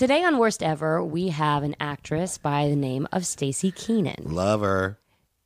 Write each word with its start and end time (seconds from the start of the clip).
Today 0.00 0.24
on 0.24 0.38
Worst 0.38 0.62
Ever, 0.62 1.04
we 1.04 1.28
have 1.28 1.62
an 1.62 1.76
actress 1.78 2.38
by 2.38 2.70
the 2.70 2.74
name 2.74 3.06
of 3.12 3.24
Staci 3.24 3.70
Keanan. 3.70 4.32
Love 4.32 4.62
her. 4.62 4.98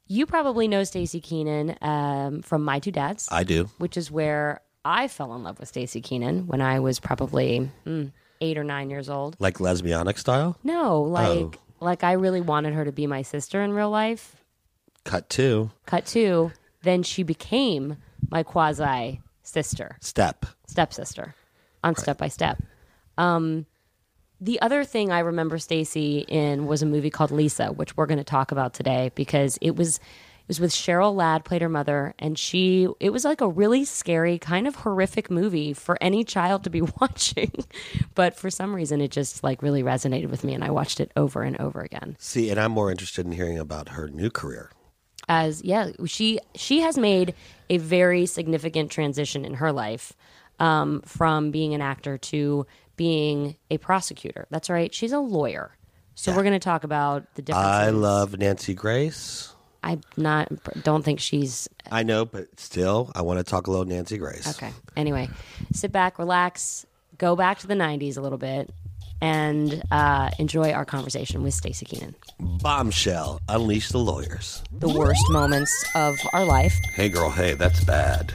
You 0.06 0.26
probably 0.26 0.68
know 0.68 0.82
Staci 0.82 1.20
Keanan 1.20 1.76
um, 1.82 2.40
from 2.40 2.62
My 2.62 2.78
Two 2.78 2.92
Dads, 2.92 3.28
I 3.32 3.42
do. 3.42 3.68
which 3.78 3.96
is 3.96 4.12
where 4.12 4.60
I 4.84 5.08
fell 5.08 5.34
in 5.34 5.42
love 5.42 5.58
with 5.58 5.72
Staci 5.72 6.00
Keanan 6.00 6.46
when 6.46 6.60
I 6.60 6.78
was 6.78 7.00
probably 7.00 7.68
mm, 7.84 8.12
eight 8.40 8.56
or 8.56 8.62
nine 8.62 8.90
years 8.90 9.10
old. 9.10 9.34
Like 9.40 9.58
lesbianic 9.58 10.18
style. 10.18 10.56
No, 10.62 11.02
like 11.02 11.58
like 11.80 12.04
I 12.04 12.12
really 12.12 12.40
wanted 12.40 12.74
her 12.74 12.84
to 12.84 12.92
be 12.92 13.08
my 13.08 13.22
sister 13.22 13.60
in 13.60 13.72
real 13.72 13.90
life. 13.90 14.36
Cut 15.02 15.28
two. 15.28 15.72
Cut 15.86 16.06
two, 16.06 16.52
then 16.84 17.02
she 17.02 17.24
became 17.24 17.96
my 18.30 18.44
quasi 18.44 19.20
sister. 19.42 19.96
Step. 20.00 20.46
stepsister 20.68 21.34
on 21.82 21.96
Step 21.96 22.18
by 22.18 22.28
Step. 22.28 22.62
Um, 23.18 23.66
the 24.40 24.60
other 24.60 24.84
thing 24.84 25.10
I 25.12 25.20
remember 25.20 25.58
Staci 25.58 26.24
in 26.28 26.66
was 26.66 26.82
a 26.82 26.86
movie 26.86 27.10
called 27.10 27.30
Lisa, 27.30 27.68
which 27.68 27.96
we're 27.96 28.06
going 28.06 28.18
to 28.18 28.24
talk 28.24 28.52
about 28.52 28.74
today 28.74 29.10
because 29.14 29.58
it 29.60 29.76
was 29.76 29.98
it 29.98 30.48
was 30.48 30.60
with 30.60 30.72
Cheryl 30.72 31.14
Ladd 31.14 31.46
played 31.46 31.62
her 31.62 31.70
mother, 31.70 32.12
and 32.18 32.38
she 32.38 32.86
it 33.00 33.10
was 33.10 33.24
like 33.24 33.40
a 33.40 33.48
really 33.48 33.84
scary, 33.84 34.38
kind 34.38 34.66
of 34.66 34.74
horrific 34.74 35.30
movie 35.30 35.72
for 35.72 35.96
any 36.02 36.22
child 36.24 36.64
to 36.64 36.70
be 36.70 36.82
watching. 37.00 37.52
but 38.14 38.36
for 38.36 38.50
some 38.50 38.74
reason, 38.76 39.00
it 39.00 39.10
just 39.10 39.42
like 39.42 39.62
really 39.62 39.82
resonated 39.82 40.28
with 40.28 40.44
me, 40.44 40.52
and 40.52 40.62
I 40.62 40.70
watched 40.70 41.00
it 41.00 41.10
over 41.16 41.42
and 41.42 41.58
over 41.60 41.80
again. 41.80 42.16
See, 42.18 42.50
and 42.50 42.60
I'm 42.60 42.72
more 42.72 42.90
interested 42.90 43.24
in 43.24 43.32
hearing 43.32 43.58
about 43.58 43.90
her 43.90 44.08
new 44.08 44.28
career. 44.30 44.70
as 45.28 45.62
yeah 45.64 45.90
she 46.04 46.38
she 46.54 46.80
has 46.80 46.98
made 46.98 47.34
a 47.70 47.78
very 47.78 48.26
significant 48.26 48.90
transition 48.90 49.46
in 49.46 49.54
her 49.54 49.72
life 49.72 50.12
um, 50.60 51.00
from 51.06 51.50
being 51.50 51.72
an 51.74 51.80
actor 51.80 52.18
to 52.18 52.66
being 52.96 53.56
a 53.70 53.78
prosecutor 53.78 54.46
that's 54.50 54.70
right 54.70 54.94
she's 54.94 55.12
a 55.12 55.18
lawyer 55.18 55.76
so 56.14 56.30
we're 56.34 56.42
going 56.42 56.52
to 56.52 56.58
talk 56.60 56.84
about 56.84 57.26
the 57.34 57.42
differences 57.42 57.72
I 57.72 57.90
love 57.90 58.38
Nancy 58.38 58.72
Grace. 58.74 59.52
i 59.82 59.98
not 60.16 60.48
don't 60.84 61.04
think 61.04 61.20
she's 61.20 61.68
I 61.90 62.02
know, 62.02 62.24
but 62.24 62.58
still, 62.58 63.12
I 63.14 63.20
want 63.22 63.38
to 63.40 63.44
talk 63.44 63.66
a 63.66 63.70
little 63.70 63.84
Nancy 63.84 64.16
Grace. 64.18 64.48
okay 64.48 64.72
anyway 64.96 65.28
sit 65.72 65.92
back 65.92 66.18
relax 66.18 66.86
go 67.18 67.34
back 67.36 67.58
to 67.60 67.66
the 67.66 67.74
90s 67.74 68.16
a 68.16 68.20
little 68.20 68.38
bit 68.38 68.70
and 69.20 69.82
uh, 69.90 70.30
enjoy 70.38 70.72
our 70.72 70.84
conversation 70.84 71.42
with 71.42 71.54
Staci 71.54 71.84
Keanan. 71.88 72.14
Bombshell. 72.38 73.40
Unleash 73.48 73.88
the 73.88 73.98
lawyers. 73.98 74.62
The 74.70 74.88
worst 74.88 75.22
moments 75.30 75.72
of 75.94 76.14
our 76.34 76.44
life. 76.44 76.74
Hey, 76.92 77.08
girl. 77.08 77.30
Hey, 77.30 77.54
that's 77.54 77.82
bad. 77.84 78.34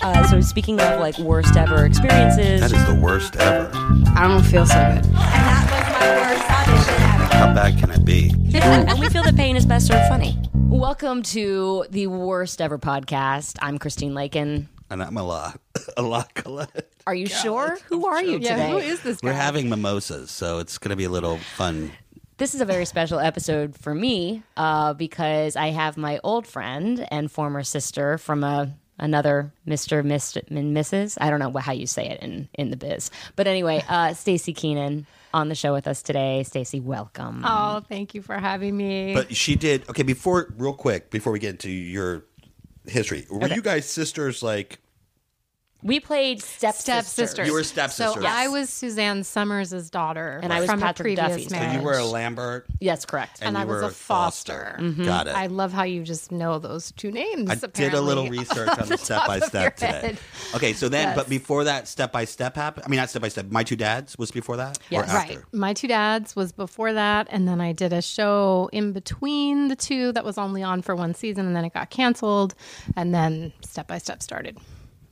Uh, 0.00 0.26
so 0.28 0.40
speaking 0.40 0.80
of 0.80 1.00
like 1.00 1.18
worst 1.18 1.56
ever 1.56 1.84
experiences, 1.84 2.60
That 2.60 2.72
is 2.72 2.86
the 2.86 2.94
worst 3.00 3.36
ever. 3.36 3.70
I 4.16 4.26
don't 4.28 4.42
feel 4.44 4.66
so 4.66 4.74
good. 4.74 5.04
And 5.04 5.14
that 5.14 5.70
was 5.70 5.92
my 5.92 6.16
worst 6.34 6.50
audition 6.50 7.02
ever. 7.02 7.34
How 7.34 7.54
bad 7.54 7.78
can 7.78 7.90
it 7.90 8.04
be? 8.04 8.30
and 8.54 8.98
we 8.98 9.08
feel 9.08 9.22
that 9.24 9.36
pain 9.36 9.56
is 9.56 9.66
best 9.66 9.86
served 9.86 10.08
funny. 10.08 10.38
Welcome 10.54 11.22
to 11.24 11.86
the 11.90 12.06
worst 12.06 12.60
ever 12.60 12.78
podcast. 12.78 13.56
I'm 13.62 13.78
Christine 13.78 14.14
Lakin. 14.14 14.68
And 14.90 15.02
I'm 15.02 15.16
a 15.16 15.22
lot. 15.22 15.60
A 15.96 16.02
lot, 16.02 16.32
Colette. 16.34 16.90
Are 17.06 17.14
you 17.14 17.26
sure? 17.26 17.78
Who 17.88 18.06
are 18.06 18.22
you 18.22 18.38
Yeah, 18.38 18.56
today? 18.56 18.70
who 18.70 18.78
is 18.78 19.00
this 19.02 19.20
guy? 19.20 19.28
We're 19.28 19.34
having 19.34 19.68
mimosas, 19.68 20.30
so 20.30 20.58
it's 20.58 20.78
going 20.78 20.90
to 20.90 20.96
be 20.96 21.04
a 21.04 21.10
little 21.10 21.38
fun. 21.56 21.90
this 22.38 22.54
is 22.54 22.60
a 22.60 22.64
very 22.64 22.84
special 22.84 23.18
episode 23.18 23.76
for 23.76 23.94
me 23.94 24.42
uh, 24.56 24.92
because 24.94 25.56
I 25.56 25.68
have 25.70 25.96
my 25.96 26.20
old 26.22 26.46
friend 26.46 27.06
and 27.10 27.30
former 27.30 27.62
sister 27.62 28.18
from 28.18 28.44
a 28.44 28.74
another 28.98 29.52
Mr. 29.66 30.04
Mr. 30.04 30.42
and 30.48 30.76
Mrs. 30.76 31.18
I 31.20 31.30
don't 31.30 31.40
know 31.40 31.52
how 31.58 31.72
you 31.72 31.86
say 31.86 32.08
it 32.08 32.20
in 32.22 32.48
in 32.54 32.70
the 32.70 32.76
biz, 32.76 33.10
but 33.36 33.46
anyway, 33.46 33.84
uh, 33.88 34.08
Staci 34.08 34.54
Keanan 34.54 35.06
on 35.34 35.48
the 35.48 35.54
show 35.54 35.72
with 35.72 35.86
us 35.86 36.02
today. 36.02 36.44
Staci, 36.46 36.82
welcome. 36.82 37.42
Oh, 37.44 37.82
thank 37.88 38.14
you 38.14 38.22
for 38.22 38.38
having 38.38 38.76
me. 38.76 39.12
But 39.14 39.36
she 39.36 39.54
did. 39.54 39.88
Okay, 39.88 40.02
before, 40.02 40.54
real 40.56 40.72
quick, 40.72 41.10
before 41.10 41.32
we 41.32 41.38
get 41.38 41.50
into 41.50 41.70
your 41.70 42.24
history, 42.86 43.26
were 43.30 43.48
you 43.48 43.62
guys 43.62 43.86
sisters 43.86 44.42
like. 44.42 44.80
We 45.86 46.00
played 46.00 46.42
step 46.42 46.74
Stepsisters. 46.74 47.46
You 47.46 47.52
were 47.52 47.62
stepsisters. 47.62 48.14
So 48.22 48.28
I 48.28 48.48
was 48.48 48.68
Suzanne 48.70 49.22
Somers' 49.22 49.88
daughter, 49.88 50.40
And 50.42 50.52
I 50.52 50.58
was 50.60 50.68
from 50.68 50.80
Patrick 50.80 51.16
a 51.16 51.22
previous 51.22 51.28
Duffy's 51.28 51.50
marriage. 51.52 51.68
And 51.74 51.80
you 51.80 51.86
were 51.86 51.96
a 51.96 52.04
Lambert. 52.04 52.66
Yes, 52.80 53.04
correct. 53.04 53.38
and 53.40 53.54
you 53.54 53.62
I 53.62 53.64
was 53.64 53.82
were 53.82 53.88
a 53.88 53.90
foster. 53.92 54.76
Mm-hmm. 54.80 55.04
Got 55.04 55.28
it. 55.28 55.36
I 55.36 55.46
love 55.46 55.72
how 55.72 55.84
you 55.84 56.02
just 56.02 56.32
know 56.32 56.58
those 56.58 56.90
two 56.92 57.12
names. 57.12 57.48
I 57.48 57.54
did 57.54 57.62
a 57.62 57.66
apparently, 57.66 58.00
little 58.00 58.28
research 58.28 58.68
on 58.78 58.88
the 58.88 58.98
step 58.98 59.26
by 59.28 59.38
top 59.38 59.40
your 59.40 59.48
step 59.48 59.76
today. 59.76 59.86
head. 59.86 60.18
Okay, 60.56 60.72
so 60.72 60.88
then, 60.88 61.08
Yes. 61.08 61.16
but 61.16 61.28
before 61.28 61.62
that, 61.64 61.86
step 61.86 62.10
by 62.10 62.24
step 62.24 62.56
happened. 62.56 62.84
I 62.84 62.88
mean, 62.88 62.98
not 62.98 63.08
step 63.10 63.22
by 63.22 63.28
step. 63.28 63.46
My 63.50 63.62
two 63.62 63.76
dads 63.76 64.18
was 64.18 64.32
before 64.32 64.56
that, 64.56 64.78
or 64.90 65.04
after. 65.04 65.34
Right. 65.36 65.44
My 65.52 65.72
two 65.72 65.86
dads 65.88 66.34
was 66.34 66.50
before 66.50 66.94
that, 66.94 67.28
and 67.30 67.46
then 67.46 67.60
I 67.60 67.70
did 67.72 67.92
a 67.92 68.02
show 68.02 68.68
in 68.72 68.92
between 68.92 69.68
the 69.68 69.76
two 69.76 70.10
that 70.12 70.24
was 70.24 70.36
only 70.36 70.64
on 70.64 70.82
for 70.82 70.96
one 70.96 71.14
season, 71.14 71.46
and 71.46 71.54
then 71.54 71.64
it 71.64 71.74
got 71.74 71.90
canceled, 71.90 72.54
and 72.96 73.14
then 73.14 73.52
Step 73.64 73.86
by 73.86 73.98
Step 73.98 74.20
started. 74.20 74.58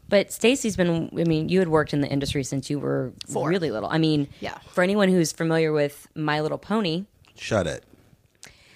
But 0.09 0.29
Staci's 0.29 0.77
been, 0.77 1.11
I 1.19 1.25
mean, 1.25 1.49
you 1.49 1.59
had 1.59 1.69
worked 1.69 1.93
in 1.95 2.01
the 2.01 2.09
industry 2.09 2.45
since 2.45 2.69
you 2.71 2.79
were 2.79 3.13
really 3.29 3.71
little. 3.71 3.89
I 3.89 3.99
mean, 3.99 4.29
Yeah. 4.41 4.59
for 4.73 4.83
anyone 4.85 5.09
who's 5.09 5.33
familiar 5.33 5.73
with 5.73 6.07
My 6.15 6.41
Little 6.41 6.59
Pony, 6.59 7.05
Shut 7.37 7.67
it. 7.67 7.83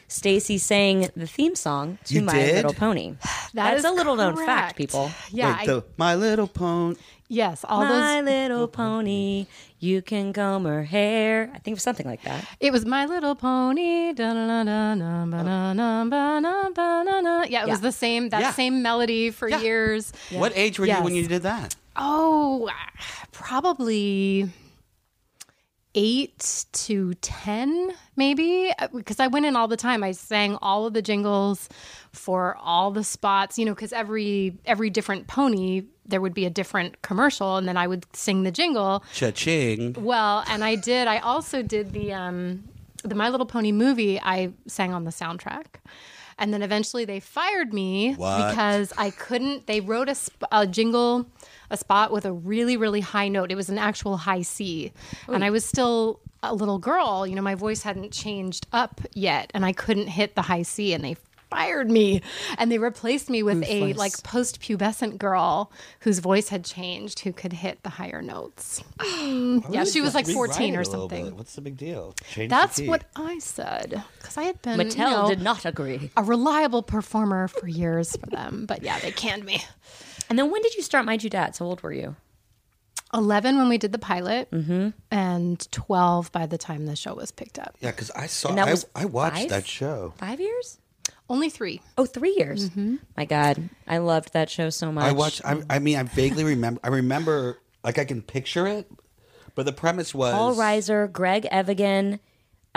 Staci 0.09 0.59
sang 0.59 1.09
the 1.15 1.27
theme 1.27 1.55
song 1.55 1.99
to 2.06 2.15
You 2.15 2.22
My 2.22 2.33
did? 2.33 2.55
Little 2.56 2.72
Pony. 2.75 3.15
That 3.55 3.71
That's 3.71 3.78
is 3.81 3.84
a 3.84 3.93
little 3.93 4.15
known 4.17 4.37
fact, 4.37 4.77
people. 4.77 5.11
Yeah, 5.31 5.53
Wait, 5.53 5.61
I- 5.62 5.67
the 5.67 5.84
My 5.97 6.15
Little 6.15 6.49
Pony. 6.49 6.97
Yes, 7.28 7.65
all 7.69 7.83
My 7.83 7.89
those. 7.89 7.99
My 8.00 8.21
Little 8.22 8.69
pony, 8.69 9.47
you 9.78 10.03
can 10.03 10.33
comb 10.33 10.65
her 10.65 10.84
hair. 10.84 11.50
I 11.55 11.59
think 11.59 11.69
it 11.69 11.75
was 11.77 11.83
something 11.83 12.06
like 12.06 12.22
that. 12.22 12.44
It 12.61 12.72
was 12.72 12.84
My 12.84 13.06
Little 13.06 13.34
Pony. 13.34 14.12
Yeah, 14.16 14.62
it 17.65 17.69
was 17.69 17.81
the 17.81 17.93
same 17.93 18.28
that 18.31 18.41
Yeah. 18.41 18.53
same 18.53 18.83
melody 18.83 19.31
for 19.31 19.49
years. 19.49 20.12
What 20.33 20.53
age 20.56 20.78
were 20.78 20.87
you 20.87 20.94
when 21.03 21.15
you 21.15 21.27
did 21.28 21.43
that? 21.43 21.77
Oh, 21.97 22.71
probably 23.33 24.49
eight 25.98 26.64
to 26.72 27.14
10, 27.14 27.91
maybe. 28.16 28.70
Because 28.94 29.19
I 29.19 29.26
went 29.26 29.47
in 29.47 29.56
all 29.56 29.66
the 29.69 29.76
time. 29.76 30.04
I 30.04 30.12
sang 30.12 30.56
all 30.62 30.86
of 30.86 30.92
the 30.94 31.03
jingles 31.03 31.69
for 32.12 32.56
all 32.60 32.91
the 32.92 33.03
spots, 33.03 33.59
you 33.59 33.64
know, 33.64 33.75
because 33.75 33.92
every, 33.92 34.56
every 34.64 34.91
different 34.91 35.26
pony, 35.26 35.82
there 36.06 36.20
would 36.20 36.34
be 36.34 36.44
a 36.47 36.50
different 36.50 37.03
commercial, 37.03 37.56
and 37.56 37.66
then 37.69 37.76
I 37.76 37.87
would 37.87 38.06
sing 38.16 38.44
the 38.44 38.50
jingle. 38.53 39.03
Cha-ching. 39.12 39.94
Well, 39.98 40.44
and 40.48 40.62
I 40.64 40.76
did. 40.76 41.08
I 41.08 41.19
also 41.19 41.62
did 41.62 41.92
the 41.92 42.12
um, 42.12 42.64
the 43.04 43.14
My 43.14 43.28
Little 43.28 43.47
Pony 43.47 43.72
movie. 43.72 44.20
I 44.20 44.53
sang 44.66 44.94
on 44.94 45.04
the 45.04 45.10
soundtrack, 45.10 45.66
and 46.38 46.53
then 46.54 46.62
eventually 46.62 47.04
they 47.04 47.20
fired 47.20 47.75
me 47.75 48.14
What? 48.14 48.50
because 48.50 48.92
I 48.97 49.10
couldn't. 49.10 49.66
They 49.66 49.81
wrote 49.81 50.08
a, 50.08 50.16
a 50.50 50.66
jingle, 50.66 51.26
a 51.71 51.77
spot 51.77 52.12
with 52.12 52.25
a 52.25 52.33
really 52.33 52.77
really 52.77 53.01
high 53.01 53.29
note. 53.29 53.51
It 53.51 53.56
was 53.56 53.69
an 53.69 53.79
actual 53.79 54.17
high 54.17 54.43
C, 54.43 54.93
and 55.27 55.45
I 55.45 55.51
was 55.51 55.65
still 55.65 56.21
a 56.43 56.55
little 56.55 56.79
girl. 56.79 57.27
You 57.27 57.34
know, 57.34 57.43
my 57.43 57.55
voice 57.55 57.83
hadn't 57.83 58.12
changed 58.12 58.67
up 58.73 59.01
yet, 59.15 59.51
and 59.55 59.65
I 59.65 59.73
couldn't 59.73 60.09
hit 60.09 60.34
the 60.34 60.43
high 60.43 60.62
C, 60.62 60.93
and 60.93 61.05
they 61.05 61.17
fired 61.51 61.91
me 61.91 62.23
and 62.59 62.71
they 62.71 62.79
replaced 62.79 63.31
me 63.31 63.43
with 63.43 63.62
a 63.65 63.93
like 63.95 64.23
post-pubescent 64.23 65.19
girl 65.19 65.73
whose 66.01 66.19
voice 66.19 66.49
had 66.49 66.65
changed 66.65 67.21
who 67.21 67.33
could 67.33 67.53
hit 67.53 67.83
the 67.83 67.89
higher 67.89 68.21
notes 68.21 68.83
yeah, 69.71 69.85
she 69.85 70.00
was 70.00 70.15
like 70.15 70.27
14 70.27 70.77
or 70.77 70.85
something. 70.85 71.37
What's 71.37 71.55
the 71.55 71.61
big 71.61 71.77
deal? 71.77 72.15
Change 72.31 72.50
That's 72.50 72.81
what 72.81 73.05
I 73.17 73.39
said 73.39 74.03
because 74.19 74.37
I 74.37 74.43
had 74.43 74.61
been 74.62 74.79
Mattel 74.79 74.97
you 74.97 75.05
know, 75.05 75.29
did 75.29 75.43
not 75.43 75.65
agree. 75.65 76.11
a 76.17 76.23
reliable 76.23 76.83
performer 76.83 77.49
for 77.49 77.67
years 77.67 78.17
for 78.17 78.27
them. 78.27 78.67
But 78.67 78.83
yeah, 78.83 78.99
they 78.99 79.12
canned 79.12 79.45
me. 79.45 79.62
And 80.28 80.39
then 80.39 80.50
when 80.50 80.62
did 80.62 80.75
you 80.75 80.83
start 80.83 81.05
My 81.06 81.16
Two 81.16 81.28
Dads? 81.31 81.59
How 81.59 81.66
old 81.66 81.83
were 81.83 81.93
you? 81.93 82.16
11 83.15 83.56
when 83.56 83.69
we 83.71 83.78
did 83.78 83.93
the 83.93 83.99
pilot, 83.99 84.50
Mm-hmm. 84.50 84.91
and 85.11 85.72
12 85.72 86.31
by 86.31 86.44
the 86.47 86.59
time 86.59 86.84
the 86.87 86.94
show 86.97 87.15
was 87.15 87.31
picked 87.31 87.58
up. 87.58 87.75
Yeah, 87.81 87.91
because 87.91 88.11
I 88.11 88.26
saw. 88.26 88.50
And 88.50 88.58
that 88.58 88.85
I, 88.94 89.02
I 89.02 89.05
watched 89.06 89.37
five? 89.38 89.49
that 89.49 89.67
show. 89.67 90.12
Five 90.19 90.41
years? 90.41 90.79
Only 91.31 91.49
three. 91.50 91.81
Oh, 91.97 92.05
three 92.06 92.35
years. 92.38 92.70
My 93.17 93.25
God. 93.25 93.69
I 93.87 93.99
loved 93.99 94.32
that 94.35 94.49
show 94.50 94.69
so 94.70 94.93
much. 94.93 95.05
I 95.05 95.12
watched. 95.12 95.43
I, 95.44 95.62
I 95.70 95.79
mean, 95.79 95.97
I 95.97 96.02
vaguely 96.02 96.44
remember. 96.44 96.81
I 96.85 96.88
remember, 96.88 97.58
like, 97.82 97.99
I 97.99 98.05
can 98.05 98.20
picture 98.23 98.67
it, 98.67 98.91
but 99.55 99.64
the 99.67 99.73
premise 99.73 100.14
was 100.14 100.32
Paul 100.35 100.55
Reiser, 100.55 101.11
Greg 101.11 101.47
Evigan. 101.50 102.20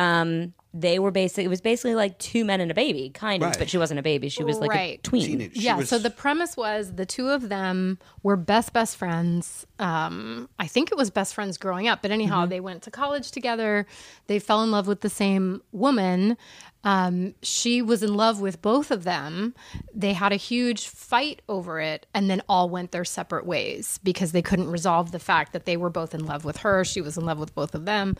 Um, 0.01 0.53
they 0.73 0.99
were 0.99 1.11
basically 1.11 1.43
it 1.43 1.49
was 1.49 1.59
basically 1.59 1.95
like 1.95 2.17
two 2.17 2.45
men 2.45 2.61
and 2.61 2.71
a 2.71 2.73
baby, 2.73 3.09
kind 3.09 3.43
of, 3.43 3.49
Right. 3.49 3.59
but 3.59 3.69
she 3.69 3.77
wasn't 3.77 3.99
a 3.99 4.03
baby. 4.03 4.29
She 4.29 4.41
was 4.45 4.57
like 4.57 4.73
a 4.73 4.97
tween. 5.03 5.25
Teenage. 5.25 5.51
Yeah, 5.57 5.75
was- 5.75 5.89
so 5.89 5.99
the 5.99 6.09
premise 6.09 6.55
was 6.55 6.93
the 6.95 7.05
two 7.05 7.27
of 7.27 7.49
them 7.49 7.99
were 8.23 8.37
best 8.37 8.71
best 8.71 8.95
friends. 8.95 9.65
Um, 9.79 10.47
I 10.59 10.67
think 10.67 10.89
it 10.89 10.97
was 10.97 11.09
best 11.09 11.33
friends 11.35 11.57
growing 11.57 11.89
up, 11.89 12.01
but 12.01 12.09
anyhow, 12.11 12.45
they 12.45 12.61
went 12.61 12.83
to 12.83 12.91
college 12.91 13.31
together. 13.31 13.85
They 14.27 14.39
fell 14.39 14.63
in 14.63 14.71
love 14.71 14.87
with 14.87 15.01
the 15.01 15.09
same 15.09 15.61
woman. 15.73 16.37
Um, 16.83 17.35
she 17.43 17.81
was 17.83 18.01
in 18.01 18.15
love 18.15 18.41
with 18.41 18.59
both 18.61 18.89
of 18.91 19.03
them. 19.03 19.53
They 19.93 20.13
had 20.13 20.31
a 20.31 20.35
huge 20.37 20.87
fight 20.87 21.41
over 21.49 21.79
it, 21.79 22.07
and 22.13 22.27
then 22.29 22.41
all 22.49 22.69
went 22.69 22.91
their 22.91 23.05
separate 23.05 23.45
ways 23.45 23.99
because 24.03 24.31
they 24.31 24.41
couldn't 24.41 24.71
resolve 24.71 25.11
the 25.11 25.19
fact 25.19 25.53
that 25.53 25.65
they 25.65 25.77
were 25.77 25.91
both 25.91 26.15
in 26.15 26.25
love 26.25 26.43
with 26.45 26.57
her. 26.57 26.83
She 26.85 27.01
was 27.01 27.17
in 27.17 27.25
love 27.25 27.37
with 27.39 27.53
both 27.53 27.75
of 27.75 27.85
them, 27.85 28.15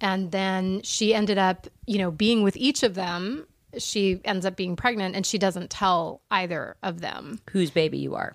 and 0.00 0.30
then 0.30 0.82
she 0.82 1.14
ended 1.14 1.38
up, 1.38 1.66
you 1.86 1.98
know, 1.98 2.10
being 2.10 2.42
with 2.42 2.56
each 2.56 2.82
of 2.82 2.94
them. 2.94 3.46
She 3.78 4.20
ends 4.24 4.46
up 4.46 4.56
being 4.56 4.76
pregnant, 4.76 5.14
and 5.14 5.26
she 5.26 5.38
doesn't 5.38 5.70
tell 5.70 6.22
either 6.30 6.76
of 6.82 7.00
them 7.00 7.40
Whose 7.50 7.70
baby 7.70 7.98
you 7.98 8.14
are? 8.14 8.34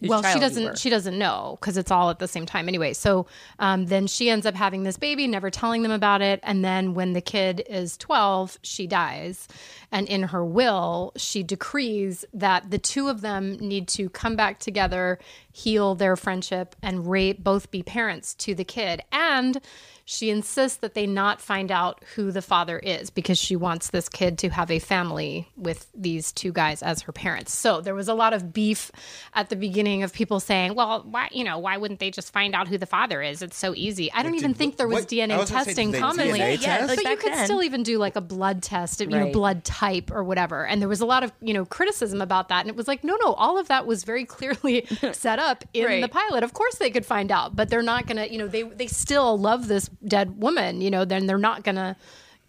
Whose 0.00 0.10
well 0.10 0.22
she 0.22 0.24
child 0.24 0.34
you 0.34 0.40
were. 0.40 0.48
doesn't 0.48 0.78
she 0.78 0.90
doesn't 0.90 1.18
know 1.18 1.56
because 1.60 1.76
it's 1.76 1.90
all 1.90 2.10
at 2.10 2.18
the 2.18 2.26
same 2.26 2.46
time 2.46 2.66
anyway 2.66 2.92
so 2.92 3.26
um, 3.60 3.86
then 3.86 4.08
she 4.08 4.28
ends 4.28 4.44
up 4.44 4.54
having 4.54 4.82
this 4.82 4.96
baby 4.96 5.28
never 5.28 5.50
telling 5.50 5.82
them 5.82 5.92
about 5.92 6.20
it 6.20 6.40
and 6.42 6.64
then 6.64 6.94
when 6.94 7.12
the 7.12 7.20
kid 7.20 7.64
is 7.70 7.96
12 7.98 8.58
she 8.62 8.88
dies 8.88 9.46
and 9.92 10.08
in 10.08 10.24
her 10.24 10.44
will 10.44 11.12
she 11.16 11.44
decrees 11.44 12.24
that 12.34 12.70
the 12.72 12.78
two 12.78 13.06
of 13.06 13.20
them 13.20 13.52
need 13.60 13.86
to 13.86 14.08
come 14.10 14.34
back 14.34 14.58
together 14.58 15.18
heal 15.52 15.94
their 15.94 16.16
friendship 16.16 16.74
and 16.82 17.08
rate 17.08 17.44
both 17.44 17.70
be 17.70 17.82
parents 17.82 18.34
to 18.34 18.52
the 18.52 18.64
kid 18.64 19.00
and 19.12 19.60
she 20.06 20.28
insists 20.28 20.78
that 20.78 20.92
they 20.94 21.06
not 21.06 21.40
find 21.40 21.72
out 21.72 22.02
who 22.14 22.30
the 22.30 22.42
father 22.42 22.78
is 22.78 23.08
because 23.08 23.38
she 23.38 23.56
wants 23.56 23.88
this 23.90 24.08
kid 24.08 24.36
to 24.38 24.50
have 24.50 24.70
a 24.70 24.78
family 24.78 25.48
with 25.56 25.86
these 25.94 26.30
two 26.30 26.52
guys 26.52 26.82
as 26.82 27.00
her 27.02 27.12
parents. 27.12 27.54
So 27.54 27.80
there 27.80 27.94
was 27.94 28.06
a 28.06 28.12
lot 28.14 28.34
of 28.34 28.52
beef 28.52 28.90
at 29.32 29.48
the 29.48 29.56
beginning 29.56 30.02
of 30.02 30.12
people 30.12 30.40
saying, 30.40 30.74
"Well, 30.74 31.04
why 31.08 31.28
you 31.32 31.42
know 31.42 31.58
why 31.58 31.78
wouldn't 31.78 32.00
they 32.00 32.10
just 32.10 32.32
find 32.34 32.54
out 32.54 32.68
who 32.68 32.76
the 32.76 32.84
father 32.86 33.22
is? 33.22 33.40
It's 33.40 33.56
so 33.56 33.72
easy." 33.74 34.12
I 34.12 34.22
don't 34.22 34.34
even 34.34 34.50
did- 34.52 34.58
think 34.58 34.76
there 34.76 34.86
was 34.88 35.04
what- 35.04 35.08
DNA 35.08 35.38
was 35.38 35.50
gonna 35.50 35.64
say, 35.64 35.70
testing 35.70 35.92
commonly, 35.94 36.38
DNA 36.38 36.60
Yeah, 36.60 36.78
test? 36.78 36.88
like 36.88 37.02
but 37.02 37.10
you 37.10 37.16
could 37.16 37.32
then. 37.32 37.44
still 37.46 37.62
even 37.62 37.82
do 37.82 37.96
like 37.96 38.16
a 38.16 38.20
blood 38.20 38.62
test, 38.62 39.00
you 39.00 39.06
know, 39.06 39.30
blood 39.32 39.64
type 39.64 40.10
or 40.10 40.22
whatever. 40.22 40.66
And 40.66 40.82
there 40.82 40.88
was 40.88 41.00
a 41.00 41.06
lot 41.06 41.24
of 41.24 41.32
you 41.40 41.54
know 41.54 41.64
criticism 41.64 42.20
about 42.20 42.50
that, 42.50 42.60
and 42.60 42.68
it 42.68 42.76
was 42.76 42.88
like, 42.88 43.04
no, 43.04 43.16
no, 43.24 43.32
all 43.34 43.56
of 43.58 43.68
that 43.68 43.86
was 43.86 44.04
very 44.04 44.26
clearly 44.26 44.86
set 45.12 45.38
up 45.38 45.64
in 45.72 45.86
Right. 45.86 46.02
the 46.02 46.08
pilot. 46.08 46.44
Of 46.44 46.52
course, 46.52 46.74
they 46.76 46.90
could 46.90 47.06
find 47.06 47.32
out, 47.32 47.56
but 47.56 47.70
they're 47.70 47.82
not 47.82 48.06
gonna, 48.06 48.26
you 48.26 48.36
know, 48.36 48.46
they 48.48 48.64
they 48.64 48.86
still 48.86 49.38
love 49.38 49.66
this 49.68 49.88
dead 50.06 50.40
woman, 50.40 50.80
you 50.80 50.90
know, 50.90 51.04
then 51.04 51.26
they're 51.26 51.38
not 51.38 51.64
gonna 51.64 51.96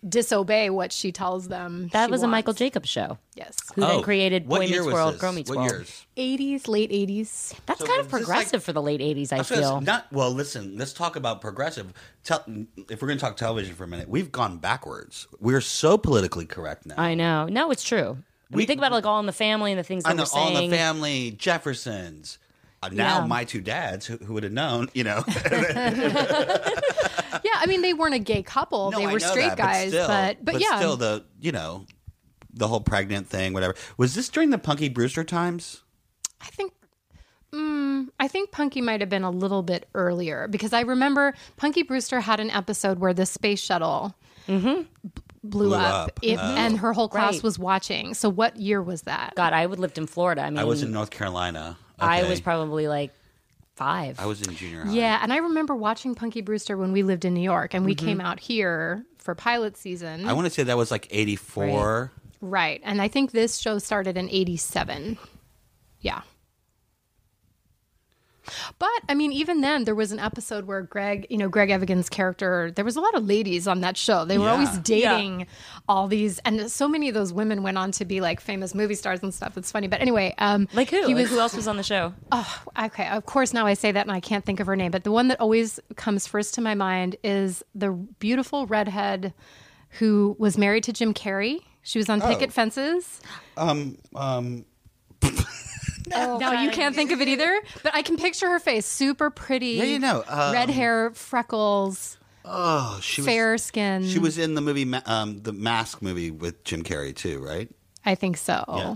disobey 0.07 0.69
what 0.69 0.91
she 0.91 1.11
tells 1.11 1.47
them. 1.47 1.87
That 1.91 2.05
she 2.07 2.11
was 2.11 2.21
a 2.21 2.27
Michael. 2.27 2.53
Jacobs 2.53 2.87
show. 2.89 3.17
Yes, 3.33 3.55
Who 3.73 3.81
then 3.81 3.89
Oh, 3.91 4.01
created 4.03 4.45
what 4.47 4.59
Boy 4.59 4.65
year 4.67 4.81
Meets 4.81 4.85
was 4.85 4.93
World, 4.93 5.13
this? 5.15 5.21
Girl 5.21 5.31
Meets 5.31 5.49
what 5.49 5.57
World. 5.59 5.71
years? 5.71 6.05
eighties, 6.15 6.67
late 6.67 6.91
eighties. 6.91 7.55
That's 7.65 7.79
So 7.79 7.87
kind 7.87 7.99
of 7.99 8.05
is 8.05 8.11
this 8.11 8.13
like- 8.13 8.25
progressive 8.27 8.63
for 8.63 8.71
the 8.71 8.81
late 8.83 9.01
'80s. 9.01 9.33
I 9.33 9.37
I 9.37 9.39
was 9.39 9.49
gonna 9.49 9.61
feel. 9.61 9.81
not 9.81 10.05
well. 10.11 10.29
Listen, 10.31 10.77
let's 10.77 10.93
talk 10.93 11.15
about 11.15 11.41
progressive. 11.41 11.91
Tell, 12.23 12.43
if 12.89 13.01
we're 13.01 13.07
going 13.07 13.17
to 13.17 13.23
talk 13.23 13.35
television 13.37 13.73
for 13.75 13.83
a 13.83 13.87
minute, 13.87 14.07
we've 14.07 14.31
gone 14.31 14.57
backwards. 14.57 15.27
We're 15.39 15.61
so 15.61 15.97
politically 15.97 16.45
correct 16.45 16.85
now. 16.85 16.95
I 16.97 17.15
know. 17.15 17.45
No, 17.47 17.71
it's 17.71 17.83
true. 17.83 18.17
When 18.49 18.57
We- 18.57 18.63
you 18.63 18.67
think 18.67 18.79
about 18.79 18.91
like 18.91 19.05
All 19.05 19.19
in 19.19 19.25
the 19.25 19.31
Family 19.33 19.71
and 19.71 19.79
the 19.79 19.83
things 19.83 20.03
I 20.05 20.09
that 20.13 20.17
know 20.17 20.25
we're 20.33 20.39
All 20.39 20.55
in 20.57 20.69
the 20.69 20.75
Family, 20.75 21.31
Jeffersons. 21.31 22.37
Uh, 22.83 22.89
now 22.91 23.21
Yeah. 23.21 23.25
my 23.27 23.43
two 23.45 23.61
dads, 23.61 24.05
who, 24.05 24.17
who 24.17 24.33
would 24.33 24.43
have 24.43 24.51
known? 24.53 24.89
You 24.93 25.05
know, 25.05 25.23
Yeah, 27.43 27.51
I 27.55 27.65
mean, 27.67 27.81
they 27.81 27.93
weren't 27.93 28.13
a 28.15 28.19
gay 28.19 28.43
couple; 28.43 28.91
No, 28.91 28.97
they 28.99 29.05
I 29.05 29.11
were 29.13 29.19
know 29.19 29.27
straight 29.27 29.49
that, 29.49 29.57
guys. 29.57 29.89
still, 29.89 30.07
But 30.07 30.43
but, 30.43 30.59
yeah, 30.61 30.77
still 30.77 30.97
the 30.97 31.25
you 31.39 31.51
know 31.51 31.85
the 32.53 32.67
whole 32.67 32.79
pregnant 32.81 33.27
thing, 33.27 33.53
whatever. 33.53 33.75
Was 33.97 34.15
this 34.15 34.29
during 34.29 34.49
the 34.49 34.57
Punky 34.57 34.89
Brewster 34.89 35.23
times? 35.23 35.83
I 36.41 36.45
think. 36.47 36.73
Mm, 37.53 38.07
I 38.19 38.27
think 38.27 38.51
Punky 38.51 38.81
might 38.81 38.99
have 39.01 39.09
been 39.09 39.23
a 39.23 39.31
little 39.31 39.63
bit 39.63 39.87
earlier 39.93 40.47
because 40.47 40.73
I 40.73 40.81
remember 40.81 41.33
Punky 41.57 41.83
Brewster 41.83 42.19
had 42.19 42.39
an 42.39 42.49
episode 42.51 42.99
where 42.99 43.13
the 43.13 43.25
space 43.25 43.61
shuttle 43.61 44.13
b- 44.47 44.53
blew, 45.43 45.69
Blew 45.69 45.73
up, 45.75 46.07
up. 46.09 46.19
It- 46.21 46.37
Oh. 46.37 46.55
and 46.55 46.77
her 46.79 46.91
whole 46.91 47.07
class 47.07 47.35
Right. 47.35 47.43
was 47.43 47.57
watching. 47.59 48.13
So 48.13 48.27
what 48.29 48.57
year 48.57 48.81
was 48.81 49.03
that? 49.03 49.33
God, 49.35 49.53
I 49.53 49.65
would 49.65 49.79
lived 49.79 49.97
in 49.97 50.05
Florida. 50.07 50.41
I 50.41 50.49
mean, 50.49 50.59
I 50.59 50.65
was 50.65 50.83
in 50.83 50.91
North 50.91 51.11
Carolina. 51.11 51.77
I 51.99 52.23
was 52.27 52.41
probably 52.41 52.87
like 52.87 53.11
five. 53.75 54.19
I 54.19 54.25
was 54.25 54.41
in 54.41 54.55
junior 54.55 54.85
high. 54.85 54.93
Yeah, 54.93 55.19
and 55.21 55.31
I 55.33 55.37
remember 55.37 55.75
watching 55.75 56.15
Punky 56.15 56.41
Brewster 56.41 56.77
when 56.77 56.91
we 56.91 57.03
lived 57.03 57.25
in 57.25 57.33
New 57.33 57.41
York, 57.41 57.73
and 57.73 57.85
we 57.85 57.95
Mm-hmm. 57.95 58.05
came 58.05 58.21
out 58.21 58.39
here 58.39 59.05
for 59.17 59.35
pilot 59.35 59.75
season. 59.77 60.25
I 60.27 60.33
want 60.33 60.45
to 60.45 60.51
say 60.51 60.63
that 60.63 60.77
was 60.77 60.91
like 60.91 61.07
eighty 61.11 61.35
four. 61.35 62.11
right, 62.41 62.79
and 62.83 63.01
I 63.01 63.07
think 63.07 63.31
this 63.31 63.57
show 63.57 63.79
started 63.79 64.17
in 64.17 64.29
'87. 64.29 65.17
Yeah. 66.01 66.21
But 68.79 68.89
I 69.09 69.13
mean, 69.15 69.31
even 69.31 69.61
then, 69.61 69.83
there 69.85 69.95
was 69.95 70.11
an 70.11 70.19
episode 70.19 70.65
where 70.65 70.81
Greg, 70.81 71.27
you 71.29 71.37
know, 71.37 71.49
Greg 71.49 71.69
Evigan's 71.69 72.09
character, 72.09 72.71
there 72.75 72.85
was 72.85 72.95
a 72.95 73.01
lot 73.01 73.15
of 73.15 73.25
ladies 73.25 73.67
on 73.67 73.81
that 73.81 73.97
show. 73.97 74.25
They 74.25 74.37
were 74.37 74.45
Yeah. 74.45 74.51
always 74.53 74.77
dating 74.79 75.47
all 75.87 76.07
these, 76.07 76.39
and 76.39 76.71
so 76.71 76.87
many 76.87 77.07
of 77.09 77.13
those 77.13 77.31
women 77.33 77.63
went 77.63 77.77
on 77.77 77.91
to 77.93 78.05
be 78.05 78.21
like 78.21 78.39
famous 78.39 78.73
movie 78.75 78.95
stars 78.95 79.21
and 79.23 79.33
stuff. 79.33 79.57
It's 79.57 79.71
funny, 79.71 79.87
but 79.87 80.01
anyway, 80.01 80.33
um, 80.37 80.67
like 80.73 80.89
who? 80.89 81.05
He 81.07 81.13
Like, 81.15 81.27
who 81.27 81.39
else 81.39 81.55
was 81.55 81.67
on 81.67 81.77
the 81.77 81.83
show? 81.83 82.13
Oh, 82.31 82.63
okay. 82.85 83.07
Of 83.07 83.25
course, 83.25 83.53
now 83.53 83.65
I 83.65 83.73
say 83.73 83.91
that 83.91 84.05
and 84.05 84.11
I 84.11 84.19
can't 84.19 84.43
think 84.45 84.59
of 84.59 84.67
her 84.67 84.75
name, 84.75 84.91
but 84.91 85.03
the 85.03 85.11
one 85.11 85.27
that 85.29 85.39
always 85.39 85.79
comes 85.95 86.27
first 86.27 86.53
to 86.55 86.61
my 86.61 86.75
mind 86.75 87.15
is 87.23 87.63
the 87.73 87.91
beautiful 87.91 88.65
redhead 88.67 89.33
who 89.99 90.35
was 90.39 90.57
married 90.57 90.83
to 90.85 90.93
Jim 90.93 91.13
Carrey. 91.13 91.59
She 91.83 91.99
was 91.99 92.09
on 92.09 92.21
Oh. 92.21 92.27
Picket 92.27 92.51
Fences. 92.51 93.21
Um, 93.57 93.97
um, 94.15 94.65
no, 96.07 96.51
you 96.61 96.69
can't 96.71 96.95
think 96.95 97.11
of 97.11 97.21
it 97.21 97.27
either, 97.27 97.61
but 97.83 97.93
I 97.95 98.01
can 98.01 98.17
picture 98.17 98.49
her 98.49 98.59
face. 98.59 98.85
Super 98.85 99.29
pretty. 99.29 99.67
Yeah, 99.71 99.83
you 99.83 99.99
know, 99.99 100.23
um, 100.27 100.53
red 100.53 100.69
hair, 100.69 101.11
freckles, 101.11 102.17
oh, 102.43 102.99
she 103.01 103.21
was 103.21 103.25
fair 103.27 103.57
skin. 103.57 104.07
She 104.07 104.19
was 104.19 104.37
in 104.37 104.55
the 104.55 104.61
movie, 104.61 104.91
um, 105.05 105.41
the 105.41 105.53
Mask 105.53 106.01
movie 106.01 106.31
with 106.31 106.63
Jim 106.63 106.83
Carrey 106.83 107.15
too, 107.15 107.39
right? 107.39 107.69
I 108.05 108.15
think 108.15 108.37
so. 108.37 108.63
Yeah. 108.67 108.95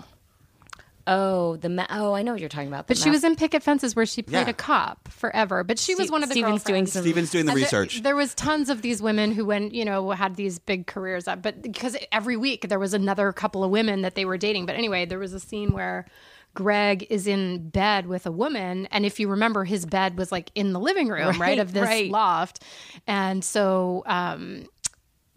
Oh, 1.12 1.56
the 1.56 1.70
ma- 1.70 1.88
oh, 1.90 2.14
I 2.14 2.22
know 2.22 2.34
what 2.34 2.40
you're 2.40 2.50
talking 2.50 2.68
about. 2.68 2.86
But 2.86 2.96
she 2.96 3.10
was 3.10 3.24
in 3.24 3.36
Picket 3.36 3.64
Fences 3.64 3.96
where 3.96 4.06
she 4.06 4.22
played 4.22 4.42
Yeah. 4.46 4.50
a 4.52 4.54
cop 4.54 5.08
forever. 5.08 5.64
But 5.64 5.80
she 5.80 5.96
was 5.96 6.12
one 6.12 6.22
of 6.22 6.30
the 6.30 6.34
Steven's 6.34 6.64
doing 6.64 6.84
girlfriends. 6.86 6.92
some- 6.94 7.02
Steven's 7.02 7.32
doing 7.32 7.46
the 7.48 7.52
And 7.54 7.58
there- 7.58 7.64
research. 7.66 8.04
There, 8.04 8.16
was 8.16 8.36
tons 8.36 8.70
of 8.70 8.84
these 8.84 9.02
women 9.02 9.32
who 9.32 9.44
went, 9.44 9.74
you 9.74 9.86
know, 9.86 10.12
had 10.12 10.36
these 10.36 10.60
big 10.60 10.86
careers 10.86 11.28
up, 11.28 11.42
but 11.42 11.64
because 11.64 11.98
every 12.12 12.38
week 12.38 12.68
there 12.70 12.78
was 12.78 12.94
another 12.94 13.34
couple 13.34 13.64
of 13.64 13.72
women 13.72 14.04
that 14.04 14.14
they 14.14 14.24
were 14.26 14.38
dating. 14.38 14.68
But 14.68 14.76
anyway, 14.76 15.06
there 15.06 15.18
was 15.18 15.34
a 15.34 15.40
scene 15.40 15.72
where 15.74 16.06
Greg 16.54 17.06
is 17.10 17.28
in 17.28 17.70
bed 17.70 18.08
with 18.08 18.26
a 18.26 18.32
woman, 18.32 18.88
and 18.92 19.06
if 19.06 19.20
you 19.20 19.28
remember, 19.30 19.64
his 19.66 19.86
bed 19.86 20.18
was 20.18 20.32
like 20.32 20.52
in 20.56 20.74
the 20.74 20.80
living 20.80 21.08
room, 21.08 21.28
right, 21.28 21.40
Right, 21.40 21.60
of 21.60 21.74
this 21.74 21.84
right. 21.84 22.10
loft, 22.12 22.64
and 23.08 23.44
so. 23.44 24.04
um 24.06 24.66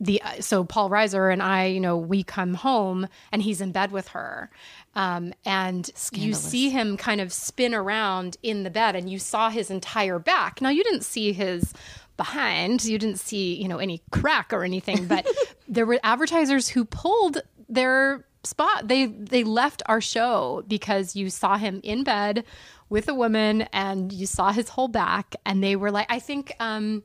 the 0.00 0.20
so 0.40 0.64
Paul 0.64 0.90
Reiser 0.90 1.32
and 1.32 1.40
I, 1.40 1.66
you 1.66 1.78
know, 1.78 1.96
we 1.96 2.24
come 2.24 2.54
home 2.54 3.06
and 3.30 3.40
he's 3.40 3.60
in 3.60 3.70
bed 3.70 3.92
with 3.92 4.08
her, 4.08 4.50
um, 4.96 5.32
and 5.44 5.88
you 6.12 6.34
see 6.34 6.70
him 6.70 6.96
kind 6.96 7.20
of 7.20 7.32
spin 7.32 7.72
around 7.72 8.36
in 8.42 8.64
the 8.64 8.70
bed, 8.70 8.96
and 8.96 9.08
you 9.08 9.20
saw 9.20 9.48
his 9.48 9.70
entire 9.70 10.18
back. 10.18 10.60
Now 10.60 10.70
you 10.70 10.82
didn't 10.82 11.04
see 11.04 11.32
his 11.32 11.72
behind, 12.16 12.84
you 12.84 12.98
didn't 12.98 13.20
see 13.20 13.54
you 13.54 13.68
know 13.68 13.78
any 13.78 14.02
crack 14.10 14.52
or 14.52 14.64
anything, 14.64 15.06
but 15.06 15.24
there 15.68 15.86
were 15.86 16.00
advertisers 16.02 16.68
who 16.70 16.84
pulled 16.84 17.38
their 17.68 18.24
spot. 18.44 18.88
They 18.88 19.06
they 19.06 19.44
left 19.44 19.82
our 19.86 20.00
show 20.00 20.64
because 20.68 21.14
you 21.16 21.30
saw 21.30 21.56
him 21.56 21.80
in 21.82 22.04
bed 22.04 22.44
with 22.88 23.08
a 23.08 23.14
woman 23.14 23.62
and 23.72 24.12
you 24.12 24.26
saw 24.26 24.52
his 24.52 24.68
whole 24.68 24.88
back, 24.88 25.34
and 25.46 25.62
they 25.62 25.76
were 25.76 25.90
like, 25.90 26.06
I 26.10 26.18
think. 26.18 26.52
um 26.60 27.02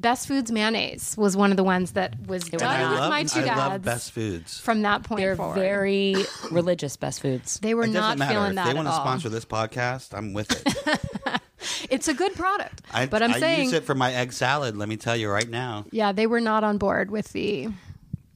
Best 0.00 0.26
Foods 0.26 0.50
mayonnaise 0.50 1.14
was 1.16 1.36
one 1.36 1.52
of 1.52 1.56
the 1.56 1.62
ones 1.62 1.92
that 1.92 2.16
was 2.26 2.42
done 2.48 2.62
And 2.62 2.84
I 2.84 2.90
with 2.90 2.98
love, 2.98 3.10
my 3.10 3.22
two 3.22 3.40
I 3.40 3.44
dads. 3.44 3.58
love 3.58 3.82
Best 3.82 4.10
Foods. 4.10 4.58
from 4.58 4.82
that 4.82 5.04
point 5.04 5.20
They're 5.20 5.36
forward. 5.36 5.54
very 5.54 6.16
religious 6.50 6.96
best 6.96 7.20
foods. 7.22 7.60
they 7.60 7.74
were 7.74 7.84
It 7.84 7.90
not 7.90 8.00
doesn't 8.00 8.18
matter 8.18 8.32
feeling 8.34 8.50
if 8.50 8.54
that 8.56 8.64
they 8.64 8.70
at 8.70 8.76
want 8.76 8.88
to 8.88 8.92
all. 8.92 9.00
sponsor 9.00 9.28
this 9.28 9.44
podcast. 9.44 10.12
I'm 10.12 10.32
with 10.32 10.50
it. 10.50 11.40
It's 11.90 12.08
a 12.08 12.14
good 12.14 12.34
product, 12.34 12.82
I, 12.92 13.06
but 13.06 13.22
I'm 13.22 13.32
I 13.34 13.40
saying, 13.40 13.64
use 13.64 13.72
it 13.72 13.84
for 13.84 13.94
my 13.94 14.12
egg 14.12 14.32
salad. 14.32 14.76
Let 14.76 14.88
me 14.88 14.96
tell 14.96 15.16
you 15.16 15.30
right 15.30 15.48
now. 15.48 15.86
yeah, 15.92 16.10
they 16.12 16.26
were 16.26 16.40
not 16.40 16.64
on 16.64 16.76
board 16.76 17.10
with 17.12 17.32
the 17.32 17.68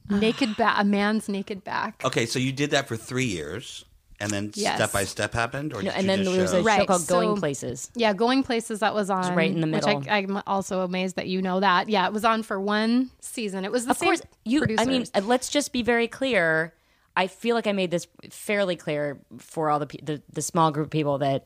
naked 0.09 0.55
back, 0.57 0.75
a 0.79 0.83
man's 0.83 1.29
naked 1.29 1.63
back. 1.63 2.01
Okay, 2.05 2.25
so 2.25 2.39
you 2.39 2.51
did 2.51 2.71
that 2.71 2.87
for 2.87 2.97
three 2.97 3.25
years, 3.25 3.85
and 4.19 4.31
then 4.31 4.51
Yes. 4.55 4.75
step 4.75 4.91
by 4.91 5.03
step 5.05 5.33
happened, 5.33 5.73
or 5.73 5.77
No, 5.83 5.89
did 5.91 5.93
and 5.93 6.01
you 6.03 6.07
then 6.07 6.17
just 6.19 6.31
there 6.33 6.41
was 6.41 6.51
show? 6.51 6.57
a 6.57 6.61
show 6.61 6.65
Right, 6.65 6.87
called 6.87 7.07
Going 7.07 7.35
so- 7.35 7.39
Places. 7.39 7.91
Yeah, 7.95 8.13
Going 8.13 8.43
Places 8.43 8.79
that 8.79 8.93
was 8.93 9.09
on 9.09 9.35
right 9.35 9.51
in 9.51 9.61
the 9.61 9.67
Which 9.67 9.85
middle. 9.85 10.03
I, 10.09 10.17
I'm 10.17 10.41
also 10.47 10.81
amazed 10.81 11.15
that 11.15 11.27
you 11.27 11.41
know 11.41 11.59
that. 11.59 11.89
Yeah, 11.89 12.05
it 12.07 12.13
was 12.13 12.25
on 12.25 12.43
for 12.43 12.59
one 12.59 13.11
season. 13.21 13.63
It 13.65 13.71
was 13.71 13.85
the 13.85 13.91
Of 13.91 13.97
same 13.97 14.07
course, 14.09 14.21
you. 14.45 14.63
I 14.63 14.65
mean, 14.65 14.75
producers. 15.03 15.11
uh, 15.15 15.21
let's 15.21 15.49
just 15.49 15.71
be 15.71 15.83
very 15.83 16.07
clear. 16.07 16.73
I 17.15 17.27
feel 17.27 17.55
like 17.55 17.67
I 17.67 17.71
made 17.73 17.91
this 17.91 18.07
fairly 18.29 18.75
clear 18.75 19.19
for 19.39 19.69
all 19.69 19.79
the 19.79 19.87
pe- 19.87 20.01
the, 20.01 20.21
the 20.31 20.41
small 20.41 20.71
group 20.71 20.85
of 20.85 20.91
people 20.91 21.17
that 21.19 21.45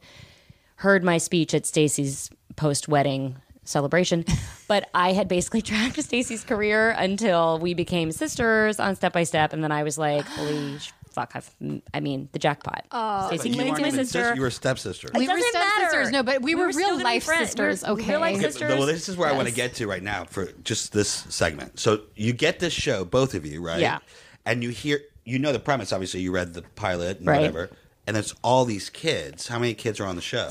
heard 0.78 1.04
my 1.04 1.18
speech 1.18 1.54
at 1.54 1.64
Staci's 1.64 2.30
post 2.56 2.88
wedding 2.88 3.36
celebration. 3.66 4.26
but 4.68 4.90
I 4.94 5.14
had 5.14 5.28
basically 5.28 5.62
tracked 5.70 5.98
Staci's 5.98 6.44
career 6.44 6.92
until 6.92 7.60
we 7.60 7.74
became 7.74 8.12
sisters 8.12 8.80
on 8.80 8.96
Step 8.96 9.14
by 9.14 9.24
Step, 9.24 9.54
and 9.54 9.64
then 9.64 9.72
I 9.72 9.84
was 9.84 9.98
like, 9.98 10.26
"Holy 10.38 10.78
fuck!" 11.12 11.32
I've, 11.36 11.50
I 11.94 12.00
mean, 12.00 12.28
the 12.32 12.40
jackpot. 12.40 12.86
Oh, 12.92 13.30
Staci 13.32 13.50
you 13.50 13.54
came 13.56 13.66
weren't 13.68 13.76
to 13.78 13.82
my 13.84 13.90
sister. 13.92 14.24
sis- 14.30 14.36
you 14.36 14.42
were 14.42 14.50
stepsister. 14.50 15.10
we 15.14 15.28
were 15.28 15.36
doesn't 15.36 15.50
stepsisters. 15.52 16.12
No, 16.12 16.24
but 16.24 16.42
we, 16.42 16.56
We 16.56 16.62
were, 16.62 16.68
were 16.68 16.74
real 16.78 17.02
life 17.02 17.24
sisters. 17.24 17.84
We're 17.84 17.90
Okay. 17.94 18.12
real 18.12 18.20
life 18.20 18.36
Okay, 18.38 18.46
sisters. 18.46 18.78
well, 18.78 18.88
this 18.88 19.08
is 19.10 19.16
where 19.18 19.30
I 19.30 19.34
want 19.34 19.48
to 19.48 19.54
get 19.54 19.76
to 19.76 19.88
right 19.88 20.02
now 20.04 20.24
for 20.26 20.48
just 20.64 20.92
this 20.94 21.10
segment. 21.30 21.80
So 21.80 22.02
you 22.16 22.34
get 22.34 22.60
this 22.60 22.74
show, 22.74 23.06
both 23.06 23.34
of 23.36 23.46
you, 23.46 23.62
right? 23.62 23.80
Yeah. 23.80 24.00
And 24.46 24.64
you 24.64 24.70
hear, 24.72 25.00
you 25.24 25.40
know 25.40 25.54
the 25.54 25.60
premise. 25.60 25.94
Obviously, 25.94 26.20
you 26.22 26.32
read 26.32 26.54
the 26.54 26.64
pilot 26.76 27.20
and 27.20 27.28
Right. 27.28 27.38
whatever. 27.42 27.70
And 28.06 28.18
it's 28.18 28.34
all 28.44 28.66
these 28.66 28.90
kids. 28.90 29.48
How 29.48 29.60
many 29.60 29.74
kids 29.74 30.00
are 30.02 30.06
on 30.06 30.16
the 30.18 30.22
show? 30.22 30.50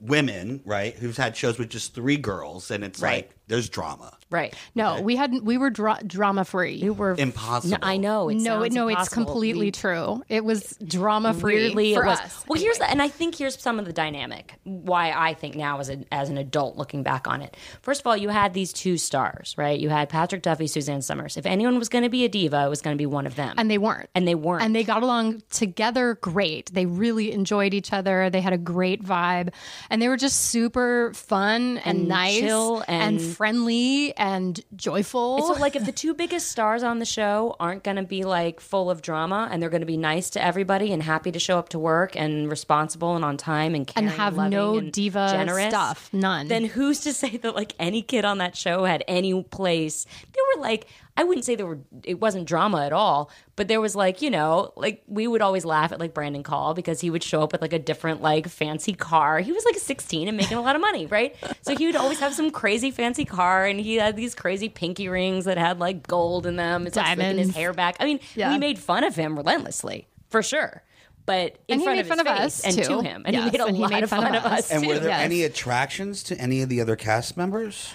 Women, 0.00 0.62
right, 0.64 0.94
who've 0.94 1.16
had 1.16 1.36
shows 1.36 1.58
with 1.58 1.68
just 1.68 1.94
three 1.94 2.16
girls, 2.16 2.70
and 2.70 2.84
it's 2.84 3.00
Right. 3.00 3.26
like 3.26 3.30
there's 3.50 3.68
drama. 3.68 4.16
Right. 4.30 4.54
No, 4.76 5.00
we 5.02 5.16
had 5.16 5.32
we 5.42 5.58
were 5.58 5.70
dra- 5.70 5.98
drama 6.06 6.44
free. 6.44 6.78
We 6.80 6.90
were 6.90 7.16
Impossible. 7.18 7.78
No, 7.82 7.86
I 7.86 7.96
know. 7.96 8.28
It 8.28 8.36
no, 8.36 8.62
sounds 8.62 8.74
no, 8.76 8.86
it's 8.86 9.08
completely 9.08 9.66
We- 9.66 9.70
true. 9.72 10.22
It 10.28 10.44
was 10.44 10.76
drama 10.84 11.34
free 11.34 11.54
Weirdly, 11.56 11.94
for 11.94 12.04
it 12.04 12.06
was. 12.06 12.20
us. 12.20 12.44
Well, 12.46 12.60
here's 12.60 12.78
the, 12.78 12.88
and 12.88 13.02
I 13.02 13.08
think 13.08 13.34
here's 13.34 13.60
some 13.60 13.80
of 13.80 13.86
the 13.86 13.92
dynamic. 13.92 14.54
Why 14.62 15.10
I 15.10 15.34
think 15.34 15.56
now 15.56 15.80
as 15.80 15.90
a, 15.90 16.04
as 16.12 16.30
an 16.30 16.38
adult 16.38 16.76
looking 16.76 17.02
back 17.02 17.26
on 17.26 17.42
it. 17.42 17.56
First 17.82 18.02
of 18.02 18.06
all, 18.06 18.16
you 18.16 18.28
had 18.28 18.54
these 18.54 18.72
two 18.72 18.96
stars, 18.98 19.56
right? 19.58 19.78
You 19.80 19.88
had 19.88 20.08
Patrick 20.08 20.42
Duffy, 20.42 20.68
Suzanne 20.68 21.02
Somers. 21.02 21.36
If 21.36 21.44
anyone 21.44 21.76
was 21.80 21.88
going 21.88 22.04
to 22.04 22.08
be 22.08 22.24
a 22.24 22.28
diva, 22.28 22.64
it 22.66 22.68
was 22.68 22.82
going 22.82 22.96
to 22.96 22.98
be 22.98 23.06
one 23.06 23.26
of 23.26 23.34
them. 23.34 23.56
and 23.58 23.68
they 23.68 23.78
weren't. 23.78 24.10
and 24.14 24.28
they 24.28 24.36
weren't. 24.36 24.62
and 24.62 24.76
they 24.76 24.84
got 24.84 25.02
along 25.02 25.42
together 25.50 26.14
great. 26.20 26.72
They 26.72 26.86
really 26.86 27.32
enjoyed 27.32 27.74
each 27.74 27.92
other. 27.92 28.30
They 28.30 28.40
had 28.42 28.52
a 28.52 28.58
great 28.58 29.02
vibe, 29.04 29.52
and 29.90 30.00
they 30.00 30.06
were 30.06 30.16
just 30.16 30.36
super 30.40 31.12
fun 31.14 31.78
and, 31.78 31.98
And 32.00 32.08
nice 32.08 32.38
chill 32.38 32.84
and- 32.86 33.20
friendly 33.40 34.14
and 34.18 34.60
joyful. 34.76 35.36
And 35.36 35.44
so, 35.46 35.52
like, 35.54 35.74
if 35.74 35.86
the 35.86 35.92
two 35.92 36.12
biggest 36.12 36.50
stars 36.50 36.82
on 36.82 36.98
the 36.98 37.06
show 37.06 37.56
aren't 37.58 37.82
going 37.82 37.96
to 37.96 38.02
be 38.02 38.22
like 38.22 38.60
full 38.60 38.90
of 38.90 39.00
drama 39.00 39.48
and 39.50 39.62
they're 39.62 39.70
going 39.70 39.80
to 39.80 39.86
be 39.86 39.96
nice 39.96 40.28
to 40.30 40.44
everybody 40.44 40.92
and 40.92 41.02
happy 41.02 41.32
to 41.32 41.38
show 41.38 41.58
up 41.58 41.70
to 41.70 41.78
work 41.78 42.14
and 42.14 42.50
responsible 42.50 43.16
and 43.16 43.24
on 43.24 43.38
time 43.38 43.74
and 43.74 43.86
caring 43.86 44.08
And 44.10 44.18
have 44.18 44.36
loving 44.36 44.50
no 44.50 44.76
and 44.76 44.92
diva 44.92 45.30
generous, 45.32 45.70
stuff. 45.70 46.10
None. 46.12 46.48
Then 46.48 46.66
who's 46.66 47.00
to 47.00 47.14
say 47.14 47.38
that 47.38 47.54
like 47.54 47.72
any 47.78 48.02
kid 48.02 48.26
on 48.26 48.36
that 48.38 48.58
show 48.58 48.84
had 48.84 49.02
any 49.08 49.42
place? 49.42 50.04
There 50.34 50.44
were 50.54 50.60
like 50.60 50.86
I 51.20 51.24
wouldn't 51.24 51.44
say 51.44 51.54
there 51.54 51.66
were 51.66 51.80
it 52.02 52.18
wasn't 52.18 52.46
drama 52.46 52.84
at 52.86 52.92
all, 52.94 53.30
but 53.56 53.68
there 53.68 53.80
was 53.80 53.94
like 53.94 54.22
you 54.22 54.30
know 54.30 54.72
like 54.74 55.02
we 55.06 55.26
would 55.26 55.42
always 55.42 55.64
laugh 55.66 55.92
at 55.92 56.00
like 56.00 56.14
Brandon 56.14 56.42
Call 56.42 56.72
because 56.72 57.00
he 57.00 57.10
would 57.10 57.22
show 57.22 57.42
up 57.42 57.52
with 57.52 57.60
like 57.60 57.74
a 57.74 57.78
different 57.78 58.22
like 58.22 58.48
fancy 58.48 58.94
car. 58.94 59.40
He 59.40 59.52
was 59.52 59.64
like 59.66 59.76
16 59.76 60.28
and 60.28 60.36
making 60.36 60.56
a 60.56 60.62
lot 60.62 60.76
of 60.76 60.80
money, 60.80 61.04
right? 61.06 61.36
So 61.60 61.76
he 61.76 61.84
would 61.86 61.96
always 61.96 62.20
have 62.20 62.32
some 62.32 62.50
crazy 62.50 62.90
fancy 62.90 63.26
car 63.26 63.66
and 63.66 63.78
he 63.78 63.96
had 63.96 64.16
these 64.16 64.34
crazy 64.34 64.70
pinky 64.70 65.08
rings 65.10 65.44
that 65.44 65.58
had 65.58 65.78
like 65.78 66.06
gold 66.06 66.46
in 66.46 66.56
them. 66.56 66.86
It's 66.86 66.96
like 66.96 67.14
slicking 67.14 67.36
his 67.38 67.54
hair 67.54 67.74
back. 67.74 67.96
I 68.00 68.04
mean, 68.06 68.20
Yeah. 68.34 68.50
we 68.52 68.58
made 68.58 68.78
fun 68.78 69.04
of 69.04 69.14
him 69.14 69.36
relentlessly 69.36 70.08
for 70.30 70.42
sure. 70.42 70.82
But 71.26 71.58
in 71.68 71.74
And 71.74 71.80
he 71.80 71.84
front 71.84 71.96
made 71.98 72.00
of 72.00 72.06
fun 72.08 72.18
his 72.18 72.26
of 72.26 72.32
us, 72.32 72.64
and 72.64 72.76
too. 72.76 72.82
to 72.82 73.02
him, 73.02 73.22
and 73.26 73.34
Yes, 73.36 73.44
he 73.44 73.50
made 73.52 73.60
a 73.60 73.64
and 73.66 73.76
he 73.76 73.82
lot 73.82 73.90
made 73.92 74.02
of 74.04 74.10
fun, 74.10 74.34
of 74.34 74.44
us. 74.44 74.70
And 74.72 74.84
were 74.86 74.98
there 74.98 75.10
Yes. 75.10 75.20
any 75.20 75.44
attractions 75.44 76.22
to 76.24 76.36
any 76.40 76.62
of 76.62 76.68
the 76.70 76.80
other 76.80 76.96
cast 76.96 77.36
members? 77.36 77.92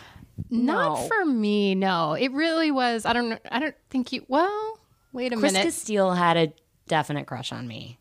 Not 0.49 0.99
No. 1.01 1.07
for 1.07 1.25
me. 1.25 1.75
No, 1.75 2.13
it 2.13 2.31
really 2.31 2.71
was. 2.71 3.05
I 3.05 3.13
don't. 3.13 3.29
know. 3.29 3.37
I 3.51 3.59
don't 3.59 3.75
think 3.89 4.11
you. 4.11 4.25
Well, 4.27 4.79
wait 5.13 5.31
a 5.31 5.35
minute. 5.35 5.39
Chris 5.39 5.53
minute. 5.53 5.63
Castile 5.65 6.13
had 6.13 6.37
a 6.37 6.53
definite 6.87 7.25
crush 7.27 7.51
on 7.51 7.67
me. 7.67 7.97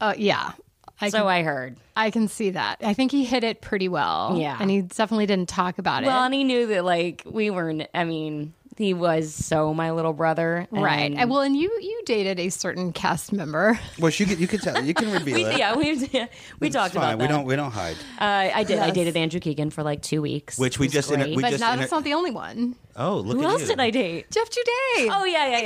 Uh, 0.00 0.14
yeah. 0.16 0.52
I 1.00 1.10
So 1.10 1.18
can, 1.18 1.26
I 1.28 1.42
heard. 1.44 1.76
I 1.96 2.10
can 2.10 2.26
see 2.26 2.50
that. 2.50 2.78
I 2.82 2.92
think 2.92 3.12
he 3.12 3.24
hit 3.24 3.44
it 3.44 3.60
pretty 3.60 3.88
well. 3.88 4.36
Yeah. 4.36 4.56
and 4.60 4.68
he 4.68 4.82
definitely 4.82 5.26
didn't 5.26 5.48
talk 5.48 5.78
about 5.78 6.02
Well, 6.02 6.10
it. 6.10 6.14
Well, 6.14 6.24
and 6.24 6.34
he 6.34 6.42
knew 6.44 6.66
that 6.68 6.84
like 6.84 7.22
we 7.24 7.50
weren't. 7.50 7.86
I 7.94 8.02
mean, 8.04 8.52
he 8.78 8.94
was 8.94 9.34
so 9.34 9.74
my 9.74 9.90
little 9.90 10.12
brother, 10.12 10.66
Right. 10.70 11.10
and- 11.10 11.18
And 11.18 11.30
well, 11.30 11.40
and 11.40 11.56
you 11.56 11.68
you 11.80 12.02
dated 12.06 12.38
a 12.38 12.48
certain 12.48 12.92
cast 12.92 13.32
member. 13.32 13.78
Well, 13.98 14.12
you 14.14 14.26
could 14.26 14.38
you 14.38 14.46
could 14.46 14.62
tell 14.62 14.82
you 14.84 14.94
can 14.94 15.10
reveal 15.12 15.34
we, 15.34 15.44
it. 15.44 15.58
yeah, 15.58 15.76
we 15.76 15.92
yeah, 16.12 16.26
we 16.60 16.68
It's 16.68 16.76
talked 16.76 16.94
fine. 16.94 17.02
about 17.14 17.18
that. 17.18 17.18
We 17.18 17.26
don't 17.28 17.44
we 17.44 17.56
don't 17.56 17.72
hide. 17.72 17.96
Uh, 18.20 18.50
I 18.54 18.64
did. 18.64 18.78
I 18.78 18.90
dated 18.90 19.16
Andrew 19.16 19.40
Keegan 19.40 19.70
for 19.70 19.82
like 19.82 20.00
two 20.02 20.22
weeks, 20.22 20.58
Which 20.58 20.78
we 20.78 20.86
It 20.86 20.88
was 20.88 20.94
just 20.94 21.10
inter- 21.10 21.24
great. 21.24 21.36
we 21.36 21.42
But 21.42 21.50
just 21.50 21.60
now 21.60 21.72
inter- 21.72 21.80
that's 21.82 21.92
not 21.92 22.04
the 22.04 22.14
only 22.14 22.30
one. 22.30 22.76
Oh, 23.00 23.18
look 23.18 23.36
Who 23.36 23.44
at 23.44 23.50
else 23.50 23.60
you. 23.62 23.68
did 23.68 23.80
I 23.80 23.90
date? 23.90 24.28
Jeff 24.30 24.50
Juday. 24.50 25.08
Oh 25.10 25.24
yeah, 25.24 25.48
yeah, 25.48 25.60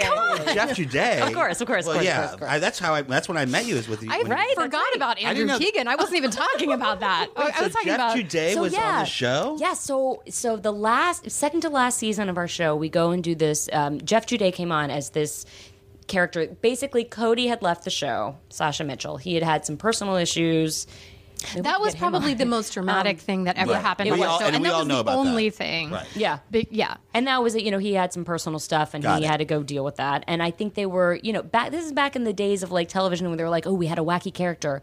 yeah. 0.44 0.52
Jeff 0.54 0.76
Juday. 0.76 1.26
Of 1.26 1.32
course, 1.32 1.60
of 1.62 1.66
course, 1.66 1.84
of 1.84 1.86
Well, 1.86 1.94
course, 1.96 2.04
yeah, 2.04 2.16
of 2.18 2.22
course, 2.24 2.32
of 2.34 2.40
course. 2.40 2.50
I, 2.52 2.58
that's 2.58 2.78
how 2.78 2.92
I. 2.94 3.02
That's 3.02 3.26
when 3.26 3.38
I 3.38 3.46
met 3.46 3.64
you. 3.66 3.76
Is 3.76 3.88
with 3.88 4.02
you. 4.02 4.10
I 4.12 4.18
when- 4.18 4.28
Right, 4.30 4.46
that's 4.54 4.62
forgot 4.66 4.78
right. 4.78 4.92
about 4.96 5.16
didn't 5.16 5.28
Andrew 5.30 5.46
know- 5.46 5.58
Keegan. 5.58 5.88
I 5.88 5.94
wasn't 5.96 6.16
even 6.18 6.30
talking 6.30 6.72
about 6.78 7.00
that. 7.00 7.28
I, 7.34 7.42
I 7.44 7.52
So 7.52 7.62
was 7.64 7.72
talking 7.72 7.86
Jeff 7.88 7.94
about 7.96 8.16
Juday 8.18 8.52
So, 8.54 8.60
was 8.60 8.74
on 8.74 8.98
the 8.98 9.04
show. 9.06 9.56
Yeah, 9.58 9.72
so 9.72 10.22
so 10.28 10.56
the 10.58 10.72
last 10.72 11.30
second 11.30 11.62
to 11.62 11.70
last 11.70 11.98
season 11.98 12.28
of 12.28 12.36
our 12.36 12.48
show, 12.48 12.76
we 12.76 12.90
go 12.90 13.10
and 13.12 13.24
do 13.24 13.34
this. 13.34 13.68
Um, 13.72 13.98
Jeff 14.02 14.26
Juday 14.26 14.52
came 14.52 14.70
on 14.70 14.90
as 14.90 15.10
this 15.10 15.46
character. 16.08 16.46
Basically, 16.60 17.04
Cody 17.04 17.46
had 17.46 17.62
left 17.62 17.84
the 17.84 17.90
show. 17.90 18.36
Sasha 18.50 18.84
Mitchell. 18.84 19.16
He 19.16 19.34
had 19.34 19.42
had 19.42 19.64
some 19.64 19.78
personal 19.78 20.16
issues. 20.16 20.86
Maybe 21.50 21.56
we 21.56 21.62
that 21.62 21.80
was 21.80 21.94
probably 21.94 22.34
the 22.34 22.46
most 22.46 22.72
dramatic 22.74 23.16
um, 23.16 23.20
thing 23.20 23.44
that 23.44 23.56
ever 23.56 23.72
Right. 23.72 23.82
happened 23.82 24.08
And 24.08 24.14
on 24.14 24.20
the 24.20 24.26
all- 24.26 24.38
show, 24.38 24.46
and 24.46 24.54
and, 24.56 24.62
we 24.62 24.68
that 24.68 24.74
all 24.74 24.80
was 24.80 24.88
know 24.88 24.94
the 24.96 25.00
about 25.00 25.16
only 25.16 25.48
that. 25.48 25.56
thing. 25.56 25.90
Right. 25.90 26.06
Yeah. 26.16 26.38
Big, 26.50 26.68
yeah. 26.70 26.96
And 27.14 27.26
that 27.26 27.42
was 27.42 27.54
it. 27.54 27.62
You 27.62 27.70
know, 27.70 27.78
he 27.78 27.94
had 27.94 28.12
some 28.12 28.24
personal 28.24 28.58
stuff, 28.58 28.94
and 28.94 29.02
Got 29.02 29.18
he 29.20 29.24
it. 29.24 29.28
had 29.28 29.38
to 29.38 29.44
go 29.44 29.62
deal 29.62 29.84
with 29.84 29.96
that. 29.96 30.24
And 30.26 30.42
I 30.42 30.50
think 30.50 30.74
they 30.74 30.86
were, 30.86 31.18
you 31.22 31.32
know, 31.32 31.42
back. 31.42 31.70
This 31.70 31.84
is 31.84 31.92
back 31.92 32.16
in 32.16 32.24
the 32.24 32.32
days 32.32 32.62
of 32.62 32.70
like 32.72 32.88
television 32.88 33.28
when 33.28 33.36
they 33.38 33.44
were 33.44 33.50
like, 33.50 33.66
"Oh, 33.66 33.74
we 33.74 33.86
had 33.86 33.98
a 33.98 34.02
wacky 34.02 34.32
character." 34.32 34.82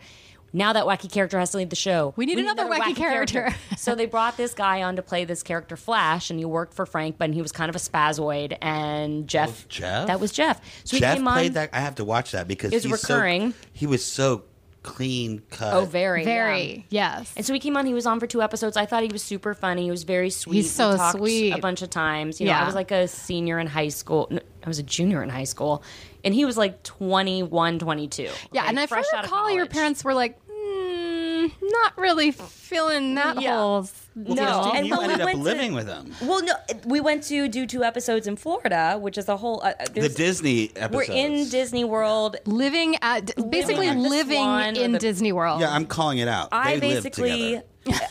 Now 0.51 0.74
that 0.74 0.86
wacky 0.86 1.12
character 1.12 1.38
has 1.38 1.51
to 1.51 1.58
leave 1.58 1.70
the 1.70 1.75
show. 1.75 2.12
We 2.16 2.25
need 2.25 2.39
another 2.39 2.66
wacky 2.66 2.96
character. 2.96 3.54
so 3.78 3.94
they 3.94 4.08
brought 4.08 4.36
this 4.36 4.56
guy 4.56 4.82
on 4.82 4.96
to 4.96 5.04
play 5.04 5.24
this 5.24 5.44
character 5.44 5.78
Flash, 5.78 6.32
and 6.32 6.39
he 6.39 6.46
worked 6.46 6.74
for 6.74 6.88
Frank, 6.88 7.18
but 7.20 7.30
he 7.36 7.44
was 7.44 7.51
kind 7.51 7.70
of 7.70 7.75
a 7.75 7.80
spazoid. 7.80 8.58
And 8.60 9.28
Jeff, 9.28 9.68
Jeff? 9.68 10.08
that 10.08 10.20
was 10.20 10.32
Jeff. 10.32 10.60
So 10.86 10.98
Jeff 10.98 11.12
he 11.12 11.18
came 11.20 11.28
on. 11.28 11.34
played 11.36 11.54
that. 11.54 11.70
I 11.72 11.82
have 11.82 11.94
to 11.96 12.04
watch 12.04 12.32
that 12.32 12.48
because 12.48 12.72
It 12.74 12.78
was 12.78 12.84
he's 12.86 13.00
so- 13.01 13.13
recurring. 13.13 13.54
he 13.74 13.86
was 13.86 14.04
so 14.04 14.42
clean 14.83 15.41
cut. 15.50 15.74
Oh, 15.74 15.86
very, 15.86 16.24
Very, 16.24 16.86
yeah. 16.89 17.17
yes. 17.19 17.33
And 17.36 17.45
so 17.45 17.53
he 17.53 17.59
came 17.59 17.75
on. 17.75 17.86
He 17.86 17.93
was 17.93 18.05
on 18.05 18.19
for 18.19 18.27
two 18.27 18.41
episodes. 18.41 18.77
I 18.77 18.86
thought 18.86 19.03
he 19.03 19.09
was 19.12 19.21
super 19.21 19.53
funny. 19.53 19.83
He 19.83 19.91
was 19.91 20.03
very 20.03 20.29
sweet. 20.29 20.55
He's 20.55 20.65
We 20.65 20.69
so 20.69 20.95
talked 20.98 21.17
sweet. 21.17 21.51
A 21.53 21.57
bunch 21.59 21.81
of 21.81 21.89
times. 21.89 22.39
You 22.39 22.45
know, 22.48 22.53
Yeah. 22.53 22.62
I 22.62 22.65
was 22.65 22.75
like 22.75 22.91
a 22.91 23.07
senior 23.07 23.59
in 23.59 23.67
high 23.67 23.89
school. 23.89 24.27
No, 24.31 24.39
I 24.63 24.67
was 24.67 24.79
a 24.79 24.83
junior 24.83 25.21
in 25.24 25.29
high 25.29 25.43
school, 25.43 25.83
and 26.24 26.33
he 26.33 26.45
was 26.45 26.57
like 26.57 26.81
21, 26.83 27.79
22. 27.79 28.24
yeah, 28.24 28.62
like, 28.62 28.69
and 28.69 28.77
if 28.79 28.83
I 28.91 28.95
fresh 28.95 29.05
out 29.13 29.25
of 29.25 29.31
recall, 29.31 29.51
your 29.51 29.65
parents 29.67 30.03
were 30.03 30.13
like, 30.13 30.38
mm, 30.48 31.51
not 31.62 31.98
really 31.98 32.31
filling 32.31 33.15
that 33.15 33.41
Yeah. 33.41 33.57
hole. 33.57 33.89
Well, 34.25 34.35
No. 34.35 34.71
And 34.75 34.85
you 34.88 34.91
when 34.95 35.07
we 35.07 35.13
ended 35.13 35.21
up 35.21 35.25
went 35.25 35.38
to- 35.38 35.43
living 35.43 35.73
with 35.73 35.88
him. 35.88 36.13
Well, 36.21 36.43
no, 36.43 36.53
we 36.85 36.99
went 36.99 37.23
to 37.25 37.47
do 37.47 37.65
two 37.65 37.83
episodes 37.83 38.27
in 38.27 38.35
Florida, 38.35 38.97
which 38.99 39.17
is 39.17 39.29
a 39.29 39.38
whole. 39.38 39.61
Uh, 39.63 39.73
The 39.85 40.01
there's- 40.01 40.15
Disney 40.15 40.71
we're 40.91 41.03
in 41.03 41.47
Disney 41.49 41.83
World. 41.83 42.38
Living 42.45 42.95
at 43.01 43.33
basically 43.49 43.88
at 43.88 43.97
living 43.97 44.75
in 44.75 44.91
the- 44.91 44.99
Disney 44.99 45.31
World. 45.31 45.61
Yeah, 45.61 45.71
I'm 45.73 45.85
calling 45.85 46.17
it 46.17 46.27
out. 46.27 46.49
I 46.51 46.75
they 46.75 46.79
basically. 46.95 47.61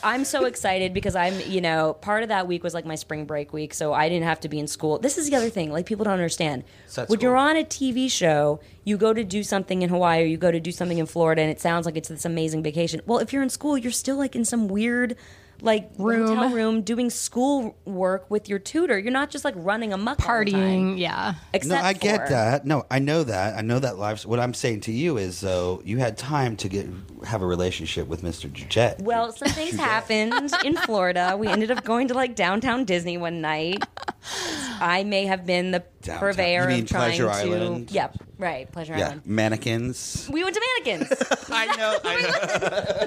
I'm 0.02 0.24
so 0.24 0.44
excited 0.52 0.94
because 0.94 1.14
I'm, 1.14 1.38
you 1.46 1.60
know, 1.60 1.92
part 2.00 2.22
of 2.22 2.30
that 2.30 2.48
week 2.48 2.64
was 2.64 2.72
like 2.74 2.86
my 2.86 2.94
spring 2.94 3.26
break 3.26 3.52
week, 3.52 3.74
so 3.74 3.92
I 3.92 4.08
didn't 4.08 4.24
have 4.24 4.40
to 4.40 4.48
be 4.48 4.58
in 4.58 4.66
school. 4.66 4.98
This 4.98 5.18
is 5.18 5.28
the 5.28 5.36
other 5.36 5.50
thing, 5.50 5.70
like 5.70 5.84
people 5.86 6.04
don't 6.04 6.14
understand. 6.14 6.64
So 6.86 7.02
that's 7.02 7.10
when 7.10 7.20
you're 7.20 7.36
on 7.36 7.56
a 7.56 7.64
TV 7.64 8.10
show, 8.10 8.60
you 8.84 8.96
go 8.96 9.12
to 9.12 9.22
do 9.22 9.42
something 9.42 9.82
in 9.82 9.90
Hawaii 9.90 10.22
or 10.22 10.26
you 10.26 10.38
go 10.38 10.50
to 10.50 10.58
do 10.58 10.72
something 10.72 10.96
in 10.98 11.06
Florida, 11.06 11.42
and 11.42 11.50
it 11.50 11.60
sounds 11.60 11.84
like 11.86 11.96
it's 11.96 12.08
this 12.08 12.24
amazing 12.24 12.62
vacation. 12.62 13.02
Well, 13.06 13.18
if 13.18 13.32
you're 13.32 13.42
in 13.42 13.50
school, 13.50 13.76
you're 13.76 13.92
still 13.92 14.16
like 14.16 14.34
in 14.34 14.44
some 14.44 14.68
weird. 14.68 15.16
Like 15.60 15.90
Room. 15.98 16.28
hotel 16.28 16.50
room, 16.50 16.82
doing 16.82 17.10
school 17.10 17.76
work 17.84 18.30
with 18.30 18.48
your 18.48 18.60
tutor. 18.60 18.96
You're 18.96 19.10
not 19.12 19.28
just 19.30 19.44
like 19.44 19.54
running 19.56 19.92
amok, 19.92 20.24
all 20.28 20.44
the 20.44 20.52
time. 20.52 20.60
Partying, 20.94 20.98
yeah. 21.00 21.32
No, 21.34 21.38
Except 21.52 21.84
I 21.84 21.92
get 21.94 22.26
for- 22.28 22.32
that. 22.32 22.64
No, 22.64 22.86
I 22.90 23.00
know 23.00 23.24
that. 23.24 23.56
I 23.58 23.62
know 23.62 23.80
that 23.80 23.98
life. 23.98 24.24
What 24.24 24.38
I'm 24.38 24.54
saying 24.54 24.82
to 24.82 24.92
you 24.92 25.16
is, 25.16 25.40
though, 25.40 25.82
you 25.84 25.98
had 25.98 26.16
time 26.16 26.56
to 26.58 26.68
get 26.68 26.86
have 27.24 27.42
a 27.42 27.46
relationship 27.46 28.06
with 28.06 28.22
Mr. 28.22 28.52
Jet. 28.52 29.00
Well, 29.02 29.32
some 29.32 29.48
things 29.48 29.74
happened 29.74 30.52
in 30.64 30.76
Florida. 30.76 31.36
We 31.36 31.48
ended 31.48 31.72
up 31.72 31.82
going 31.84 32.06
to 32.08 32.14
like 32.14 32.36
downtown 32.36 32.84
Disney 32.84 33.18
one 33.18 33.40
night. 33.40 33.82
I 34.80 35.04
may 35.04 35.26
have 35.26 35.44
been 35.47 35.70
the 35.73 35.85
Downtown. 36.02 36.20
purveyor 36.20 36.62
You 36.62 36.68
mean 36.68 36.82
of 36.85 36.88
trying 36.90 37.08
Pleasure 37.20 37.25
to. 37.25 37.30
Island? 37.54 37.90
Yep, 37.90 38.16
right, 38.38 38.70
Pleasure 38.73 38.97
yeah, 38.97 39.06
Island. 39.06 39.26
mannequins. 39.26 40.28
We 40.32 40.42
went 40.44 40.54
to 40.56 40.62
mannequins. 40.85 41.23
I 41.50 41.76
know. 41.76 41.99
I 42.04 42.20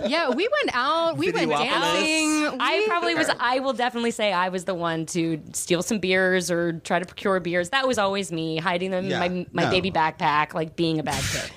know. 0.02 0.08
Yeah, 0.08 0.30
we 0.30 0.48
went 0.48 0.70
out. 0.76 1.18
We 1.18 1.32
went 1.32 1.50
Videopolis. 1.52 1.64
dancing. 1.64 2.58
I 2.60 2.84
probably 2.88 3.16
was. 3.16 3.30
I 3.40 3.60
will 3.60 3.74
definitely 3.74 4.12
say 4.12 4.34
I 4.34 4.50
was 4.50 4.66
the 4.66 4.74
one 4.74 5.06
to 5.08 5.42
steal 5.54 5.82
some 5.84 6.00
beers 6.00 6.50
or 6.52 6.74
try 6.80 7.00
to 7.00 7.06
procure 7.06 7.40
beers. 7.40 7.70
That 7.70 7.88
was 7.88 7.98
always 7.98 8.32
me, 8.32 8.58
hiding 8.58 8.92
them 8.92 9.06
Yeah, 9.06 9.24
in 9.24 9.38
my 9.38 9.46
my 9.54 9.64
no. 9.66 9.70
baby 9.72 9.92
backpack, 9.92 10.54
like 10.54 10.76
being 10.76 11.00
a 11.00 11.04
bad 11.04 11.24
kid. 11.24 11.52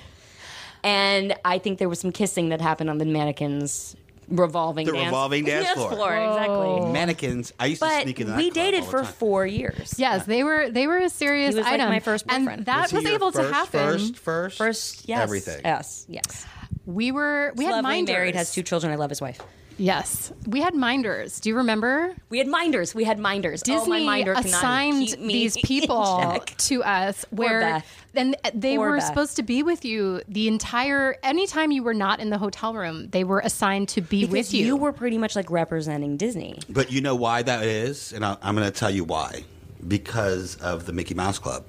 and 0.83 1.35
I 1.43 1.57
think 1.57 1.79
there 1.79 1.89
was 1.89 1.99
some 1.99 2.11
kissing 2.11 2.49
that 2.49 2.61
happened 2.61 2.89
on 2.89 2.97
the 2.99 3.05
mannequins 3.05 3.95
revolving 4.29 4.85
The 4.87 4.93
dance, 4.93 5.05
revolving 5.05 5.45
dance 5.45 5.69
floor. 5.71 6.15
Exactly. 6.15 6.91
mannequins. 6.91 7.53
I 7.59 7.67
used 7.67 7.81
to 7.81 7.87
But 7.87 8.03
sneak 8.03 8.19
in 8.21 8.27
that 8.27 8.37
we 8.37 8.43
club 8.51 8.53
dated 8.53 8.79
all 8.81 8.85
the 8.85 8.91
for 8.91 9.03
time. 9.03 9.13
four 9.13 9.45
years. 9.45 9.95
Yes, 9.97 10.25
they 10.25 10.43
were. 10.43 10.69
They 10.69 10.87
were 10.87 10.97
a 10.97 11.09
serious 11.09 11.53
He 11.53 11.59
was, 11.59 11.65
like, 11.65 11.73
item. 11.75 11.89
my 11.89 11.99
first 11.99 12.25
and 12.29 12.45
boyfriend. 12.45 12.65
that 12.65 12.89
he 12.89 12.95
was, 12.97 13.03
your 13.05 13.13
able 13.13 13.31
to 13.33 13.43
happen. 13.43 13.79
First, 13.79 14.17
first, 14.17 14.57
First, 14.57 15.07
yes, 15.09 15.21
everything. 15.21 15.61
Yes, 15.63 16.05
yes. 16.09 16.45
We 16.85 17.11
were. 17.11 17.51
We 17.55 17.65
had 17.65 17.71
Lovely, 17.71 17.83
minders. 17.91 18.13
married, 18.13 18.35
has 18.35 18.53
two 18.53 18.63
children. 18.63 18.91
I 18.93 18.95
love 18.95 19.09
his 19.09 19.21
wife. 19.21 19.39
Yes, 19.77 20.31
we 20.47 20.61
had 20.61 20.73
minders. 20.73 21.39
Do 21.41 21.49
you 21.49 21.57
remember? 21.57 22.15
We 22.29 22.37
had 22.37 22.47
minders. 22.47 22.95
We 22.95 23.03
had 23.03 23.19
minders. 23.19 23.61
Disney 23.61 23.81
oh, 23.81 23.85
my 23.89 23.99
minder 23.99 24.31
assigned 24.33 25.07
keep 25.09 25.19
me 25.19 25.33
these 25.33 25.57
people 25.63 26.41
to 26.59 26.83
us 26.83 27.25
where 27.29 27.59
Beth. 27.59 28.03
then 28.13 28.35
they 28.53 28.77
Poor 28.77 28.91
were 28.91 28.97
Beth. 28.97 29.05
supposed 29.07 29.35
to 29.35 29.43
be 29.43 29.63
with 29.63 29.83
you 29.83 30.21
the 30.29 30.47
entire 30.47 31.17
anytime 31.23 31.71
you 31.71 31.83
were 31.83 31.93
not 31.93 32.21
in 32.21 32.29
the 32.29 32.37
hotel 32.37 32.73
room 32.73 33.09
they 33.09 33.25
were 33.25 33.39
assigned 33.41 33.89
to 33.89 34.01
be 34.01 34.21
Because 34.21 34.31
with 34.31 34.53
you, 34.53 34.65
you 34.65 34.75
were 34.77 34.93
pretty 34.93 35.17
much 35.17 35.35
like 35.35 35.51
representing 35.51 36.15
Disney. 36.15 36.57
But 36.69 36.91
you 36.91 37.01
know 37.01 37.15
why 37.15 37.41
that 37.43 37.63
is, 37.65 38.13
and 38.13 38.23
I, 38.23 38.37
I'm 38.41 38.55
going 38.55 38.71
to 38.71 38.77
tell 38.77 38.89
you 38.91 39.03
why. 39.03 39.43
Because 39.85 40.55
of 40.55 40.85
the 40.85 40.93
Mickey 40.93 41.13
Mouse 41.15 41.37
Club. 41.37 41.65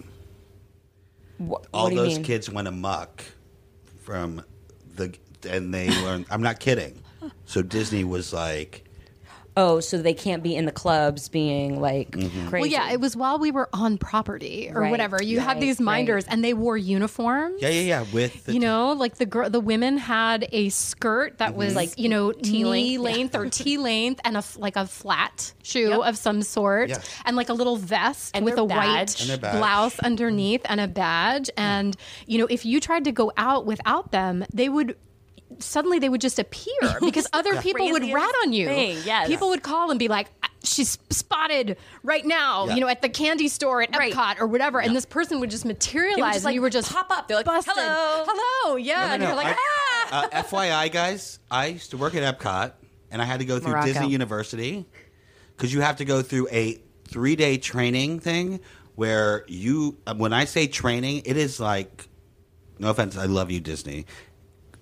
Wh- 1.39 1.53
All 1.73 1.85
what 1.85 1.89
do 1.91 1.97
you 1.97 2.01
those 2.03 2.15
mean? 2.15 2.25
kids 2.25 2.49
went 2.49 2.69
amok 2.69 3.25
from 4.03 4.43
the, 4.95 5.13
and 5.51 5.75
they 5.75 5.91
learned. 6.03 6.27
I'm 6.31 6.41
not 6.41 6.61
kidding. 6.61 7.03
So 7.47 7.63
Disney 7.63 8.05
was 8.05 8.33
like, 8.33 8.83
Oh, 9.59 9.81
so 9.81 9.97
they 9.97 10.13
can't 10.13 10.43
be 10.43 10.55
in 10.55 10.67
the 10.67 10.71
clubs 10.71 11.31
being 11.31 11.81
like 11.81 12.11
Mm-hmm. 12.11 12.49
crazy. 12.49 12.61
Well, 12.61 12.67
yeah, 12.71 12.93
it 12.93 13.01
was 13.01 13.17
while 13.17 13.39
we 13.39 13.51
were 13.51 13.71
on 13.73 13.97
property 13.97 14.69
or 14.71 14.83
Right, 14.83 14.91
whatever. 14.91 15.23
You 15.23 15.41
had 15.41 15.53
right, 15.53 15.61
these 15.61 15.81
minders, 15.81 16.25
right. 16.27 16.33
and 16.35 16.45
they 16.45 16.53
wore 16.53 16.77
uniforms. 16.77 17.63
yeah, 17.63 17.71
yeah, 17.71 17.81
yeah. 17.81 18.05
With 18.13 18.45
the 18.45 18.53
you 18.53 18.61
know, 18.61 18.93
like 18.93 19.15
the 19.17 19.25
girl, 19.25 19.49
the 19.49 19.59
women 19.61 19.97
had 19.97 20.47
a 20.53 20.69
skirt 20.69 21.39
that 21.39 21.55
was 21.55 21.75
like 21.75 21.99
you 21.99 22.11
know 22.11 22.33
knee 22.43 22.67
length, 22.67 23.01
length 23.01 23.35
or 23.35 23.49
T 23.51 23.79
length, 23.79 24.21
and 24.25 24.37
a 24.37 24.45
f- 24.45 24.59
like 24.59 24.77
a 24.77 24.87
flat 24.87 25.55
shoe 25.63 25.89
Yep. 25.89 26.01
of 26.01 26.19
some 26.19 26.43
sort, 26.43 26.91
Yeah. 26.91 26.99
and 27.25 27.35
like 27.35 27.49
a 27.49 27.55
little 27.55 27.77
vest 27.77 28.33
And 28.37 28.45
with 28.45 28.59
a 28.59 28.67
badge. 28.67 29.23
And 29.23 29.31
their 29.31 29.39
white 29.53 29.59
blouse 29.59 29.99
underneath 30.01 30.61
and 30.67 30.83
a 30.83 30.87
badge. 30.89 31.49
And 31.57 31.97
you 32.27 32.37
know, 32.37 32.47
if 32.51 32.67
you 32.67 32.79
tried 32.79 33.05
to 33.05 33.13
go 33.13 33.33
out 33.39 33.65
without 33.65 34.11
them, 34.13 34.45
they 34.53 34.69
would. 34.69 34.99
Suddenly, 35.59 35.99
they 35.99 36.09
would 36.09 36.21
just 36.21 36.39
appear 36.39 36.73
because 37.01 37.27
other 37.33 37.61
people 37.63 37.91
would 37.91 38.03
rat 38.13 38.35
on 38.43 38.53
you. 38.53 38.67
thing, 38.67 38.99
yes. 39.05 39.29
People 39.29 39.49
would 39.49 39.63
call 39.63 39.91
and 39.91 39.99
be 39.99 40.09
like, 40.09 40.29
"She's 40.65 40.99
spotted 41.11 41.77
right 42.03 42.25
now," 42.25 42.67
Yeah. 42.67 42.75
you 42.75 42.81
know, 42.81 42.89
at 42.89 43.03
the 43.03 43.09
candy 43.09 43.49
store 43.49 43.83
at 43.83 43.97
Right. 43.97 44.13
Epcot 44.13 44.41
or 44.41 44.47
whatever, 44.47 44.81
and 44.81 44.95
this 44.95 45.07
person 45.07 45.41
would 45.41 45.51
just 45.51 45.65
materialize, 45.65 46.35
just, 46.35 46.37
and 46.39 46.45
like, 46.47 46.55
you 46.55 46.61
were 46.63 46.71
just 46.71 46.93
pop 46.93 47.11
up. 47.11 47.29
They're 47.29 47.37
like, 47.39 47.47
busted. 47.47 47.73
"Hello." 47.77 48.25
hello, 48.27 48.77
yeah, 48.77 49.13
and 49.15 49.23
No, 49.23 49.29
you're 49.29 49.37
no, 49.37 49.43
like, 49.43 49.57
I- 49.57 50.09
ah. 50.13 50.29
uh, 50.33 50.43
FYI, 50.43 50.91
guys, 50.93 51.39
I 51.51 51.67
used 51.67 51.91
to 51.91 51.97
work 51.97 52.15
at 52.15 52.39
Epcot, 52.39 52.73
and 53.11 53.23
I 53.23 53.25
had 53.25 53.41
to 53.41 53.47
go 53.47 53.59
through 53.59 53.73
Morocco. 53.73 53.87
Disney 53.89 54.09
University 54.11 54.85
because 55.57 55.73
you 55.73 55.81
have 55.81 55.97
to 55.97 56.05
go 56.05 56.21
through 56.23 56.49
a 56.51 56.81
three-day 57.09 57.57
training 57.59 58.21
thing 58.21 58.61
where 58.95 59.45
you. 59.49 59.97
uh, 60.07 60.15
When 60.15 60.33
I 60.33 60.45
say 60.45 60.67
training, 60.67 61.23
it 61.25 61.37
is 61.37 61.59
like, 61.61 62.09
no 62.79 62.91
offense, 62.91 63.17
I 63.17 63.25
love 63.27 63.51
you, 63.51 63.61
Disney. 63.61 64.05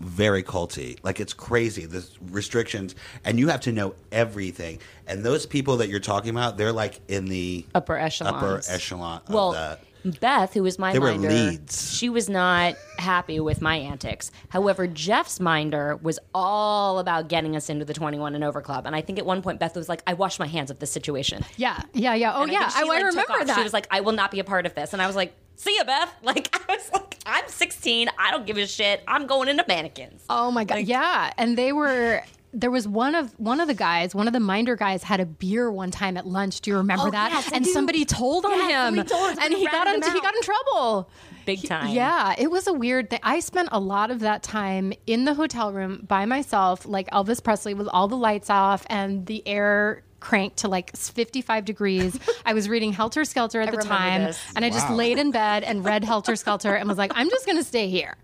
Very 0.01 0.43
culty, 0.43 0.99
like 1.03 1.21
it's 1.21 1.33
crazy. 1.33 1.87
The 1.87 2.07
restrictions, 2.31 2.95
and 3.25 3.39
you 3.39 3.49
have 3.49 3.61
to 3.63 3.73
know 3.73 3.95
everything. 4.13 4.79
And 5.07 5.23
those 5.25 5.47
people 5.47 5.77
that 5.79 5.89
you're 5.89 6.01
talking 6.01 6.31
about, 6.31 6.57
they're 6.57 6.73
like 6.73 7.01
in 7.09 7.27
the 7.27 7.65
upper 7.75 7.97
echelon. 7.97 8.35
upper 8.35 8.61
echelon 8.69 9.23
of 9.29 9.35
Well, 9.35 9.53
that. 9.53 9.81
Beth, 10.21 10.53
who 10.53 10.63
was 10.63 10.79
my 10.79 10.93
They 10.93 10.99
were 10.99 11.13
minder, 11.13 11.31
leads. 11.31 11.97
she 11.97 12.11
was 12.11 12.29
not 12.29 12.75
happy 12.99 13.41
with 13.41 13.63
my 13.63 13.77
antics. 13.77 14.31
However, 14.51 14.87
Jeff's 14.87 15.41
minder 15.41 15.97
was 15.97 16.19
all 16.35 16.99
about 16.99 17.29
getting 17.29 17.57
us 17.57 17.71
into 17.71 17.87
the 17.87 17.95
21 17.95 18.35
and 18.35 18.45
over 18.45 18.61
club. 18.61 18.85
And 18.85 18.95
I 18.95 19.01
think 19.01 19.19
at 19.19 19.25
one 19.25 19.41
point 19.41 19.61
Beth 19.61 19.75
was 19.75 19.89
like, 19.89 20.03
I 20.07 20.13
wash 20.13 20.39
my 20.39 20.47
hands 20.47 20.71
of 20.71 20.79
this 20.79 20.91
situation. 20.91 21.43
Yeah, 21.57 21.81
yeah, 21.95 22.13
yeah. 22.15 22.35
Oh, 22.37 22.43
And 22.43 22.53
yeah. 22.53 22.69
think 22.69 22.73
she, 22.73 22.79
I, 22.81 22.83
I 22.83 22.85
like, 22.89 22.99
took 22.99 23.07
remember 23.29 23.45
that. 23.47 23.57
She 23.57 23.63
was 23.63 23.73
like, 23.73 23.87
I 23.91 24.01
will 24.03 24.13
not 24.13 24.31
be 24.31 24.41
a 24.41 24.45
part 24.45 24.67
of 24.67 24.75
this. 24.75 24.93
And 24.93 25.01
I 25.01 25.07
was 25.07 25.17
like, 25.17 25.35
see 25.57 25.77
ya, 25.77 25.85
Beth. 25.85 26.13
Like, 26.23 26.49
I 26.55 26.73
was 26.75 26.91
like, 26.93 27.19
I'm 27.27 27.45
16. 27.49 28.09
I 28.19 28.31
don't 28.31 28.47
give 28.47 28.57
a 28.57 28.67
shit. 28.67 29.03
I'm 29.09 29.27
going 29.27 29.49
into 29.49 29.65
mannequins. 29.69 30.23
oh 30.29 30.51
my 30.51 30.65
god, 30.65 30.81
yeah. 30.85 31.33
And 31.39 31.57
they 31.59 31.73
were. 31.73 32.23
There 32.57 32.71
was 32.71 32.87
one 32.87 33.17
of 33.17 33.33
one 33.41 33.59
of 33.61 33.67
the 33.67 33.75
guys, 33.75 34.15
one 34.15 34.29
of 34.29 34.33
the 34.33 34.39
minder 34.39 34.77
guys, 34.77 35.03
had 35.03 35.19
a 35.19 35.27
beer 35.27 35.73
one 35.73 35.91
time 35.91 36.17
at 36.17 36.25
lunch. 36.25 36.61
Do 36.61 36.71
you 36.71 36.77
remember 36.77 37.09
Oh, 37.09 37.11
that? 37.11 37.33
yes, 37.33 37.51
and 37.53 37.67
somebody 37.67 38.05
told 38.05 38.45
on 38.45 38.53
Yeah, 38.71 38.89
him, 38.91 39.05
told 39.05 39.39
and 39.41 39.53
he 39.53 39.67
got 39.67 39.89
in, 39.89 40.01
he 40.03 40.21
got 40.21 40.37
in 40.37 40.43
trouble. 40.43 41.11
Big 41.47 41.67
time. 41.67 41.89
Yeah, 41.93 42.33
it 42.39 42.53
was 42.53 42.69
a 42.69 42.73
weird 42.73 43.11
thing. 43.11 43.19
I 43.25 43.41
spent 43.41 43.71
a 43.73 43.81
lot 43.81 44.13
of 44.13 44.21
that 44.21 44.45
time 44.45 44.93
in 45.09 45.25
the 45.25 45.35
hotel 45.35 45.73
room 45.73 46.05
by 46.07 46.27
myself, 46.27 46.87
like 46.87 47.11
Elvis 47.11 47.43
Presley, 47.43 47.75
with 47.75 47.89
all 47.89 48.07
the 48.07 48.17
lights 48.17 48.49
off 48.51 48.87
and 48.89 49.27
the 49.27 49.47
air 49.49 50.05
cranked 50.25 50.57
to 50.57 50.69
like 50.69 50.97
55 50.97 51.67
degrees. 51.67 52.19
I 52.47 52.55
was 52.55 52.67
reading 52.67 52.95
Helter 52.95 53.27
Skelter 53.27 53.61
at 53.61 53.71
the 53.71 53.77
time, 53.77 54.25
this. 54.25 54.41
and 54.57 54.65
I 54.65 54.71
just 54.71 54.89
laid 54.89 55.19
in 55.19 55.31
bed 55.31 55.65
and 55.65 55.85
read 55.85 56.03
Helter 56.03 56.35
Skelter 56.35 56.75
and 56.75 56.89
was 56.89 56.97
like, 56.97 57.13
I'm 57.15 57.29
just 57.29 57.45
going 57.45 57.59
to 57.59 57.63
stay 57.65 57.91
here 57.91 58.17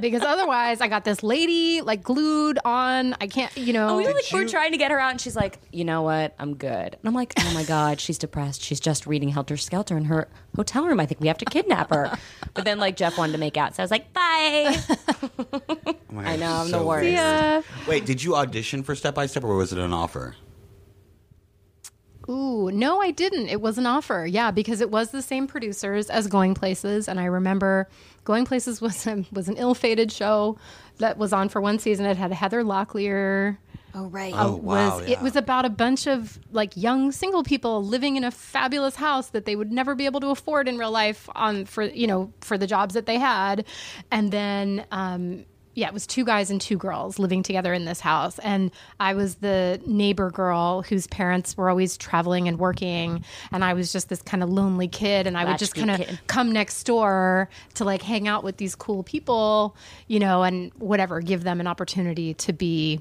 because 0.00 0.22
otherwise 0.22 0.80
I 0.80 0.86
got 0.86 1.04
this 1.04 1.24
lady 1.24 1.80
like 1.80 2.04
glued 2.04 2.60
on. 2.64 3.16
I 3.20 3.26
can't, 3.26 3.54
you 3.56 3.72
know. 3.72 3.88
Oh, 3.88 3.96
we 3.96 4.04
were, 4.04 4.12
like, 4.12 4.26
Did 4.26 4.34
we're 4.34 4.46
trying 4.46 4.70
to 4.70 4.78
get 4.78 4.92
her 4.92 5.00
out, 5.00 5.10
and 5.10 5.20
she's 5.20 5.34
like, 5.34 5.58
"You 5.72 5.84
know 5.84 6.02
what? 6.02 6.34
I'm 6.38 6.54
good." 6.54 6.68
And 6.70 7.00
I'm 7.04 7.14
like, 7.14 7.32
"Oh 7.36 7.52
my 7.54 7.64
god, 7.64 8.00
she's 8.00 8.18
depressed. 8.18 8.62
She's 8.62 8.78
just 8.78 9.06
reading 9.06 9.30
Helter 9.30 9.56
Skelter 9.56 9.96
in 9.96 10.04
her 10.04 10.28
hotel 10.54 10.86
room. 10.86 11.00
I 11.00 11.06
think 11.06 11.20
we 11.20 11.26
have 11.26 11.38
to 11.38 11.44
kidnap 11.44 11.90
her." 11.90 12.16
But 12.54 12.66
then, 12.66 12.78
like, 12.78 12.96
Jeff 12.96 13.18
wanted 13.18 13.32
to 13.32 13.38
make 13.38 13.56
out, 13.56 13.74
so 13.74 13.82
I 13.82 13.84
was 13.84 13.90
like, 13.90 14.12
"Bye." 14.12 14.76
Oh 15.20 15.94
my 16.12 16.24
I 16.24 16.36
know, 16.36 16.52
I'm 16.52 16.68
so 16.68 16.78
the 16.78 16.86
worst. 16.86 17.88
Wait, 17.88 18.06
did 18.06 18.22
you 18.22 18.36
audition 18.36 18.84
for 18.84 18.94
Step 18.94 19.16
by 19.16 19.26
Step, 19.26 19.42
or 19.42 19.56
was 19.56 19.72
it 19.72 19.78
an 19.78 19.92
offer? 19.92 20.36
Ooh, 22.28 22.70
no, 22.70 23.00
I 23.00 23.10
didn't. 23.10 23.48
It 23.48 23.60
was 23.60 23.78
an 23.78 23.86
offer. 23.86 24.26
Yeah, 24.26 24.50
because 24.50 24.80
it 24.80 24.90
was 24.90 25.10
the 25.10 25.22
same 25.22 25.46
producers 25.46 26.10
as 26.10 26.26
Going 26.26 26.54
Places, 26.54 27.08
and 27.08 27.18
I 27.18 27.24
remember 27.24 27.88
Going 28.24 28.44
Places 28.44 28.80
was 28.82 29.06
a, 29.06 29.24
was 29.32 29.48
an 29.48 29.56
ill-fated 29.56 30.12
show 30.12 30.58
that 30.98 31.16
was 31.16 31.32
on 31.32 31.48
for 31.48 31.60
one 31.60 31.78
season. 31.78 32.04
It 32.04 32.16
had 32.16 32.32
Heather 32.32 32.62
Locklear. 32.62 33.56
oh 33.94 34.06
right. 34.08 34.34
Oh, 34.36 34.56
wow, 34.56 34.98
was 34.98 35.08
yeah. 35.08 35.16
it 35.16 35.22
was 35.22 35.36
about 35.36 35.64
a 35.64 35.70
bunch 35.70 36.06
of 36.06 36.38
like 36.52 36.76
young 36.76 37.12
single 37.12 37.42
people 37.42 37.82
living 37.82 38.16
in 38.16 38.24
a 38.24 38.30
fabulous 38.30 38.96
house 38.96 39.28
that 39.30 39.46
they 39.46 39.56
would 39.56 39.72
never 39.72 39.94
be 39.94 40.04
able 40.04 40.20
to 40.20 40.28
afford 40.28 40.68
in 40.68 40.76
real 40.76 40.90
life 40.90 41.28
on 41.34 41.64
for 41.64 41.84
you 41.84 42.06
know 42.06 42.32
for 42.42 42.58
the 42.58 42.66
jobs 42.66 42.94
that 42.94 43.06
they 43.06 43.18
had, 43.18 43.64
and 44.10 44.30
then. 44.30 44.84
Um, 44.90 45.46
yeah, 45.74 45.86
it 45.88 45.94
was 45.94 46.06
two 46.06 46.24
guys 46.24 46.50
and 46.50 46.60
two 46.60 46.76
girls 46.76 47.18
living 47.20 47.42
together 47.44 47.72
in 47.72 47.84
this 47.84 48.00
house. 48.00 48.38
And 48.40 48.72
I 48.98 49.14
was 49.14 49.36
the 49.36 49.80
neighbor 49.86 50.30
girl 50.30 50.82
whose 50.82 51.06
parents 51.06 51.56
were 51.56 51.70
always 51.70 51.96
traveling 51.96 52.48
and 52.48 52.58
working. 52.58 53.24
And 53.52 53.64
I 53.64 53.74
was 53.74 53.92
just 53.92 54.08
this 54.08 54.20
kind 54.20 54.42
of 54.42 54.48
lonely 54.50 54.88
kid. 54.88 55.26
And 55.28 55.38
I 55.38 55.44
would 55.44 55.58
just 55.58 55.76
kind 55.76 55.90
of 55.90 56.04
come 56.26 56.50
next 56.50 56.82
door 56.84 57.48
to 57.74 57.84
like 57.84 58.02
hang 58.02 58.26
out 58.26 58.42
with 58.42 58.56
these 58.56 58.74
cool 58.74 59.04
people, 59.04 59.76
you 60.08 60.18
know, 60.18 60.42
and 60.42 60.72
whatever, 60.78 61.20
give 61.20 61.44
them 61.44 61.60
an 61.60 61.66
opportunity 61.68 62.34
to 62.34 62.52
be 62.52 63.00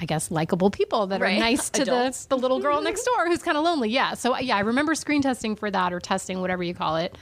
I 0.00 0.04
guess 0.06 0.30
likable 0.30 0.70
people 0.70 1.08
that 1.08 1.20
Right. 1.20 1.36
are 1.36 1.40
nice 1.40 1.70
to 1.70 1.82
Adults. 1.82 2.26
the, 2.26 2.36
the 2.36 2.40
little 2.40 2.60
girl 2.60 2.80
next 2.80 3.04
door 3.16 3.26
who's 3.26 3.42
kind 3.42 3.58
of 3.58 3.64
lonely. 3.64 3.90
Yeah. 3.90 4.14
So 4.14 4.38
yeah, 4.38 4.56
I 4.56 4.60
remember 4.60 4.94
screen 4.94 5.22
testing 5.22 5.56
for 5.56 5.68
that 5.70 5.92
or 5.92 5.98
testing, 5.98 6.40
whatever 6.40 6.62
you 6.62 6.72
call 6.72 6.96
it. 6.98 7.18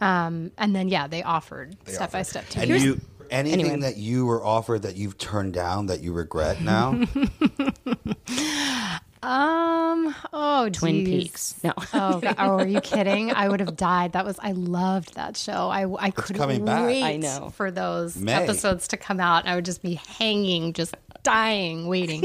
Um, 0.00 0.50
and 0.58 0.74
then 0.74 0.88
yeah, 0.88 1.06
they 1.06 1.22
offered 1.22 1.76
step 1.86 2.10
by 2.12 2.22
step 2.22 2.48
to 2.50 2.60
And 2.60 2.70
me. 2.70 2.78
you 2.80 3.00
anything 3.30 3.60
Anyway. 3.60 3.80
that 3.80 3.96
you 3.96 4.26
were 4.26 4.44
offered 4.44 4.82
that 4.82 4.96
you've 4.96 5.18
turned 5.18 5.52
down 5.54 5.86
that 5.86 6.00
you 6.00 6.12
regret 6.12 6.60
now? 6.60 7.00
Um. 9.20 10.14
Oh, 10.32 10.68
Twin 10.72 11.04
geez. 11.04 11.24
Peaks. 11.24 11.54
No. 11.64 11.72
Oh, 11.92 12.20
God. 12.20 12.36
oh, 12.38 12.58
are 12.60 12.66
you 12.66 12.80
kidding? 12.80 13.32
I 13.32 13.48
would 13.48 13.58
have 13.58 13.76
died. 13.76 14.12
That 14.12 14.24
was 14.24 14.38
I 14.40 14.52
loved 14.52 15.14
that 15.14 15.36
show. 15.36 15.68
I 15.68 15.92
I 15.98 16.10
couldn't 16.12 16.36
coming 16.40 16.64
back. 16.64 16.86
wait 16.86 17.02
I 17.02 17.16
know. 17.16 17.50
for 17.50 17.72
those 17.72 18.16
May. 18.16 18.32
episodes 18.32 18.86
to 18.88 18.96
come 18.96 19.18
out. 19.18 19.44
I 19.46 19.56
would 19.56 19.64
just 19.64 19.82
be 19.82 19.94
hanging, 19.94 20.72
just 20.72 20.94
dying, 21.24 21.88
waiting. 21.88 22.24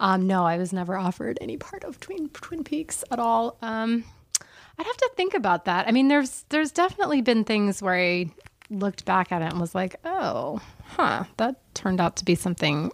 um, 0.00 0.26
no, 0.26 0.44
I 0.44 0.58
was 0.58 0.70
never 0.70 0.98
offered 0.98 1.38
any 1.40 1.56
part 1.56 1.82
of 1.84 1.98
Twin 1.98 2.28
Twin 2.28 2.62
Peaks 2.62 3.04
at 3.10 3.18
all. 3.18 3.56
Um, 3.62 4.04
I'd 4.78 4.86
have 4.86 4.96
to 4.98 5.10
think 5.16 5.32
about 5.32 5.64
that. 5.64 5.88
I 5.88 5.92
mean, 5.92 6.08
there's 6.08 6.44
there's 6.50 6.72
definitely 6.72 7.22
been 7.22 7.44
things 7.44 7.80
where 7.80 7.94
I 7.96 8.30
looked 8.70 9.04
back 9.04 9.32
at 9.32 9.42
it 9.42 9.50
and 9.52 9.60
was 9.60 9.74
like, 9.74 9.96
oh, 10.04 10.60
huh, 10.84 11.24
that 11.36 11.56
turned 11.74 12.00
out 12.00 12.16
to 12.16 12.24
be 12.24 12.34
something 12.34 12.90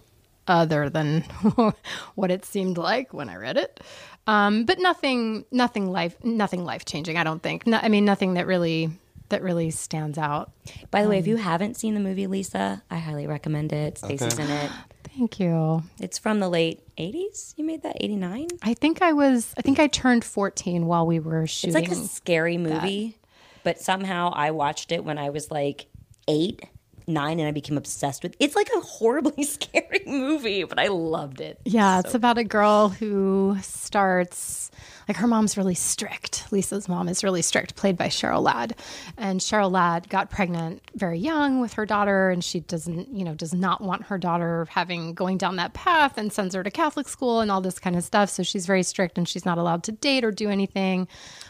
other 0.47 0.89
than 0.89 1.21
what 2.15 2.29
it 2.31 2.45
seemed 2.45 2.77
like 2.77 3.13
when 3.13 3.29
I 3.29 3.35
read 3.35 3.57
it. 3.57 3.79
Um, 4.27 4.65
but 4.65 4.79
nothing, 4.79 5.45
nothing 5.51 5.91
life, 5.91 6.15
nothing 6.23 6.63
life 6.65 6.85
changing. 6.85 7.17
I 7.17 7.23
don't 7.23 7.41
think. 7.41 7.65
No, 7.67 7.79
I 7.81 7.89
mean, 7.89 8.05
nothing 8.05 8.35
that 8.35 8.47
really 8.47 8.89
that 9.29 9.41
really 9.41 9.71
stands 9.71 10.19
out. 10.19 10.51
By 10.91 11.01
the 11.01 11.09
way, 11.09 11.15
Um, 11.17 11.19
if 11.21 11.27
you 11.27 11.37
haven't 11.37 11.77
seen 11.77 11.95
the 11.95 11.99
movie 11.99 12.27
Lisa, 12.27 12.83
I 12.91 12.97
highly 12.97 13.25
recommend 13.25 13.73
it. 13.73 13.97
Staci's 13.97 14.35
Okay. 14.35 14.43
in 14.43 14.51
it. 14.51 14.71
Thank 15.17 15.39
you. 15.39 15.81
It's 15.99 16.19
from 16.19 16.39
the 16.39 16.47
late 16.47 16.81
80s. 16.97 17.55
You 17.57 17.65
made 17.65 17.81
that 17.81 17.97
89? 17.99 18.49
I 18.61 18.75
think 18.75 19.01
I 19.01 19.13
was. 19.13 19.51
I 19.57 19.61
think 19.63 19.79
I 19.79 19.87
turned 19.87 20.23
fourteen 20.23 20.85
while 20.85 21.07
we 21.07 21.19
were 21.19 21.47
shooting. 21.47 21.75
It's 21.75 21.89
like 21.89 21.97
a 21.97 21.99
scary 22.07 22.57
movie, 22.59 23.17
but 23.65 23.81
somehow 23.81 24.31
I 24.33 24.51
watched 24.51 24.93
it 24.93 25.03
when 25.03 25.17
I 25.17 25.31
was 25.31 25.51
like 25.51 25.87
eight, 26.29 26.61
nine, 27.07 27.39
and 27.39 27.47
I 27.47 27.51
became 27.51 27.77
obsessed 27.77 28.23
with. 28.23 28.35
It's 28.39 28.55
like 28.55 28.69
a 28.77 28.79
horribly 28.79 29.43
scary 29.43 30.03
movie, 30.05 30.63
but 30.63 30.79
I 30.79 30.87
loved 30.87 31.41
it. 31.41 31.59
Yeah, 31.65 31.99
it's 31.99 32.13
about 32.13 32.37
a 32.37 32.43
girl 32.45 32.89
who 32.89 33.57
starts 33.61 34.71
like 35.07 35.17
her 35.17 35.27
mom's 35.27 35.55
really 35.55 35.75
strict. 35.75 36.51
Lisa's 36.51 36.89
mom 36.89 37.07
is 37.07 37.23
really 37.23 37.41
strict, 37.41 37.75
played 37.75 37.95
by 37.97 38.07
Cheryl 38.07 38.41
Ladd. 38.41 38.75
And 39.17 39.39
Cheryl 39.39 39.71
Ladd 39.71 40.09
got 40.09 40.31
pregnant 40.31 40.81
very 40.95 41.19
young 41.19 41.61
with 41.61 41.73
her 41.73 41.85
daughter 41.85 42.29
and 42.29 42.43
she 42.43 42.61
doesn't, 42.61 43.09
you 43.09 43.23
know, 43.23 43.35
does 43.35 43.53
not 43.53 43.81
want 43.81 44.03
her 44.05 44.17
daughter 44.17 44.67
having 44.69 45.13
going 45.13 45.37
down 45.37 45.57
that 45.57 45.73
path 45.73 46.17
and 46.17 46.33
sends 46.33 46.55
her 46.55 46.63
to 46.63 46.71
Catholic 46.71 47.07
school 47.07 47.41
and 47.41 47.51
all 47.51 47.61
this 47.61 47.77
kind 47.77 47.95
of 47.95 48.03
stuff. 48.03 48.29
So 48.29 48.41
she's 48.41 48.65
very 48.65 48.83
strict 48.83 49.17
and 49.17 49.27
she's 49.29 49.45
not 49.45 49.57
allowed 49.57 49.83
to 49.83 49.91
date 49.91 50.23
or 50.23 50.31
do 50.31 50.49
anything 50.49 51.01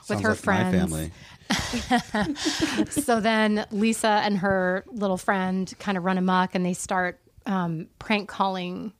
with 0.09 0.19
Sounds 0.19 0.21
her 0.23 0.29
like 0.29 0.39
friends 0.39 0.73
my 0.73 0.79
family. 0.79 1.11
so 2.89 3.19
then 3.19 3.65
Lisa 3.71 4.21
and 4.23 4.37
her 4.39 4.83
little 4.87 5.17
friend 5.17 5.71
kind 5.79 5.97
of 5.97 6.03
run 6.03 6.17
amok 6.17 6.55
and 6.55 6.65
they 6.65 6.73
start 6.73 7.19
um, 7.45 7.87
prank 7.99 8.27
calling 8.27 8.93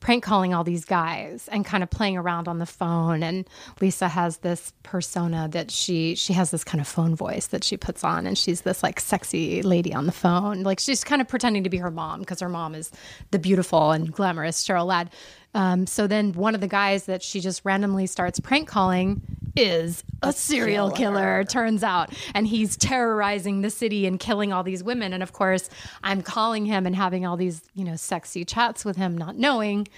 prank 0.00 0.22
calling 0.22 0.54
all 0.54 0.62
these 0.62 0.84
guys 0.84 1.48
and 1.48 1.64
kind 1.64 1.82
of 1.82 1.90
playing 1.90 2.16
around 2.16 2.48
on 2.48 2.58
the 2.58 2.66
phone. 2.66 3.22
And 3.22 3.48
Lisa 3.80 4.08
has 4.08 4.38
this 4.38 4.72
persona 4.82 5.48
that 5.50 5.70
she 5.70 6.14
she 6.14 6.32
has 6.32 6.50
this 6.50 6.64
kind 6.64 6.80
of 6.80 6.86
phone 6.86 7.16
voice 7.16 7.48
that 7.48 7.64
she 7.64 7.76
puts 7.76 8.04
on 8.04 8.26
and 8.26 8.36
she's 8.36 8.60
this 8.60 8.82
like 8.82 9.00
sexy 9.00 9.62
lady 9.62 9.92
on 9.92 10.06
the 10.06 10.12
phone. 10.12 10.62
Like 10.62 10.80
she's 10.80 11.02
kind 11.02 11.20
of 11.20 11.28
pretending 11.28 11.64
to 11.64 11.70
be 11.70 11.78
her 11.78 11.90
mom 11.90 12.20
because 12.20 12.40
her 12.40 12.48
mom 12.48 12.74
is 12.74 12.92
the 13.30 13.38
beautiful 13.38 13.90
and 13.90 14.12
glamorous 14.12 14.64
Cheryl 14.64 14.86
Ladd 14.86 15.10
um, 15.56 15.86
so 15.86 16.06
then 16.06 16.32
one 16.34 16.54
of 16.54 16.60
the 16.60 16.68
guys 16.68 17.04
that 17.06 17.22
she 17.22 17.40
just 17.40 17.64
randomly 17.64 18.06
starts 18.06 18.38
prank 18.38 18.68
calling 18.68 19.22
is 19.56 20.04
a 20.22 20.32
serial 20.32 20.90
killer, 20.90 21.42
turns 21.44 21.82
out. 21.82 22.12
And 22.34 22.46
he's 22.46 22.76
terrorizing 22.76 23.62
the 23.62 23.70
city 23.70 24.06
and 24.06 24.20
killing 24.20 24.52
all 24.52 24.62
these 24.62 24.84
women. 24.84 25.14
And 25.14 25.22
of 25.22 25.32
course, 25.32 25.70
I'm 26.04 26.20
calling 26.20 26.66
him 26.66 26.84
and 26.86 26.94
having 26.94 27.24
all 27.24 27.38
these, 27.38 27.62
you 27.74 27.84
know, 27.84 27.96
sexy 27.96 28.44
chats 28.44 28.84
with 28.84 28.96
him, 28.98 29.16
not 29.16 29.36
knowing, 29.36 29.88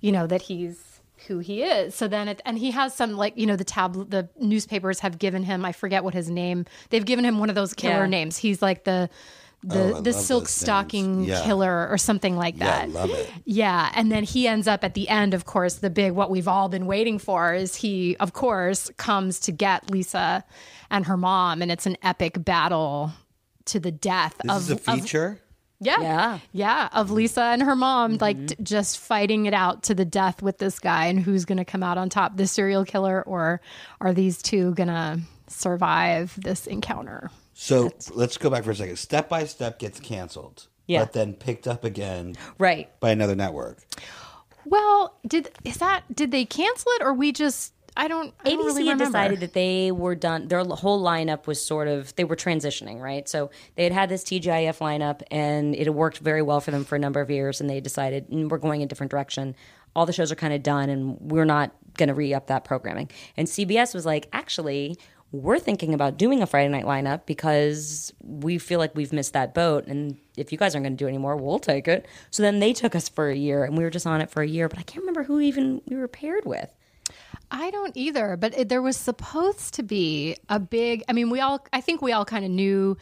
you 0.00 0.12
know, 0.12 0.26
that 0.26 0.42
he's 0.42 1.00
who 1.26 1.38
he 1.38 1.62
is. 1.62 1.94
So 1.94 2.06
then 2.06 2.28
it, 2.28 2.42
and 2.44 2.58
he 2.58 2.70
has 2.72 2.94
some 2.94 3.16
like, 3.16 3.36
you 3.36 3.46
know, 3.46 3.56
the 3.56 3.64
tab, 3.64 4.10
the 4.10 4.28
newspapers 4.38 5.00
have 5.00 5.18
given 5.18 5.42
him, 5.42 5.64
I 5.64 5.72
forget 5.72 6.04
what 6.04 6.12
his 6.14 6.28
name, 6.30 6.66
they've 6.90 7.04
given 7.04 7.24
him 7.24 7.38
one 7.38 7.48
of 7.48 7.54
those 7.54 7.72
killer 7.74 8.04
Yeah. 8.04 8.06
names. 8.06 8.36
He's 8.36 8.60
like 8.62 8.84
the, 8.84 9.08
Oh, 9.64 9.74
the, 9.74 9.84
love 9.94 10.04
the 10.04 10.12
silk 10.12 10.48
stocking 10.48 11.24
Yeah. 11.24 11.42
killer 11.42 11.88
or 11.90 11.98
something 11.98 12.36
like 12.36 12.56
Yeah, 12.58 12.66
I 12.66 12.70
that. 12.86 12.90
love 12.90 13.10
it. 13.10 13.28
Yeah, 13.44 13.90
and 13.96 14.10
then 14.12 14.22
he 14.22 14.46
ends 14.46 14.68
up 14.68 14.84
at 14.84 14.94
the 14.94 15.08
end, 15.08 15.34
of 15.34 15.46
course, 15.46 15.74
the 15.74 15.90
big 15.90 16.12
what 16.12 16.30
we've 16.30 16.46
all 16.46 16.68
been 16.68 16.86
waiting 16.86 17.18
for 17.18 17.52
is 17.54 17.74
he, 17.74 18.16
of 18.20 18.32
course, 18.32 18.88
comes 18.98 19.40
to 19.40 19.52
get 19.52 19.90
Lisa 19.90 20.44
and 20.90 21.06
her 21.06 21.16
mom, 21.16 21.60
and 21.60 21.72
it's 21.72 21.86
an 21.86 21.96
epic 22.02 22.44
battle 22.44 23.12
to 23.64 23.80
the 23.80 23.90
death 23.90 24.36
This 24.44 24.52
of 24.52 24.62
is 24.62 24.70
a 24.70 24.74
of- 24.74 24.80
feature. 25.00 25.40
yeah, 25.80 26.00
Yeah. 26.00 26.38
yeah, 26.52 26.88
of 26.92 27.10
Lisa 27.10 27.42
and 27.42 27.62
her 27.64 27.74
mom, 27.74 28.12
mm-hmm. 28.12 28.22
like 28.22 28.46
t- 28.46 28.56
just 28.62 28.98
fighting 28.98 29.46
it 29.46 29.54
out 29.54 29.82
to 29.84 29.94
the 29.94 30.04
death 30.04 30.40
with 30.40 30.58
this 30.58 30.78
guy, 30.78 31.06
and 31.06 31.18
who's 31.18 31.44
going 31.44 31.58
to 31.58 31.64
come 31.64 31.82
out 31.82 31.98
on 31.98 32.08
top, 32.08 32.36
the 32.36 32.46
serial 32.46 32.84
killer, 32.84 33.22
or 33.26 33.60
are 34.00 34.14
these 34.14 34.40
two 34.40 34.72
going 34.74 34.88
to 34.88 35.18
survive 35.48 36.38
this 36.40 36.66
encounter? 36.68 37.30
So 37.60 37.90
let's 38.14 38.38
go 38.38 38.50
back 38.50 38.62
for 38.62 38.70
a 38.70 38.74
second. 38.76 38.96
Step 38.98 39.28
by 39.28 39.44
Step 39.44 39.80
gets 39.80 39.98
canceled, 39.98 40.68
Yeah. 40.86 41.00
but 41.00 41.12
then 41.12 41.34
picked 41.34 41.66
up 41.66 41.82
again 41.84 42.36
Right. 42.56 42.88
by 43.00 43.10
another 43.10 43.34
network. 43.34 43.78
Well, 44.64 45.16
did 45.26 45.48
is 45.64 45.78
that 45.78 46.04
did 46.14 46.30
they 46.30 46.44
cancel 46.44 46.92
it 46.92 47.02
or 47.02 47.12
we 47.12 47.32
just 47.32 47.72
I 47.96 48.06
don't 48.06 48.32
I 48.44 48.50
don't 48.50 48.60
ABC 48.60 48.64
really 48.66 48.86
had 48.86 48.98
decided 48.98 49.40
that 49.40 49.54
they 49.54 49.90
were 49.90 50.14
done. 50.14 50.46
Their 50.46 50.62
whole 50.62 51.02
lineup 51.02 51.48
was 51.48 51.64
sort 51.64 51.88
of 51.88 52.14
they 52.14 52.22
were 52.22 52.36
transitioning, 52.36 53.00
right? 53.00 53.28
So 53.28 53.50
they 53.74 53.82
had 53.82 53.92
had 53.92 54.08
this 54.08 54.22
TGIF 54.22 54.78
lineup, 54.78 55.22
and 55.32 55.74
it 55.74 55.92
worked 55.92 56.18
very 56.18 56.42
well 56.42 56.60
for 56.60 56.70
them 56.70 56.84
for 56.84 56.94
a 56.94 56.98
number 57.00 57.20
of 57.20 57.28
years. 57.28 57.60
And 57.60 57.68
they 57.68 57.80
decided 57.80 58.28
"Mm, 58.30 58.50
we're 58.50 58.58
going 58.58 58.84
a 58.84 58.86
different 58.86 59.10
direction. 59.10 59.56
All 59.96 60.06
the 60.06 60.12
shows 60.12 60.30
are 60.30 60.36
kind 60.36 60.54
of 60.54 60.62
done, 60.62 60.90
and 60.90 61.16
we're 61.20 61.44
not 61.44 61.72
going 61.96 62.08
to 62.08 62.14
re 62.14 62.32
up 62.32 62.46
that 62.46 62.62
programming. 62.64 63.10
And 63.36 63.48
CBS 63.48 63.94
was 63.94 64.06
like, 64.06 64.28
actually. 64.32 64.96
We're 65.30 65.58
thinking 65.58 65.92
about 65.92 66.16
doing 66.16 66.42
a 66.42 66.46
Friday 66.46 66.68
night 66.68 66.86
lineup 66.86 67.26
because 67.26 68.12
we 68.22 68.58
feel 68.58 68.78
like 68.78 68.94
we've 68.94 69.12
missed 69.12 69.34
that 69.34 69.52
boat. 69.52 69.86
And 69.86 70.16
if 70.36 70.52
you 70.52 70.58
guys 70.58 70.74
aren't 70.74 70.84
going 70.84 70.96
to 70.96 71.02
do 71.02 71.06
it 71.06 71.10
anymore, 71.10 71.36
we'll 71.36 71.58
take 71.58 71.86
it. 71.86 72.06
So 72.30 72.42
then 72.42 72.60
they 72.60 72.72
took 72.72 72.94
us 72.94 73.08
for 73.08 73.28
a 73.28 73.36
year 73.36 73.64
and 73.64 73.76
we 73.76 73.84
were 73.84 73.90
just 73.90 74.06
on 74.06 74.22
it 74.22 74.30
for 74.30 74.42
a 74.42 74.48
year. 74.48 74.68
But 74.68 74.78
I 74.78 74.82
can't 74.82 75.02
remember 75.02 75.24
who 75.24 75.40
even 75.40 75.82
we 75.86 75.96
were 75.96 76.08
paired 76.08 76.46
with. 76.46 76.74
I 77.50 77.70
don't 77.70 77.96
either, 77.96 78.36
but 78.36 78.56
it, 78.58 78.68
there 78.68 78.82
was 78.82 78.96
supposed 78.96 79.74
to 79.74 79.82
be 79.82 80.36
a 80.48 80.58
big 80.58 81.02
I 81.08 81.12
mean 81.12 81.30
we 81.30 81.40
all 81.40 81.64
I 81.72 81.80
think 81.80 82.02
we 82.02 82.12
all 82.12 82.24
kind 82.24 82.44
of 82.44 82.50
knew 82.50 82.96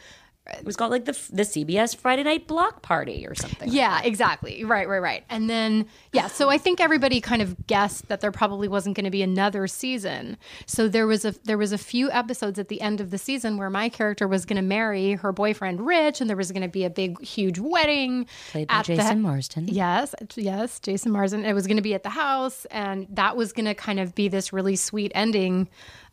It 0.57 0.65
was 0.65 0.75
called 0.75 0.91
like 0.91 1.05
the 1.05 1.17
the 1.31 1.43
CBS 1.43 1.95
Friday 1.95 2.23
Night 2.23 2.47
Block 2.47 2.81
Party 2.81 3.25
or 3.27 3.35
something. 3.35 3.69
Yeah, 3.71 4.01
exactly. 4.03 4.63
Right, 4.63 4.87
right, 4.87 4.99
right. 4.99 5.23
And 5.29 5.49
then, 5.49 5.87
yeah, 6.13 6.27
so 6.27 6.49
I 6.49 6.57
think 6.57 6.79
everybody 6.79 7.21
kind 7.21 7.41
of 7.41 7.67
guessed 7.67 8.07
that 8.07 8.21
there 8.21 8.31
probably 8.31 8.67
wasn't 8.67 8.95
going 8.95 9.05
to 9.05 9.11
be 9.11 9.21
another 9.21 9.67
season. 9.67 10.37
So 10.65 10.87
there 10.87 11.07
was 11.07 11.25
a 11.25 11.31
there 11.43 11.57
was 11.57 11.71
a 11.71 11.77
few 11.77 12.11
episodes 12.11 12.59
at 12.59 12.67
the 12.69 12.81
end 12.81 13.01
of 13.01 13.11
the 13.11 13.17
season 13.17 13.57
where 13.57 13.69
my 13.69 13.89
character 13.89 14.27
was 14.27 14.45
going 14.45 14.57
to 14.57 14.61
marry 14.67 15.13
her 15.13 15.31
boyfriend 15.31 15.85
Rich, 15.85 16.21
and 16.21 16.29
there 16.29 16.37
was 16.37 16.51
going 16.51 16.61
to 16.61 16.67
be 16.67 16.83
a 16.83 16.89
big, 16.89 17.21
huge 17.21 17.59
wedding 17.59 18.27
Played 18.51 18.67
by 18.67 18.75
at 18.75 18.85
the- 18.85 18.95
Jason 18.95 19.21
Marsden. 19.21 19.67
Yes, 19.67 20.15
yes, 20.35 20.79
Jason 20.79 21.11
Marsden. 21.11 21.45
It 21.45 21.53
was 21.53 21.67
going 21.67 21.77
to 21.77 21.83
be 21.83 21.93
at 21.93 22.03
the 22.03 22.09
house, 22.09 22.65
and 22.71 23.07
that 23.11 23.35
was 23.35 23.53
going 23.53 23.65
to 23.65 23.75
kind 23.75 23.99
of 23.99 24.15
be 24.15 24.27
this 24.27 24.51
really 24.53 24.75
sweet 24.75 25.11
ending 25.15 25.67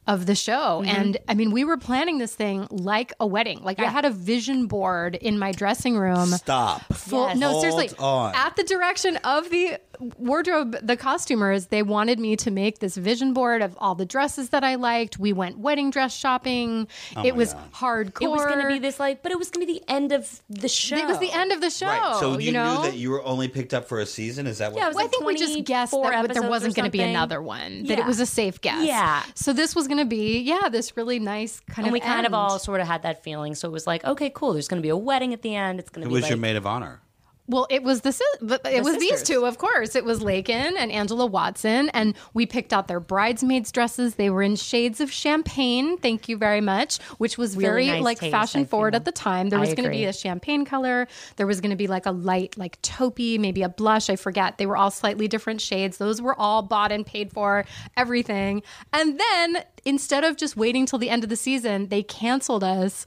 of 0.07 0.27
the 0.27 0.35
show. 0.35 0.83
Mm-hmm. 0.85 0.89
And 0.97 1.17
I 1.29 1.35
mean, 1.35 1.51
we 1.51 1.65
were 1.65 1.77
planning 1.77 2.19
this 2.19 2.35
thing 2.35 2.67
like 2.71 3.13
a 3.21 3.27
wedding. 3.27 3.63
Like 3.63 3.79
I 3.79 3.85
had 3.87 4.05
a 4.05 4.11
vision 4.11 4.67
board 4.67 5.15
in 5.15 5.39
my 5.39 5.53
dressing 5.53 5.97
room 5.97 6.27
Stop. 6.27 6.83
full 6.93 7.29
Yes. 7.29 7.39
no 7.39 7.51
Hold 7.51 7.61
seriously 7.63 7.91
on. 7.99 8.35
at 8.35 8.57
the 8.57 8.65
direction 8.65 9.17
of 9.19 9.49
the 9.51 9.79
wardrobe 10.19 10.77
the 10.83 10.97
costumers 10.97 11.67
they 11.67 11.83
wanted 11.83 12.19
me 12.19 12.37
to 12.37 12.51
make 12.51 12.79
this 12.81 12.97
vision 12.97 13.33
board 13.33 13.63
of 13.63 13.77
all 13.81 13.95
the 13.95 14.05
dresses 14.07 14.51
that 14.51 14.65
i 14.65 14.75
liked 14.75 15.19
we 15.19 15.33
went 15.33 15.59
wedding 15.59 15.91
dress 15.91 16.15
shopping 16.15 16.87
oh 17.17 17.25
it 17.25 17.35
was 17.35 17.55
God. 17.55 17.73
hardcore 17.73 18.23
It 18.23 18.31
was 18.31 18.45
going 18.45 18.61
to 18.61 18.69
be 18.69 18.79
this 18.79 18.99
like, 19.01 19.23
but 19.23 19.33
it 19.33 19.39
was 19.39 19.51
going 19.51 19.67
to 19.67 19.73
be 19.73 19.79
the 19.79 19.91
end 19.91 20.13
of 20.13 20.41
the 20.51 20.69
show. 20.69 20.97
it 20.97 21.07
was 21.07 21.19
the 21.19 21.31
end 21.31 21.53
of 21.53 21.61
the 21.61 21.71
show 21.71 21.87
Right. 21.87 22.17
So 22.21 22.39
you, 22.39 22.47
you 22.47 22.53
know 22.53 22.83
knew 22.83 22.91
that 22.91 22.97
you 22.97 23.11
were 23.11 23.23
only 23.25 23.49
picked 23.49 23.75
up 23.75 23.87
for 23.89 24.01
a 24.01 24.07
season. 24.07 24.47
Is 24.47 24.59
that 24.59 24.73
what? 24.73 24.79
Yeah, 24.79 24.87
it 24.87 24.89
was 24.89 24.97
well, 24.97 25.05
I 25.07 25.09
think 25.09 25.25
we 25.25 25.37
just 25.37 25.65
guessed 25.65 25.93
24 25.93 26.27
that 26.27 26.35
there 26.35 26.49
wasn't 26.49 26.75
going 26.75 26.85
to 26.85 26.91
be 26.91 27.03
another 27.03 27.41
one. 27.43 27.85
That 27.85 27.99
it 27.99 28.07
was 28.07 28.21
a 28.21 28.27
safe 28.27 28.61
guess. 28.61 28.85
Yeah. 28.85 29.23
So 29.35 29.53
this 29.53 29.75
was 29.75 29.87
going 29.87 29.99
to 29.99 30.05
be, 30.05 30.41
yeah, 30.41 30.69
this 30.69 30.97
really 30.97 31.19
nice 31.19 31.61
kind 31.61 31.71
of 31.71 31.79
and 31.79 31.87
of. 31.89 31.93
we 31.93 32.01
kind 32.01 32.27
of 32.27 32.35
all 32.35 32.59
sort 32.59 32.81
of 32.81 32.87
had 32.87 33.03
that 33.03 33.23
feeling. 33.23 33.55
So 33.55 33.69
it 33.69 33.73
was 33.73 33.87
like, 33.87 34.05
okay, 34.05 34.31
cool. 34.31 34.53
There's 34.53 34.69
going 34.69 34.81
to 34.81 34.87
be 34.87 34.91
a 34.91 34.97
wedding 34.97 35.33
at 35.33 35.43
the 35.43 35.55
end. 35.55 35.79
It's 35.79 35.91
going 35.91 36.03
to 36.03 36.07
It 36.07 36.11
be 36.11 36.15
was 36.15 36.23
like, 36.23 36.31
your 36.31 36.39
maid 36.39 36.57
of 36.57 36.67
honor. 36.67 37.01
Well, 37.47 37.67
it 37.69 37.83
was 37.83 38.01
the, 38.01 38.13
sis- 38.13 38.27
the 38.41 38.59
it 38.65 38.83
was 38.83 38.97
these 38.97 39.23
two, 39.23 39.45
of 39.45 39.59
course. 39.59 39.95
It 39.95 40.05
was 40.05 40.23
Lakin 40.23 40.79
and 40.79 40.91
Angela 40.91 41.27
Watson, 41.27 41.91
and 41.91 42.15
we 42.33 42.47
picked 42.47 42.73
out 42.73 42.89
their 42.89 43.01
bridesmaids 43.01 43.71
dresses. 43.71 44.15
They 44.15 44.31
were 44.31 44.43
in 44.43 44.57
shades 44.57 44.99
of 45.01 45.13
champagne. 45.13 45.99
Thank 45.99 46.27
you 46.29 46.39
very 46.39 46.63
much, 46.63 47.03
which 47.19 47.37
was 47.37 47.55
Really 47.55 47.67
very 47.67 47.87
nice 47.89 48.03
like 48.03 48.19
taste, 48.21 48.31
fashion 48.31 48.63
I 48.63 48.65
forward 48.65 48.95
feel. 48.95 49.01
at 49.01 49.05
the 49.05 49.13
time. 49.13 49.51
There 49.51 49.61
was 49.61 49.75
going 49.75 49.85
to 49.85 49.91
be 49.91 50.07
a 50.07 50.13
champagne 50.15 50.65
color. 50.65 51.07
There 51.37 51.47
was 51.47 51.61
going 51.61 51.71
to 51.71 51.77
be 51.77 51.87
like 51.87 52.07
a 52.07 52.13
light, 52.13 52.57
like 52.57 52.81
taupey, 52.81 53.39
maybe 53.39 53.63
a 53.63 53.69
blush. 53.69 54.09
I 54.09 54.17
forget. 54.17 54.57
They 54.57 54.65
were 54.65 54.79
all 54.79 54.91
slightly 54.91 55.29
different 55.29 55.61
shades. 55.61 55.99
Those 55.99 56.23
were 56.23 56.39
all 56.41 56.63
bought 56.63 56.93
and 56.93 57.05
paid 57.05 57.31
for. 57.31 57.67
Everything, 57.97 58.63
and 58.93 59.21
then 59.21 59.65
instead 59.85 60.25
of 60.25 60.37
just 60.39 60.57
waiting 60.57 60.87
till 60.87 60.99
the 60.99 61.11
end 61.11 61.25
of 61.25 61.31
the 61.31 61.37
season, 61.37 61.89
they 61.89 62.03
canceled 62.03 62.65
us. 62.65 63.05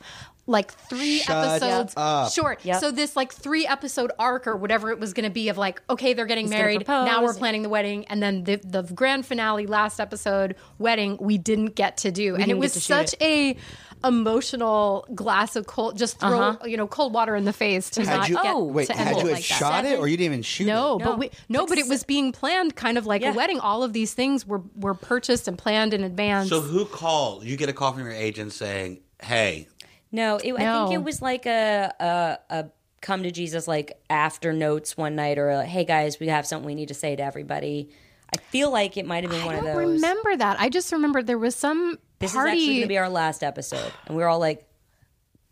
Like 0.49 0.71
three 0.71 1.19
Shut 1.19 1.61
episodes 1.61 1.93
up. 1.97 2.31
short. 2.31 2.63
Yep. 2.63 2.79
So 2.79 2.89
this 2.91 3.17
like 3.17 3.33
three 3.33 3.67
episode 3.67 4.11
arc 4.17 4.47
or 4.47 4.55
whatever 4.55 4.91
it 4.91 4.99
was 4.99 5.11
going 5.13 5.25
to 5.25 5.29
be 5.29 5.49
of 5.49 5.57
like 5.57 5.81
okay 5.89 6.13
they're 6.13 6.25
getting 6.25 6.45
gonna 6.45 6.57
married 6.57 6.87
now 6.87 7.21
we're 7.21 7.33
planning 7.33 7.63
the 7.63 7.69
wedding 7.69 8.05
and 8.05 8.23
then 8.23 8.45
the 8.45 8.55
the 8.63 8.83
grand 8.83 9.25
finale 9.25 9.67
last 9.67 9.99
episode 9.99 10.55
wedding 10.79 11.17
we 11.19 11.37
didn't 11.37 11.75
get 11.75 11.97
to 11.97 12.11
do 12.11 12.35
and 12.35 12.49
it 12.49 12.57
was 12.57 12.71
get 12.71 12.73
to 12.75 12.79
shoot 12.79 13.09
such 13.09 13.15
a 13.21 13.57
emotional 14.05 15.05
glass 15.15 15.55
of 15.55 15.67
cold 15.67 15.97
just 15.97 16.19
throw 16.19 16.39
Uh-huh. 16.39 16.65
you 16.65 16.77
know 16.77 16.87
cold 16.87 17.13
water 17.13 17.35
in 17.35 17.45
the 17.45 17.53
face 17.53 17.89
to 17.91 18.05
Had 18.05 18.17
not 18.17 18.29
you 18.29 18.35
get 18.35 18.45
Oh, 18.55 18.63
wait? 18.63 18.87
to 18.87 18.93
Had 18.93 19.07
end 19.07 19.15
you 19.17 19.21
it 19.21 19.25
had 19.25 19.31
like 19.33 19.47
that. 19.47 19.57
shot 19.59 19.85
it, 19.85 19.99
or 19.99 20.07
you 20.07 20.17
didn't 20.17 20.31
even 20.33 20.41
shoot 20.43 20.67
no, 20.67 20.97
it? 20.97 21.03
but 21.03 21.17
we 21.19 21.29
no, 21.49 21.65
but 21.65 21.77
it 21.77 21.87
was 21.87 22.03
being 22.03 22.31
planned 22.31 22.75
kind 22.75 22.97
of 22.97 23.05
like 23.05 23.21
Yeah. 23.21 23.31
a 23.31 23.35
wedding. 23.35 23.59
All 23.59 23.83
of 23.83 23.93
these 23.93 24.13
things 24.13 24.45
were 24.47 24.61
were 24.75 24.93
purchased 24.93 25.47
and 25.47 25.57
planned 25.57 25.93
in 25.93 26.03
advance. 26.03 26.49
So 26.49 26.61
who 26.61 26.85
called? 26.85 27.43
You 27.43 27.57
get 27.57 27.69
a 27.69 27.73
call 27.73 27.91
from 27.93 28.03
your 28.03 28.11
agent 28.11 28.53
saying, 28.53 28.99
"Hey, 29.21 29.67
No, 30.11 30.37
it, 30.37 30.53
I 30.53 30.57
think 30.87 30.93
it 30.93 31.03
was 31.03 31.21
like 31.21 31.45
a, 31.45 31.93
a 31.99 32.37
a 32.55 32.65
come 33.01 33.23
to 33.23 33.31
Jesus 33.31 33.67
like 33.67 33.99
after 34.09 34.53
notes 34.53 34.95
one 34.97 35.15
night 35.15 35.37
or 35.37 35.63
hey 35.63 35.83
guys, 35.85 36.19
we 36.19 36.27
have 36.27 36.45
something 36.47 36.65
we 36.65 36.75
need 36.75 36.87
to 36.87 36.93
say 36.93 37.15
to 37.15 37.23
everybody. 37.23 37.89
I 38.33 38.37
feel 38.49 38.71
like 38.71 38.97
it 38.97 39.05
might 39.05 39.23
have 39.23 39.31
been 39.31 39.41
I 39.41 39.45
one 39.45 39.55
don't 39.55 39.67
of 39.67 39.73
those. 39.75 39.93
remember 40.01 40.35
that. 40.35 40.59
I 40.59 40.69
just 40.69 40.91
remember 40.91 41.21
there 41.23 41.37
was 41.37 41.55
some 41.55 41.97
This 42.19 42.33
party. 42.33 42.51
is 42.51 42.53
actually 42.63 42.67
going 42.75 42.81
to 42.81 42.87
be 42.87 42.97
our 42.97 43.09
last 43.09 43.41
episode, 43.43 43.91
and 44.05 44.17
we 44.17 44.23
are 44.23 44.27
all 44.27 44.39
like, 44.39 44.67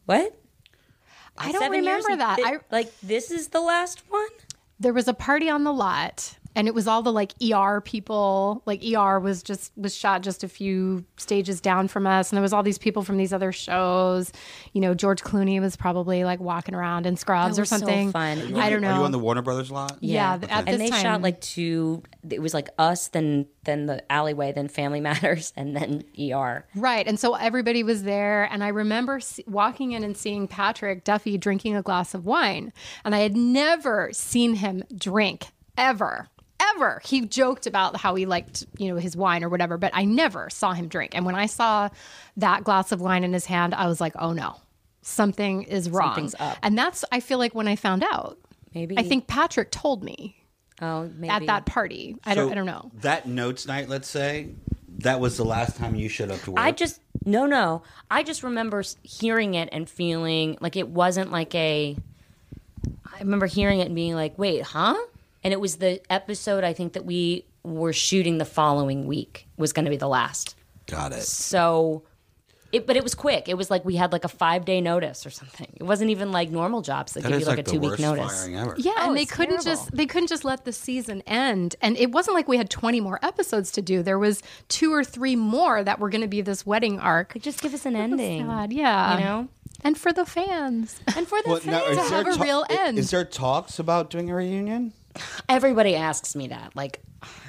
"What?" 0.05 0.37
I 1.37 1.51
don't 1.51 1.61
Seven 1.61 1.79
remember 1.79 2.15
that. 2.15 2.37
thi- 2.37 2.43
I 2.45 2.57
like 2.71 2.91
this 3.01 3.31
is 3.31 3.49
the 3.49 3.61
last 3.61 4.03
one. 4.09 4.27
there 4.79 4.93
was 4.93 5.07
a 5.07 5.13
party 5.13 5.49
on 5.49 5.63
the 5.65 5.73
lot 5.73 6.37
and 6.55 6.67
it 6.67 6.73
was 6.73 6.87
all 6.87 7.01
the 7.01 7.11
like 7.11 7.33
ER 7.43 7.81
people. 7.81 8.61
Like 8.65 8.81
ER 8.83 9.19
was 9.19 9.43
just 9.43 9.71
was 9.77 9.95
shot 9.95 10.21
just 10.23 10.43
a 10.43 10.47
few 10.47 11.05
stages 11.17 11.61
down 11.61 11.87
from 11.87 12.07
us, 12.07 12.31
and 12.31 12.37
there 12.37 12.41
was 12.41 12.53
all 12.53 12.63
these 12.63 12.77
people 12.77 13.03
from 13.03 13.17
these 13.17 13.33
other 13.33 13.51
shows. 13.51 14.31
You 14.73 14.81
know, 14.81 14.93
George 14.93 15.21
Clooney 15.23 15.59
was 15.59 15.75
probably 15.75 16.23
like 16.23 16.39
walking 16.39 16.73
around 16.75 17.05
in 17.05 17.17
scrubs 17.17 17.55
That 17.55 17.61
or 17.61 17.63
was 17.63 17.69
so 17.69 17.77
something. 17.77 18.11
fun. 18.11 18.55
I 18.55 18.69
don't 18.69 18.81
know. 18.81 18.89
Are 18.91 18.99
you 18.99 19.05
on 19.05 19.11
the 19.11 19.19
Warner 19.19 19.41
Brothers 19.41 19.69
lot? 19.71 19.97
Yeah, 20.01 20.37
th- 20.37 20.51
at 20.51 20.67
and 20.67 20.79
they 20.81 20.89
time- 20.89 21.01
shot 21.01 21.21
like 21.21 21.41
two. 21.41 22.03
It 22.29 22.41
was 22.41 22.53
like 22.53 22.69
us, 22.79 23.09
then 23.09 23.47
then 23.65 23.85
the 23.87 24.09
alleyway, 24.11 24.51
then 24.51 24.67
Family 24.67 25.01
Matters, 25.01 25.51
and 25.55 25.75
then 25.75 26.03
ER. 26.19 26.65
Right. 26.75 27.07
And 27.07 27.19
so 27.19 27.33
everybody 27.35 27.83
was 27.83 28.03
there. 28.03 28.43
And 28.51 28.63
I 28.63 28.67
remember 28.69 29.19
se- 29.19 29.43
walking 29.47 29.91
in 29.93 30.03
and 30.03 30.15
seeing 30.15 30.47
Patrick 30.47 31.03
Duffy 31.03 31.37
drinking 31.37 31.75
a 31.75 31.81
glass 31.81 32.13
of 32.13 32.25
wine. 32.25 32.71
And 33.03 33.13
I 33.15 33.19
had 33.19 33.35
never 33.35 34.09
seen 34.13 34.55
him 34.55 34.83
drink 34.95 35.47
ever. 35.77 36.27
Ever. 36.75 37.01
He 37.03 37.25
joked 37.25 37.67
about 37.67 37.97
how 37.97 38.15
he 38.15 38.25
liked, 38.25 38.65
you 38.77 38.89
know, 38.89 38.99
his 38.99 39.15
wine 39.15 39.43
or 39.43 39.49
whatever, 39.49 39.77
but 39.77 39.91
I 39.93 40.05
never 40.05 40.49
saw 40.49 40.73
him 40.73 40.87
drink. 40.87 41.15
And 41.15 41.25
when 41.25 41.35
I 41.35 41.45
saw 41.45 41.89
that 42.37 42.63
glass 42.63 42.91
of 42.91 43.01
wine 43.01 43.23
in 43.23 43.33
his 43.33 43.45
hand, 43.45 43.73
I 43.73 43.87
was 43.87 44.01
like, 44.01 44.13
oh 44.17 44.33
no, 44.33 44.55
something 45.01 45.63
is 45.63 45.89
wrong. 45.89 46.09
Something's 46.09 46.35
up. 46.39 46.57
And 46.63 46.77
that's, 46.77 47.05
I 47.11 47.19
feel 47.19 47.37
like, 47.37 47.55
when 47.55 47.67
I 47.67 47.75
found 47.75 48.03
out. 48.03 48.37
Maybe 48.73 48.97
I 48.97 49.03
think 49.03 49.27
Patrick 49.27 49.71
told 49.71 50.03
me. 50.03 50.35
Oh, 50.81 51.09
maybe. 51.15 51.29
at 51.31 51.45
that 51.45 51.65
party. 51.65 52.17
I 52.25 52.35
don't. 52.35 52.51
I 52.51 52.55
don't 52.55 52.65
know. 52.65 52.91
That 52.95 53.25
notes 53.27 53.65
night, 53.65 53.87
let's 53.87 54.09
say, 54.09 54.49
that 54.99 55.19
was 55.19 55.37
the 55.37 55.45
last 55.45 55.77
time 55.77 55.95
you 55.95 56.09
showed 56.09 56.31
up 56.31 56.41
to 56.41 56.51
work. 56.51 56.59
I 56.59 56.71
just 56.71 56.99
no 57.23 57.45
no. 57.45 57.83
I 58.11 58.23
just 58.23 58.43
remember 58.43 58.83
hearing 59.03 59.53
it 59.53 59.69
and 59.71 59.89
feeling 59.89 60.57
like 60.59 60.75
it 60.75 60.89
wasn't 60.89 61.31
like 61.31 61.55
a. 61.55 61.95
I 63.05 63.19
remember 63.19 63.45
hearing 63.45 63.79
it 63.79 63.85
and 63.85 63.95
being 63.95 64.15
like, 64.15 64.37
"Wait, 64.37 64.63
huh?" 64.63 64.95
And 65.45 65.53
it 65.53 65.61
was 65.61 65.75
the 65.77 66.01
episode 66.11 66.63
I 66.63 66.73
think 66.73 66.93
that 66.93 67.05
we 67.05 67.45
were 67.63 67.93
shooting 67.93 68.39
the 68.39 68.45
following 68.45 69.05
week 69.05 69.47
was 69.57 69.71
going 69.73 69.85
to 69.85 69.91
be 69.91 69.97
the 69.97 70.07
last. 70.07 70.55
got 70.87 71.11
it. 71.13 71.21
So, 71.21 72.03
it 72.71 72.85
but 72.87 72.97
it 72.97 73.03
was 73.03 73.13
quick. 73.13 73.47
It 73.47 73.53
was 73.55 73.69
like 73.69 73.85
we 73.85 73.95
had 73.95 74.11
like 74.11 74.23
a 74.23 74.27
five 74.27 74.65
day 74.65 74.81
notice 74.81 75.23
or 75.25 75.29
something. 75.29 75.71
It 75.75 75.83
wasn't 75.83 76.09
even 76.09 76.31
like 76.31 76.49
normal 76.49 76.81
jobs 76.81 77.13
that 77.13 77.21
That 77.23 77.29
give 77.29 77.39
you 77.41 77.45
like, 77.45 77.57
like 77.57 77.67
a 77.67 77.71
two 77.71 77.79
week 77.79 77.99
notice. 77.99 78.47
Yeah, 78.49 78.65
Oh, 78.97 79.07
and 79.07 79.15
they 79.15 79.25
couldn't 79.25 79.61
terrible. 79.61 79.83
just 79.83 79.91
they 79.95 80.07
couldn't 80.07 80.29
just 80.29 80.43
let 80.45 80.65
the 80.65 80.73
season 80.73 81.21
end. 81.27 81.75
And 81.81 81.95
it 81.95 82.11
wasn't 82.11 82.35
like 82.35 82.47
we 82.47 82.57
had 82.57 82.69
20 82.71 82.99
more 82.99 83.19
episodes 83.23 83.71
to 83.73 83.81
do. 83.83 84.01
There 84.01 84.19
was 84.19 84.41
two 84.67 84.91
or 84.91 85.03
three 85.03 85.35
more 85.35 85.83
that 85.83 85.99
were 85.99 86.09
going 86.09 86.21
to 86.21 86.27
be 86.27 86.41
this 86.41 86.65
wedding 86.65 86.99
arc. 86.99 87.35
Like, 87.35 87.43
just 87.43 87.61
give 87.61 87.73
us 87.75 87.85
an 87.85 87.95
ending. 87.95 88.47
God, 88.47 88.73
yeah. 88.73 89.17
You 89.19 89.23
know? 89.23 89.47
And 89.83 89.95
for 89.97 90.11
the 90.11 90.25
fans. 90.25 90.99
And 91.15 91.27
for 91.27 91.39
the 91.43 91.49
Well, 91.51 91.59
fans, 91.59 91.87
is 91.99 92.09
there 92.09 92.17
have 92.23 92.27
a 92.27 92.35
ta- 92.37 92.43
real 92.43 92.65
i- 92.69 92.87
end. 92.87 92.97
Is 92.97 93.11
there 93.11 93.23
talks 93.25 93.77
about 93.77 94.09
doing 94.09 94.29
a 94.31 94.35
reunion? 94.35 94.93
Everybody 95.49 95.95
asks 95.95 96.35
me 96.35 96.47
that. 96.47 96.75
Like, 96.75 97.01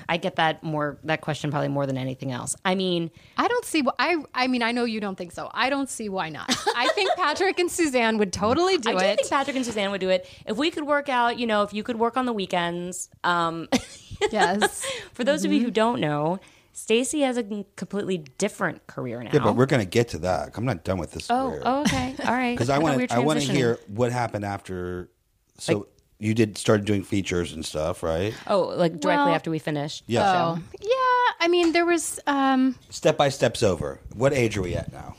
I 0.09 0.16
get 0.16 0.37
that 0.37 0.62
more 0.62 0.98
that 1.05 1.20
question 1.20 1.50
probably 1.50 1.68
more 1.68 1.87
than 1.87 1.98
anything 1.98 2.33
else. 2.33 2.57
I 2.64 2.74
mean, 2.74 3.11
I 3.37 3.48
don't 3.48 3.64
see 3.64 3.83
what 3.83 3.96
I 3.98 4.16
I 4.35 4.46
mean, 4.46 4.62
I 4.62 4.72
know 4.72 4.85
you 4.85 5.00
don't 5.00 5.16
think 5.16 5.33
so. 5.33 5.50
I 5.52 5.68
don't 5.68 5.88
see 5.90 6.09
why 6.09 6.29
not. 6.29 6.48
I 6.74 6.88
think 6.94 7.11
Patrick 7.16 7.59
and 7.59 7.70
Suzanne 7.70 8.18
would 8.18 8.33
totally 8.33 8.79
do 8.79 8.90
it. 8.90 8.96
I 8.96 9.16
think 9.16 9.29
Patrick 9.29 9.57
and 9.57 9.64
Suzanne 9.66 9.90
would 9.90 10.00
do 10.00 10.09
it 10.09 10.29
if 10.46 10.57
we 10.57 10.70
could 10.70 10.85
work 10.85 11.09
out. 11.09 11.38
You 11.38 11.46
know, 11.46 11.62
if 11.62 11.74
you 11.74 11.83
could 11.83 11.98
work 11.98 12.16
on 12.16 12.24
the 12.26 12.33
weekends. 12.33 13.09
Um, 13.24 13.68
yes. 14.33 14.85
for 15.12 15.24
those 15.24 15.44
of 15.44 15.52
you 15.52 15.59
Mm-hmm. 15.59 15.64
who 15.66 15.70
don't 15.70 16.00
know, 16.00 16.38
Staci 16.74 17.22
has 17.24 17.38
a 17.38 17.42
completely 17.76 18.18
different 18.18 18.87
career 18.87 19.22
now. 19.22 19.31
Yeah, 19.33 19.40
but 19.40 19.57
we're 19.57 19.64
going 19.66 19.83
to 19.83 19.88
get 19.88 20.09
to 20.09 20.18
that. 20.18 20.50
I'm 20.57 20.66
not 20.66 20.85
done 20.85 20.98
with 20.98 21.11
this 21.12 21.31
oh, 21.31 21.48
career. 21.50 21.62
oh, 21.64 21.81
okay, 21.83 22.14
all 22.24 22.33
right. 22.33 22.52
Because 22.55 22.68
I 22.70 22.79
want 22.79 23.09
to. 23.09 23.14
I 23.14 23.20
want 23.20 23.40
to 23.40 23.52
hear 23.52 23.79
what 23.88 24.12
happened 24.12 24.44
after. 24.44 25.11
So 25.59 25.88
you 26.18 26.35
did 26.35 26.57
started 26.59 26.87
doing 26.87 27.02
features 27.02 27.52
and 27.52 27.64
stuff, 27.64 28.02
right? 28.02 28.35
Oh, 28.46 28.61
like 28.76 28.92
directly 29.00 29.26
Well- 29.26 29.35
after 29.35 29.50
we 29.50 29.59
finished. 29.59 30.05
Yeah. 30.07 30.22
the 30.22 30.38
Oh. 30.38 30.59
Yeah, 30.81 31.35
I 31.40 31.48
mean 31.48 31.72
there 31.72 31.87
was 31.87 32.18
um 32.26 32.76
Step 32.90 33.16
by 33.16 33.29
steps 33.29 33.62
over. 33.62 34.00
What 34.14 34.33
age 34.33 34.57
are 34.57 34.62
we 34.62 34.74
at 34.74 34.92
now? 34.92 35.14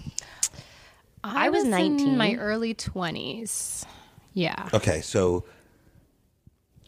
I, 1.23 1.47
I 1.47 1.49
was 1.49 1.63
in 1.65 1.71
19. 1.71 2.17
my 2.17 2.36
early 2.36 2.73
20s. 2.73 3.86
Yeah. 4.33 4.69
Okay, 4.73 5.01
so 5.01 5.45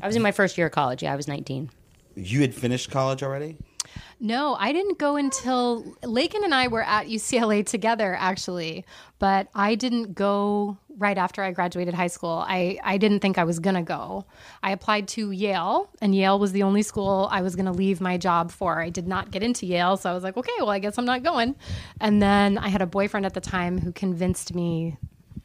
I 0.02 0.08
was 0.08 0.16
in 0.16 0.22
my 0.22 0.32
first 0.32 0.58
year 0.58 0.68
of 0.68 0.74
college. 0.74 1.04
Yeah, 1.04 1.12
I 1.14 1.16
was 1.16 1.28
19. 1.28 1.70
you 2.16 2.42
had 2.42 2.54
finished 2.56 2.90
college 2.92 3.22
already. 3.24 3.58
No, 4.20 4.56
I 4.60 4.72
didn't 4.72 4.98
go 5.00 5.16
until 5.16 5.84
Lakin 6.04 6.44
and 6.44 6.54
I 6.54 6.68
were 6.68 6.84
at 6.84 7.08
UCLA 7.08 7.66
together, 7.66 8.16
actually. 8.20 8.86
But 9.20 9.50
I 9.54 9.76
didn't 9.76 10.14
go 10.14 10.78
right 10.98 11.18
after 11.18 11.42
I 11.42 11.52
graduated 11.52 11.94
high 11.94 12.08
school. 12.08 12.44
I, 12.48 12.80
I 12.84 12.98
didn't 12.98 13.20
think 13.20 13.38
I 13.38 13.44
was 13.46 13.60
going 13.60 13.76
to 13.76 13.82
go. 13.82 14.26
I 14.62 14.72
applied 14.72 15.08
to 15.10 15.32
Yale, 15.32 15.90
and 16.02 16.14
Yale 16.16 16.40
was 16.40 16.52
the 16.52 16.64
only 16.64 16.82
school 16.82 17.28
I 17.32 17.42
was 17.42 17.56
going 17.56 17.66
to 17.66 17.72
leave 17.72 18.02
my 18.02 18.18
job 18.18 18.52
for. 18.52 18.82
I 18.82 18.90
did 18.90 19.08
not 19.08 19.32
get 19.32 19.44
into 19.44 19.66
Yale, 19.66 19.98
so 19.98 20.10
I 20.10 20.14
was 20.14 20.24
like, 20.24 20.38
okay, 20.38 20.52
well, 20.60 20.70
I 20.70 20.80
guess 20.80 20.98
I'm 20.98 21.06
not 21.06 21.24
going. 21.24 21.56
And 22.02 22.22
then 22.22 22.58
I 22.58 22.70
had 22.70 22.82
a 22.82 22.88
boyfriend 22.88 23.26
at 23.26 23.34
the 23.34 23.42
time 23.42 23.78
who 23.78 23.92
convinced 23.92 24.54
me 24.54 24.98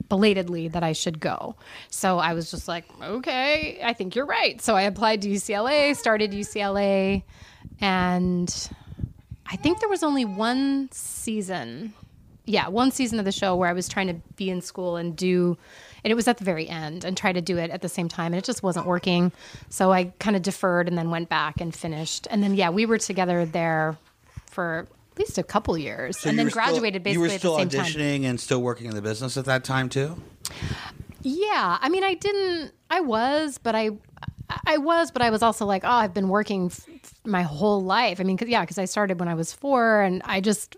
belatedly 0.09 0.69
that 0.69 0.83
I 0.83 0.93
should 0.93 1.21
go. 1.21 1.57
So 1.89 2.19
I 2.19 2.35
was 2.35 2.51
just 2.51 2.69
like, 2.69 2.85
okay, 3.03 3.81
I 3.83 3.93
think 3.93 4.15
you're 4.15 4.27
right. 4.27 4.61
So 4.61 4.77
I 4.77 4.83
applied 4.83 5.23
to 5.23 5.29
UCLA, 5.29 5.97
started 5.97 6.33
UCLA, 6.33 7.23
and 7.81 8.71
I 9.47 9.57
think 9.57 9.81
there 9.81 9.89
was 9.89 10.03
only 10.03 10.25
one 10.25 10.89
season. 10.93 11.95
Yeah, 12.47 12.69
one 12.69 12.91
season 12.91 13.19
of 13.19 13.25
the 13.25 13.33
show 13.33 13.57
where 13.57 13.69
I 13.69 13.73
was 13.73 13.89
trying 13.89 14.09
to 14.09 14.15
be 14.37 14.51
in 14.51 14.61
school 14.61 14.97
and 14.97 15.17
do 15.17 15.57
and 16.05 16.11
it 16.11 16.15
was 16.15 16.29
at 16.29 16.37
the 16.37 16.45
very 16.45 16.69
end 16.69 17.03
and 17.05 17.17
try 17.17 17.33
to 17.33 17.41
do 17.41 17.57
it 17.57 17.71
at 17.71 17.81
the 17.81 17.89
same 17.89 18.09
time 18.09 18.35
and 18.35 18.37
it 18.37 18.45
just 18.45 18.63
wasn't 18.63 18.87
working. 18.87 19.33
So 19.71 19.91
I 19.93 20.13
kind 20.19 20.37
of 20.37 20.43
deferred 20.43 20.87
and 20.87 20.99
then 20.99 21.09
went 21.11 21.31
back 21.31 21.61
and 21.63 21.75
finished. 21.75 22.27
And 22.31 22.43
then 22.43 22.55
yeah, 22.55 22.69
we 22.69 22.85
were 22.85 22.99
together 22.99 23.47
there 23.47 23.97
for 24.51 24.87
at 25.13 25.19
least 25.19 25.39
a 25.39 25.43
couple 25.43 25.79
years 25.79 26.19
So 26.19 26.29
and 26.29 26.39
then 26.39 26.47
were 26.47 26.51
still- 26.51 26.63
graduated 26.65 27.03
basically 27.03 27.15
You 27.15 27.29
were 27.29 27.35
at 27.35 27.39
still 27.39 27.53
the 27.57 27.61
same 27.61 27.69
time. 27.71 27.85
auditioning 27.87 28.25
and 28.25 28.39
still 28.39 28.61
working 28.61 28.87
in 28.89 28.95
the 28.95 29.01
business 29.03 29.37
at 29.39 29.47
that 29.47 29.65
time 29.65 29.89
too. 29.89 30.21
Yeah, 31.23 31.79
I 31.81 31.89
mean, 31.89 32.05
I 32.05 32.15
didn't. 32.15 32.73
I 32.91 33.01
was, 33.01 33.57
but 33.59 33.75
I, 33.75 33.91
I 34.67 34.77
was, 34.79 35.11
but 35.11 35.23
I 35.23 35.31
was 35.31 35.43
also 35.43 35.65
like, 35.65 35.85
oh, 35.85 35.89
I've 35.89 36.13
been 36.13 36.29
working 36.29 36.67
f- 36.67 36.87
f- 37.03 37.15
my 37.25 37.43
whole 37.43 37.83
life. 37.83 38.21
I 38.21 38.25
mean, 38.25 38.37
cause, 38.37 38.49
yeah, 38.49 38.61
because 38.61 38.77
I 38.79 38.85
started 38.85 39.19
when 39.19 39.29
I 39.29 39.35
was 39.35 39.53
four, 39.53 40.03
and 40.03 40.21
I 40.27 40.41
just, 40.43 40.77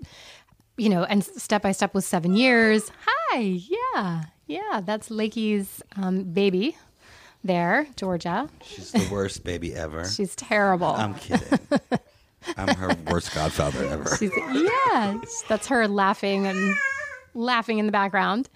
you 0.77 0.89
know, 0.89 1.05
and 1.05 1.25
step 1.25 1.63
by 1.63 1.73
step 1.73 1.95
was 1.95 2.07
seven 2.07 2.35
years. 2.35 2.91
Hi, 3.07 3.39
yeah, 3.39 4.25
yeah, 4.47 4.81
that's 4.85 5.11
Lakey's 5.11 5.83
um, 5.97 6.25
baby, 6.25 6.77
there, 7.45 7.87
Georgia. 7.97 8.49
She's 8.65 8.93
the 8.93 9.09
worst 9.11 9.45
baby 9.45 9.75
ever. 9.75 10.05
She's 10.09 10.37
terrible. 10.37 10.89
I'm 10.89 11.15
kidding. 11.15 11.59
I'm 12.57 12.69
her 12.77 12.97
worst 13.11 13.35
godfather 13.35 13.85
ever. 13.87 14.17
She's, 14.17 14.31
yes, 14.53 15.43
that's 15.49 15.67
her 15.67 15.89
laughing 15.89 16.47
and 16.47 16.75
laughing 17.35 17.79
in 17.79 17.87
the 17.87 17.93
background. 17.93 18.49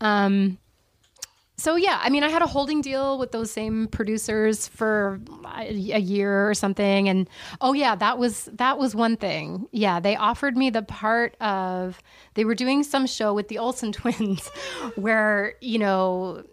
Um, 0.00 0.58
so 1.60 1.76
yeah, 1.76 2.00
I 2.02 2.08
mean, 2.08 2.22
I 2.22 2.30
had 2.30 2.40
a 2.40 2.46
holding 2.46 2.80
deal 2.80 3.18
with 3.18 3.32
those 3.32 3.50
same 3.50 3.86
producers 3.88 4.66
for 4.66 5.20
a 5.54 5.72
year 5.72 6.48
or 6.48 6.54
something, 6.54 7.06
and 7.06 7.28
oh 7.60 7.74
yeah, 7.74 7.94
that 7.96 8.16
was 8.16 8.46
that 8.54 8.78
was 8.78 8.94
one 8.94 9.18
thing. 9.18 9.68
Yeah, 9.70 10.00
they 10.00 10.16
offered 10.16 10.56
me 10.56 10.70
the 10.70 10.82
part 10.82 11.36
of 11.38 12.00
they 12.32 12.46
were 12.46 12.54
doing 12.54 12.82
some 12.82 13.06
show 13.06 13.34
with 13.34 13.48
the 13.48 13.58
Olsen 13.58 13.92
twins, 14.00 14.48
where 14.94 15.54
you 15.60 15.78
know 15.78 16.44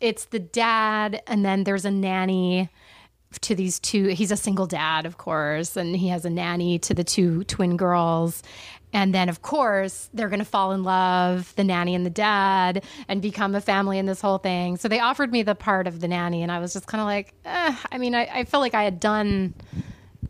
it's 0.00 0.26
the 0.26 0.38
dad 0.38 1.22
and 1.26 1.44
then 1.44 1.64
there's 1.64 1.84
a 1.84 1.90
nanny 1.90 2.70
to 3.40 3.54
these 3.54 3.78
two 3.80 4.08
he's 4.08 4.30
a 4.30 4.36
single 4.36 4.66
dad 4.66 5.06
of 5.06 5.18
course 5.18 5.76
and 5.76 5.96
he 5.96 6.08
has 6.08 6.24
a 6.24 6.30
nanny 6.30 6.78
to 6.78 6.94
the 6.94 7.02
two 7.02 7.42
twin 7.44 7.76
girls 7.76 8.42
and 8.94 9.12
then 9.12 9.28
of 9.28 9.42
course 9.42 10.08
they're 10.14 10.28
going 10.28 10.38
to 10.38 10.44
fall 10.44 10.72
in 10.72 10.84
love 10.84 11.54
the 11.56 11.64
nanny 11.64 11.94
and 11.94 12.06
the 12.06 12.10
dad 12.10 12.82
and 13.08 13.20
become 13.20 13.54
a 13.54 13.60
family 13.60 13.98
in 13.98 14.06
this 14.06 14.20
whole 14.22 14.38
thing 14.38 14.76
so 14.78 14.88
they 14.88 15.00
offered 15.00 15.30
me 15.30 15.42
the 15.42 15.54
part 15.54 15.86
of 15.86 16.00
the 16.00 16.08
nanny 16.08 16.42
and 16.42 16.50
i 16.50 16.58
was 16.58 16.72
just 16.72 16.86
kind 16.86 17.00
of 17.00 17.06
like 17.06 17.34
eh. 17.44 17.76
i 17.92 17.98
mean 17.98 18.14
I, 18.14 18.26
I 18.32 18.44
felt 18.44 18.62
like 18.62 18.74
i 18.74 18.84
had 18.84 19.00
done 19.00 19.52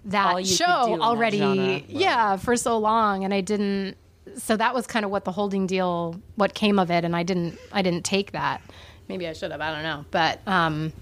that 0.07 0.27
All 0.27 0.41
you 0.41 0.47
could 0.47 0.51
do 0.51 0.65
show 0.65 0.95
in 0.95 0.99
that 0.99 1.05
already 1.05 1.39
genre. 1.39 1.83
yeah 1.87 2.37
for 2.37 2.57
so 2.57 2.79
long 2.79 3.23
and 3.23 3.33
i 3.33 3.41
didn't 3.41 3.97
so 4.37 4.57
that 4.57 4.75
was 4.75 4.87
kind 4.87 5.05
of 5.05 5.11
what 5.11 5.25
the 5.25 5.33
holding 5.33 5.67
deal 5.67 6.21
what 6.35 6.55
came 6.55 6.79
of 6.79 6.91
it 6.91 7.05
and 7.05 7.15
i 7.15 7.23
didn't 7.23 7.59
i 7.71 7.83
didn't 7.83 8.05
take 8.05 8.33
that 8.33 8.61
maybe 9.09 9.29
i 9.29 9.33
should 9.33 9.53
have 9.53 9.61
i 9.61 9.71
don't 9.73 9.83
know 9.83 10.05
but 10.11 10.41
um 10.49 10.93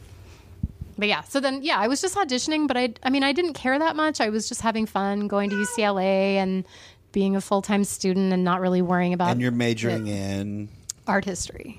but 0.99 1.09
yeah, 1.09 1.23
so 1.23 1.41
then 1.41 1.63
yeah, 1.63 1.79
I 1.79 1.89
was 1.89 2.01
just 2.01 2.15
auditioning, 2.17 2.69
but 2.69 2.77
I 2.77 2.95
I 3.03 3.11
mean 3.11 3.23
I 3.23 3.33
didn't 3.33 3.55
care 3.55 3.79
that 3.79 3.97
much. 3.97 4.21
I 4.21 4.29
was 4.29 4.49
just 4.49 4.61
having 4.61 4.87
fun 4.87 5.27
going 5.27 5.51
to 5.51 5.57
UCLA 5.57 6.35
and 6.37 6.65
being 7.13 7.37
a 7.37 7.41
full 7.41 7.63
time 7.63 7.85
student 7.85 8.33
and 8.33 8.43
not 8.45 8.61
really 8.61 8.83
worrying 8.83 9.13
about 9.13 9.31
And 9.31 9.41
you're 9.41 9.51
majoring 9.53 10.07
in 10.09 10.69
art 11.07 11.25
history. 11.25 11.79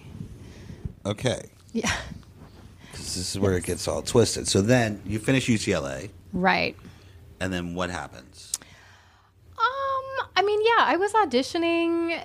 okay. 1.05 1.49
Yeah. 1.73 1.91
this 2.93 3.17
is 3.17 3.39
where 3.39 3.57
it 3.57 3.63
gets 3.65 3.87
all 3.87 4.01
twisted. 4.01 4.47
So 4.47 4.61
then 4.61 5.01
you 5.05 5.19
finish 5.19 5.47
UCLA, 5.47 6.09
Right. 6.31 6.75
and 7.39 7.51
then 7.51 7.73
what 7.75 7.89
happens? 7.89 8.51
Um, 9.57 10.27
I 10.35 10.43
mean, 10.45 10.59
yeah, 10.61 10.85
I 10.85 10.97
was 10.97 11.11
auditioning. 11.13 12.21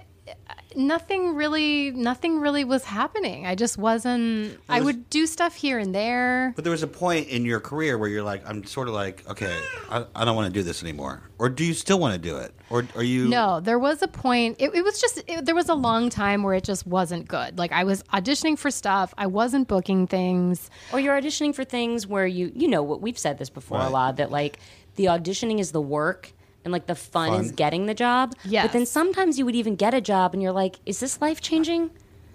Nothing 0.79 1.35
really, 1.35 1.91
nothing 1.91 2.39
really 2.39 2.63
was 2.63 2.85
happening. 2.85 3.47
I 3.49 3.57
just 3.57 3.77
wasn't. 3.77 4.61
I 4.69 4.79
was- 4.79 4.87
would 4.87 5.11
do 5.11 5.27
stuff 5.27 5.57
here 5.57 5.77
and 5.81 5.93
there. 5.93 6.53
But 6.55 6.63
there 6.63 6.71
was 6.71 6.85
a 6.85 6.87
point 6.87 7.27
in 7.27 7.45
your 7.45 7.59
career 7.59 7.99
where 7.99 8.09
you're 8.09 8.23
like, 8.23 8.49
I'm 8.49 8.63
sort 8.65 8.87
of 8.87 8.95
like, 8.95 9.29
okay, 9.29 9.59
I, 9.91 10.07
I 10.15 10.25
don't 10.25 10.37
want 10.37 10.47
to 10.47 10.57
do 10.57 10.63
this 10.63 10.85
anymore. 10.85 11.29
Or 11.41 11.49
do 11.49 11.65
you 11.65 11.75
still 11.75 11.99
want 11.99 12.15
to 12.15 12.19
do 12.21 12.37
it? 12.37 12.55
Or 12.71 12.87
are 12.95 13.03
you? 13.03 13.27
No, 13.27 13.59
there 13.59 13.79
was 13.79 14.03
a 14.03 14.09
point. 14.09 14.57
It, 14.61 14.73
it 14.73 14.85
was 14.85 15.01
just 15.01 15.21
it, 15.27 15.45
there 15.45 15.55
was 15.57 15.69
a 15.69 15.75
long 15.75 16.11
time 16.11 16.45
where 16.45 16.55
it 16.55 16.63
just 16.63 16.87
wasn't 16.87 17.27
good. 17.27 17.59
Like 17.59 17.73
I 17.73 17.83
was 17.83 18.05
auditioning 18.15 18.57
for 18.57 18.71
stuff, 18.71 19.13
I 19.19 19.27
wasn't 19.27 19.67
booking 19.67 20.07
things. 20.07 20.71
Or 20.93 21.01
you're 21.01 21.21
auditioning 21.21 21.57
for 21.57 21.65
things 21.65 22.07
where 22.07 22.27
you 22.27 22.53
you 22.55 22.69
know 22.69 22.85
what 22.85 23.01
we've 23.01 23.19
said 23.19 23.39
this 23.39 23.51
before 23.51 23.81
a 23.81 23.89
lot 23.91 24.17
that 24.19 24.31
like 24.31 24.61
the 24.95 25.07
auditioning 25.07 25.59
is 25.59 25.73
the 25.73 25.81
work 25.81 26.33
and 26.69 26.73
like 26.73 26.87
the 26.87 26.95
fun, 26.95 27.41
is 27.41 27.51
getting 27.51 27.87
the 27.87 27.95
job. 27.95 28.35
Yes. 28.45 28.67
But 28.67 28.73
then 28.73 28.87
sometimes 28.87 29.39
you 29.39 29.47
would 29.47 29.57
even 29.57 29.75
get 29.75 29.95
a 29.95 30.01
job 30.01 30.35
and 30.35 30.43
you're 30.43 30.53
like, 30.53 30.77
is 30.85 31.01
this 31.01 31.21
life 31.21 31.41
changing? 31.41 31.91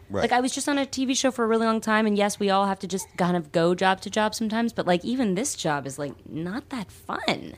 Right. 0.10 0.24
Like 0.24 0.32
I 0.32 0.42
was 0.42 0.54
just 0.54 0.68
on 0.68 0.78
a 0.78 0.86
TV 0.86 1.16
show 1.16 1.32
for 1.32 1.46
a 1.46 1.48
really 1.48 1.66
long 1.66 1.82
time, 1.82 2.06
and 2.06 2.18
yes, 2.18 2.40
we 2.40 2.50
all 2.50 2.66
have 2.66 2.80
to 2.80 2.88
just 2.88 3.08
kind 3.18 3.38
of 3.38 3.52
go 3.52 3.74
job 3.74 4.02
to 4.02 4.10
job 4.10 4.36
sometimes. 4.36 4.74
But 4.74 4.86
like 4.86 5.06
even 5.06 5.36
this 5.36 5.56
job 5.56 5.88
is 5.88 5.98
like 5.98 6.14
not 6.30 6.70
that 6.70 6.92
fun. 6.92 7.54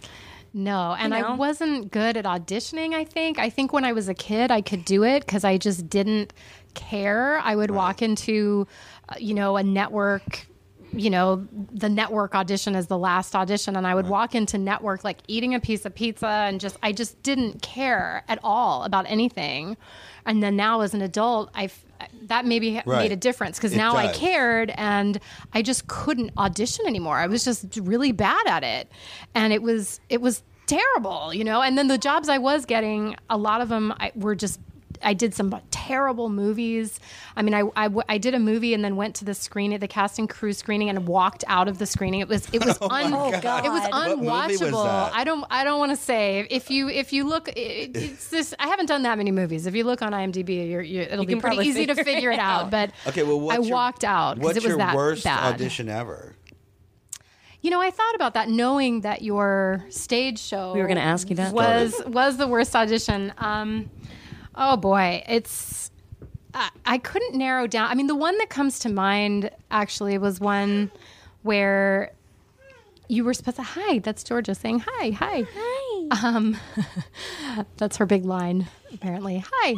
No, 0.54 0.96
and 0.98 1.14
You 1.14 1.20
I 1.20 1.36
wasn't 1.36 1.92
good 1.92 2.16
at 2.16 2.24
auditioning, 2.24 2.94
I 2.94 3.04
think. 3.04 3.40
I 3.40 3.50
think 3.50 3.74
when 3.74 3.84
I 3.84 3.92
was 3.92 4.08
a 4.08 4.14
kid, 4.14 4.52
I 4.52 4.62
could 4.62 4.86
do 4.86 5.04
it 5.04 5.26
because 5.26 5.44
I 5.44 5.58
just 5.58 5.90
didn't 5.90 6.32
care. 6.76 7.40
I 7.40 7.58
would 7.58 7.72
walk 7.72 8.02
into, 8.02 8.66
uh, 9.10 9.16
you 9.20 9.34
know, 9.34 9.58
a 9.58 9.64
network 9.64 10.48
you 10.96 11.10
know, 11.10 11.48
the 11.72 11.90
network 11.90 12.36
audition 12.36 12.76
as 12.76 12.88
the 12.88 12.98
last 12.98 13.36
audition. 13.36 13.76
And 13.76 13.86
I 13.86 13.96
would 13.96 14.08
walk 14.08 14.36
into 14.36 14.58
network 14.58 15.04
like 15.04 15.20
eating 15.28 15.54
a 15.54 15.60
piece 15.60 15.86
of 15.86 15.94
pizza 15.94 16.28
and 16.28 16.60
just, 16.60 16.78
I 16.82 16.92
just 16.92 17.22
didn't 17.24 17.62
care 17.62 18.24
at 18.28 18.40
all 18.44 18.84
about 18.84 19.06
anything. 19.08 19.78
And 20.26 20.42
then 20.42 20.56
now 20.56 20.82
as 20.82 20.94
an 20.94 21.02
adult, 21.02 21.52
I, 21.54 21.70
that 22.24 22.46
maybe 22.46 22.82
Right. 22.86 23.04
made 23.04 23.12
a 23.12 23.16
difference 23.16 23.58
because 23.58 23.76
now 23.76 23.96
I 23.96 24.08
cared 24.10 24.72
and 24.76 25.20
I 25.54 25.62
just 25.62 25.88
couldn't 25.88 26.32
audition 26.38 26.86
anymore. 26.88 27.18
I 27.18 27.28
was 27.28 27.44
just 27.44 27.78
really 27.82 28.12
bad 28.12 28.46
at 28.48 28.64
it. 28.64 28.92
And 29.34 29.54
it 29.54 29.62
was, 29.62 30.00
it 30.10 30.22
was 30.22 30.44
terrible, 30.66 31.34
you 31.34 31.44
know? 31.44 31.62
And 31.62 31.78
then 31.78 31.88
the 31.88 31.98
jobs 31.98 32.28
I 32.30 32.38
was 32.40 32.66
getting, 32.66 33.16
a 33.30 33.38
lot 33.38 33.62
of 33.62 33.70
them 33.70 33.94
I, 34.00 34.12
were 34.16 34.36
just, 34.36 34.60
I 35.04 35.14
did 35.14 35.34
some 35.34 35.60
terrible 35.72 36.30
movies. 36.30 37.00
I 37.36 37.42
mean, 37.42 37.54
I 37.54 37.64
I 38.08 38.18
did 38.18 38.34
a 38.34 38.40
movie 38.40 38.74
and 38.74 38.84
then 38.84 38.96
went 38.96 39.16
to 39.16 39.26
the 39.26 39.34
screening, 39.34 39.80
the 39.80 39.88
cast 39.88 40.20
and 40.20 40.30
crew 40.30 40.54
screening, 40.54 40.90
and 40.90 41.08
walked 41.08 41.44
out 41.48 41.68
of 41.68 41.78
the 41.80 41.86
screening. 41.86 42.20
It 42.22 42.28
was 42.28 42.48
it 42.54 42.64
was 42.66 42.78
un- 42.82 43.14
it 43.14 43.16
was 43.16 43.44
What 43.44 44.18
movie 44.18 44.28
was 44.28 44.60
unwatchable. 44.62 44.84
that? 44.86 45.14
I 45.16 45.24
don't 45.24 45.46
I 45.50 45.64
don't 45.64 45.80
want 45.80 45.92
to 45.92 45.98
say 45.98 46.48
if 46.50 46.70
you 46.70 46.90
if 46.90 47.14
you 47.14 47.24
look 47.26 47.48
it, 47.50 47.96
it's 47.96 48.30
this. 48.30 48.54
I 48.60 48.68
haven't 48.68 48.86
done 48.88 49.04
that 49.04 49.18
many 49.18 49.32
movies. 49.32 49.66
If 49.66 49.76
you 49.76 49.84
look 49.84 50.02
on 50.02 50.12
IMDb, 50.12 50.70
you're, 50.70 50.82
you 50.82 51.02
it'll 51.02 51.26
be 51.26 51.34
pretty 51.36 51.42
probably 51.42 51.68
easy 51.68 51.86
to 51.86 51.96
figure 51.96 52.14
figure 52.16 52.32
it 52.32 52.36
it 52.36 52.40
out. 52.40 52.66
out. 52.66 52.72
But 52.72 52.92
Okay, 53.08 53.24
well, 53.24 53.40
what's 53.40 53.60
I 53.60 53.62
your- 53.62 53.74
walked 53.74 54.04
out 54.04 54.36
because 54.40 54.58
it 54.58 54.64
was 54.64 54.70
your 54.70 54.78
that 54.78 54.96
worst 54.96 55.24
bad. 55.24 55.54
audition 55.54 55.90
ever? 55.90 56.36
You 57.62 57.72
know, 57.72 57.82
I 57.82 57.90
thought 57.90 58.14
about 58.14 58.36
that, 58.36 58.48
knowing 58.48 59.02
that 59.02 59.24
your 59.24 59.84
stage 59.90 60.38
show 60.40 60.74
We 60.74 60.82
were 60.84 60.88
gonna 60.88 61.00
ask 61.00 61.30
you 61.32 61.36
that. 61.38 61.52
was 61.52 62.00
was 62.06 62.38
the 62.38 62.48
worst 62.48 62.76
audition. 62.76 63.34
Um, 63.40 63.90
oh 64.56 64.78
boy, 64.78 65.24
it's 65.28 65.92
I, 66.54 66.70
I 66.86 66.98
couldn't 66.98 67.36
narrow 67.36 67.68
down. 67.68 67.90
I 67.90 67.96
mean, 67.96 68.08
the 68.08 68.16
one 68.16 68.38
that 68.38 68.50
comes 68.50 68.80
to 68.80 68.90
mind 68.90 69.52
actually 69.72 70.18
was 70.18 70.40
one 70.40 70.92
where 71.44 72.12
you 73.08 73.24
were 73.24 73.34
supposed 73.34 73.58
to 73.58 73.64
hi. 73.64 74.00
That's 74.00 74.24
Georgia 74.24 74.56
saying 74.56 74.84
hi, 74.88 75.12
hi, 75.12 75.46
hi. 75.54 76.08
Um, 76.24 76.58
that's 77.78 77.98
her 77.98 78.06
big 78.06 78.26
line 78.26 78.68
apparently. 78.96 79.44
Hi. 79.54 79.76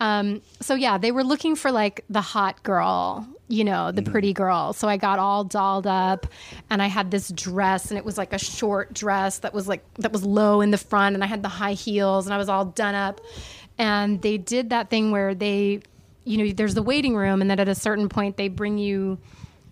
Um, 0.00 0.42
so 0.60 0.74
yeah, 0.74 0.98
they 0.98 1.12
were 1.12 1.22
looking 1.22 1.54
for 1.54 1.70
like 1.70 2.04
the 2.10 2.20
hot 2.20 2.62
girl, 2.64 3.28
you 3.46 3.62
know, 3.62 3.92
the 3.92 4.02
pretty 4.02 4.32
girl. 4.32 4.72
So 4.72 4.88
I 4.88 4.96
got 4.96 5.20
all 5.20 5.44
dolled 5.44 5.86
up 5.86 6.26
and 6.68 6.82
I 6.82 6.88
had 6.88 7.12
this 7.12 7.28
dress 7.28 7.90
and 7.90 7.98
it 7.98 8.04
was 8.04 8.18
like 8.18 8.32
a 8.32 8.38
short 8.38 8.92
dress 8.92 9.38
that 9.38 9.54
was 9.54 9.68
like 9.68 9.84
that 9.94 10.12
was 10.12 10.24
low 10.24 10.60
in 10.60 10.72
the 10.72 10.78
front 10.78 11.14
and 11.14 11.22
I 11.22 11.28
had 11.28 11.42
the 11.42 11.48
high 11.48 11.74
heels 11.74 12.26
and 12.26 12.34
I 12.34 12.38
was 12.38 12.48
all 12.48 12.64
done 12.64 12.96
up. 12.96 13.20
And 13.78 14.22
they 14.22 14.38
did 14.38 14.70
that 14.70 14.90
thing 14.90 15.10
where 15.10 15.34
they 15.34 15.82
you 16.24 16.38
know, 16.38 16.52
there's 16.52 16.74
the 16.74 16.82
waiting 16.82 17.14
room 17.14 17.40
and 17.40 17.50
then 17.50 17.60
at 17.60 17.68
a 17.68 17.74
certain 17.74 18.08
point 18.08 18.36
they 18.36 18.48
bring 18.48 18.78
you 18.78 19.18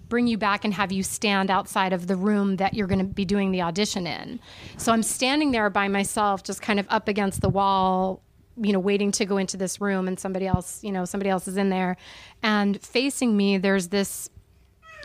bring 0.09 0.27
you 0.27 0.37
back 0.37 0.67
and 0.67 0.75
have 0.75 0.93
you 0.93 1.03
stand 1.03 1.51
outside 1.51 1.95
of 1.95 2.07
the 2.07 2.15
room 2.15 2.57
that 2.57 2.75
you're 2.75 2.87
going 2.87 2.99
to 2.99 3.05
be 3.05 3.25
doing 3.25 3.51
the 3.51 3.63
audition 3.63 4.07
in. 4.07 4.39
So 4.77 4.93
I'm 4.93 5.03
standing 5.03 5.53
there 5.53 5.71
by 5.71 5.89
myself, 5.89 6.43
just 6.43 6.61
kind 6.61 6.79
of 6.79 6.87
up 6.91 7.09
against 7.09 7.41
the 7.41 7.49
wall, 7.49 8.21
you 8.59 8.75
know, 8.75 8.79
waiting 8.79 9.11
to 9.13 9.25
go 9.25 9.39
into 9.39 9.57
this 9.57 9.81
room, 9.81 10.07
and 10.07 10.21
somebody 10.21 10.47
else, 10.47 10.85
you 10.85 10.93
know, 10.93 11.07
somebody 11.07 11.31
else 11.31 11.49
is 11.49 11.57
in 11.57 11.71
there, 11.71 11.97
and 12.43 12.79
facing 12.83 13.35
me, 13.35 13.57
there's 13.57 13.89
this 13.89 14.29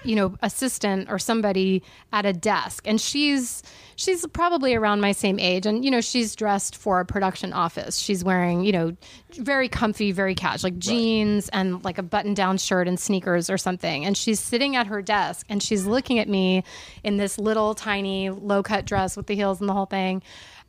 you 0.04 0.16
know 0.16 0.36
assistant 0.42 1.10
or 1.10 1.20
somebody 1.20 1.84
at 2.14 2.26
a 2.26 2.34
desk. 2.34 2.88
And 2.88 3.00
she's 3.00 3.64
she's 3.96 4.26
probably 4.28 4.76
around 4.76 5.02
my 5.02 5.12
same 5.12 5.40
age. 5.40 5.66
And 5.66 5.84
you 5.84 5.92
know 5.92 6.02
she's 6.02 6.36
dressed 6.36 6.76
for 6.76 7.00
a 7.00 7.06
production 7.06 7.54
office. 7.54 7.98
She's 7.98 8.24
wearing 8.24 8.64
you 8.64 8.72
know 8.72 8.96
very 9.36 9.70
comfy 9.70 10.12
very 10.12 10.36
casual 10.36 10.72
like 10.72 10.80
jeans 10.80 11.50
and 11.50 11.84
like 11.84 11.98
a 11.98 12.04
button 12.04 12.34
down 12.34 12.58
shirt 12.58 12.88
and 12.88 13.00
sneakers 13.00 13.50
or 13.50 13.58
something. 13.58 14.06
And 14.06 14.18
she's 14.18 14.40
sitting 14.40 14.76
at 14.76 14.88
her 14.88 15.02
desk 15.02 15.46
and 15.50 15.62
she's 15.62 15.86
looking 15.86 16.20
at 16.20 16.28
me 16.28 16.64
in 17.04 17.18
this 17.18 17.38
little 17.38 17.76
tiny 17.76 18.30
low 18.30 18.64
cut 18.64 18.86
dress 18.86 19.16
with 19.16 19.28
the 19.28 19.36
heels 19.36 19.60
and 19.60 19.70
the 19.70 19.74
whole 19.74 19.86
thing. 19.86 20.22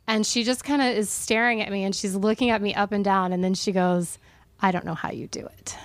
And 0.07 0.25
she 0.25 0.43
just 0.43 0.63
kind 0.63 0.81
of 0.81 0.87
is 0.87 1.09
staring 1.09 1.61
at 1.61 1.71
me 1.71 1.83
and 1.83 1.95
she's 1.95 2.15
looking 2.15 2.49
at 2.49 2.61
me 2.61 2.73
up 2.73 2.91
and 2.91 3.05
down. 3.05 3.33
And 3.33 3.43
then 3.43 3.53
she 3.53 3.71
goes 3.71 4.17
i 4.61 4.71
don't 4.71 4.85
know 4.85 4.93
how 4.93 5.11
you 5.11 5.27
do 5.27 5.45
it 5.45 5.75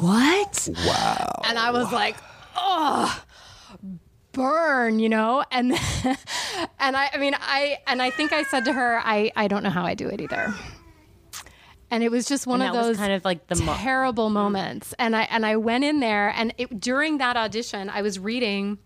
What? 0.00 0.68
Wow. 0.86 1.42
And 1.44 1.58
I 1.58 1.70
was 1.70 1.92
like, 1.92 2.16
oh, 2.56 3.22
burn, 4.32 4.98
you 4.98 5.08
know? 5.08 5.44
And 5.50 5.72
and 6.78 6.96
I, 6.96 7.10
I 7.12 7.16
mean, 7.18 7.34
I 7.38 7.78
and 7.86 8.00
I 8.00 8.10
think 8.10 8.32
I 8.32 8.44
said 8.44 8.64
to 8.66 8.72
her, 8.72 9.00
I 9.02 9.32
I 9.36 9.48
don't 9.48 9.62
know 9.62 9.70
how 9.70 9.84
I 9.84 9.94
do 9.94 10.08
it 10.08 10.20
either. 10.20 10.54
And 11.90 12.02
it 12.02 12.10
was 12.10 12.26
just 12.26 12.46
one 12.46 12.60
And 12.60 12.76
of 12.76 12.82
those 12.82 12.96
kind 12.96 13.12
of 13.12 13.24
like 13.24 13.46
the 13.46 13.56
mo- 13.56 13.74
terrible 13.76 14.28
mm. 14.28 14.32
moments. 14.32 14.94
And 14.98 15.16
I 15.16 15.22
and 15.22 15.44
I 15.44 15.56
went 15.56 15.84
in 15.84 16.00
there, 16.00 16.28
and 16.30 16.54
it, 16.58 16.78
during 16.80 17.18
that 17.18 17.36
audition, 17.36 17.88
I 17.88 18.02
was 18.02 18.18
reading. 18.18 18.78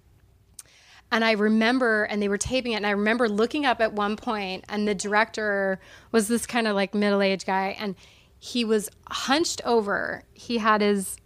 And 1.10 1.26
I 1.26 1.32
remember, 1.32 2.04
and 2.04 2.22
they 2.22 2.28
were 2.28 2.38
taping 2.38 2.72
it, 2.72 2.76
and 2.76 2.86
I 2.86 2.92
remember 2.92 3.28
looking 3.28 3.66
up 3.66 3.82
at 3.82 3.92
one 3.92 4.16
point, 4.16 4.64
and 4.70 4.88
the 4.88 4.94
director 4.94 5.78
was 6.10 6.26
this 6.26 6.46
kind 6.46 6.66
of 6.66 6.74
like 6.74 6.94
middle 6.94 7.20
aged 7.20 7.44
guy, 7.44 7.76
and 7.78 7.96
he 8.44 8.64
was 8.64 8.90
hunched 9.08 9.62
over. 9.64 10.24
He 10.34 10.58
had 10.58 10.80
his 10.80 11.16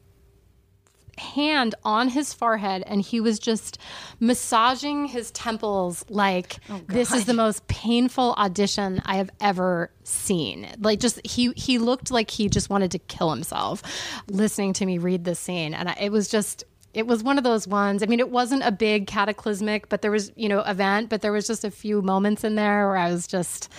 hand 1.16 1.74
on 1.82 2.10
his 2.10 2.34
forehead 2.34 2.84
and 2.86 3.00
he 3.00 3.20
was 3.20 3.38
just 3.38 3.78
massaging 4.20 5.06
his 5.06 5.30
temples 5.30 6.04
like 6.10 6.58
oh, 6.68 6.78
this 6.88 7.14
is 7.14 7.24
the 7.24 7.32
most 7.32 7.66
painful 7.68 8.34
audition 8.36 9.00
I 9.06 9.16
have 9.16 9.30
ever 9.40 9.90
seen. 10.04 10.68
Like 10.78 11.00
just 11.00 11.26
he 11.26 11.52
he 11.56 11.78
looked 11.78 12.10
like 12.10 12.30
he 12.30 12.50
just 12.50 12.68
wanted 12.68 12.90
to 12.90 12.98
kill 12.98 13.30
himself 13.30 13.82
listening 14.28 14.74
to 14.74 14.84
me 14.84 14.98
read 14.98 15.24
this 15.24 15.40
scene 15.40 15.72
and 15.72 15.88
I, 15.88 15.96
it 15.98 16.12
was 16.12 16.28
just 16.28 16.64
it 16.92 17.06
was 17.06 17.22
one 17.22 17.38
of 17.38 17.44
those 17.44 17.66
ones. 17.66 18.02
I 18.02 18.06
mean, 18.06 18.20
it 18.20 18.30
wasn't 18.30 18.62
a 18.62 18.72
big 18.72 19.06
cataclysmic, 19.06 19.88
but 19.90 20.00
there 20.00 20.10
was, 20.10 20.32
you 20.34 20.48
know, 20.50 20.60
event, 20.60 21.08
but 21.10 21.20
there 21.22 21.32
was 21.32 21.46
just 21.46 21.62
a 21.64 21.70
few 21.70 22.00
moments 22.02 22.44
in 22.44 22.56
there 22.56 22.88
where 22.88 22.96
I 22.98 23.10
was 23.10 23.26
just 23.26 23.70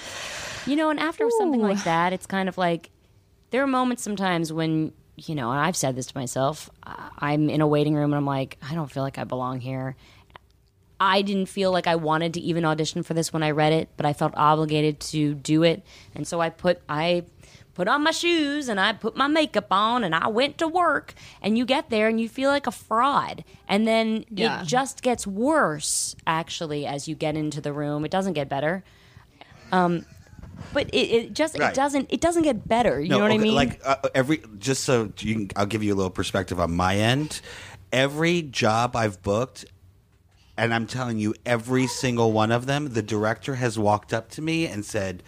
You 0.65 0.75
know, 0.75 0.89
and 0.89 0.99
after 0.99 1.29
something 1.37 1.61
like 1.61 1.83
that, 1.83 2.13
it's 2.13 2.25
kind 2.25 2.49
of 2.49 2.57
like 2.57 2.89
there 3.51 3.63
are 3.63 3.67
moments 3.67 4.03
sometimes 4.03 4.51
when, 4.51 4.91
you 5.15 5.35
know, 5.35 5.51
and 5.51 5.59
I've 5.59 5.75
said 5.75 5.95
this 5.95 6.07
to 6.07 6.17
myself, 6.17 6.69
I'm 7.19 7.49
in 7.49 7.61
a 7.61 7.67
waiting 7.67 7.95
room 7.95 8.11
and 8.11 8.15
I'm 8.15 8.25
like, 8.25 8.57
I 8.61 8.73
don't 8.75 8.91
feel 8.91 9.03
like 9.03 9.17
I 9.17 9.23
belong 9.23 9.59
here. 9.59 9.95
I 10.99 11.21
didn't 11.21 11.45
feel 11.47 11.71
like 11.71 11.85
I 11.87 11.95
wanted 11.95 12.33
to 12.35 12.39
even 12.41 12.65
audition 12.65 13.03
for 13.03 13.13
this 13.13 13.31
when 13.31 13.43
I 13.43 13.51
read 13.51 13.71
it, 13.71 13.89
but 13.97 14.05
I 14.05 14.13
felt 14.13 14.33
obligated 14.35 14.99
to 15.11 15.35
do 15.35 15.63
it. 15.63 15.83
And 16.15 16.27
so 16.27 16.41
I 16.41 16.49
put 16.49 16.81
I 16.89 17.23
put 17.75 17.87
on 17.87 18.01
my 18.03 18.09
shoes 18.09 18.67
and 18.67 18.79
I 18.79 18.93
put 18.93 19.15
my 19.15 19.27
makeup 19.27 19.67
on 19.69 20.03
and 20.03 20.15
I 20.15 20.27
went 20.29 20.57
to 20.57 20.67
work. 20.67 21.13
And 21.43 21.55
you 21.55 21.65
get 21.65 21.91
there 21.91 22.07
and 22.07 22.19
you 22.19 22.27
feel 22.27 22.49
like 22.49 22.65
a 22.65 22.71
fraud. 22.71 23.43
And 23.67 23.85
then 23.87 24.25
Yeah. 24.31 24.63
it 24.63 24.65
just 24.65 25.03
gets 25.03 25.27
worse 25.27 26.15
actually 26.25 26.87
as 26.87 27.07
you 27.07 27.13
get 27.13 27.37
into 27.37 27.61
the 27.61 27.71
room. 27.71 28.03
It 28.03 28.09
doesn't 28.09 28.33
get 28.33 28.49
better. 28.49 28.83
Um 29.71 30.05
but 30.73 30.89
it, 30.93 30.97
it 30.97 31.33
just 31.33 31.57
Right. 31.57 31.71
it 31.71 31.75
doesn't 31.75 32.07
it 32.11 32.21
doesn't 32.21 32.43
get 32.43 32.67
better. 32.67 32.99
You 32.99 33.09
No, 33.09 33.17
know 33.17 33.23
what 33.23 33.31
I 33.31 33.35
okay, 33.35 33.43
mean? 33.43 33.55
Like 33.55 33.81
uh, 33.85 33.95
every, 34.13 34.41
just 34.59 34.83
so 34.83 35.11
you 35.19 35.33
can, 35.35 35.49
I'll 35.55 35.65
give 35.65 35.83
you 35.83 35.93
a 35.93 35.97
little 35.97 36.09
perspective 36.11 36.59
on 36.59 36.75
my 36.75 36.95
end. 36.97 37.41
Every 37.91 38.41
job 38.41 38.95
I've 38.95 39.21
booked, 39.23 39.65
and 40.57 40.73
I'm 40.73 40.87
telling 40.87 41.19
you, 41.19 41.33
every 41.45 41.87
single 41.87 42.31
one 42.31 42.51
of 42.51 42.65
them, 42.65 42.89
the 42.93 43.01
director 43.01 43.55
has 43.55 43.79
walked 43.79 44.13
up 44.13 44.29
to 44.31 44.41
me 44.41 44.67
and 44.67 44.83
said, 44.83 45.23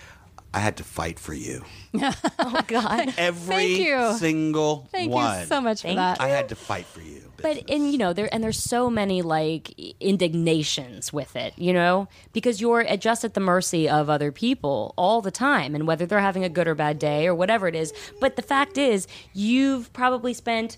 "I 0.53 0.59
had 0.59 0.75
to 0.77 0.83
fight 0.83 1.19
for 1.19 1.33
you." 1.33 1.63
oh 1.93 2.61
God. 2.67 3.13
Every 3.17 3.55
Thank 3.55 3.79
you. 3.79 4.13
single 4.17 4.87
thank 4.91 5.11
one. 5.11 5.39
you 5.39 5.45
so 5.45 5.61
much 5.61 5.81
for 5.81 5.87
Thank 5.87 5.97
that. 5.97 6.19
I 6.21 6.27
had 6.27 6.49
to 6.49 6.55
fight 6.55 6.85
for 6.85 7.01
you. 7.01 7.28
But 7.41 7.69
and 7.69 7.91
you 7.91 7.97
know 7.97 8.13
there 8.13 8.33
and 8.33 8.43
there's 8.43 8.61
so 8.61 8.89
many 8.89 9.21
like 9.21 9.73
indignations 9.99 11.11
with 11.13 11.35
it, 11.35 11.53
you 11.57 11.73
know, 11.73 12.07
because 12.33 12.61
you're 12.61 12.81
at- 12.81 13.01
just 13.01 13.23
at 13.23 13.33
the 13.33 13.39
mercy 13.39 13.87
of 13.89 14.09
other 14.09 14.31
people 14.31 14.93
all 14.97 15.21
the 15.21 15.31
time, 15.31 15.75
and 15.75 15.87
whether 15.87 16.05
they're 16.05 16.19
having 16.19 16.43
a 16.43 16.49
good 16.49 16.67
or 16.67 16.75
bad 16.75 16.99
day 16.99 17.27
or 17.27 17.35
whatever 17.35 17.67
it 17.67 17.75
is. 17.75 17.93
But 18.19 18.35
the 18.35 18.41
fact 18.41 18.77
is, 18.77 19.07
you've 19.33 19.91
probably 19.93 20.33
spent 20.33 20.77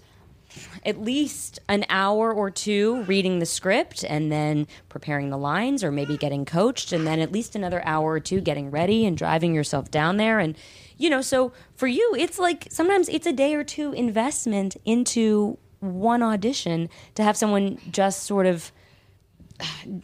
at 0.86 1.02
least 1.02 1.60
an 1.70 1.86
hour 1.90 2.34
or 2.34 2.50
two 2.52 3.04
reading 3.04 3.40
the 3.40 3.46
script 3.46 4.04
and 4.04 4.32
then 4.32 4.68
preparing 4.90 5.30
the 5.30 5.38
lines 5.38 5.84
or 5.84 5.92
maybe 5.92 6.18
getting 6.18 6.46
coached 6.46 6.92
and 6.92 7.08
then 7.08 7.20
at 7.20 7.32
least 7.32 7.56
another 7.56 7.82
hour 7.86 8.12
or 8.12 8.20
two 8.20 8.42
getting 8.42 8.70
ready 8.70 9.06
and 9.06 9.18
driving 9.18 9.56
yourself 9.56 9.90
down 9.90 10.18
there. 10.18 10.40
And 10.40 10.58
you 10.98 11.10
know 11.10 11.22
so 11.22 11.52
for 11.76 11.88
you 11.88 12.16
it's 12.18 12.38
like 12.38 12.68
sometimes 12.70 13.10
it's 13.10 13.26
a 13.26 13.34
day 13.34 13.56
or 13.56 13.64
two 13.64 13.92
investment 13.94 14.76
into 14.86 15.58
one 15.82 16.24
audition 16.24 16.90
to 17.16 17.24
have 17.24 17.36
someone 17.36 17.78
just 17.92 18.24
sort 18.24 18.46
of 18.46 18.72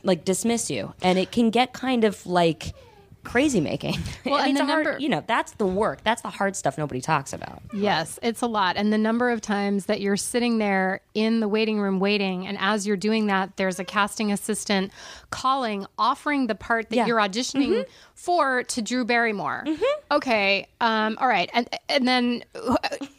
like 0.03 0.25
dismiss 0.25 0.69
you. 0.69 0.93
And 1.01 1.17
it 1.17 1.31
can 1.31 1.49
get 1.49 1.73
kind 1.73 2.03
of 2.03 2.25
like 2.25 2.73
crazy 3.27 3.61
making 3.61 3.93
Well, 4.25 4.35
I 4.35 4.47
mean, 4.47 4.49
and 4.49 4.57
it's 4.57 4.59
the 4.59 4.63
a 4.63 4.65
hard- 4.67 4.85
number- 4.85 4.99
you 4.99 5.09
know 5.09 5.23
that's 5.27 5.51
the 5.53 5.65
work 5.67 6.03
that's 6.03 6.21
the 6.23 6.29
hard 6.29 6.55
stuff 6.55 6.77
nobody 6.77 7.01
talks 7.01 7.33
about 7.33 7.61
Yes, 7.73 8.17
it's 8.23 8.41
a 8.41 8.47
lot. 8.47 8.75
And 8.77 8.91
the 8.91 8.97
number 8.97 9.29
of 9.29 9.39
times 9.41 9.85
that 9.85 10.01
you're 10.01 10.17
sitting 10.17 10.57
there 10.57 11.01
in 11.13 11.41
the 11.41 11.47
waiting 11.47 11.79
room 11.79 11.99
waiting, 11.99 12.47
and 12.47 12.57
as 12.59 12.87
you're 12.87 12.97
doing 12.97 13.27
that, 13.27 13.55
there's 13.57 13.77
a 13.79 13.83
casting 13.83 14.31
assistant 14.31 14.91
calling, 15.29 15.85
offering 15.97 16.47
the 16.47 16.55
part 16.55 16.89
that 16.89 16.95
Yeah. 16.95 17.05
you're 17.05 17.19
auditioning 17.19 17.69
mm-hmm. 17.69 17.89
for 18.15 18.63
to 18.63 18.81
Drew 18.81 19.05
Barrymore. 19.05 19.63
Mm-hmm. 19.67 20.13
okay, 20.15 20.67
um, 20.81 21.17
all 21.21 21.27
right, 21.27 21.49
and 21.53 21.67
and 21.89 22.07
then 22.07 22.43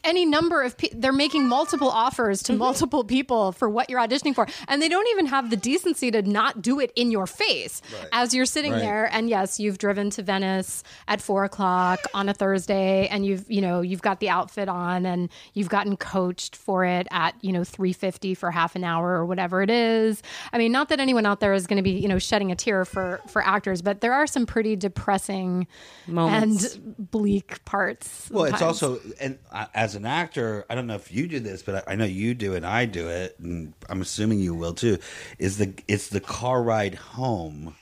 any 0.04 0.24
number 0.24 0.62
of 0.62 0.76
pe- 0.76 0.90
they're 0.94 1.12
making 1.12 1.46
multiple 1.46 1.88
offers 1.90 2.42
to 2.44 2.52
mm-hmm. 2.52 2.59
multiple 2.61 3.04
people 3.04 3.52
for 3.52 3.68
what 3.68 3.88
you're 3.90 4.00
auditioning 4.00 4.34
for, 4.34 4.46
and 4.66 4.80
they 4.82 4.88
don't 4.88 5.09
even 5.09 5.26
have 5.26 5.50
the 5.50 5.56
decency 5.56 6.11
to 6.11 6.22
not 6.22 6.62
do 6.62 6.80
it 6.80 6.92
in 6.96 7.11
your 7.11 7.26
face 7.26 7.80
as 8.12 8.34
you're 8.34 8.46
sitting 8.46 8.72
Right. 8.72 8.80
there. 8.80 9.04
And 9.12 9.28
yes, 9.28 9.61
you've 9.61 9.78
driven 9.99 10.11
to 10.11 10.22
Venice 10.22 10.84
at 11.09 11.20
four 11.20 11.42
o'clock 11.42 11.99
on 12.14 12.28
a 12.28 12.34
Thursday, 12.34 13.09
and 13.09 13.26
you've 13.26 13.51
you 13.51 13.61
know 13.61 13.80
you've 13.80 14.03
got 14.03 14.20
the 14.20 14.28
outfit 14.28 14.68
on, 14.68 15.05
and 15.05 15.28
you've 15.55 15.68
gotten 15.68 15.96
coached 15.96 16.55
for 16.55 16.84
it 16.84 17.09
at 17.11 17.34
you 17.42 17.53
know 17.53 17.64
three 17.64 17.92
fifty 17.92 18.32
for 18.34 18.53
half 18.53 18.76
an 18.76 18.84
hour 18.84 19.11
or 19.11 19.26
whatever 19.26 19.61
it 19.61 19.70
is. 19.70 20.22
I 20.53 20.59
mean, 20.59 20.70
not 20.70 20.88
that 20.90 21.01
anyone 21.01 21.26
out 21.26 21.40
there 21.40 21.53
is 21.53 21.66
going 21.66 21.78
to 21.78 21.82
be 21.82 21.90
you 21.90 22.07
know 22.07 22.20
shedding 22.20 22.53
a 22.53 22.57
tear 22.57 22.84
for 22.84 23.20
for 23.26 23.44
actors, 23.44 23.82
but 23.82 24.01
there 24.01 24.12
are 24.12 24.26
some 24.28 24.46
pretty 24.46 24.76
depressing 24.76 25.66
Moments. 26.07 26.76
and 26.76 27.11
bleak 27.11 27.64
parts. 27.64 28.28
Well, 28.30 28.44
it's 28.44 28.62
also, 28.62 29.01
and 29.20 29.38
uh, 29.51 29.66
as 29.74 29.96
an 29.96 30.07
actor, 30.07 30.64
I 30.70 30.76
don't 30.76 30.86
know 30.86 30.94
if 30.94 31.11
you 31.11 31.26
do 31.26 31.40
this, 31.40 31.62
but 31.62 31.88
I, 31.88 31.92
I 31.92 31.96
know 31.96 32.05
you 32.05 32.34
do, 32.34 32.55
and 32.55 32.64
I 32.64 32.84
do 32.84 33.09
it, 33.09 33.36
and 33.40 33.74
I'm 33.88 34.01
assuming 34.01 34.38
you 34.38 34.55
will 34.55 34.74
too. 34.74 34.99
Is 35.40 35.59
the 35.59 35.74
it's 35.88 36.09
the 36.09 36.20
car 36.20 36.62
ride 36.62 36.94
home 36.94 37.74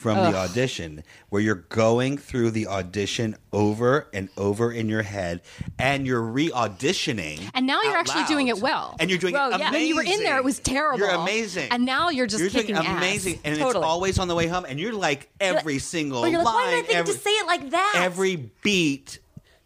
from 0.00 0.16
the 0.32 0.34
audition 0.38 1.04
where 1.28 1.42
you're 1.42 1.54
going 1.68 2.16
through 2.16 2.50
the 2.50 2.66
audition 2.66 3.36
over 3.52 4.08
and 4.14 4.30
over 4.38 4.72
in 4.72 4.88
your 4.88 5.02
head, 5.02 5.42
and 5.78 6.06
you're 6.06 6.22
re-auditioning, 6.22 7.38
And 7.52 7.66
now 7.66 7.82
you're 7.82 7.96
actually 7.98 8.24
doing 8.24 8.48
it 8.48 8.58
well. 8.60 8.96
and 8.98 9.10
you're 9.10 9.18
doing 9.18 9.34
Well, 9.34 9.52
it 9.52 9.58
yeah. 9.58 9.68
amazing. 9.68 9.78
When 9.78 9.88
you 9.88 9.96
were 9.96 10.02
in 10.18 10.24
there, 10.24 10.38
it 10.38 10.44
was 10.44 10.58
terrible. 10.58 10.98
You're 11.00 11.10
amazing, 11.10 11.68
And 11.70 11.84
now 11.84 12.08
you're 12.08 12.26
just 12.26 12.40
you're 12.40 12.48
kicking 12.50 12.76
doing 12.76 12.86
ass. 12.86 12.96
amazing, 12.96 13.40
and 13.44 13.58
Totally. 13.58 13.84
it's 13.84 13.86
always 13.86 14.18
on 14.18 14.28
the 14.28 14.34
way 14.34 14.46
home, 14.46 14.64
and 14.66 14.80
you're 14.80 14.94
like 14.94 15.28
every 15.38 15.78
single 15.78 16.26
you're 16.26 16.38
like, 16.42 16.46
line, 16.46 16.54
why 16.54 16.70
did 16.70 16.78
I 16.84 16.86
think 16.86 16.98
every, 16.98 17.14
to 17.14 17.20
say 17.20 17.30
it 17.30 17.46
like 17.46 17.70
that? 17.70 17.92
every 17.96 18.50
beat. 18.62 19.18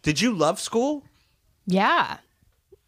Did 0.03 0.19
you 0.19 0.33
love 0.35 0.59
school? 0.59 1.03
Yeah, 1.65 2.17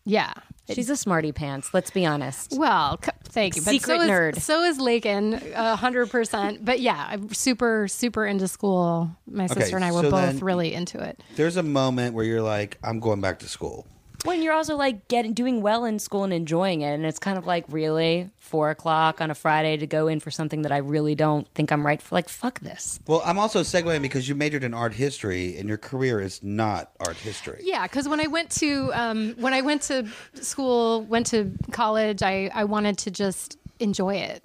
yeah. 0.06 0.34
She's 0.76 0.90
a 0.90 0.98
smarty 0.98 1.32
pants. 1.32 1.74
Let's 1.74 1.92
be 1.92 2.06
honest. 2.06 2.54
Well, 2.58 3.00
c- 3.04 3.12
thank 3.26 3.56
you. 3.56 3.62
But 3.62 3.72
Secret 3.72 3.98
so 3.98 4.02
is, 4.02 4.10
nerd. 4.10 4.42
So 4.42 4.64
is 4.64 4.80
Lakin, 4.80 5.42
a 5.56 5.76
hundred 5.76 6.10
percent. 6.10 6.64
But 6.64 6.80
yeah, 6.80 7.08
I'm 7.10 7.34
super, 7.34 7.88
super 7.88 8.26
into 8.26 8.48
school. 8.48 9.12
My 9.30 9.48
sister 9.48 9.76
and 9.76 9.86
I 9.86 9.92
were 9.92 10.02
so 10.02 10.12
both 10.12 10.42
really 10.42 10.74
into 10.74 11.02
it. 11.02 11.22
There's 11.36 11.58
a 11.58 11.64
moment 11.64 12.14
where 12.14 12.26
you're 12.26 12.42
like, 12.42 12.78
I'm 12.84 13.00
going 13.00 13.22
back 13.22 13.40
to 13.40 13.50
school. 13.50 13.88
When 14.24 14.42
you're 14.42 14.54
also 14.54 14.76
like 14.76 15.08
getting 15.08 15.34
doing 15.34 15.62
well 15.62 15.86
in 15.86 16.00
school 16.00 16.24
and 16.24 16.34
enjoying 16.34 16.82
it, 16.82 16.94
and 16.94 17.06
it's 17.06 17.20
kind 17.20 17.38
of 17.38 17.46
like 17.46 17.66
really 17.70 18.30
four 18.40 18.70
o'clock 18.70 19.22
on 19.22 19.30
a 19.32 19.36
Friday 19.36 19.78
to 19.78 19.88
go 19.88 20.08
in 20.08 20.20
for 20.20 20.32
something 20.32 20.64
that 20.64 20.72
I 20.72 20.78
really 20.78 21.16
don't 21.16 21.48
think 21.54 21.72
I'm 21.72 21.86
right 21.86 22.02
for. 22.02 22.16
Like 22.16 22.28
fuck 22.28 22.60
this. 22.60 23.00
Well, 23.08 23.22
I'm 23.26 23.38
also 23.38 23.62
segueing 23.62 24.02
because 24.02 24.28
you 24.28 24.36
majored 24.36 24.64
in 24.64 24.74
art 24.74 24.94
history, 24.94 25.58
and 25.58 25.70
your 25.70 25.78
career 25.78 26.20
is 26.20 26.42
not 26.44 26.92
art 27.00 27.18
history. 27.18 27.62
Yeah, 27.64 27.84
because 27.84 28.08
when 28.10 28.20
I 28.20 28.28
went 28.28 28.50
to 28.52 28.92
um, 28.94 29.36
when 29.38 29.54
I 29.54 29.62
went 29.62 29.84
to 29.84 30.08
school, 30.34 31.04
went 31.04 31.28
to 31.28 31.52
college, 31.72 32.24
I, 32.24 32.50
I 32.54 32.64
wanted 32.64 32.98
to 33.00 33.12
just 33.12 33.58
enjoy 33.80 34.16
it, 34.16 34.44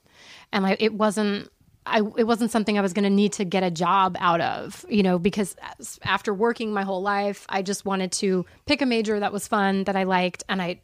and 0.53 0.67
I, 0.67 0.77
it 0.79 0.95
wasn't. 0.95 1.51
I, 1.87 1.99
it 2.17 2.27
wasn't 2.27 2.51
something 2.51 2.79
I 2.79 2.81
was 2.81 2.93
going 2.93 3.05
to 3.05 3.11
need 3.11 3.33
to 3.35 3.45
get 3.45 3.63
a 3.63 3.71
job 3.71 4.17
out 4.21 4.41
of, 4.41 4.85
you 4.89 5.03
know, 5.03 5.19
because 5.19 5.57
after 6.05 6.33
working 6.33 6.73
my 6.73 6.83
whole 6.85 7.03
life, 7.03 7.45
I 7.49 7.63
just 7.63 7.85
wanted 7.85 8.13
to 8.13 8.47
pick 8.67 8.83
a 8.83 8.87
major 8.87 9.19
that 9.19 9.33
was 9.33 9.49
fun, 9.49 9.85
that 9.85 9.97
I 9.97 10.05
liked, 10.05 10.45
and 10.49 10.63
I, 10.63 10.81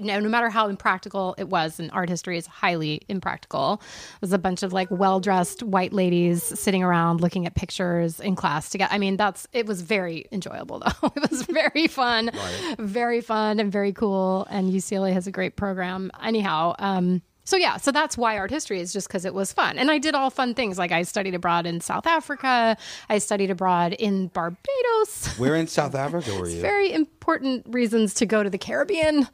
no, 0.00 0.18
no 0.18 0.28
matter 0.28 0.50
how 0.50 0.68
impractical 0.68 1.34
it 1.38 1.48
was, 1.48 1.78
and 1.78 1.90
art 1.92 2.08
history 2.08 2.36
is 2.36 2.46
highly 2.46 3.02
impractical. 3.08 3.80
It 4.16 4.20
was 4.20 4.32
a 4.32 4.38
bunch 4.38 4.62
of 4.62 4.72
like 4.72 4.88
well 4.90 5.20
dressed 5.20 5.62
white 5.62 5.92
ladies 5.92 6.42
sitting 6.42 6.82
around 6.82 7.20
looking 7.20 7.46
at 7.46 7.54
pictures 7.54 8.18
in 8.18 8.34
class 8.34 8.68
together. 8.68 8.92
I 8.92 8.98
mean, 8.98 9.16
that's 9.16 9.46
it 9.52 9.66
was 9.66 9.82
very 9.82 10.26
enjoyable 10.32 10.80
though. 11.02 11.12
it 11.14 11.30
was 11.30 11.42
very 11.42 11.86
fun, 11.86 12.30
very 12.78 13.20
fun, 13.20 13.60
and 13.60 13.70
very 13.70 13.92
cool. 13.92 14.46
And 14.50 14.72
UCLA 14.72 15.12
has 15.12 15.26
a 15.26 15.32
great 15.32 15.56
program. 15.56 16.10
Anyhow, 16.22 16.74
um, 16.78 17.22
so 17.44 17.56
yeah, 17.56 17.76
so 17.76 17.90
that's 17.92 18.16
why 18.16 18.38
art 18.38 18.50
history 18.50 18.80
is 18.80 18.92
just 18.92 19.08
because 19.08 19.24
it 19.24 19.34
was 19.34 19.52
fun, 19.52 19.78
and 19.78 19.90
I 19.90 19.98
did 19.98 20.14
all 20.14 20.30
fun 20.30 20.54
things. 20.54 20.78
Like 20.78 20.92
I 20.92 21.02
studied 21.02 21.34
abroad 21.34 21.66
in 21.66 21.80
South 21.80 22.06
Africa. 22.06 22.76
I 23.08 23.18
studied 23.18 23.50
abroad 23.50 23.92
in 23.94 24.28
Barbados. 24.28 25.38
Where 25.38 25.56
in 25.56 25.66
South 25.66 25.94
Africa 26.06 26.34
were 26.38 26.48
you? 26.48 26.60
Very 26.60 26.92
important 26.92 27.64
reasons 27.68 28.14
to 28.14 28.26
go 28.26 28.42
to 28.42 28.50
the 28.50 28.58
Caribbean 28.58 29.26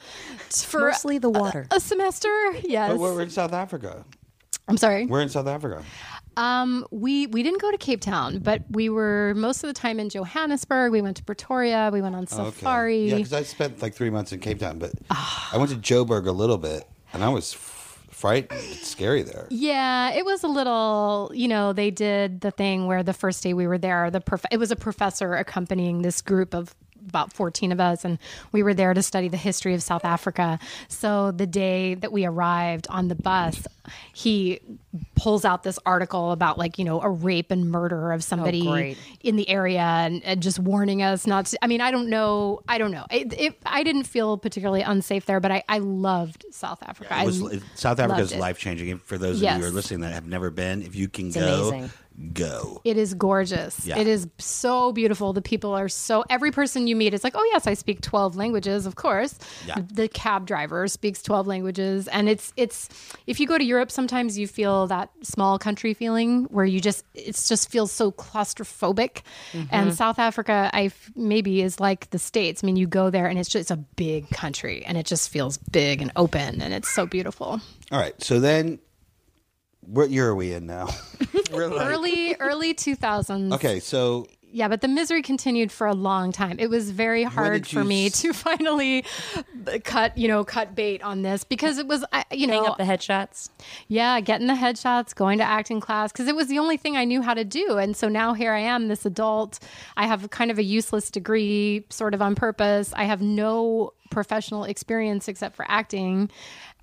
for 0.51 0.91
Mostly 0.91 1.19
the 1.19 1.31
water. 1.31 1.67
a 1.71 1.81
semester. 1.81 2.29
Yes. 2.65 2.93
Oh, 2.93 2.97
where 2.99 3.13
were 3.13 3.23
in 3.23 3.31
South 3.31 3.53
Africa? 3.53 4.05
I'm 4.69 4.77
sorry. 4.77 5.07
We're 5.07 5.23
in 5.23 5.29
South 5.31 5.47
Africa. 5.47 5.83
Um, 6.37 6.87
we 6.93 7.27
we 7.27 7.43
didn't 7.43 7.61
go 7.61 7.71
to 7.71 7.79
Cape 7.79 8.01
Town, 8.01 8.39
but 8.39 8.63
we 8.71 8.89
were 8.89 9.33
most 9.37 9.65
of 9.65 9.69
the 9.69 9.75
time 9.75 9.99
in 9.99 10.09
Johannesburg. 10.09 10.93
We 10.93 11.03
went 11.03 11.17
to 11.17 11.25
Pretoria. 11.25 11.91
We 11.93 12.01
went 12.01 12.15
on 12.15 12.27
safari. 12.27 13.09
Yeah, 13.09 13.17
because 13.17 13.33
I 13.33 13.43
spent 13.43 13.83
like 13.83 13.95
three 13.95 14.11
months 14.11 14.33
in 14.33 14.39
Cape 14.41 14.61
Town, 14.61 14.79
but 14.79 14.93
I 15.11 15.57
went 15.57 15.71
to 15.71 15.77
Joburg 15.77 16.27
a 16.27 16.33
little 16.33 16.59
bit, 16.59 16.85
and 17.13 17.25
I 17.25 17.29
was 17.29 17.55
frightened. 18.19 18.61
It's 18.73 18.89
scary 18.89 19.23
there. 19.23 19.47
Yeah, 19.49 20.11
it 20.11 20.25
was 20.25 20.43
a 20.43 20.49
little, 20.49 21.31
you 21.35 21.47
know, 21.47 21.73
they 21.73 21.91
did 21.91 22.41
the 22.41 22.51
thing 22.51 22.87
where 22.87 23.03
the 23.03 23.13
first 23.13 23.43
day 23.43 23.55
we 23.55 23.67
were 23.67 23.79
there, 23.79 24.11
the 24.11 24.21
prof- 24.21 24.45
it 24.51 24.59
was 24.59 24.71
a 24.73 24.77
professor 24.77 25.35
accompanying 25.35 26.03
this 26.03 26.21
group 26.21 26.53
of 26.53 26.75
about 27.09 27.33
14 27.33 27.73
of 27.73 27.81
us 27.81 28.05
and 28.05 28.19
we 28.53 28.63
were 28.63 28.75
there 28.75 28.93
to 28.93 29.03
study 29.03 29.29
the 29.29 29.37
history 29.37 29.73
of 29.73 29.83
South 29.83 30.05
Africa. 30.05 30.59
So 30.89 31.31
the 31.31 31.47
day 31.47 31.95
that 31.95 32.13
we 32.13 32.27
arrived 32.27 32.87
on 32.91 33.09
the 33.09 33.15
bus, 33.15 33.67
he 34.13 34.61
pulls 35.15 35.45
out 35.45 35.63
this 35.65 35.79
article 35.85 36.33
about 36.33 36.57
like, 36.59 36.79
you 36.79 36.85
know, 36.85 37.01
a 37.03 37.11
rape 37.11 37.51
and 37.51 37.71
murder 37.71 38.13
of 38.13 38.21
oh, 38.21 38.23
somebody 38.23 38.65
great. 38.67 38.99
in 39.21 39.37
the 39.37 39.49
area 39.49 39.81
and, 39.81 40.25
and 40.25 40.43
just 40.43 40.59
warning 40.59 41.03
us 41.03 41.27
not 41.27 41.47
to 41.47 41.59
I 41.63 41.67
mean, 41.67 41.81
I 41.81 41.91
don't 41.91 42.09
know, 42.09 42.61
I 42.69 42.79
don't 42.79 42.91
know. 42.91 43.05
It, 43.11 43.39
it, 43.39 43.59
I 43.67 43.83
didn't 43.83 44.05
feel 44.05 44.39
particularly 44.39 44.81
unsafe 44.83 45.27
there, 45.27 45.41
but 45.41 45.51
I, 45.51 45.63
I 45.69 45.79
loved 45.79 46.47
South 46.53 46.83
Africa. 46.83 47.19
It 47.21 47.27
was, 47.27 47.43
I 47.43 47.61
South 47.75 48.01
Africa 48.01 48.21
is 48.23 48.35
life 48.35 48.59
changing. 48.59 48.99
For 49.01 49.19
those 49.19 49.37
of 49.37 49.43
Yes. 49.43 49.59
you 49.59 49.65
who 49.65 49.69
are 49.71 49.73
listening 49.75 50.01
that 50.01 50.13
have 50.13 50.27
never 50.27 50.51
been, 50.51 50.83
if 50.83 50.95
you 50.97 51.09
can 51.09 51.27
It's 51.27 51.37
go, 51.37 51.69
amazing. 51.69 51.91
go. 52.33 52.81
It 52.85 52.97
is 52.97 53.15
gorgeous. 53.15 53.85
Yeah. 53.87 53.99
It 53.99 54.07
is 54.07 54.27
so 54.39 54.93
beautiful. 54.93 55.33
The 55.33 55.43
people 55.43 55.73
are 55.75 55.89
so. 55.89 56.25
Every 56.31 56.51
person 56.51 56.87
you 56.87 56.97
meet 56.97 57.13
is 57.15 57.23
like, 57.23 57.35
oh 57.37 57.45
yes, 57.53 57.67
I 57.67 57.75
speak 57.75 58.01
twelve 58.01 58.37
languages. 58.37 58.87
Of 58.87 58.97
course, 58.97 59.39
Yeah. 59.67 59.77
the 59.93 60.09
cab 60.09 60.47
driver 60.47 60.89
speaks 60.89 61.23
twelve 61.23 61.47
languages, 61.47 62.09
and 62.09 62.29
it's 62.29 62.53
it's. 62.57 62.89
If 63.27 63.39
you 63.39 63.47
go 63.47 63.59
to 63.59 63.65
Europe, 63.65 63.91
sometimes 63.91 64.39
you 64.39 64.49
feel 64.49 64.87
that 64.89 65.11
small 65.23 65.59
country 65.59 65.95
feeling 65.95 66.45
where 66.45 66.65
you 66.65 66.81
just 66.81 67.05
it 67.15 67.41
just 67.47 67.71
feels 67.71 67.93
so 67.93 68.11
claustrophobic. 68.13 69.23
And 69.55 69.69
mm-hmm. 69.71 69.91
South 69.91 70.19
Africa, 70.19 70.71
I 70.73 70.85
f- 70.87 71.11
maybe 71.15 71.63
is 71.63 71.81
like 71.81 72.11
the 72.11 72.19
states. 72.19 72.63
I 72.63 72.67
mean, 72.67 72.77
you 72.77 72.87
go 72.87 73.11
there 73.11 73.27
and 73.27 73.39
it's 73.39 73.49
just 73.49 73.63
it's 73.63 73.71
a 73.71 73.77
big 73.77 74.29
country, 74.31 74.85
and 74.85 74.99
it 74.99 75.07
just 75.07 75.31
feels 75.31 75.59
big 75.59 76.03
and 76.03 76.11
open, 76.17 76.61
and 76.61 76.75
it's 76.75 76.89
so 76.89 77.07
beautiful. 77.07 77.61
All 77.93 77.99
right, 78.01 78.21
so 78.23 78.41
then, 78.41 78.79
what 79.81 80.11
year 80.11 80.29
are 80.29 80.35
we 80.35 80.53
in 80.53 80.67
now? 80.67 80.89
Like- 81.51 81.87
Early 81.87 82.37
early 82.41 82.75
two 82.75 82.95
thousands. 82.95 83.55
okay, 83.55 83.81
so 83.81 84.27
Yeah, 84.51 84.69
but 84.69 84.81
the 84.81 84.89
misery 84.89 85.21
continued 85.23 85.71
for 85.71 85.87
a 85.87 85.93
long 85.95 86.33
time. 86.33 86.57
It 86.59 86.71
was 86.71 86.91
very 86.91 87.23
hard 87.23 87.67
for 87.67 87.85
me 87.85 88.07
s- 88.07 88.23
to 88.23 88.33
finally 88.33 89.05
cut, 89.85 90.17
you 90.17 90.27
know, 90.27 90.43
cut 90.45 90.75
bait 90.75 91.03
on 91.03 91.21
this 91.23 91.45
because 91.45 91.77
it 91.79 91.87
was, 91.87 92.05
I- 92.13 92.25
you 92.33 92.49
Hang 92.49 92.63
know, 92.63 92.69
up 92.71 92.79
the 92.79 92.85
headshots. 92.85 93.51
yeah, 93.89 94.21
getting 94.21 94.47
the 94.47 94.55
headshots, 94.55 95.15
going 95.15 95.39
to 95.39 95.45
acting 95.45 95.81
class 95.81 96.13
because 96.13 96.29
it 96.29 96.35
was 96.35 96.49
the 96.49 96.59
only 96.59 96.77
thing 96.79 96.97
I 96.97 97.05
knew 97.05 97.21
how 97.21 97.35
to 97.35 97.45
do. 97.45 97.77
And 97.77 97.95
so 97.97 98.09
now 98.09 98.33
here 98.33 98.53
I 98.53 98.61
am, 98.61 98.89
this 98.89 99.05
adult. 99.05 99.59
I 99.97 100.07
have 100.07 100.31
kind 100.31 100.51
of 100.51 100.59
a 100.59 100.63
useless 100.65 101.11
degree, 101.11 101.85
sort 101.91 102.15
of 102.15 102.23
on 102.23 102.35
purpose. 102.35 102.93
I 102.97 103.05
have 103.05 103.21
no 103.21 103.93
professional 104.11 104.65
experience 104.65 105.29
except 105.29 105.57
for 105.57 105.67
acting. 105.69 106.31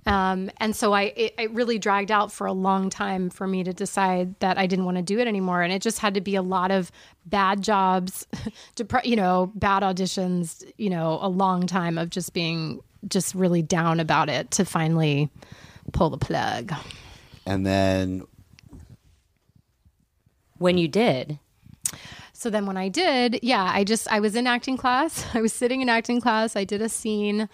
Um, 0.08 0.52
and 0.58 0.76
so 0.76 0.94
I, 0.94 1.14
it, 1.16 1.34
it 1.40 1.52
really 1.52 1.80
dragged 1.80 2.12
out 2.12 2.32
for 2.32 2.46
a 2.46 2.54
long 2.54 2.90
time 2.92 3.30
for 3.32 3.48
me 3.48 3.64
to 3.64 3.74
decide 3.74 4.40
that 4.40 4.58
I 4.58 4.68
didn't 4.68 4.86
want 4.86 4.98
to 4.98 5.04
do 5.04 5.20
it 5.20 5.28
anymore. 5.28 5.64
And 5.64 5.74
it 5.74 5.82
just 5.82 5.98
had 6.00 6.14
to 6.14 6.22
be 6.22 6.36
a 6.36 6.44
lot 6.44 6.70
of 6.70 6.92
bad 7.26 7.62
jobs, 7.64 8.28
depre- 8.76 9.06
you 9.06 9.16
know, 9.16 9.52
bad 9.56 9.82
auditions, 9.82 10.64
you 10.78 10.90
know, 10.92 11.18
a 11.22 11.28
long 11.30 11.66
time 11.66 11.98
of 11.98 12.12
just 12.12 12.34
being 12.34 12.82
just 13.08 13.34
really 13.34 13.62
down 13.64 14.00
about 14.00 14.30
it 14.30 14.52
to 14.52 14.66
finally 14.66 15.30
pull 15.92 16.10
the 16.10 16.18
plug. 16.18 16.74
and 17.48 17.66
then 17.66 18.24
When 20.58 20.78
you 20.78 20.88
did, 20.88 21.40
So 22.34 22.50
then 22.50 22.66
when 22.66 22.78
I 22.78 22.90
did, 22.90 23.40
yeah, 23.42 23.64
I 23.74 23.84
just 23.84 24.12
I 24.12 24.20
was 24.20 24.36
in 24.36 24.46
acting 24.48 24.78
class. 24.78 25.26
I 25.34 25.42
was 25.42 25.54
sitting 25.54 25.82
in 25.82 25.90
acting 25.90 26.22
class. 26.22 26.56
I 26.56 26.64
did 26.64 26.82
a 26.82 26.90
scene 26.90 27.50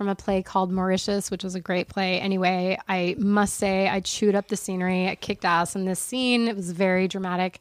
from 0.00 0.08
a 0.08 0.14
play 0.14 0.42
called 0.42 0.72
Mauritius, 0.72 1.30
which 1.30 1.44
was 1.44 1.54
a 1.54 1.60
great 1.60 1.86
play. 1.86 2.18
Anyway, 2.18 2.78
I 2.88 3.16
must 3.18 3.56
say 3.58 3.86
I 3.86 4.00
chewed 4.00 4.34
up 4.34 4.48
the 4.48 4.56
scenery. 4.56 5.06
I 5.06 5.14
kicked 5.14 5.44
ass 5.44 5.76
in 5.76 5.84
this 5.84 6.00
scene. 6.00 6.48
It 6.48 6.56
was 6.56 6.70
very 6.72 7.06
dramatic. 7.06 7.60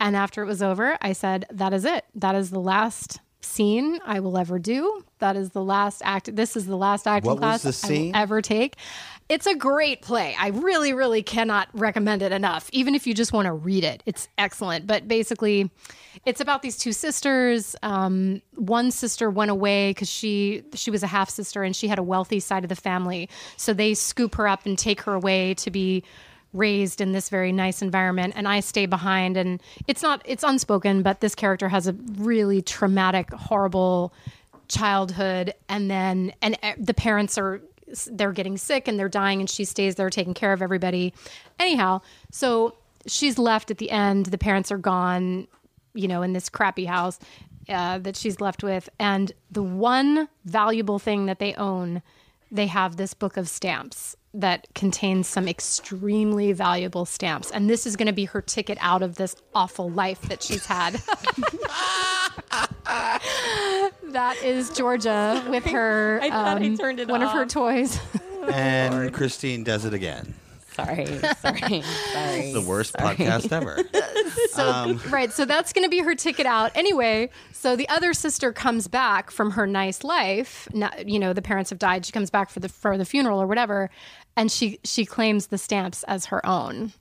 And 0.00 0.16
after 0.16 0.42
it 0.42 0.46
was 0.46 0.64
over, 0.64 0.98
I 1.00 1.12
said, 1.12 1.44
"That 1.48 1.72
is 1.72 1.84
it. 1.84 2.04
That 2.16 2.34
is 2.34 2.50
the 2.50 2.58
last 2.58 3.20
scene 3.46 3.98
I 4.04 4.20
will 4.20 4.36
ever 4.36 4.58
do. 4.58 5.04
That 5.18 5.36
is 5.36 5.50
the 5.50 5.62
last 5.62 6.02
act. 6.04 6.34
This 6.34 6.56
is 6.56 6.66
the 6.66 6.76
last 6.76 7.06
acting 7.06 7.30
What 7.30 7.38
class 7.38 7.84
I 7.84 7.88
will 7.90 8.10
ever 8.14 8.42
take. 8.42 8.76
It's 9.28 9.46
a 9.46 9.54
great 9.54 10.02
play. 10.02 10.36
I 10.38 10.48
really, 10.48 10.92
really 10.92 11.22
cannot 11.22 11.68
recommend 11.72 12.22
it 12.22 12.30
enough. 12.30 12.68
Even 12.72 12.94
if 12.94 13.06
you 13.06 13.14
just 13.14 13.32
want 13.32 13.46
to 13.46 13.52
read 13.52 13.82
it, 13.82 14.02
it's 14.06 14.28
excellent. 14.38 14.86
But 14.86 15.08
basically, 15.08 15.70
it's 16.24 16.40
about 16.40 16.62
these 16.62 16.76
two 16.76 16.92
sisters. 16.92 17.74
Um, 17.82 18.40
one 18.54 18.90
sister 18.90 19.28
went 19.30 19.50
away 19.50 19.90
because 19.90 20.08
she 20.08 20.62
she 20.74 20.90
was 20.90 21.02
a 21.02 21.08
half 21.08 21.28
sister 21.28 21.62
and 21.62 21.74
she 21.74 21.88
had 21.88 21.98
a 21.98 22.04
wealthy 22.04 22.38
side 22.38 22.62
of 22.62 22.68
the 22.68 22.76
family. 22.76 23.28
So 23.56 23.72
they 23.72 23.94
scoop 23.94 24.36
her 24.36 24.46
up 24.46 24.64
and 24.64 24.78
take 24.78 25.00
her 25.02 25.14
away 25.14 25.54
to 25.54 25.70
be 25.70 26.04
raised 26.52 27.00
in 27.00 27.12
this 27.12 27.28
very 27.28 27.52
nice 27.52 27.82
environment 27.82 28.32
and 28.36 28.48
I 28.48 28.60
stay 28.60 28.86
behind 28.86 29.36
and 29.36 29.62
it's 29.86 30.02
not 30.02 30.22
it's 30.24 30.42
unspoken 30.42 31.02
but 31.02 31.20
this 31.20 31.34
character 31.34 31.68
has 31.68 31.86
a 31.86 31.92
really 31.92 32.62
traumatic 32.62 33.32
horrible 33.32 34.12
childhood 34.68 35.54
and 35.68 35.90
then 35.90 36.32
and 36.42 36.58
uh, 36.62 36.72
the 36.78 36.94
parents 36.94 37.36
are 37.36 37.60
they're 38.10 38.32
getting 38.32 38.56
sick 38.56 38.88
and 38.88 38.98
they're 38.98 39.08
dying 39.08 39.40
and 39.40 39.48
she 39.48 39.64
stays 39.64 39.94
there 39.94 40.10
taking 40.10 40.34
care 40.34 40.52
of 40.52 40.62
everybody. 40.62 41.12
Anyhow 41.58 42.00
so 42.30 42.74
she's 43.06 43.38
left 43.38 43.70
at 43.70 43.78
the 43.78 43.90
end. 43.90 44.26
The 44.26 44.38
parents 44.38 44.72
are 44.72 44.78
gone 44.78 45.48
you 45.94 46.08
know 46.08 46.22
in 46.22 46.32
this 46.32 46.48
crappy 46.48 46.86
house 46.86 47.18
uh, 47.68 47.98
that 47.98 48.16
she's 48.16 48.40
left 48.40 48.62
with 48.62 48.88
and 48.98 49.32
the 49.50 49.62
one 49.62 50.28
valuable 50.44 50.98
thing 50.98 51.26
that 51.26 51.38
they 51.38 51.54
own 51.54 52.02
they 52.50 52.66
have 52.66 52.96
this 52.96 53.14
book 53.14 53.36
of 53.36 53.48
stamps 53.48 54.16
that 54.34 54.66
contains 54.74 55.26
some 55.26 55.48
extremely 55.48 56.52
valuable 56.52 57.04
stamps 57.06 57.50
and 57.50 57.70
this 57.70 57.86
is 57.86 57.96
going 57.96 58.06
to 58.06 58.12
be 58.12 58.26
her 58.26 58.42
ticket 58.42 58.76
out 58.80 59.02
of 59.02 59.16
this 59.16 59.34
awful 59.54 59.88
life 59.90 60.20
that 60.22 60.42
she's 60.42 60.66
had 60.66 60.92
that 64.12 64.36
is 64.42 64.70
Georgia 64.70 65.44
with 65.48 65.64
her 65.64 66.20
I 66.22 66.30
thought 66.30 66.62
I 66.62 66.66
um, 66.66 66.76
turned 66.76 67.00
it 67.00 67.08
one 67.08 67.22
of 67.22 67.30
her 67.32 67.42
off. 67.42 67.48
toys. 67.48 67.98
And 68.50 69.12
Christine 69.14 69.64
does 69.64 69.84
it 69.84 69.92
again. 69.94 70.34
Sorry, 70.86 71.06
sorry, 71.06 71.82
sorry. 71.82 72.52
The 72.52 72.64
worst 72.66 72.94
podcast 72.94 73.50
ever. 73.52 73.82
So 74.50 74.70
Um, 74.70 75.00
right, 75.10 75.32
so 75.32 75.44
that's 75.44 75.72
going 75.72 75.84
to 75.84 75.88
be 75.90 76.00
her 76.00 76.14
ticket 76.14 76.46
out 76.46 76.70
anyway. 76.74 77.30
So 77.52 77.76
the 77.76 77.88
other 77.88 78.12
sister 78.12 78.52
comes 78.52 78.88
back 78.88 79.30
from 79.30 79.52
her 79.52 79.66
nice 79.66 80.04
life. 80.04 80.68
Now, 80.72 80.90
you 81.04 81.18
know, 81.18 81.32
the 81.32 81.42
parents 81.42 81.70
have 81.70 81.78
died. 81.78 82.04
She 82.06 82.12
comes 82.12 82.30
back 82.30 82.50
for 82.50 82.60
the 82.60 82.68
for 82.68 82.96
the 82.98 83.04
funeral 83.04 83.40
or 83.40 83.46
whatever, 83.46 83.90
and 84.36 84.52
she 84.52 84.78
she 84.84 85.06
claims 85.06 85.46
the 85.46 85.58
stamps 85.58 86.02
as 86.04 86.26
her 86.26 86.44
own. 86.44 86.92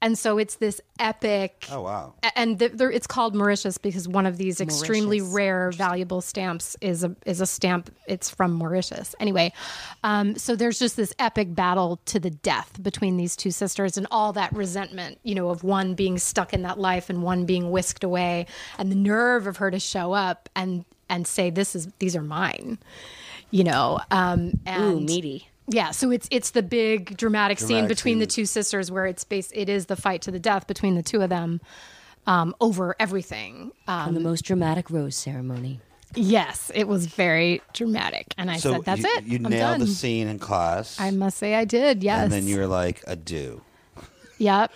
And 0.00 0.16
so 0.16 0.38
it's 0.38 0.56
this 0.56 0.80
epic. 1.00 1.66
Oh 1.70 1.82
wow. 1.82 2.14
and 2.36 2.58
th- 2.58 2.72
there, 2.72 2.90
it's 2.90 3.06
called 3.08 3.34
Mauritius 3.34 3.76
because 3.76 4.06
one 4.06 4.24
of 4.24 4.36
these 4.36 4.60
extremely 4.60 5.20
rare, 5.20 5.72
valuable 5.72 6.20
stamps 6.20 6.76
is 6.80 7.02
a 7.02 7.14
is 7.26 7.40
a 7.40 7.46
stamp. 7.46 7.90
It's 8.06 8.30
from 8.30 8.52
Mauritius. 8.52 9.14
Anyway, 9.18 9.52
um, 10.04 10.36
so 10.36 10.54
there's 10.54 10.78
just 10.78 10.96
this 10.96 11.12
epic 11.18 11.54
battle 11.54 11.98
to 12.06 12.20
the 12.20 12.30
death 12.30 12.80
between 12.82 13.16
these 13.16 13.34
two 13.34 13.50
sisters, 13.50 13.96
and 13.96 14.06
all 14.10 14.32
that 14.34 14.52
resentment, 14.52 15.18
you 15.24 15.34
know, 15.34 15.50
of 15.50 15.64
one 15.64 15.94
being 15.94 16.18
stuck 16.18 16.54
in 16.54 16.62
that 16.62 16.78
life 16.78 17.10
and 17.10 17.22
one 17.22 17.46
being 17.46 17.70
whisked 17.70 18.04
away, 18.04 18.46
and 18.78 18.92
the 18.92 18.96
nerve 18.96 19.46
of 19.46 19.56
her 19.56 19.70
to 19.70 19.80
show 19.80 20.12
up 20.12 20.48
and 20.54 20.84
and 21.08 21.26
say, 21.26 21.50
"This 21.50 21.74
is 21.74 21.88
these 21.98 22.14
are 22.14 22.22
mine," 22.22 22.78
you 23.50 23.64
know. 23.64 23.98
Um, 24.12 24.60
and 24.64 24.82
Ooh, 24.84 25.00
meaty. 25.00 25.48
Yeah, 25.68 25.90
so 25.90 26.10
it's 26.10 26.28
it's 26.30 26.50
the 26.50 26.62
big 26.62 27.16
dramatic, 27.16 27.58
scene 27.58 27.68
Dramatic 27.68 27.88
between 27.96 28.18
the 28.20 28.26
two 28.26 28.46
sisters 28.46 28.90
where 28.90 29.06
it's 29.06 29.24
base 29.24 29.50
it 29.54 29.68
is 29.68 29.86
the 29.86 29.96
fight 29.96 30.22
to 30.22 30.30
the 30.30 30.38
death 30.38 30.66
between 30.66 30.94
the 30.94 31.02
two 31.02 31.22
of 31.22 31.28
them 31.30 31.60
um, 32.26 32.54
over 32.60 32.94
everything. 33.00 33.72
Um, 33.88 34.08
On 34.08 34.14
the 34.14 34.20
most 34.20 34.42
dramatic 34.44 34.90
rose 34.90 35.16
ceremony. 35.16 35.80
yes, 36.14 36.70
it 36.74 36.86
was 36.88 37.06
very 37.06 37.62
dramatic, 37.72 38.26
and 38.38 38.50
I 38.50 38.56
So 38.58 38.72
said, 38.74 38.84
"That's 38.84 39.02
you, 39.02 39.08
it. 39.16 39.24
You 39.24 39.36
I'm 39.36 39.42
nailed 39.50 39.70
done." 39.72 39.80
the 39.80 39.86
scene 39.86 40.28
in 40.28 40.38
class. 40.38 40.98
I 41.00 41.10
must 41.10 41.36
say, 41.38 41.54
I 41.54 41.64
did. 41.64 42.02
Yes, 42.02 42.22
and 42.24 42.32
then 42.32 42.46
you 42.46 42.58
were 42.58 42.66
like, 42.66 43.02
adieu. 43.06 43.60
yep. 44.38 44.72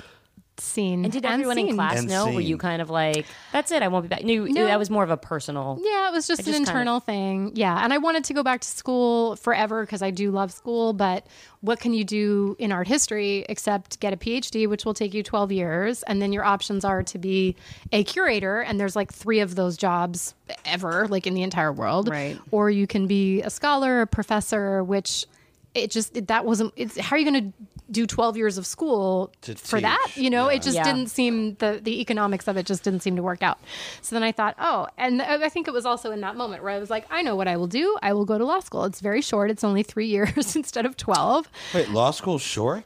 Scene 0.60 1.04
And 1.04 1.12
did 1.12 1.24
everyone 1.24 1.58
in 1.58 1.74
class 1.74 1.98
And 1.98 2.08
know? 2.08 2.30
Were 2.32 2.40
you 2.40 2.56
kind 2.58 2.80
of 2.82 2.90
like, 2.90 3.26
"That's 3.52 3.72
it, 3.72 3.82
I 3.82 3.88
won't 3.88 4.04
be 4.04 4.08
back"? 4.08 4.24
No, 4.24 4.44
No. 4.44 4.64
that 4.66 4.78
was 4.78 4.90
more 4.90 5.02
of 5.02 5.10
a 5.10 5.16
personal. 5.16 5.78
Yeah, 5.82 6.08
it 6.08 6.12
was 6.12 6.26
just 6.26 6.40
I 6.40 6.42
an 6.42 6.44
just 6.46 6.56
kinda- 6.58 6.70
internal 6.70 7.00
thing. 7.00 7.52
Yeah, 7.54 7.82
and 7.82 7.92
I 7.92 7.98
wanted 7.98 8.24
to 8.24 8.34
go 8.34 8.42
back 8.42 8.60
to 8.60 8.68
school 8.68 9.36
forever 9.36 9.82
because 9.84 10.02
I 10.02 10.10
do 10.10 10.30
love 10.30 10.52
school. 10.52 10.92
But 10.92 11.26
what 11.62 11.80
can 11.80 11.92
you 11.94 12.04
do 12.04 12.56
in 12.58 12.72
art 12.72 12.88
history 12.88 13.44
except 13.48 14.00
get 14.00 14.12
a 14.12 14.16
PhD, 14.16 14.66
which 14.68 14.84
will 14.84 14.94
take 14.94 15.12
you 15.14 15.22
12 15.22 15.52
years, 15.52 16.02
and 16.04 16.20
then 16.22 16.32
your 16.32 16.44
options 16.44 16.84
are 16.84 17.02
to 17.02 17.18
be 17.18 17.56
a 17.92 18.04
curator, 18.04 18.60
and 18.60 18.78
there's 18.80 18.96
like 18.96 19.12
three 19.12 19.40
of 19.40 19.54
those 19.54 19.76
jobs 19.76 20.34
ever, 20.64 21.06
like 21.08 21.26
in 21.26 21.34
the 21.34 21.42
entire 21.42 21.72
world. 21.72 22.08
Right. 22.08 22.38
Or 22.50 22.70
you 22.70 22.86
can 22.86 23.06
be 23.06 23.40
a 23.42 23.50
scholar, 23.50 24.02
a 24.02 24.06
professor, 24.06 24.82
which 24.84 25.26
it 25.74 25.90
just 25.90 26.16
it, 26.16 26.28
that 26.28 26.44
wasn't. 26.44 26.72
It's 26.76 26.98
how 26.98 27.16
are 27.16 27.18
you 27.18 27.30
going 27.30 27.52
to 27.52 27.58
do 27.90 28.06
12 28.06 28.36
years 28.36 28.56
of 28.58 28.66
school 28.66 29.32
To 29.42 29.54
for 29.56 29.80
that? 29.80 30.12
You 30.14 30.30
know, 30.30 30.48
yeah. 30.48 30.56
it 30.56 30.62
just 30.62 30.76
Yeah. 30.76 30.84
didn't 30.84 31.08
seem 31.08 31.54
the 31.56 31.80
the 31.82 32.00
economics 32.00 32.46
of 32.48 32.56
it 32.56 32.66
just 32.66 32.82
didn't 32.84 33.00
seem 33.00 33.16
to 33.16 33.22
work 33.22 33.42
out. 33.42 33.58
So 34.02 34.14
then 34.16 34.22
I 34.22 34.32
thought, 34.32 34.54
oh, 34.60 34.86
and 34.98 35.20
I 35.22 35.44
I 35.44 35.48
think 35.48 35.68
it 35.68 35.72
was 35.72 35.86
also 35.86 36.10
in 36.12 36.20
that 36.22 36.36
moment 36.36 36.62
where 36.62 36.72
I 36.72 36.78
was 36.78 36.90
like, 36.90 37.06
I 37.10 37.22
know 37.22 37.36
what 37.36 37.48
I 37.48 37.56
will 37.56 37.66
do. 37.68 37.96
I 38.02 38.12
will 38.12 38.24
go 38.24 38.38
to 38.38 38.44
law 38.44 38.60
school. 38.60 38.84
It's 38.84 39.00
very 39.00 39.20
short. 39.22 39.50
It's 39.50 39.64
only 39.64 39.82
three 39.82 40.06
years 40.16 40.56
instead 40.56 40.86
of 40.86 40.96
twelve. 40.96 41.48
Wait, 41.74 41.88
law 41.90 42.10
school's 42.10 42.42
short? 42.42 42.84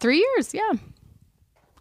Three 0.00 0.18
years, 0.18 0.54
yeah. 0.54 0.72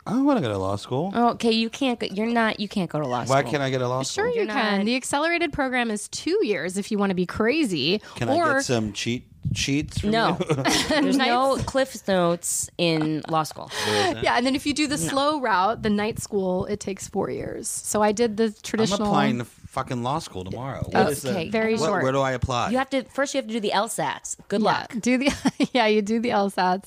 I 0.05 0.11
don't 0.11 0.23
want 0.23 0.37
to 0.37 0.41
go 0.41 0.47
to 0.49 0.57
law 0.57 0.77
school. 0.77 1.11
Oh, 1.13 1.29
okay, 1.31 1.51
you 1.51 1.69
can't. 1.69 1.99
Go, 1.99 2.07
you're 2.09 2.25
not. 2.27 2.61
You 2.61 2.69
can't 2.69 2.89
go 2.89 3.01
to 3.01 3.05
law 3.05 3.25
school. 3.25 3.35
Why 3.35 3.43
can't 3.43 3.61
I 3.61 3.69
get 3.69 3.81
a 3.81 3.89
law 3.89 4.03
school? 4.03 4.23
Sure, 4.23 4.29
you 4.29 4.43
You're 4.43 4.45
can. 4.47 4.77
not- 4.79 4.85
The 4.85 4.95
accelerated 4.95 5.51
program 5.51 5.91
is 5.91 6.07
two 6.07 6.39
years 6.45 6.77
if 6.77 6.91
you 6.91 6.97
want 6.97 7.09
to 7.09 7.13
be 7.13 7.25
crazy. 7.25 8.01
Can 8.15 8.29
or 8.29 8.43
I 8.45 8.53
get 8.53 8.63
some 8.63 8.93
cheat 8.93 9.26
sheets? 9.53 10.03
No, 10.03 10.33
there's 10.89 11.17
no 11.17 11.57
Cliff 11.65 12.07
Notes 12.07 12.69
in 12.77 13.23
law 13.29 13.43
school. 13.43 13.71
yeah, 13.87 14.37
and 14.37 14.45
then 14.45 14.55
if 14.55 14.65
you 14.65 14.73
do 14.73 14.87
the 14.87 14.97
slow 14.97 15.39
route, 15.39 15.83
the 15.83 15.89
night 15.89 16.19
school, 16.19 16.65
it 16.65 16.79
takes 16.79 17.07
four 17.07 17.29
years. 17.29 17.67
So 17.67 18.01
I 18.01 18.11
did 18.11 18.37
the 18.37 18.45
I'm 18.45 18.53
traditional. 18.63 19.07
applying 19.07 19.37
to 19.39 19.45
fucking 19.45 20.03
law 20.03 20.19
school 20.19 20.43
tomorrow. 20.43 20.83
What 20.91 21.09
is 21.11 21.25
Okay, 21.25 21.45
the- 21.45 21.51
very 21.51 21.75
what- 21.75 21.87
short. 21.87 22.03
Where 22.03 22.11
do 22.11 22.21
I 22.21 22.31
apply? 22.31 22.69
You 22.71 22.77
have 22.77 22.89
to 22.91 23.03
first. 23.03 23.33
You 23.33 23.39
have 23.39 23.47
to 23.47 23.53
do 23.53 23.59
the 23.59 23.71
LSATs. 23.71 24.37
Good 24.47 24.61
yeah, 24.61 24.65
luck. 24.65 24.93
do 24.99 25.17
the 25.17 25.31
yeah, 25.73 25.87
you 25.87 26.01
do 26.01 26.19
the 26.19 26.29
LSATs. 26.29 26.85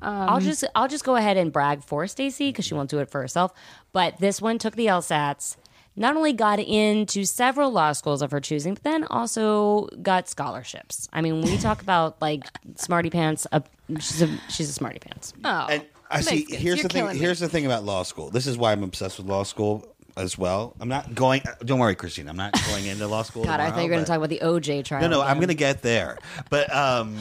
Um, 0.00 0.28
I'll 0.28 0.40
just 0.40 0.64
I'll 0.76 0.86
just 0.88 1.04
go 1.04 1.16
ahead 1.16 1.36
and 1.36 1.52
brag 1.52 1.82
for 1.82 2.04
Staci 2.04 2.50
because 2.50 2.64
she 2.64 2.74
won't 2.74 2.88
do 2.90 2.98
it 3.00 3.10
for 3.10 3.20
herself. 3.20 3.52
But 3.92 4.18
this 4.18 4.40
one 4.40 4.58
took 4.58 4.76
the 4.76 4.86
LSATs. 4.86 5.56
Not 5.98 6.16
only 6.16 6.32
got 6.32 6.60
into 6.60 7.24
several 7.24 7.70
law 7.70 7.92
schools 7.92 8.22
of 8.22 8.30
her 8.30 8.40
choosing, 8.40 8.74
but 8.74 8.84
then 8.84 9.04
also 9.04 9.88
got 10.00 10.28
scholarships. 10.28 11.08
I 11.12 11.20
mean, 11.20 11.40
we 11.42 11.58
talk 11.58 11.82
about 11.82 12.20
like 12.22 12.44
smarty 12.76 13.10
pants, 13.10 13.46
uh, 13.52 13.60
she's 13.98 14.22
a 14.22 14.28
she's 14.48 14.68
a 14.70 14.72
smarty 14.72 15.00
pants. 15.00 15.34
Oh, 15.44 15.66
And 15.68 15.84
I 16.10 16.20
see. 16.20 16.44
thanks. 16.44 16.52
Here's 16.62 16.78
You're 16.78 16.82
the 16.84 16.88
thing. 16.88 17.06
me. 17.08 17.18
Here's 17.18 17.40
the 17.40 17.48
thing 17.48 17.66
about 17.66 17.84
law 17.84 18.02
school. 18.04 18.30
This 18.30 18.46
is 18.46 18.56
why 18.56 18.72
I'm 18.72 18.82
obsessed 18.82 19.18
with 19.18 19.26
law 19.26 19.42
school 19.42 19.94
as 20.16 20.38
well. 20.38 20.74
I'm 20.80 20.88
not 20.88 21.14
going. 21.14 21.42
Don't 21.64 21.78
worry, 21.78 21.94
Christine. 21.94 22.28
I'm 22.28 22.36
not 22.36 22.52
going 22.68 22.86
into 22.86 23.06
law 23.06 23.22
school. 23.22 23.44
God, 23.44 23.60
I 23.60 23.70
thought 23.70 23.78
you 23.78 23.82
were 23.84 23.88
going 23.90 24.04
to 24.04 24.06
talk 24.06 24.16
about 24.18 24.30
the 24.30 24.40
OJ 24.42 24.84
trial. 24.84 25.02
No, 25.02 25.08
no, 25.08 25.20
I'm 25.22 25.36
going 25.38 25.48
to 25.48 25.54
get 25.54 25.82
there. 25.82 26.18
But 26.50 26.74
um, 26.74 27.16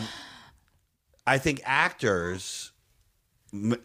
I 1.25 1.37
think 1.37 1.61
actors 1.65 2.71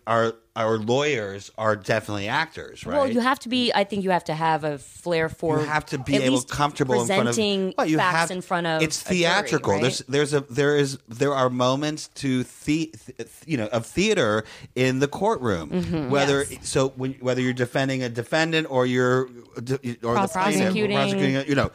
are 0.06 0.34
are 0.56 0.76
lawyers 0.76 1.50
are 1.56 1.76
definitely 1.76 2.26
actors, 2.28 2.84
right? 2.84 2.96
Well, 2.96 3.08
you 3.08 3.20
have 3.20 3.38
to 3.40 3.48
be. 3.48 3.72
I 3.72 3.84
think 3.84 4.02
you 4.02 4.10
have 4.10 4.24
to 4.24 4.34
have 4.34 4.64
a 4.64 4.76
flair 4.78 5.28
for. 5.28 5.60
You 5.60 5.66
have 5.66 5.86
to 5.86 5.98
be 5.98 6.16
able 6.16 6.42
comfortable 6.42 7.00
in 7.00 7.06
front 7.06 7.20
of 7.20 7.26
presenting 7.28 7.72
Well, 7.78 7.86
you 7.86 7.96
facts 7.96 8.16
have- 8.18 8.30
in 8.32 8.42
front 8.42 8.66
of. 8.66 8.82
It's 8.82 9.00
a 9.02 9.04
jury, 9.04 9.18
theatrical. 9.18 9.72
right? 9.74 9.82
There's 9.82 9.98
there's 10.08 10.34
a 10.34 10.40
there 10.50 10.76
is 10.76 10.98
there 11.08 11.32
are 11.32 11.48
moments 11.48 12.08
to 12.16 12.42
the, 12.64 12.92
th- 13.16 13.28
you 13.46 13.56
know 13.56 13.66
of 13.68 13.86
theater 13.86 14.44
in 14.74 14.98
the 14.98 15.08
courtroom. 15.08 15.70
Mm-hmm. 15.70 16.10
Whether 16.10 16.44
Yes. 16.50 16.68
so 16.68 16.88
when 16.96 17.12
whether 17.20 17.40
you're 17.40 17.52
defending 17.52 18.02
a 18.02 18.08
defendant 18.08 18.66
or 18.68 18.84
you're 18.84 19.22
or 19.26 19.60
the 19.60 19.78
plaintiff 19.78 20.32
Prosecuting. 20.32 20.96
prosecuting, 20.96 21.48
you 21.48 21.54
know, 21.54 21.70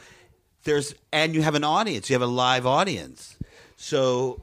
there's 0.66 0.94
and 1.14 1.34
you 1.34 1.42
have 1.42 1.56
an 1.56 1.64
audience. 1.64 2.10
You 2.10 2.16
have 2.16 2.22
a 2.22 2.26
live 2.28 2.66
audience. 2.66 3.38
So 3.78 4.42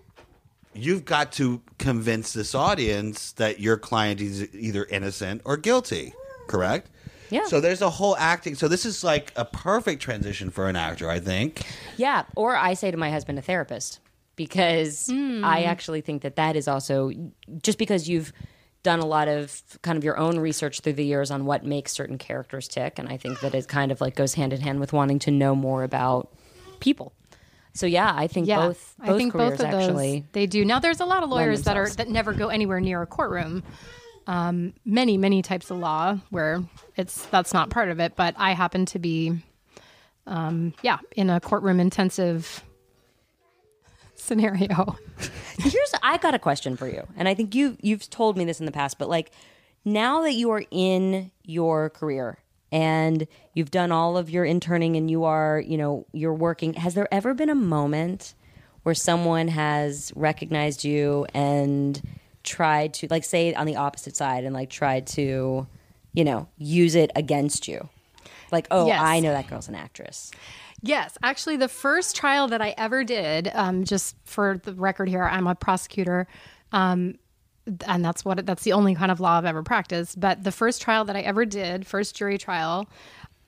you've 0.75 1.05
got 1.05 1.33
to 1.33 1.63
convince 1.79 2.33
this 2.33 2.55
audience 2.55 3.33
that 3.33 3.61
your 3.61 3.77
client 3.77 4.21
is 4.21 4.53
either 4.55 4.85
innocent 4.87 5.43
or 5.45 5.57
guilty. 5.57 6.13
Correct. 6.47 6.91
Yeah. 7.31 7.47
So 7.47 7.61
there's 7.61 7.81
a 7.83 7.91
whole 7.91 8.17
acting. 8.17 8.55
So 8.55 8.69
this 8.69 8.85
is 8.85 9.03
like 9.03 9.33
a 9.37 9.45
perfect 9.45 10.03
transition 10.03 10.51
for 10.51 10.69
an 10.69 10.77
actor, 10.77 11.09
I 11.11 11.21
think. 11.21 11.63
Yeah, 11.97 12.25
or 12.37 12.55
I 12.57 12.75
say 12.75 12.91
to 12.91 12.97
my 12.97 13.11
husband, 13.11 13.39
a 13.39 13.43
therapist, 13.43 14.01
because 14.37 15.07
Hmm. 15.09 15.45
I 15.45 15.63
actually 15.65 16.01
think 16.03 16.23
that 16.23 16.37
that 16.37 16.55
is 16.57 16.69
also 16.69 17.11
just 17.63 17.79
because 17.79 18.09
you've 18.09 18.33
done 18.83 19.01
a 19.01 19.07
lot 19.07 19.29
of 19.29 19.63
kind 19.81 19.97
of 19.97 20.05
your 20.05 20.19
own 20.19 20.39
research 20.39 20.81
through 20.81 20.93
the 20.93 21.05
years 21.05 21.31
on 21.31 21.47
what 21.47 21.65
makes 21.65 21.93
certain 21.93 22.19
characters 22.19 22.69
tick, 22.69 22.99
and 22.99 23.09
I 23.09 23.17
think 23.17 23.41
that 23.41 23.55
it 23.55 23.67
kind 23.69 23.91
of 23.91 24.01
like 24.03 24.15
goes 24.15 24.35
hand 24.35 24.53
in 24.53 24.61
hand 24.61 24.79
with 24.79 24.93
wanting 24.93 25.19
to 25.21 25.31
know 25.31 25.55
more 25.57 25.83
about 25.83 26.31
people. 26.81 27.15
So 27.75 27.87
yeah, 27.87 28.13
I 28.15 28.29
think 28.29 28.47
yeah, 28.47 28.69
both 28.69 28.95
both 28.99 29.09
I 29.09 29.19
think 29.19 29.33
careers 29.33 29.51
both 29.51 29.67
of 29.67 29.73
those 29.73 29.89
actually. 29.89 30.25
they 30.33 30.47
do. 30.47 30.65
Now 30.65 30.79
there's 30.79 31.01
a 31.01 31.05
lot 31.05 31.25
of 31.25 31.29
lawyers 31.29 31.63
that 31.63 31.77
are 31.77 31.89
that 31.91 32.09
never 32.09 32.33
go 32.33 32.49
anywhere 32.49 32.81
near 32.81 33.03
a 33.03 33.07
courtroom. 33.07 33.65
Um, 34.27 34.73
many 34.85 35.19
many 35.19 35.43
types 35.43 35.71
of 35.71 35.79
law 35.79 36.19
where 36.31 36.63
it's 36.97 37.27
that's 37.27 37.53
not 37.53 37.71
part 37.71 37.89
of 37.89 37.99
it. 37.99 38.15
But 38.15 38.37
I 38.39 38.53
happen 38.53 38.87
to 38.87 38.99
be 39.01 39.43
um, 40.27 40.73
yeah, 40.83 40.99
in 41.17 41.31
a 41.31 41.41
courtroom 41.41 41.81
intensive 41.81 42.63
scenario. 44.15 44.97
Here's 45.59 45.95
I 46.01 46.19
got 46.19 46.35
a 46.35 46.39
question 46.39 46.77
for 46.77 46.87
you, 46.87 47.07
and 47.17 47.29
I 47.29 47.35
think 47.35 47.57
you 47.57 47.77
you've 47.83 48.09
told 48.09 48.37
me 48.37 48.45
this 48.45 48.61
in 48.61 48.67
the 48.67 48.73
past, 48.73 48.99
but 48.99 49.09
like 49.09 49.33
now 49.85 50.23
that 50.23 50.35
you 50.35 50.51
are 50.51 50.63
in 50.71 51.33
your 51.43 51.91
career 51.91 52.39
and 52.75 53.29
you've 53.53 53.71
done 53.71 53.93
all 53.93 54.17
of 54.17 54.29
your 54.29 54.45
interning 54.45 54.97
and 54.97 55.09
you 55.09 55.23
are 55.23 55.63
you 55.65 55.79
know 55.79 56.07
you're 56.13 56.35
working, 56.35 56.75
has 56.75 56.95
there 56.95 57.09
ever 57.15 57.33
been 57.33 57.49
a 57.49 57.55
moment 57.55 58.35
where 58.83 58.97
someone 58.97 59.49
has 59.49 60.13
recognized 60.17 60.85
you 60.85 61.25
and 61.33 62.03
tried 62.43 62.93
to 62.93 63.07
like 63.09 63.25
say 63.25 63.55
on 63.55 63.67
the 63.67 63.77
opposite 63.77 64.17
side 64.17 64.45
and 64.45 64.53
like 64.53 64.69
tried 64.69 65.07
to 65.07 65.67
you 66.13 66.25
know 66.25 66.49
use 66.59 66.97
it 66.97 67.13
against 67.15 67.69
you, 67.69 67.89
like 68.51 68.67
oh 68.73 68.89
Yes. 68.89 69.01
I 69.01 69.21
know 69.21 69.31
that 69.31 69.47
girl's 69.47 69.69
an 69.69 69.77
actress. 69.77 70.33
Yes, 70.83 71.17
actually, 71.23 71.57
the 71.57 71.69
first 71.69 72.17
trial 72.17 72.49
that 72.49 72.61
I 72.61 72.75
ever 72.77 73.05
did, 73.05 73.51
um, 73.55 73.85
just 73.85 74.17
for 74.25 74.59
the 74.65 74.75
record 74.75 75.09
here, 75.09 75.23
I'm 75.23 75.47
a 75.47 75.55
prosecutor. 75.55 76.27
Um, 76.73 77.19
and 77.87 78.05
that's 78.05 78.25
what 78.25 78.45
that's 78.47 78.63
the 78.63 78.73
only 78.73 78.95
kind 78.95 79.11
of 79.11 79.21
law 79.21 79.39
I've 79.39 79.45
ever 79.45 79.63
practiced. 79.63 80.21
But 80.21 80.45
the 80.45 80.53
first 80.53 80.83
trial 80.83 81.05
that 81.07 81.17
I 81.17 81.21
ever 81.21 81.45
did, 81.45 81.87
first 81.87 82.17
jury 82.17 82.39
trial, 82.39 82.89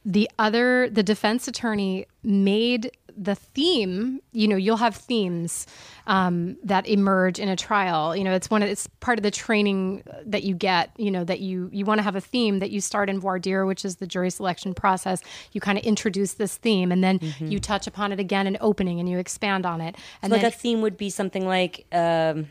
the 0.05 0.31
other 0.39 0.89
the 0.89 1.03
defense 1.03 1.49
attorney 1.49 2.07
made 2.23 2.91
the 3.17 3.35
theme. 3.35 4.21
You 4.33 4.47
know, 4.47 4.57
you'll 4.57 4.77
have 4.77 4.95
themes 4.95 5.67
um, 6.07 6.57
that 6.63 6.87
emerge 6.87 7.39
in 7.39 7.49
a 7.49 7.57
trial. 7.57 8.15
You 8.15 8.25
know, 8.25 8.33
it's 8.33 8.51
one 8.51 8.63
of 8.63 8.69
it's 8.69 8.87
part 9.01 9.19
of 9.19 9.23
the 9.23 9.31
training 9.31 10.03
that 10.25 10.45
you 10.45 10.55
get. 10.55 10.91
You 10.97 11.11
know, 11.11 11.25
that 11.25 11.41
you 11.41 11.69
you 11.73 11.85
want 11.85 11.99
to 11.99 12.03
have 12.03 12.17
a 12.17 12.21
theme 12.21 12.61
that 12.61 12.71
you 12.71 12.81
start 12.81 13.11
in 13.11 13.19
voir 13.19 13.39
dire, 13.39 13.67
which 13.67 13.85
is 13.85 13.97
the 13.97 14.07
jury 14.07 14.31
selection 14.31 14.75
process. 14.75 15.23
You 15.53 15.61
kind 15.61 15.79
of 15.79 15.85
introduce 15.85 16.35
this 16.35 16.57
theme, 16.57 16.93
and 16.93 17.03
then 17.03 17.19
you 17.41 17.59
touch 17.59 17.87
upon 17.87 18.13
it 18.13 18.21
again 18.21 18.47
in 18.47 18.57
opening, 18.61 19.01
and 19.01 19.09
you 19.09 19.19
expand 19.19 19.67
on 19.67 19.81
it. 19.81 19.97
And 20.23 20.31
like 20.31 20.43
then 20.43 20.49
a 20.49 20.55
theme 20.55 20.83
would 20.83 20.97
be 20.97 21.11
something 21.11 21.47
like 21.47 21.87
um, 21.93 22.49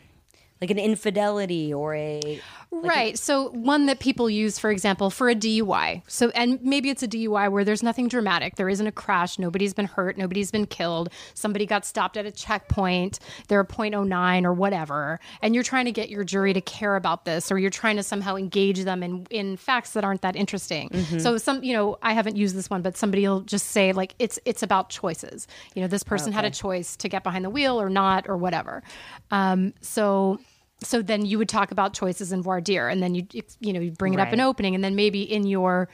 like 0.60 0.70
an 0.70 0.78
infidelity 0.78 1.72
or 1.72 1.94
a 1.94 2.40
right. 2.70 3.18
So 3.18 3.50
one 3.50 3.86
that 3.86 4.00
people 4.00 4.28
use, 4.28 4.58
for 4.58 4.70
example, 4.70 5.10
for 5.10 5.28
a 5.28 5.34
DUI. 5.34 6.02
So 6.06 6.30
and 6.30 6.62
maybe 6.62 6.90
it's 6.90 7.02
a 7.02 7.08
DUI 7.08 7.50
where 7.50 7.64
there's 7.64 7.82
nothing 7.82 8.08
dramatic. 8.08 8.56
There 8.56 8.68
isn't 8.68 8.86
a 8.86 8.92
crash. 8.92 9.38
Nobody's 9.38 9.74
been 9.74 9.86
hurt. 9.86 10.16
Nobody's 10.18 10.50
been 10.50 10.66
killed. 10.66 11.10
Somebody 11.34 11.66
got 11.66 11.84
stopped 11.84 12.16
at 12.16 12.26
a 12.26 12.30
checkpoint. 12.30 13.18
They're 13.48 13.60
a 13.60 13.66
.09 13.66 14.44
or 14.44 14.52
whatever, 14.52 15.20
and 15.42 15.54
you're 15.54 15.64
trying 15.64 15.86
to 15.86 15.92
get 15.92 16.08
your 16.10 16.24
jury 16.24 16.52
to 16.52 16.60
care 16.60 16.96
about 16.96 17.24
this, 17.24 17.50
or 17.50 17.58
you're 17.58 17.70
trying 17.70 17.96
to 17.96 18.02
somehow 18.02 18.36
engage 18.36 18.84
them 18.84 19.02
in 19.02 19.26
in 19.30 19.56
facts 19.56 19.90
that 19.92 20.04
aren't 20.04 20.22
that 20.22 20.36
interesting. 20.36 20.90
So 21.20 21.38
some, 21.38 21.62
you 21.62 21.72
know, 21.72 21.96
I 22.02 22.12
haven't 22.12 22.36
used 22.36 22.56
this 22.56 22.68
one, 22.70 22.82
but 22.82 22.96
somebody 22.96 23.26
will 23.26 23.40
just 23.40 23.68
say 23.68 23.92
like 23.92 24.14
it's 24.18 24.38
it's 24.44 24.62
about 24.62 24.90
choices. 24.90 25.46
You 25.74 25.82
know, 25.82 25.88
this 25.88 26.02
person 26.02 26.32
had 26.32 26.44
a 26.44 26.50
choice 26.50 26.96
to 26.96 27.08
get 27.08 27.22
behind 27.22 27.44
the 27.44 27.50
wheel 27.50 27.80
or 27.80 27.88
not 27.88 28.28
or 28.28 28.36
whatever. 28.36 28.82
Um, 29.30 29.72
so 29.80 30.38
so 30.82 31.00
then 31.02 31.24
you 31.24 31.38
would 31.38 31.48
talk 31.48 31.70
about 31.70 31.94
choices 31.94 32.32
in 32.32 32.42
voir 32.42 32.60
dire 32.60 32.88
and 32.88 33.02
then 33.02 33.14
you 33.14 33.26
you 33.60 33.72
know 33.72 33.80
you 33.80 33.90
bring 33.90 34.12
it 34.14 34.20
up 34.20 34.32
in 34.32 34.40
opening 34.40 34.74
and 34.74 34.84
then 34.84 34.94
maybe 34.94 35.22
in 35.22 35.46
your 35.46 35.88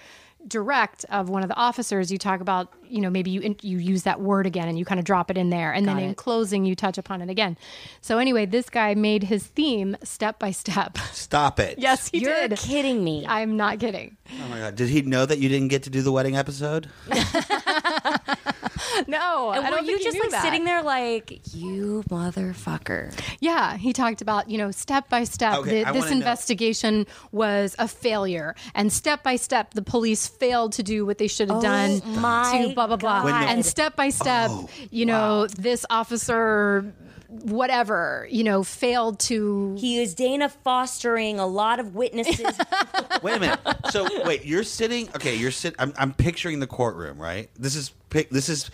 direct 0.49 1.05
of 1.09 1.29
one 1.29 1.45
of 1.45 1.49
the 1.49 1.55
officers 1.55 2.11
you 2.11 2.19
talk 2.19 2.41
about 2.41 2.73
you 2.89 3.01
know 3.01 3.09
maybe 3.11 3.31
you 3.31 3.55
you 3.63 3.79
use 3.79 4.03
that 4.03 4.21
word 4.21 4.45
again 4.45 4.67
and 4.67 4.77
you 4.77 4.85
kind 4.85 4.99
of 4.99 5.05
drop 5.05 5.31
it 5.31 5.39
in 5.39 5.51
there 5.51 5.73
and 5.73 5.87
then 5.87 6.01
in 6.01 6.17
closing 6.17 6.65
you 6.65 6.75
touch 6.75 6.99
upon 6.99 7.23
it 7.23 7.31
again 7.31 7.57
so 8.01 8.19
anyway 8.19 8.45
this 8.45 8.69
guy 8.69 8.93
made 8.93 9.23
his 9.23 9.47
theme 9.47 9.97
step 10.03 10.41
by 10.41 10.51
step 10.51 10.99
Stop 11.13 11.61
it. 11.61 11.79
yes 11.79 12.09
he 12.09 12.19
You're 12.19 12.49
did 12.49 12.59
kidding 12.59 13.05
me. 13.05 13.25
i'm 13.29 13.57
not 13.57 13.79
kidding 13.79 14.17
Oh 14.43 14.49
my 14.49 14.59
god. 14.59 14.77
Did 14.77 14.89
he 14.89 15.03
know 15.03 15.27
that 15.27 15.39
you 15.39 15.49
didn't 15.51 15.69
get 15.69 15.83
to 15.83 15.91
do 15.91 16.01
the 16.01 16.11
wedding 16.11 16.37
episode? 16.37 16.89
no 19.07 19.53
and 19.53 19.65
I 19.67 19.71
were 19.71 19.77
don't 19.77 19.87
you 19.87 19.99
think 19.99 20.13
just 20.13 20.21
like 20.21 20.31
that. 20.31 20.43
sitting 20.43 20.65
there 20.65 20.83
like 20.83 21.41
you 21.55 22.03
motherfucker? 22.09 23.13
Yeah, 23.41 23.77
he 23.77 23.93
talked 23.93 24.21
about, 24.23 24.49
you 24.51 24.59
know, 24.59 24.71
step 24.71 25.09
by 25.09 25.25
step, 25.25 25.59
Okay, 25.59 25.85
the, 25.85 25.93
this 25.93 26.03
wanna 26.03 26.11
know- 26.11 26.17
investigation 26.19 27.07
was 27.33 27.75
a 27.79 27.89
failure. 27.89 28.55
And 28.75 28.93
step 28.93 29.23
by 29.23 29.37
step, 29.37 29.75
the 29.75 29.83
police 29.83 30.27
failed 30.29 30.73
to 30.75 30.83
do 30.83 31.05
what 31.07 31.19
they 31.19 31.27
should 31.29 31.49
have 31.49 31.59
oh 31.59 31.63
done 31.63 32.01
Oh 32.05 32.09
my 32.21 32.65
to 32.69 32.75
blah, 32.75 32.87
blah, 32.87 32.97
blah. 32.97 33.23
God. 33.23 33.49
And 33.49 33.65
step 33.65 33.97
by 33.97 34.11
step, 34.11 34.51
Oh, 34.51 34.69
you 34.91 35.07
know, 35.07 35.47
this 35.47 35.85
officer, 35.91 36.93
whatever, 37.41 38.27
you 38.31 38.45
know, 38.45 38.63
failed 38.63 39.19
to. 39.21 39.75
He 39.79 40.01
is 40.01 40.15
Dana 40.15 40.49
fostering 40.49 41.39
a 41.39 41.47
lot 41.47 41.81
of 41.81 41.95
witnesses. 41.95 42.59
Wait 43.23 43.37
a 43.37 43.41
minute. 43.41 43.61
So 43.91 44.07
wait, 44.25 44.45
you're 44.45 44.65
sitting. 44.65 45.09
Okay, 45.15 45.35
you're 45.37 45.51
sitting. 45.51 45.77
I'm, 45.79 45.93
I'm 45.97 46.13
picturing 46.13 46.61
the 46.61 46.67
courtroom, 46.67 47.21
right? 47.21 47.51
This 47.59 47.77
is 47.77 47.91
pic- 48.11 48.31
this 48.31 48.49
is 48.49 48.71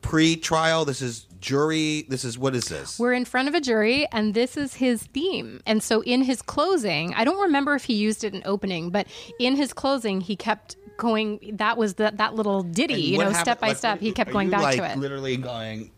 pre-trial. 0.00 0.84
This 0.84 1.02
is 1.02 1.26
jury. 1.40 2.06
This 2.08 2.24
is 2.24 2.38
what 2.38 2.54
is 2.54 2.64
this? 2.64 2.98
We're 2.98 3.12
in 3.12 3.24
front 3.24 3.48
of 3.48 3.54
a 3.54 3.60
jury, 3.60 4.06
and 4.12 4.34
this 4.34 4.56
is 4.56 4.74
his 4.74 5.02
theme. 5.02 5.60
And 5.66 5.82
so, 5.82 6.02
in 6.02 6.22
his 6.22 6.42
closing, 6.42 7.14
I 7.14 7.24
don't 7.24 7.40
remember 7.40 7.74
if 7.74 7.84
he 7.84 7.94
used 7.94 8.24
it 8.24 8.34
in 8.34 8.42
opening, 8.44 8.90
but 8.90 9.06
in 9.38 9.56
his 9.56 9.72
closing, 9.72 10.20
he 10.20 10.36
kept 10.36 10.76
going. 10.96 11.54
That 11.54 11.76
was 11.76 11.94
the, 11.94 12.12
that 12.14 12.34
little 12.34 12.62
ditty, 12.62 12.94
you 12.94 13.18
know, 13.18 13.24
happened- 13.26 13.40
step 13.40 13.60
by 13.60 13.68
like, 13.68 13.76
step. 13.76 14.00
He 14.00 14.12
kept 14.12 14.32
going 14.32 14.50
back 14.50 14.62
like, 14.62 14.76
to 14.78 14.90
it. 14.90 14.98
Literally 14.98 15.36
going. 15.36 15.90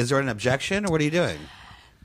Is 0.00 0.08
there 0.08 0.18
an 0.18 0.28
objection, 0.28 0.86
or 0.86 0.90
what 0.90 1.00
are 1.00 1.04
you 1.04 1.10
doing? 1.10 1.38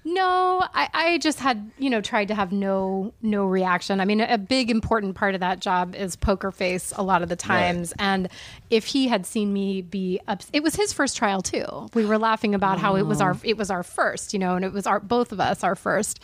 No, 0.08 0.62
I, 0.74 0.90
I 0.94 1.18
just 1.18 1.40
had 1.40 1.72
you 1.80 1.90
know 1.90 2.00
tried 2.00 2.28
to 2.28 2.36
have 2.36 2.52
no 2.52 3.14
no 3.24 3.46
reaction. 3.46 4.00
I 4.00 4.06
mean, 4.06 4.22
a 4.22 4.38
big 4.38 4.70
important 4.70 5.16
part 5.16 5.34
of 5.34 5.40
that 5.40 5.62
job 5.62 5.96
is 5.96 6.16
poker 6.16 6.52
face 6.52 6.94
a 6.96 7.02
lot 7.02 7.24
of 7.24 7.30
the 7.30 7.36
times. 7.36 7.92
And 7.98 8.30
if 8.70 8.86
he 8.86 9.08
had 9.08 9.26
seen 9.26 9.52
me 9.52 9.82
be 9.82 10.20
ups- 10.28 10.50
it 10.54 10.62
was 10.62 10.76
his 10.76 10.94
first 10.94 11.18
trial 11.18 11.42
too. 11.42 11.88
We 11.96 12.06
were 12.06 12.20
laughing 12.20 12.54
about 12.54 12.78
how 12.78 12.98
it 12.98 13.04
was 13.08 13.20
our 13.20 13.36
it 13.44 13.58
was 13.58 13.72
our 13.72 13.82
first, 13.82 14.32
you 14.34 14.38
know, 14.38 14.56
and 14.56 14.64
it 14.64 14.74
was 14.74 14.86
our 14.86 15.00
both 15.00 15.32
of 15.32 15.40
us 15.40 15.64
our 15.64 15.76
first. 15.76 16.20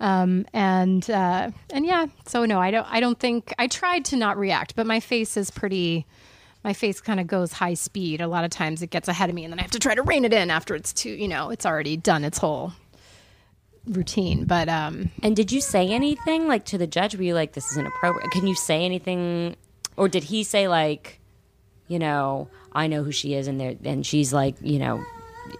Um, 0.00 0.46
and 0.52 1.08
uh, 1.08 1.50
and 1.72 1.86
yeah, 1.86 2.06
so 2.26 2.46
no, 2.46 2.58
I 2.58 2.70
don't 2.72 2.86
I 2.90 2.98
don't 2.98 3.18
think 3.20 3.54
I 3.60 3.68
tried 3.68 4.06
to 4.06 4.16
not 4.16 4.38
react, 4.38 4.74
but 4.74 4.86
my 4.86 4.98
face 4.98 5.36
is 5.36 5.50
pretty. 5.52 6.04
My 6.62 6.72
face 6.74 7.00
kind 7.00 7.18
of 7.20 7.26
goes 7.26 7.52
high 7.52 7.74
speed. 7.74 8.20
A 8.20 8.28
lot 8.28 8.44
of 8.44 8.50
times 8.50 8.82
it 8.82 8.90
gets 8.90 9.08
ahead 9.08 9.28
of 9.30 9.34
me, 9.34 9.44
and 9.44 9.52
then 9.52 9.58
I 9.58 9.62
have 9.62 9.70
to 9.72 9.78
try 9.78 9.94
to 9.94 10.02
rein 10.02 10.24
it 10.24 10.32
in 10.32 10.50
after 10.50 10.74
it's 10.74 10.92
too, 10.92 11.10
you 11.10 11.26
know, 11.28 11.50
it's 11.50 11.64
already 11.64 11.96
done 11.96 12.22
its 12.24 12.36
whole 12.38 12.72
routine. 13.86 14.44
But 14.44 14.68
um, 14.68 15.10
and 15.22 15.34
did 15.34 15.52
you 15.52 15.60
say 15.60 15.88
anything 15.88 16.46
like 16.48 16.64
to 16.66 16.78
the 16.78 16.86
judge? 16.86 17.16
Were 17.16 17.22
you 17.22 17.34
like, 17.34 17.52
this 17.52 17.70
isn't 17.72 17.80
inappropriate? 17.86 18.30
Can 18.30 18.46
you 18.46 18.54
say 18.54 18.84
anything? 18.84 19.56
Or 19.96 20.08
did 20.08 20.24
he 20.24 20.44
say 20.44 20.68
like, 20.68 21.20
you 21.88 21.98
know, 21.98 22.48
I 22.72 22.86
know 22.86 23.02
who 23.02 23.12
she 23.12 23.34
is 23.34 23.48
and 23.48 23.60
there 23.60 23.74
and 23.84 24.04
she's 24.06 24.32
like, 24.32 24.56
you 24.60 24.78
know, 24.78 25.02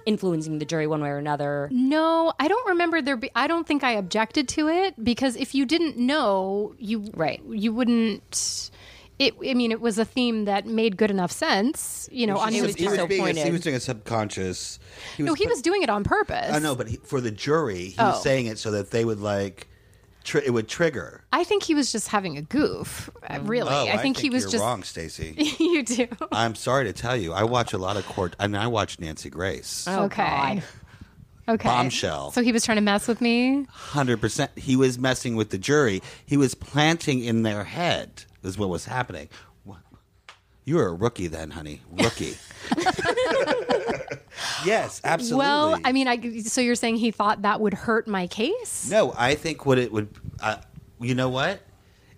influencing 0.06 0.58
the 0.58 0.64
jury 0.64 0.86
one 0.86 1.00
way 1.02 1.08
or 1.08 1.16
another? 1.18 1.68
no, 1.72 2.32
I 2.38 2.46
don't 2.48 2.68
remember 2.68 3.00
there. 3.02 3.16
Be, 3.16 3.30
I 3.34 3.46
don't 3.46 3.66
think 3.66 3.82
I 3.84 3.92
objected 3.92 4.48
to 4.50 4.68
it 4.68 5.02
because 5.02 5.36
if 5.36 5.54
you 5.54 5.64
didn't 5.66 5.96
know, 5.96 6.74
you 6.78 7.10
Right. 7.14 7.40
you 7.48 7.72
wouldn't. 7.72 8.69
It, 9.20 9.34
I 9.46 9.54
mean, 9.54 9.70
it 9.70 9.80
was 9.82 9.98
a 9.98 10.04
theme 10.04 10.46
that 10.46 10.66
made 10.66 10.96
good 10.96 11.10
enough 11.10 11.30
sense, 11.30 12.08
you 12.10 12.26
know. 12.26 12.38
On 12.38 12.48
He 12.48 12.56
his 12.58 12.66
was 12.68 12.74
just 12.74 12.86
part. 12.88 12.98
so 13.00 13.06
being 13.06 13.36
a- 13.38 13.44
he 13.44 13.50
was 13.50 13.60
doing 13.60 13.76
a 13.76 13.80
subconscious. 13.80 14.78
He 15.16 15.22
no, 15.22 15.34
he 15.34 15.46
was 15.46 15.60
doing 15.62 15.82
it 15.82 15.90
on 15.90 16.04
purpose. 16.04 16.50
I 16.52 16.58
know, 16.58 16.74
but 16.74 16.88
he, 16.88 16.96
for 16.96 17.20
the 17.20 17.30
jury, 17.30 17.86
he 17.90 17.96
Oh. 17.98 18.10
was 18.12 18.22
saying 18.22 18.46
it 18.46 18.58
so 18.58 18.70
that 18.72 18.90
they 18.90 19.04
would 19.04 19.20
like. 19.20 19.68
Tri- 20.24 20.42
it 20.44 20.50
would 20.50 20.68
trigger. 20.68 21.22
I 21.32 21.44
think 21.44 21.62
he 21.62 21.74
was 21.74 21.90
just 21.92 22.08
having 22.08 22.36
a 22.36 22.42
goof. 22.42 23.08
uh, 23.26 23.38
Really, 23.42 23.70
Oh, 23.70 23.86
I, 23.88 23.96
think 23.98 24.18
he 24.18 24.28
was 24.28 24.42
you're 24.44 24.52
just. 24.52 24.62
wrong, 24.62 24.82
Staci. 24.82 25.58
you 25.60 25.82
do. 25.82 26.08
I'm 26.30 26.54
sorry 26.54 26.84
to 26.84 26.92
tell 26.92 27.16
you, 27.16 27.32
I 27.32 27.44
watch 27.44 27.72
a 27.72 27.78
lot 27.78 27.96
of 27.96 28.04
court. 28.06 28.36
I 28.38 28.46
mean, 28.46 28.56
I 28.56 28.66
watch 28.66 28.98
Nancy 29.00 29.30
Grace. 29.30 29.86
Oh, 29.88 30.04
okay. 30.04 30.62
God. 31.46 31.54
Okay. 31.54 31.68
Bombshell. 31.68 32.30
So 32.32 32.42
he 32.42 32.52
was 32.52 32.64
trying 32.64 32.76
to 32.76 32.82
mess 32.82 33.08
with 33.08 33.20
me. 33.22 33.66
Hundred 33.70 34.20
percent. 34.20 34.50
He 34.56 34.76
was 34.76 34.98
messing 34.98 35.36
with 35.36 35.50
the 35.50 35.58
jury. 35.58 36.02
He 36.26 36.36
was 36.36 36.54
planting 36.54 37.24
in 37.24 37.42
their 37.42 37.64
head. 37.64 38.24
Is 38.42 38.56
what 38.56 38.68
was 38.68 38.86
happening. 38.86 39.28
You 40.64 40.76
were 40.76 40.86
a 40.86 40.94
rookie 40.94 41.26
then, 41.26 41.50
honey. 41.50 41.80
Rookie. 41.90 42.36
yes, 44.64 45.00
absolutely. 45.02 45.38
Well, 45.38 45.78
I 45.84 45.92
mean, 45.92 46.06
I. 46.06 46.40
So 46.42 46.60
you're 46.60 46.74
saying 46.74 46.96
he 46.96 47.10
thought 47.10 47.42
that 47.42 47.60
would 47.60 47.74
hurt 47.74 48.06
my 48.06 48.26
case? 48.26 48.88
no, 48.90 49.12
I 49.16 49.34
think 49.34 49.66
what 49.66 49.78
it 49.78 49.90
would. 49.90 50.08
Uh, 50.40 50.56
you 51.00 51.14
know 51.14 51.28
what? 51.28 51.60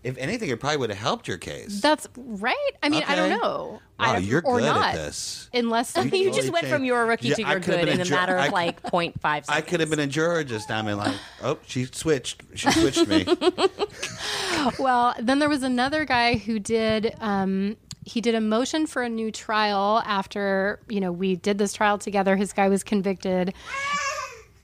If 0.05 0.19
anything, 0.19 0.49
it 0.51 0.59
probably 0.59 0.79
would 0.79 0.91
have 0.91 0.99
helped 0.99 1.29
your 1.29 1.39
case. 1.39 1.81
That's 1.81 2.09
right. 2.17 2.57
I 2.83 2.89
mean, 2.89 3.05
I 3.07 3.15
don't 3.15 3.31
know. 3.31 3.81
Wow, 4.01 4.15
I, 4.15 4.19
you're 4.19 4.43
or 4.45 4.59
good 4.59 4.67
not, 4.67 4.95
at 4.95 4.97
this. 4.97 5.49
Unless 5.55 5.95
You 5.97 6.03
totally 6.03 6.31
just 6.33 6.51
went 6.51 6.67
from 6.67 6.79
changed. 6.79 6.87
you're 6.87 7.03
a 7.03 7.07
rookie 7.07 7.29
Yeah, 7.29 7.35
to 7.37 7.43
I 7.45 7.51
you're 7.53 7.61
good 7.61 7.89
in 7.89 8.01
a 8.01 8.11
matter 8.11 8.37
I- 8.37 8.47
of 8.47 8.53
like 8.53 8.83
0.5 8.91 9.13
seconds. 9.23 9.49
I 9.49 9.61
could 9.61 9.79
have 9.79 9.91
been 9.91 10.01
a 10.01 10.09
juror 10.09 10.43
just 10.43 10.69
now. 10.69 10.79
I'm 10.79 10.87
like, 10.97 11.15
oh, 11.43 11.59
she 11.67 11.85
switched. 11.85 12.43
She 12.55 12.69
switched 12.73 13.07
me. 13.07 13.25
well, 14.79 15.15
then 15.21 15.39
there 15.39 15.49
was 15.49 15.63
another 15.63 16.05
guy 16.05 16.35
who 16.37 16.59
did. 16.59 17.15
Um, 17.21 17.77
he 18.05 18.21
did 18.21 18.35
a 18.35 18.41
motion 18.41 18.87
for 18.89 19.03
a 19.03 19.09
new 19.09 19.31
trial 19.31 20.03
after 20.05 20.81
you 20.89 21.01
know 21.01 21.13
we 21.13 21.37
did 21.37 21.59
this 21.59 21.73
trial 21.73 21.99
together. 21.99 22.35
His 22.35 22.53
guy 22.53 22.69
was 22.69 22.83
convicted. 22.83 23.55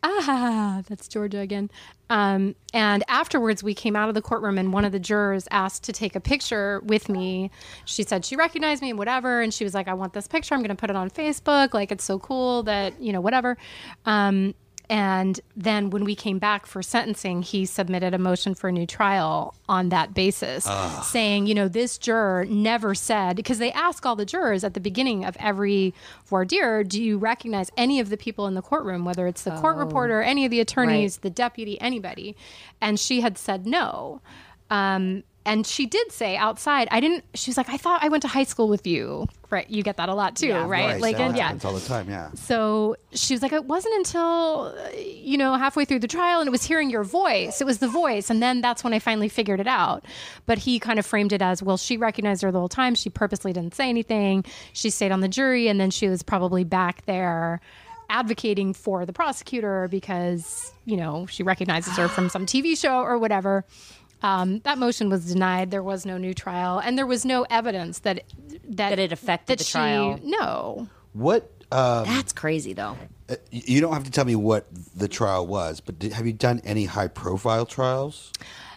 Ah, 0.03 0.83
that's 0.89 1.09
Georgia 1.09 1.39
again. 1.39 1.71
Um, 2.11 2.55
and 2.73 3.05
afterwards, 3.09 3.63
we 3.63 3.75
came 3.75 3.97
out 3.97 4.09
of 4.09 4.15
the 4.15 4.23
courtroom, 4.23 4.59
and 4.59 4.73
one 4.73 4.85
of 4.85 4.93
the 4.93 4.99
jurors 4.99 5.47
asked 5.51 5.85
to 5.85 5.93
take 5.93 6.17
a 6.17 6.21
picture 6.21 6.81
with 6.85 7.09
me. 7.09 7.51
She 7.85 8.03
said 8.03 8.25
she 8.25 8.37
recognized 8.37 8.83
me 8.83 8.91
and 8.91 8.99
whatever, 8.99 9.41
and 9.41 9.53
she 9.53 9.65
was 9.65 9.75
like, 9.75 9.89
"I 9.89 9.95
want 9.95 10.13
this 10.13 10.27
picture. 10.27 10.55
I'm 10.55 10.61
going 10.61 10.71
to 10.71 10.77
put 10.77 10.91
it 10.91 10.97
on 10.97 11.11
Facebook. 11.11 11.75
Like, 11.75 11.93
it's 11.93 12.05
so 12.05 12.19
cool 12.19 12.63
that 12.65 13.01
you 13.01 13.13
know 13.13 13.21
whatever." 13.21 13.57
Um, 14.07 14.55
and 14.91 15.39
then 15.57 15.91
when 15.91 16.05
we 16.05 16.15
came 16.15 16.39
back 16.39 16.65
for 16.65 16.83
sentencing, 16.83 17.43
he 17.43 17.67
submitted 17.67 18.15
a 18.15 18.19
motion 18.19 18.55
for 18.55 18.69
a 18.69 18.73
new 18.73 18.87
trial 18.87 19.55
on 19.69 19.91
that 19.91 20.15
basis, 20.15 20.67
saying, 21.05 21.47
you 21.47 21.55
know, 21.55 21.69
this 21.69 21.99
juror 21.99 22.47
never 22.49 22.95
said, 22.95 23.37
because 23.37 23.59
they 23.59 23.71
ask 23.73 24.07
all 24.07 24.17
the 24.17 24.25
jurors 24.25 24.65
at 24.65 24.73
the 24.75 24.81
beginning 24.81 25.25
of 25.27 25.37
every 25.39 25.93
voir 26.27 26.45
dire, 26.47 26.83
do 26.85 27.03
you 27.03 27.19
recognize 27.19 27.71
any 27.77 28.01
of 28.01 28.09
the 28.09 28.17
people 28.17 28.47
in 28.47 28.55
the 28.55 28.63
courtroom, 28.63 29.05
whether 29.05 29.27
it's 29.27 29.45
the 29.45 29.51
court 29.53 29.77
reporter, 29.77 30.23
any 30.23 30.45
of 30.45 30.51
the 30.51 30.61
attorneys, 30.61 31.17
Right. 31.17 31.23
the 31.23 31.31
deputy, 31.31 31.79
anybody? 31.81 32.35
And 32.81 32.99
she 32.99 33.21
had 33.21 33.37
said 33.37 33.67
no. 33.67 34.23
Um, 34.71 35.23
and 35.49 35.67
she 35.67 35.87
did 35.87 36.13
say 36.13 36.37
outside, 36.37 36.89
I 36.91 37.01
didn't, 37.01 37.25
she 37.33 37.49
was 37.51 37.57
like, 37.57 37.71
I 37.71 37.79
thought 37.79 38.05
I 38.05 38.11
went 38.11 38.21
to 38.21 38.29
high 38.29 38.45
school 38.45 38.69
with 38.69 38.87
you. 38.87 39.27
Right. 39.49 39.69
You 39.71 39.83
get 39.83 39.97
that 39.97 40.11
a 40.11 40.15
lot 40.15 40.37
too, 40.37 40.53
right? 40.53 41.01
Like, 41.01 41.17
that 41.17 41.29
and 41.29 41.37
yeah. 41.37 41.45
happens 41.45 41.65
all 41.65 41.73
the 41.73 41.81
time. 41.81 42.07
Yeah. 42.11 42.31
So 42.35 42.97
she 43.13 43.33
was 43.33 43.41
like, 43.41 43.53
it 43.53 43.65
wasn't 43.65 43.95
until, 43.95 44.77
you 44.95 45.39
know, 45.39 45.55
halfway 45.55 45.87
through 45.87 46.01
the 46.01 46.07
trial 46.07 46.41
and 46.41 46.49
it 46.49 46.51
was 46.51 46.65
hearing 46.65 46.91
your 46.91 47.03
voice. 47.03 47.63
It 47.63 47.65
was 47.65 47.79
the 47.79 47.89
voice. 47.89 48.29
And 48.29 48.43
then 48.43 48.61
that's 48.61 48.85
when 48.85 48.93
I 48.93 48.99
finally 48.99 49.31
figured 49.31 49.59
it 49.59 49.67
out. 49.67 50.05
But 50.45 50.59
he 50.59 50.79
kind 50.79 50.99
of 50.99 51.07
framed 51.07 51.33
it 51.33 51.41
as, 51.41 51.63
well, 51.63 51.79
she 51.79 51.97
recognized 51.97 52.43
her 52.43 52.53
the 52.53 52.59
whole 52.59 52.69
time. 52.69 52.95
She 52.95 53.09
purposely 53.09 53.55
didn't 53.55 53.75
say 53.75 53.89
anything. 53.89 54.45
She 54.75 54.91
stayed 54.91 55.13
on 55.13 55.21
the 55.21 55.29
jury 55.29 55.69
and 55.69 55.81
then 55.81 55.91
she 55.91 56.09
was 56.09 56.23
probably 56.23 56.65
back 56.65 57.07
there 57.07 57.63
advocating 58.11 58.73
for 58.73 59.05
the 59.05 59.13
prosecutor 59.13 59.89
because, 59.91 60.73
you 60.85 60.97
know, 60.97 61.27
she 61.27 61.43
recognizes 61.43 61.97
her 61.97 62.09
from 62.09 62.29
some 62.29 62.47
TV 62.47 62.77
show 62.77 63.01
or 63.01 63.19
whatever. 63.19 63.65
Um, 64.23 64.59
that 64.61 64.79
motion 64.79 65.09
was 65.11 65.27
denied. 65.27 65.71
There 65.71 65.83
was 65.83 66.05
no 66.05 66.19
new 66.19 66.35
trial, 66.35 66.79
and 66.79 66.99
there 66.99 67.07
was 67.07 67.25
no 67.25 67.47
evidence 67.51 68.01
that 68.01 68.25
that, 68.69 68.91
That 68.91 68.99
it 68.99 69.13
affected 69.13 69.53
that 69.53 69.59
the 69.59 69.65
she- 69.65 69.73
trial. 69.73 70.19
No, 70.23 70.89
What? 71.13 71.51
Uh, 71.71 72.03
That's 72.05 72.33
crazy, 72.33 72.73
though. 72.73 72.97
y- 73.29 73.37
you 73.51 73.81
don't 73.83 73.93
have 73.93 74.05
to 74.05 74.11
tell 74.11 74.25
me 74.25 74.35
what 74.35 74.67
the 74.97 75.07
trial 75.07 75.47
was, 75.47 75.81
but 75.81 75.99
did, 75.99 76.15
have 76.15 76.27
you 76.27 76.33
done 76.33 76.63
any 76.65 76.87
high-profile 76.87 77.67
trials? 77.67 78.33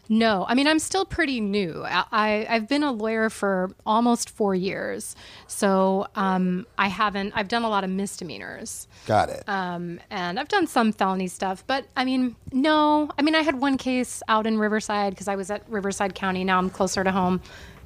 No, 0.10 0.46
I 0.48 0.56
mean 0.56 0.68
I'm 0.68 0.80
still 0.80 1.06
pretty 1.06 1.40
new. 1.40 1.84
I, 1.86 2.04
I 2.12 2.46
I've 2.50 2.68
been 2.68 2.84
a 2.84 2.92
lawyer 2.92 3.30
for 3.30 3.72
almost 3.86 4.30
four 4.30 4.54
years, 4.54 5.16
so 5.48 6.08
um, 6.16 6.66
I 6.78 6.88
haven't. 6.88 7.34
I've 7.36 7.48
done 7.48 7.64
a 7.64 7.70
lot 7.70 7.84
of 7.84 7.90
misdemeanors, 7.90 8.88
Got 9.08 9.30
it. 9.30 9.44
um, 9.48 10.00
and 10.10 10.40
I've 10.40 10.50
done 10.50 10.68
some 10.68 10.92
felony 10.92 11.28
stuff. 11.28 11.64
But 11.66 11.86
I 11.96 12.04
mean, 12.04 12.36
no. 12.52 13.10
I 13.18 13.22
mean, 13.22 13.36
I 13.36 13.42
had 13.42 13.60
one 13.62 13.78
case 13.78 14.22
out 14.28 14.46
in 14.48 14.58
Riverside 14.58 15.14
because 15.14 15.28
I 15.30 15.36
was 15.36 15.50
at 15.50 15.64
Riverside 15.70 16.14
County. 16.16 16.44
Now 16.44 16.58
I'm 16.58 16.70
closer 16.70 17.04
to 17.04 17.12
home. 17.12 17.42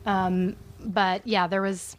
Um, 0.05 0.55
but 0.80 1.26
yeah, 1.28 1.45
there 1.47 1.61
was 1.61 1.95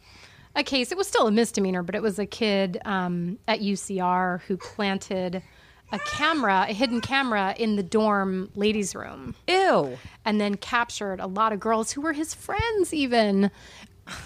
a 0.55 0.63
case. 0.63 0.91
It 0.91 0.97
was 0.97 1.07
still 1.07 1.27
a 1.27 1.31
misdemeanor, 1.31 1.83
but 1.83 1.95
it 1.95 2.01
was 2.01 2.19
a 2.19 2.25
kid 2.25 2.79
um, 2.85 3.37
at 3.47 3.59
UCR 3.61 4.41
who 4.41 4.57
planted 4.57 5.41
a 5.91 5.99
camera, 5.99 6.65
a 6.67 6.73
hidden 6.73 6.99
camera, 7.01 7.55
in 7.57 7.75
the 7.77 7.83
dorm 7.83 8.49
ladies' 8.55 8.93
room 8.95 9.35
Ew. 9.47 9.97
and 10.25 10.39
then 10.41 10.55
captured 10.55 11.19
a 11.19 11.27
lot 11.27 11.53
of 11.53 11.59
girls 11.59 11.91
who 11.93 12.01
were 12.01 12.13
his 12.13 12.33
friends 12.33 12.93
even 12.93 13.49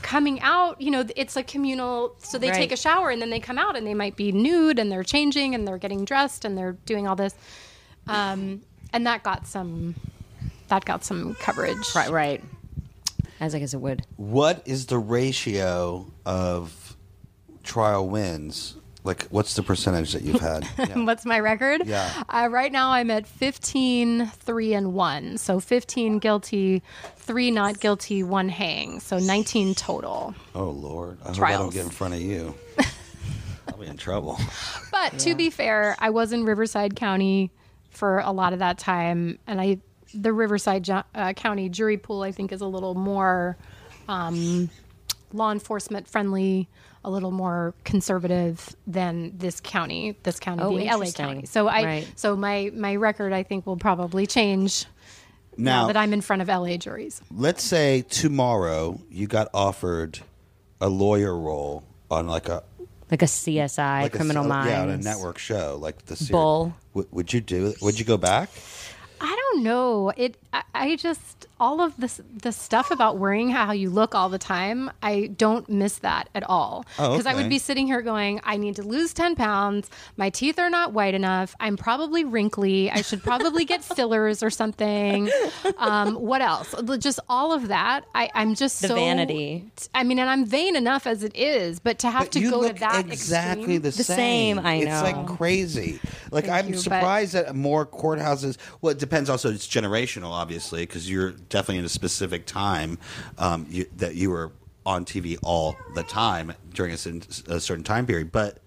coming 0.04 0.40
out 0.42 0.80
you 0.80 0.92
know 0.92 1.04
it's 1.16 1.36
a 1.36 1.42
communal 1.42 2.16
so 2.20 2.38
they 2.38 2.50
Right. 2.50 2.56
take 2.56 2.72
a 2.72 2.78
shower 2.78 3.10
and 3.10 3.20
then 3.20 3.32
they 3.32 3.40
come 3.40 3.58
out 3.58 3.76
and 3.76 3.86
they 3.88 3.96
might 3.96 4.16
be 4.16 4.32
nude 4.32 4.78
and 4.78 4.92
they're 4.92 5.04
changing 5.04 5.56
and 5.56 5.68
they're 5.68 5.80
getting 5.80 6.06
dressed 6.06 6.46
and 6.46 6.56
they're 6.56 6.74
doing 6.86 7.08
all 7.08 7.16
this 7.16 7.34
um, 8.08 8.62
and 8.94 9.08
that 9.08 9.24
got 9.24 9.48
some 9.48 9.96
that 10.68 10.86
got 10.86 11.04
some 11.04 11.34
coverage 11.40 11.96
Right, 11.96 12.12
right. 12.12 12.44
As 13.40 13.56
I 13.56 13.60
guess 13.60 13.74
it 13.74 13.82
would. 13.82 14.04
what 14.18 14.62
is 14.66 14.86
the 14.86 15.00
ratio 15.00 16.06
of 16.28 16.96
trial 17.64 18.08
wins? 18.08 18.76
Like, 19.04 19.24
what's 19.30 19.56
the 19.56 19.64
percentage 19.64 20.14
that 20.14 20.22
you've 20.22 20.42
had? 20.42 20.68
Yeah. 20.78 21.04
What's 21.06 21.26
my 21.26 21.40
record? 21.40 21.88
Yeah. 21.88 22.24
Uh, 22.30 22.48
right 22.52 22.72
now 22.72 22.92
I'm 22.92 23.10
at 23.12 23.26
15, 23.28 24.28
3, 24.28 24.74
and 24.74 24.94
1. 24.94 25.38
So 25.38 25.60
15 25.60 26.20
guilty, 26.20 26.84
3 27.18 27.52
not 27.52 27.80
guilty, 27.80 28.24
1 28.24 28.50
hang. 28.50 29.00
So 29.00 29.18
19 29.18 29.74
total. 29.76 30.36
Oh 30.54 30.70
Lord, 30.70 31.18
I 31.24 31.30
hope 31.30 31.42
I 31.42 31.52
don't 31.54 31.74
get 31.74 31.86
in 31.86 31.92
front 31.92 32.14
of 32.14 32.22
you. 32.22 32.54
I'll 33.68 33.78
be 33.78 33.88
in 33.88 33.98
trouble. 33.98 34.38
But 34.92 35.18
to 35.20 35.36
be 35.36 35.50
fair, 35.50 35.96
I 36.00 36.10
was 36.10 36.32
in 36.34 36.46
Riverside 36.46 36.96
County 36.96 37.52
for 37.90 38.20
a 38.20 38.32
lot 38.32 38.54
of 38.54 38.60
that 38.60 38.78
time, 38.78 39.40
and 39.48 39.60
I 39.62 39.78
the 40.14 40.34
Riverside 40.34 40.84
ju- 40.84 41.04
uh, 41.16 41.34
County 41.34 41.70
jury 41.70 41.98
pool 41.98 42.22
I 42.22 42.32
think 42.32 42.52
is 42.52 42.62
a 42.62 42.68
little 42.68 42.96
more 42.96 43.58
um, 44.10 44.70
law 45.32 45.52
enforcement 45.52 46.08
friendly, 46.08 46.68
a 47.04 47.10
little 47.10 47.32
more 47.32 47.74
conservative 47.84 48.76
than 48.86 49.38
this 49.38 49.60
county. 49.60 50.18
This 50.24 50.40
county 50.40 50.64
Oh, 50.64 50.70
being 50.76 50.88
LA. 50.90 51.12
County. 51.12 51.46
So 51.46 51.68
I 51.68 51.84
Right. 51.84 52.08
so 52.16 52.36
my 52.36 52.72
my 52.74 52.96
record 52.96 53.34
I 53.34 53.44
think 53.44 53.66
will 53.66 53.78
probably 53.78 54.28
change 54.28 54.86
now, 55.58 55.82
Now, 55.82 55.88
that 55.88 55.98
I'm 55.98 56.14
in 56.14 56.22
front 56.22 56.42
of 56.42 56.48
LA 56.50 56.78
juries. 56.78 57.22
let's 57.36 57.64
say 57.64 58.04
tomorrow 58.10 59.00
you 59.10 59.28
got 59.28 59.48
offered 59.54 60.20
a 60.80 60.90
lawyer 60.90 61.36
role 61.38 61.84
on 62.10 62.28
like 62.28 62.48
a 62.50 62.64
Like 63.10 63.22
a 63.22 63.28
CSI, 63.28 64.04
like 64.04 64.14
a- 64.14 64.18
Criminal 64.18 64.44
Minds. 64.46 64.70
yeah, 64.72 64.82
on 64.84 64.90
a 64.90 64.98
network 64.98 65.38
show 65.38 65.78
like 65.82 66.06
the 66.06 66.16
series. 66.16 66.32
Bull. 66.32 66.74
Would, 66.94 67.08
would 67.12 67.34
you 67.34 67.42
do? 67.42 67.74
Would 67.82 67.98
you 68.00 68.06
go 68.06 68.18
back? 68.18 68.50
I 69.20 69.36
don't 69.54 69.64
know. 69.64 70.10
It. 70.18 70.38
I, 70.54 70.64
I 70.74 70.96
just 70.96 71.46
all 71.62 71.80
of 71.80 71.96
this 71.98 72.20
the 72.42 72.52
stuff 72.52 72.92
about 72.92 73.18
worrying 73.20 73.52
how 73.52 73.72
you 73.72 73.90
look 73.90 74.14
all 74.16 74.28
the 74.30 74.38
time. 74.40 74.92
I 75.02 75.28
don't 75.38 75.70
miss 75.70 76.00
that 76.00 76.28
at 76.36 76.44
all. 76.50 76.84
Oh, 77.00 77.12
Because 77.12 77.26
I 77.28 77.36
would 77.36 77.48
be 77.50 77.60
sitting 77.60 77.86
here 77.88 78.02
going, 78.02 78.42
I 78.44 78.58
need 78.58 78.76
to 78.78 78.84
lose 78.84 79.14
ten 79.14 79.36
pounds. 79.36 79.90
My 80.18 80.30
teeth 80.30 80.58
are 80.60 80.70
not 80.70 80.92
white 80.92 81.14
enough. 81.14 81.56
I'm 81.60 81.78
probably 81.78 82.26
wrinkly. 82.26 82.90
I 82.92 83.02
should 83.02 83.24
probably 83.24 83.64
get 83.64 83.84
fillers 83.96 84.42
or 84.44 84.50
something. 84.50 85.30
Um, 85.78 86.16
what 86.16 86.42
else? 86.42 86.74
Just 87.00 87.20
all 87.30 87.54
of 87.54 87.68
that. 87.70 88.06
I, 88.16 88.30
I'm 88.34 88.56
just 88.56 88.82
The 88.82 88.90
so 88.90 88.96
vanity. 88.96 89.72
I 89.94 90.04
mean, 90.04 90.18
and 90.20 90.30
I'm 90.30 90.46
vain 90.46 90.76
enough 90.76 91.06
as 91.08 91.24
it 91.24 91.36
is, 91.36 91.80
but 91.80 92.00
to 92.00 92.10
have 92.10 92.24
But 92.24 92.32
to 92.34 92.40
you 92.40 92.50
go 92.52 92.60
look 92.60 92.74
to 92.76 92.80
that 92.82 93.06
exactly 93.08 93.76
extreme, 93.76 93.82
the, 93.84 93.90
The 93.92 94.04
same, 94.04 94.58
I 94.60 94.80
know. 94.80 94.92
It's 95.06 95.16
like 95.16 95.38
crazy. 95.38 96.00
Like 96.32 96.46
Thank 96.46 96.66
I'm 96.66 96.70
you, 96.70 96.76
but- 96.76 96.82
surprised 96.84 97.34
that 97.34 97.56
more 97.56 97.86
courthouses. 97.86 98.58
Well, 98.82 98.92
it 98.92 98.98
depends. 99.00 99.30
Also, 99.30 99.52
it's 99.52 99.68
generational, 99.68 100.32
obviously, 100.32 100.82
because 100.84 101.10
you're 101.10 101.32
definitely 101.52 101.78
in 101.78 101.86
a 101.86 101.90
specific 101.90 102.48
time 102.48 102.98
um, 103.38 103.68
you, 103.70 103.86
that 103.98 104.16
you 104.16 104.32
were 104.32 104.52
on 104.84 105.06
TV 105.06 105.38
all 105.44 105.78
the 105.94 106.02
time 106.02 106.54
during 106.74 106.92
a, 106.92 106.98
certain- 106.98 107.22
a 107.48 107.60
certain 107.60 107.84
time 107.84 108.08
period. 108.08 108.32
But 108.32 108.58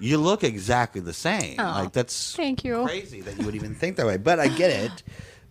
you 0.00 0.18
look 0.18 0.44
exactly 0.44 1.00
the 1.00 1.12
same. 1.12 1.56
like 1.56 1.92
that's 1.92 2.36
thank 2.36 2.62
you. 2.62 2.84
crazy 2.84 3.20
that 3.22 3.36
you 3.36 3.44
would 3.44 3.56
even 3.56 3.74
think 3.74 3.96
that 3.96 4.06
way. 4.06 4.16
But 4.16 4.38
I 4.38 4.46
get 4.46 4.70
it. 4.70 5.02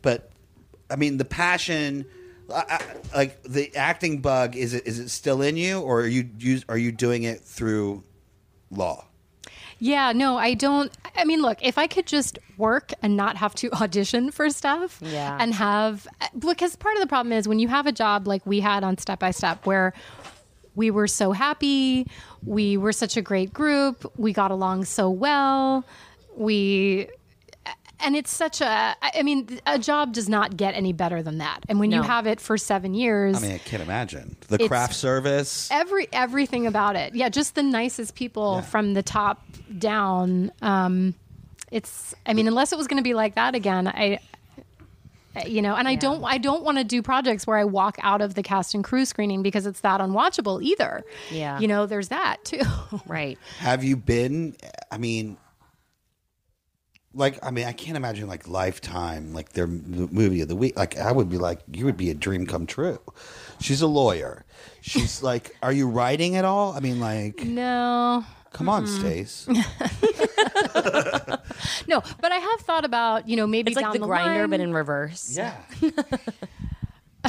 But 0.02 0.32
I 0.90 0.96
mean, 0.96 1.18
the 1.18 1.26
passion. 1.26 2.06
I, 2.50 2.80
I, 3.14 3.18
like 3.18 3.44
the 3.44 3.76
acting 3.76 4.22
bug 4.22 4.56
is 4.56 4.74
it 4.74 4.88
is 4.88 5.00
it 5.00 5.10
still 5.10 5.42
in 5.42 5.58
you 5.58 5.82
or 5.82 6.04
are 6.04 6.08
you 6.08 6.62
are 6.70 6.78
you 6.78 6.94
doing 6.94 7.24
it 7.24 7.42
through 7.42 8.06
law 8.72 9.06
Yeah, 9.80 10.12
no, 10.12 10.38
I 10.38 10.54
don't. 10.56 10.92
I 11.16 11.24
mean, 11.26 11.42
look, 11.42 11.60
if 11.62 11.78
I 11.78 11.88
could 11.88 12.08
just 12.08 12.40
work 12.58 12.92
and 13.02 13.16
not 13.16 13.38
have 13.38 13.54
to 13.56 13.72
audition 13.82 14.32
for 14.32 14.50
stuff, 14.50 15.00
Yeah. 15.02 15.38
and 15.40 15.54
have 15.54 16.08
because 16.38 16.76
part 16.76 16.96
of 16.96 17.02
the 17.02 17.08
problem 17.08 17.32
is 17.34 17.48
when 17.48 17.60
you 17.60 17.68
have 17.68 17.86
a 17.88 17.92
job 17.92 18.28
like 18.28 18.46
we 18.46 18.60
had 18.60 18.84
on 18.84 18.98
Step 18.98 19.20
by 19.20 19.32
Step, 19.32 19.66
where 19.66 19.94
we 20.76 20.92
were 20.92 21.08
so 21.08 21.32
happy, 21.32 22.08
we 22.44 22.78
were 22.78 22.92
such 22.94 23.18
a 23.18 23.22
great 23.22 23.54
group, 23.54 24.12
we 24.18 24.34
got 24.34 24.52
along 24.52 24.86
so 24.86 25.10
well, 25.10 25.86
we. 26.36 27.08
And 28.00 28.16
it's 28.16 28.32
such 28.32 28.62
a, 28.62 28.96
I 29.02 29.24
mean, 29.24 29.60
a 29.66 29.80
job 29.80 30.14
does 30.14 30.30
not 30.30 30.56
get 30.56 30.76
any 30.76 30.94
better 30.94 31.24
than 31.24 31.40
that. 31.40 31.62
And 31.68 31.80
when 31.80 31.92
you 31.92 32.02
have 32.04 32.28
it 32.28 32.40
for 32.40 32.58
seven 32.58 32.94
years, 32.94 33.38
I 33.38 33.40
mean 33.48 33.52
I 33.56 33.58
can't 33.58 33.82
imagine 33.82 34.36
the 34.50 34.68
craft 34.68 34.94
service 34.94 35.68
every 35.72 36.08
everything 36.14 36.68
about 36.68 36.96
it 36.96 37.16
yeah 37.16 37.28
just 37.30 37.56
the 37.56 37.64
nicest 37.64 38.16
people 38.16 38.58
Yeah. 38.58 38.62
from 38.62 38.94
the 38.94 39.04
top 39.04 39.44
down 39.78 40.52
um 40.62 41.16
it's 41.72 42.16
i 42.26 42.34
mean 42.34 42.48
unless 42.48 42.72
it 42.72 42.78
was 42.78 42.88
going 42.88 42.98
to 42.98 43.04
be 43.04 43.14
like 43.14 43.36
that 43.36 43.56
again 43.56 43.88
i 43.88 44.20
you 45.46 45.62
know 45.62 45.76
and 45.76 45.88
i 45.88 45.96
don't 45.96 46.24
i 46.24 46.38
don't 46.38 46.64
want 46.64 46.78
to 46.78 46.84
do 46.84 47.02
projects 47.02 47.46
where 47.46 47.58
i 47.58 47.64
walk 47.66 47.98
out 48.02 48.22
of 48.22 48.34
the 48.36 48.42
cast 48.44 48.74
and 48.74 48.84
crew 48.84 49.06
screening 49.06 49.44
because 49.44 49.66
it's 49.66 49.82
that 49.82 50.00
unwatchable 50.02 50.62
either 50.64 51.04
Yeah. 51.30 51.60
you 51.60 51.68
know 51.68 51.86
there's 51.86 52.08
that 52.08 52.38
too 52.46 52.62
Right. 53.06 53.38
have 53.60 53.84
you 53.84 53.96
been 53.98 54.56
I 54.92 54.98
mean 54.98 55.38
like 57.18 57.44
I 57.46 57.52
mean 57.52 57.66
I 57.66 57.74
can't 57.74 57.98
imagine 57.98 58.28
like 58.28 58.48
lifetime 58.48 59.34
like 59.34 59.54
their 59.54 59.66
m- 59.66 60.10
movie 60.12 60.42
of 60.42 60.48
the 60.48 60.56
week. 60.56 60.78
Like 60.78 60.98
I 60.98 61.12
would 61.12 61.30
be 61.30 61.38
like 61.38 61.60
you 61.72 61.84
would 61.86 61.98
be 61.98 62.10
a 62.10 62.14
dream 62.14 62.46
come 62.46 62.66
true. 62.66 63.00
She's 63.60 63.82
a 63.82 63.88
lawyer. 63.88 64.46
She's 64.82 65.22
like 65.30 65.56
are 65.62 65.74
you 65.74 65.88
writing 65.90 66.36
at 66.36 66.46
all? 66.46 66.72
I 66.74 66.80
mean 66.80 67.00
like 67.00 67.44
no. 67.44 68.24
come 68.54 68.70
on 68.70 68.88
Stace. 68.88 69.48
No, 71.88 72.02
but 72.22 72.32
I 72.32 72.38
have 72.38 72.60
thought 72.62 72.86
about 72.86 73.28
you 73.30 73.36
know 73.38 73.48
maybe 73.48 73.72
It's 73.72 73.76
like 73.78 73.86
down 73.86 74.00
the 74.00 74.06
grinder, 74.06 74.42
line- 74.42 74.50
but 74.50 74.60
in 74.60 74.74
reverse. 74.74 75.36
Yeah. 75.36 75.56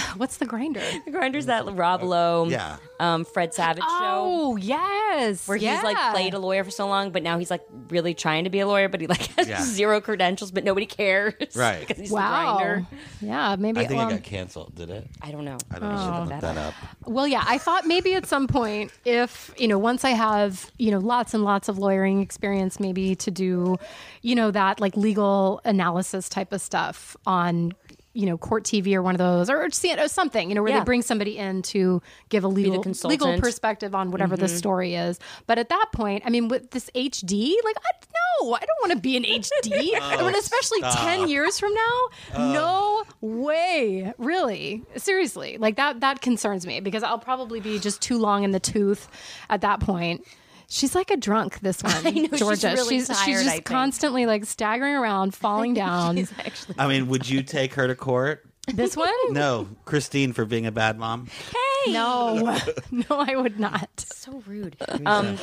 what's 0.16 0.36
the 0.38 0.46
grinder? 0.46 0.82
The 1.04 1.10
grinder's 1.10 1.46
that 1.46 1.64
Rob 1.66 2.02
Lowe, 2.02 2.48
Yeah. 2.48 2.76
um, 3.00 3.24
Fred 3.24 3.54
Savage 3.54 3.82
show. 3.82 3.88
Oh 3.90 4.56
yes, 4.56 5.46
Where 5.48 5.56
he's 5.56 5.82
like 5.82 5.96
played 6.14 6.34
a 6.34 6.38
lawyer 6.38 6.64
for 6.64 6.70
so 6.70 6.86
long, 6.88 7.10
but 7.10 7.22
now 7.22 7.38
he's 7.38 7.50
like 7.50 7.62
really 7.88 8.14
trying 8.14 8.44
to 8.44 8.50
be 8.50 8.60
a 8.60 8.66
lawyer, 8.66 8.88
but 8.88 9.00
he 9.00 9.06
like 9.06 9.26
has 9.36 9.48
Yeah. 9.48 9.62
zero 9.62 10.00
credentials, 10.00 10.50
but 10.50 10.64
nobody 10.64 10.86
cares, 10.86 11.34
Right. 11.56 11.80
Because 11.80 11.98
he's 11.98 12.10
Wow. 12.10 12.52
the 12.58 12.64
grinder. 12.64 12.86
Yeah, 13.20 13.56
maybe. 13.58 13.80
I 13.80 13.86
think 13.86 13.98
well, 13.98 14.08
it 14.08 14.12
got 14.12 14.22
canceled, 14.22 14.74
did 14.74 14.90
it? 14.90 15.06
I 15.22 15.30
don't 15.30 15.44
know. 15.44 15.58
I 15.70 15.78
don't 15.78 15.88
know. 15.88 15.96
should 15.96 16.10
Look 16.10 16.20
look 16.20 16.28
that, 16.30 16.40
that 16.42 16.56
up. 16.56 16.74
Well, 17.06 17.26
yeah, 17.26 17.44
I 17.46 17.58
thought 17.58 17.86
maybe 17.86 18.14
at 18.14 18.26
some 18.26 18.46
point, 18.46 18.92
if, 19.04 19.52
you 19.56 19.68
know, 19.68 19.78
once 19.78 20.04
I 20.04 20.10
have, 20.10 20.70
you 20.78 20.90
know, 20.90 20.98
lots 20.98 21.34
and 21.34 21.44
lots 21.44 21.68
of 21.68 21.78
lawyering 21.78 22.20
experience, 22.20 22.78
maybe 22.80 23.14
to 23.16 23.30
do, 23.30 23.76
you 24.22 24.34
know, 24.34 24.50
that 24.50 24.80
like 24.80 24.96
legal 24.96 25.60
analysis 25.64 26.28
type 26.28 26.52
of 26.52 26.60
stuff 26.60 27.16
on, 27.26 27.72
you 28.14 28.26
know, 28.26 28.36
court 28.38 28.64
TV 28.64 28.94
or 28.94 29.02
one 29.02 29.14
of 29.14 29.18
those, 29.18 29.48
or 29.50 29.62
or 29.62 30.08
something, 30.08 30.48
you 30.48 30.54
know, 30.54 30.62
where 30.62 30.72
Yeah. 30.72 30.80
they 30.80 30.84
bring 30.84 31.02
somebody 31.02 31.38
in 31.38 31.62
to 31.62 32.02
give 32.30 32.44
a 32.44 32.48
legal 32.48 32.82
legal 33.04 33.38
perspective 33.38 33.94
on 33.94 34.10
whatever 34.10 34.36
the 34.36 34.48
story 34.48 34.94
is. 34.94 35.18
But 35.46 35.58
at 35.58 35.68
that 35.68 35.86
point, 35.92 36.22
I 36.26 36.30
mean, 36.30 36.48
with 36.48 36.70
this 36.70 36.90
HD, 36.94 37.54
like, 37.64 37.76
I 37.84 37.90
no, 38.42 38.54
I 38.54 38.60
don't 38.60 38.80
want 38.80 38.92
to 38.92 38.98
be 38.98 39.16
in 39.16 39.22
HD. 39.24 39.90
I 40.00 40.22
mean, 40.22 40.34
especially 40.34 40.80
ten 40.82 41.28
years 41.28 41.58
from 41.58 41.74
now. 41.74 41.98
Um. 42.34 42.52
no 42.52 43.04
way, 43.20 44.12
really, 44.18 44.82
seriously. 44.96 45.58
Like 45.58 45.76
that. 45.76 46.00
That 46.00 46.20
concerns 46.20 46.66
me 46.66 46.80
because 46.80 47.02
I'll 47.02 47.18
probably 47.18 47.60
be 47.60 47.78
just 47.78 48.00
too 48.00 48.18
long 48.18 48.44
in 48.44 48.50
the 48.52 48.60
tooth 48.60 49.08
at 49.50 49.60
that 49.62 49.80
point. 49.80 50.24
She's 50.68 50.94
like 50.94 51.10
a 51.10 51.16
drunk. 51.16 51.60
This 51.60 51.82
one, 51.82 51.92
I 52.06 52.10
know, 52.10 52.28
she's 52.30 52.38
Georgia. 52.40 52.72
really 52.74 52.98
she's, 52.98 53.08
tired, 53.08 53.24
she's 53.24 53.36
I 53.40 53.42
just 53.42 53.54
think. 53.54 53.64
constantly 53.64 54.26
like 54.26 54.44
staggering 54.44 54.94
around, 54.94 55.34
falling 55.34 55.74
down. 55.84 56.16
He's 56.16 56.32
actually 56.38 56.74
I 56.78 56.86
mean, 56.88 57.08
would 57.08 57.28
you 57.28 57.42
take 57.42 57.74
her 57.74 57.86
to 57.86 57.94
court? 57.94 58.44
this 58.74 58.94
one, 58.94 59.08
No, 59.30 59.66
Christine 59.86 60.34
for 60.34 60.44
being 60.44 60.66
a 60.66 60.70
bad 60.70 60.98
mom. 60.98 61.26
Hey, 61.26 61.92
no, 61.92 62.58
no, 62.90 63.04
I 63.10 63.34
would 63.34 63.58
not. 63.58 63.88
so 63.98 64.42
rude. 64.46 64.76
Um, 65.06 65.38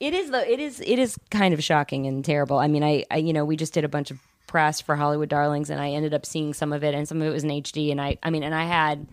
it 0.00 0.12
is 0.14 0.30
though. 0.32 0.40
it 0.40 0.58
is 0.58 0.80
it 0.80 0.98
is 0.98 1.16
kind 1.30 1.54
of 1.54 1.62
shocking 1.62 2.06
and 2.08 2.24
terrible. 2.24 2.58
I 2.58 2.66
mean, 2.66 2.82
I, 2.82 3.04
I 3.08 3.18
you 3.18 3.32
know 3.32 3.44
we 3.44 3.56
just 3.56 3.72
did 3.72 3.84
a 3.84 3.88
bunch 3.88 4.10
of 4.10 4.18
press 4.48 4.80
for 4.80 4.96
Hollywood 4.96 5.28
Darlings, 5.28 5.70
and 5.70 5.80
I 5.80 5.90
ended 5.90 6.12
up 6.12 6.26
seeing 6.26 6.54
some 6.54 6.72
of 6.72 6.82
it, 6.82 6.92
and 6.92 7.06
some 7.06 7.22
of 7.22 7.28
it 7.28 7.30
was 7.30 7.44
in 7.44 7.50
HD, 7.50 7.92
and 7.92 8.00
I 8.00 8.16
I 8.24 8.30
mean, 8.30 8.42
and 8.42 8.54
I 8.54 8.64
had 8.64 9.06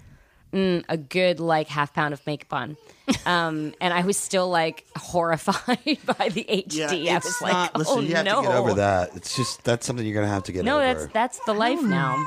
mm, 0.54 0.84
a 0.88 0.98
good 0.98 1.40
like 1.40 1.68
half 1.68 1.94
pound 1.94 2.14
of 2.14 2.26
makeup 2.26 2.54
on. 2.54 2.78
Um, 3.26 3.74
and 3.82 3.94
I 3.94 4.02
was 4.06 4.18
still 4.18 4.50
like 4.50 4.86
horrified 4.96 5.58
by 6.06 6.30
the 6.30 6.46
HD. 6.48 7.10
I 7.10 7.16
was 7.16 7.42
like, 7.42 7.72
oh 7.76 7.96
no, 7.96 8.02
to 8.02 8.08
get 8.08 8.28
over 8.28 8.74
that. 8.76 9.16
It's 9.16 9.36
just 9.36 9.64
that's 9.64 9.86
something 9.86 10.06
you're 10.06 10.16
gonna 10.16 10.28
have 10.28 10.44
to 10.44 10.52
get 10.52 10.60
over. 10.60 10.68
No, 10.68 10.80
that's 10.80 11.08
that's 11.08 11.40
the 11.46 11.54
life 11.54 11.82
now. 11.82 12.24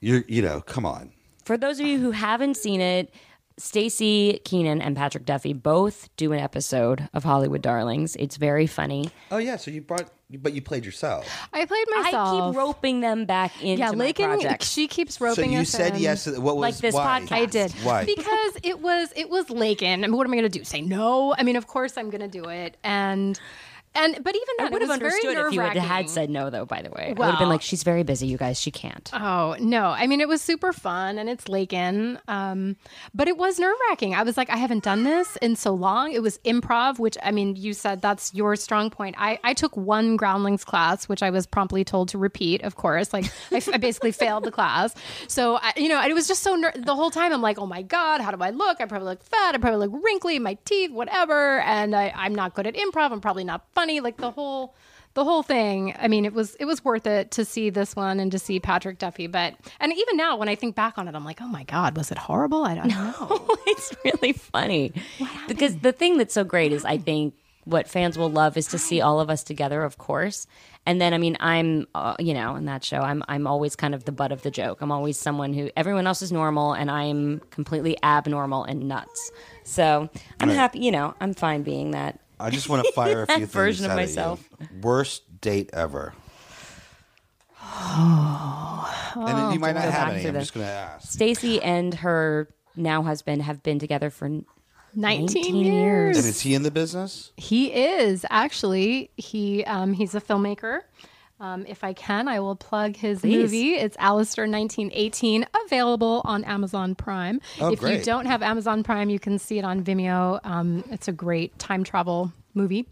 you're 0.00 0.24
you 0.26 0.42
know, 0.42 0.60
come 0.60 0.84
on. 0.84 1.12
For 1.44 1.56
those 1.56 1.78
of 1.78 1.86
you 1.86 1.98
who 1.98 2.10
haven't 2.10 2.56
seen 2.56 2.80
it, 2.80 3.12
Staci 3.60 4.42
Keanan 4.44 4.80
and 4.80 4.96
Patrick 4.96 5.24
Duffy 5.24 5.52
both 5.52 6.08
do 6.16 6.32
an 6.32 6.40
episode 6.40 7.08
of 7.14 7.22
Hollywood 7.24 7.62
Darlings. 7.62 8.16
It's 8.16 8.36
very 8.36 8.66
funny. 8.66 9.10
Oh 9.30 9.38
yeah, 9.38 9.56
so 9.56 9.70
you 9.70 9.80
brought, 9.80 10.10
but 10.28 10.54
you 10.54 10.60
played 10.60 10.84
yourself. 10.84 11.28
I 11.52 11.64
played 11.64 11.86
myself. 11.94 12.28
I 12.42 12.48
keep 12.50 12.56
roping 12.58 13.00
them 13.00 13.26
back 13.26 13.52
into 13.62 13.78
yeah, 13.78 13.90
my 13.92 14.06
Lakin. 14.06 14.26
project. 14.26 14.64
She 14.64 14.88
keeps 14.88 15.20
roping. 15.20 15.50
So 15.50 15.50
you 15.50 15.60
us 15.60 15.68
said 15.70 15.94
in. 15.94 16.00
yes. 16.02 16.24
to- 16.24 16.40
What 16.40 16.56
was 16.56 16.62
Like 16.62 16.76
this 16.78 16.94
why? 16.94 17.20
podcast. 17.20 17.32
I 17.32 17.46
did. 17.46 17.72
Why? 17.84 18.04
Because 18.04 18.56
it 18.64 18.80
was 18.80 19.12
it 19.14 19.30
was 19.30 19.48
Lakin. 19.50 20.02
I 20.02 20.06
mean, 20.08 20.16
what 20.16 20.26
am 20.26 20.32
I 20.32 20.36
going 20.36 20.50
to 20.50 20.58
do? 20.58 20.64
Say 20.64 20.80
no? 20.80 21.34
I 21.38 21.44
mean, 21.44 21.54
of 21.56 21.68
course 21.68 21.96
I'm 21.96 22.10
going 22.10 22.22
to 22.22 22.28
do 22.28 22.48
it. 22.48 22.76
And 22.82 23.38
and 23.94 24.22
but 24.22 24.34
even 24.34 24.66
I 24.66 24.70
would 24.70 24.82
have 24.82 24.90
understood 24.90 25.36
if 25.36 25.52
you 25.52 25.60
had, 25.60 25.76
had 25.76 26.10
said 26.10 26.30
no, 26.30 26.50
though. 26.50 26.64
By 26.64 26.82
the 26.82 26.90
way, 26.90 27.08
I 27.08 27.12
would 27.12 27.26
have 27.26 27.38
been 27.38 27.48
like, 27.48 27.62
"She's 27.62 27.82
very 27.82 28.02
busy, 28.02 28.26
you 28.26 28.36
guys. 28.36 28.60
She 28.60 28.70
can't." 28.70 29.08
Oh 29.12 29.56
no! 29.60 29.86
I 29.86 30.06
mean, 30.06 30.20
it 30.20 30.28
was 30.28 30.42
super 30.42 30.72
fun, 30.72 31.18
and 31.18 31.28
it's 31.28 31.48
Lakin, 31.48 32.18
um, 32.28 32.76
but 33.14 33.28
it 33.28 33.36
was 33.36 33.58
nerve 33.58 33.76
wracking. 33.88 34.14
I 34.14 34.22
was 34.22 34.36
like, 34.36 34.50
I 34.50 34.56
haven't 34.56 34.84
done 34.84 35.04
this 35.04 35.36
in 35.36 35.56
so 35.56 35.74
long. 35.74 36.12
It 36.12 36.22
was 36.22 36.38
improv, 36.38 36.98
which 36.98 37.16
I 37.22 37.30
mean, 37.30 37.56
you 37.56 37.72
said 37.72 38.00
that's 38.02 38.34
your 38.34 38.56
strong 38.56 38.90
point. 38.90 39.14
I, 39.18 39.38
I 39.44 39.54
took 39.54 39.76
one 39.76 40.16
Groundlings 40.16 40.64
class, 40.64 41.08
which 41.08 41.22
I 41.22 41.30
was 41.30 41.46
promptly 41.46 41.84
told 41.84 42.08
to 42.10 42.18
repeat. 42.18 42.62
Of 42.62 42.76
course, 42.76 43.12
like 43.12 43.26
I, 43.50 43.62
I 43.72 43.78
basically 43.78 44.12
failed 44.24 44.44
the 44.44 44.50
class. 44.50 44.94
So 45.28 45.56
I, 45.56 45.72
you 45.76 45.88
know, 45.88 46.02
it 46.02 46.12
was 46.14 46.28
just 46.28 46.42
so 46.42 46.54
ner- 46.54 46.72
the 46.74 46.94
whole 46.94 47.10
time. 47.10 47.32
I'm 47.32 47.42
like, 47.42 47.58
oh 47.58 47.66
my 47.66 47.82
god, 47.82 48.20
how 48.20 48.30
do 48.30 48.42
I 48.42 48.50
look? 48.50 48.80
I 48.80 48.86
probably 48.86 49.08
look 49.08 49.22
fat. 49.22 49.54
I 49.54 49.58
probably 49.58 49.86
look 49.86 50.04
wrinkly. 50.04 50.38
My 50.38 50.54
teeth, 50.64 50.90
whatever. 50.90 51.60
And 51.60 51.94
I, 51.94 52.12
I'm 52.14 52.34
not 52.34 52.54
good 52.54 52.66
at 52.66 52.74
improv. 52.74 53.12
I'm 53.12 53.20
probably 53.20 53.44
not 53.44 53.64
funny. 53.84 54.00
Like 54.00 54.16
the 54.16 54.30
whole 54.30 54.74
the 55.14 55.22
whole 55.22 55.44
thing 55.44 55.94
i 56.00 56.08
mean 56.08 56.24
it 56.24 56.32
was 56.32 56.56
it 56.56 56.64
was 56.64 56.84
worth 56.84 57.06
it 57.06 57.30
to 57.30 57.44
see 57.44 57.70
this 57.70 57.94
one 57.94 58.18
and 58.18 58.32
to 58.32 58.38
see 58.38 58.58
patrick 58.58 58.98
duffy 58.98 59.28
but 59.28 59.54
and 59.78 59.92
even 59.92 60.16
now 60.16 60.36
when 60.36 60.48
i 60.48 60.56
think 60.56 60.74
back 60.74 60.98
on 60.98 61.06
it 61.06 61.14
i'm 61.14 61.24
like 61.24 61.40
oh 61.40 61.46
my 61.46 61.62
god 61.62 61.96
was 61.96 62.10
it 62.10 62.18
horrible 62.18 62.64
i 62.64 62.74
don't 62.74 62.88
know 62.88 63.46
it's 63.68 63.94
really 64.04 64.32
funny 64.32 64.92
because 65.46 65.76
the 65.78 65.92
thing 65.92 66.18
that's 66.18 66.34
so 66.34 66.42
great 66.42 66.72
is 66.72 66.84
I 66.84 66.98
think 66.98 67.34
what 67.64 67.88
fans 67.88 68.18
will 68.18 68.30
love 68.30 68.56
is 68.56 68.66
to 68.68 68.78
see 68.78 69.00
all 69.00 69.20
of 69.20 69.30
us 69.30 69.42
together, 69.42 69.82
of 69.82 69.96
course. 69.96 70.46
And 70.86 71.00
then, 71.00 71.14
I 71.14 71.18
mean, 71.18 71.36
I'm, 71.40 71.86
uh, 71.94 72.14
you 72.18 72.34
know, 72.34 72.56
in 72.56 72.66
that 72.66 72.84
show, 72.84 72.98
I'm, 72.98 73.22
I'm 73.26 73.46
always 73.46 73.74
kind 73.74 73.94
of 73.94 74.04
the 74.04 74.12
butt 74.12 74.32
of 74.32 74.42
the 74.42 74.50
joke. 74.50 74.82
I'm 74.82 74.92
always 74.92 75.18
someone 75.18 75.54
who 75.54 75.70
everyone 75.74 76.06
else 76.06 76.20
is 76.20 76.30
normal, 76.30 76.74
and 76.74 76.90
I'm 76.90 77.40
completely 77.50 77.96
abnormal 78.02 78.64
and 78.64 78.86
nuts. 78.86 79.30
So 79.62 80.10
I'm 80.40 80.50
happy, 80.50 80.80
you 80.80 80.90
know, 80.90 81.14
I'm 81.20 81.32
fine 81.32 81.62
being 81.62 81.92
that. 81.92 82.20
I 82.40 82.50
just 82.50 82.68
want 82.68 82.84
to 82.84 82.92
fire 82.92 83.22
a 83.22 83.26
That 83.26 83.36
few 83.38 83.46
version 83.46 83.84
things 83.86 83.86
of 83.86 83.90
out 83.90 83.96
myself. 83.96 84.48
you. 84.60 84.68
Worst 84.82 85.40
date 85.40 85.70
ever. 85.72 86.12
and 87.86 89.54
you 89.54 89.58
might 89.60 89.74
not 89.74 89.84
have 89.84 90.08
any. 90.12 90.26
I'm 90.26 90.34
the- 90.34 90.40
just 90.40 90.54
going 90.54 90.66
to 90.66 90.72
ask. 90.72 91.16
Staci 91.18 91.60
and 91.62 91.94
her 91.94 92.48
now 92.76 93.02
husband 93.02 93.42
have 93.42 93.62
been 93.62 93.78
together 93.78 94.10
for 94.10 94.28
19, 94.28 94.44
19 94.96 95.56
years, 95.56 95.66
years. 95.74 96.16
And 96.18 96.26
is 96.26 96.40
he 96.40 96.54
in 96.54 96.62
the 96.62 96.70
business? 96.70 97.32
he 97.36 97.72
is 97.72 98.24
actually 98.30 99.10
he 99.16 99.64
um, 99.64 99.92
he's 99.92 100.14
a 100.14 100.20
filmmaker 100.20 100.80
um, 101.40 101.66
if 101.66 101.82
I 101.84 101.92
can, 101.92 102.28
I 102.28 102.40
will 102.40 102.56
plug 102.56 102.96
his 102.96 103.20
Please. 103.20 103.36
movie. 103.36 103.74
It's 103.74 103.96
Alistair 103.98 104.44
1918, 104.44 105.46
available 105.66 106.22
on 106.24 106.44
Amazon 106.44 106.94
Prime. 106.94 107.40
Oh, 107.60 107.72
if 107.72 107.82
you 107.82 108.02
don't 108.02 108.26
have 108.26 108.42
Amazon 108.42 108.82
Prime, 108.82 109.10
you 109.10 109.18
can 109.18 109.38
see 109.38 109.58
it 109.58 109.64
on 109.64 109.82
Vimeo. 109.82 110.40
Um, 110.44 110.84
it's 110.90 111.08
a 111.08 111.12
great 111.12 111.58
time 111.58 111.84
travel 111.84 112.32
movie. 112.54 112.88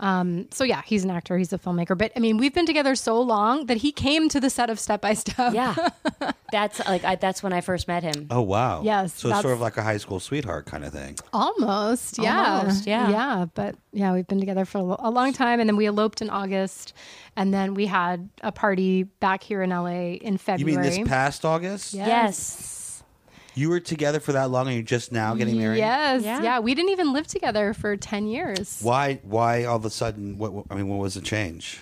Um, 0.00 0.48
so 0.50 0.64
yeah, 0.64 0.82
he's 0.84 1.04
an 1.04 1.10
actor, 1.10 1.38
he's 1.38 1.52
a 1.52 1.58
filmmaker. 1.58 1.96
But 1.96 2.12
I 2.16 2.20
mean, 2.20 2.36
we've 2.36 2.54
been 2.54 2.66
together 2.66 2.94
so 2.94 3.20
long 3.20 3.66
that 3.66 3.78
he 3.78 3.92
came 3.92 4.28
to 4.28 4.40
the 4.40 4.50
set 4.50 4.70
of 4.70 4.78
Step 4.78 5.00
by 5.00 5.14
Step. 5.14 5.54
Yeah, 5.54 5.74
that's 6.52 6.78
like 6.86 7.04
I, 7.04 7.14
that's 7.16 7.42
when 7.42 7.52
I 7.52 7.60
first 7.60 7.88
met 7.88 8.02
him. 8.02 8.26
Oh, 8.30 8.42
wow. 8.42 8.82
Yes, 8.82 9.14
So 9.14 9.30
it's 9.30 9.40
sort 9.40 9.54
of 9.54 9.60
like 9.60 9.76
a 9.76 9.82
high 9.82 9.96
school 9.98 10.20
sweetheart 10.20 10.66
kind 10.66 10.84
of 10.84 10.92
thing. 10.92 11.16
Almost, 11.32 12.18
yeah. 12.18 12.58
Almost, 12.58 12.86
yeah. 12.86 13.10
Yeah, 13.10 13.46
but 13.54 13.76
yeah, 13.92 14.12
we've 14.12 14.26
been 14.26 14.40
together 14.40 14.64
for 14.64 14.78
a 14.78 14.96
a 15.06 15.10
long 15.10 15.32
time. 15.32 15.60
And 15.60 15.68
then 15.68 15.76
we 15.76 15.86
eloped 15.86 16.20
in 16.22 16.30
August. 16.30 16.92
And 17.36 17.52
then 17.52 17.74
we 17.74 17.86
had 17.86 18.28
a 18.42 18.50
party 18.52 19.04
back 19.04 19.42
here 19.42 19.62
in 19.62 19.70
LA 19.70 20.14
in 20.16 20.38
February. 20.38 20.72
You 20.72 20.76
February. 20.76 20.90
mean 20.96 21.04
this 21.04 21.08
past 21.08 21.44
August? 21.44 21.94
Yes. 21.94 22.08
Yes. 22.08 22.72
You 23.56 23.70
were 23.70 23.80
together 23.80 24.20
for 24.20 24.32
that 24.32 24.50
long 24.50 24.66
and 24.66 24.76
you're 24.76 24.82
just 24.84 25.12
now 25.12 25.34
getting 25.34 25.56
married? 25.58 25.78
Yes. 25.78 26.22
Yeah. 26.22 26.42
Yeah. 26.42 26.58
We 26.60 26.74
didn't 26.74 26.90
even 26.90 27.14
live 27.14 27.26
together 27.26 27.72
for 27.72 27.96
10 27.96 28.26
years. 28.26 28.80
Why 28.82 29.14
Why 29.22 29.64
all 29.64 29.76
of 29.76 29.84
a 29.86 29.90
sudden, 29.90 30.36
what, 30.36 30.52
what- 30.52 30.66
I 30.70 30.74
mean, 30.74 30.88
what 30.88 30.98
was 30.98 31.14
the 31.14 31.22
change? 31.22 31.80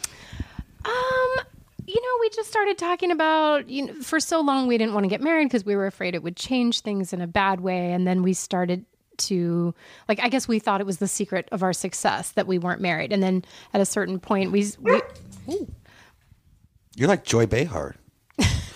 Um, 0.85 1.35
you 1.87 2.01
know, 2.01 2.19
we 2.21 2.31
just 2.31 2.49
started 2.49 2.79
talking 2.79 3.11
about, 3.11 3.69
you 3.69 3.87
know, 3.87 3.93
for 4.03 4.21
so 4.21 4.41
long 4.41 4.69
we 4.69 4.79
didn't 4.79 4.95
want 4.95 5.03
to 5.05 5.09
get 5.09 5.21
married 5.21 5.47
because 5.47 5.65
we 5.65 5.75
were 5.75 5.87
afraid 5.87 6.15
it 6.15 6.23
would 6.23 6.37
change 6.37 6.81
things 6.81 7.13
in 7.13 7.21
a 7.21 7.27
bad 7.27 7.61
way. 7.61 7.91
And 7.93 8.07
then 8.07 8.23
we 8.23 8.35
started 8.35 8.85
to, 9.17 9.75
like, 10.09 10.21
I 10.21 10.29
guess 10.29 10.47
we 10.47 10.61
thought 10.61 10.81
it 10.81 10.87
was 10.87 10.99
the 10.99 11.09
secret 11.09 11.49
of 11.53 11.63
our 11.65 11.73
success 11.73 12.31
that 12.33 12.47
we 12.47 12.59
weren't 12.59 12.81
married. 12.81 13.13
And 13.13 13.23
then 13.23 13.45
at 13.73 13.81
a 13.81 13.85
certain 13.87 14.21
point, 14.21 14.53
we, 14.53 14.67
we 14.81 15.01
You're 16.97 17.09
like 17.09 17.25
Joy 17.25 17.47
Behar. 17.47 17.97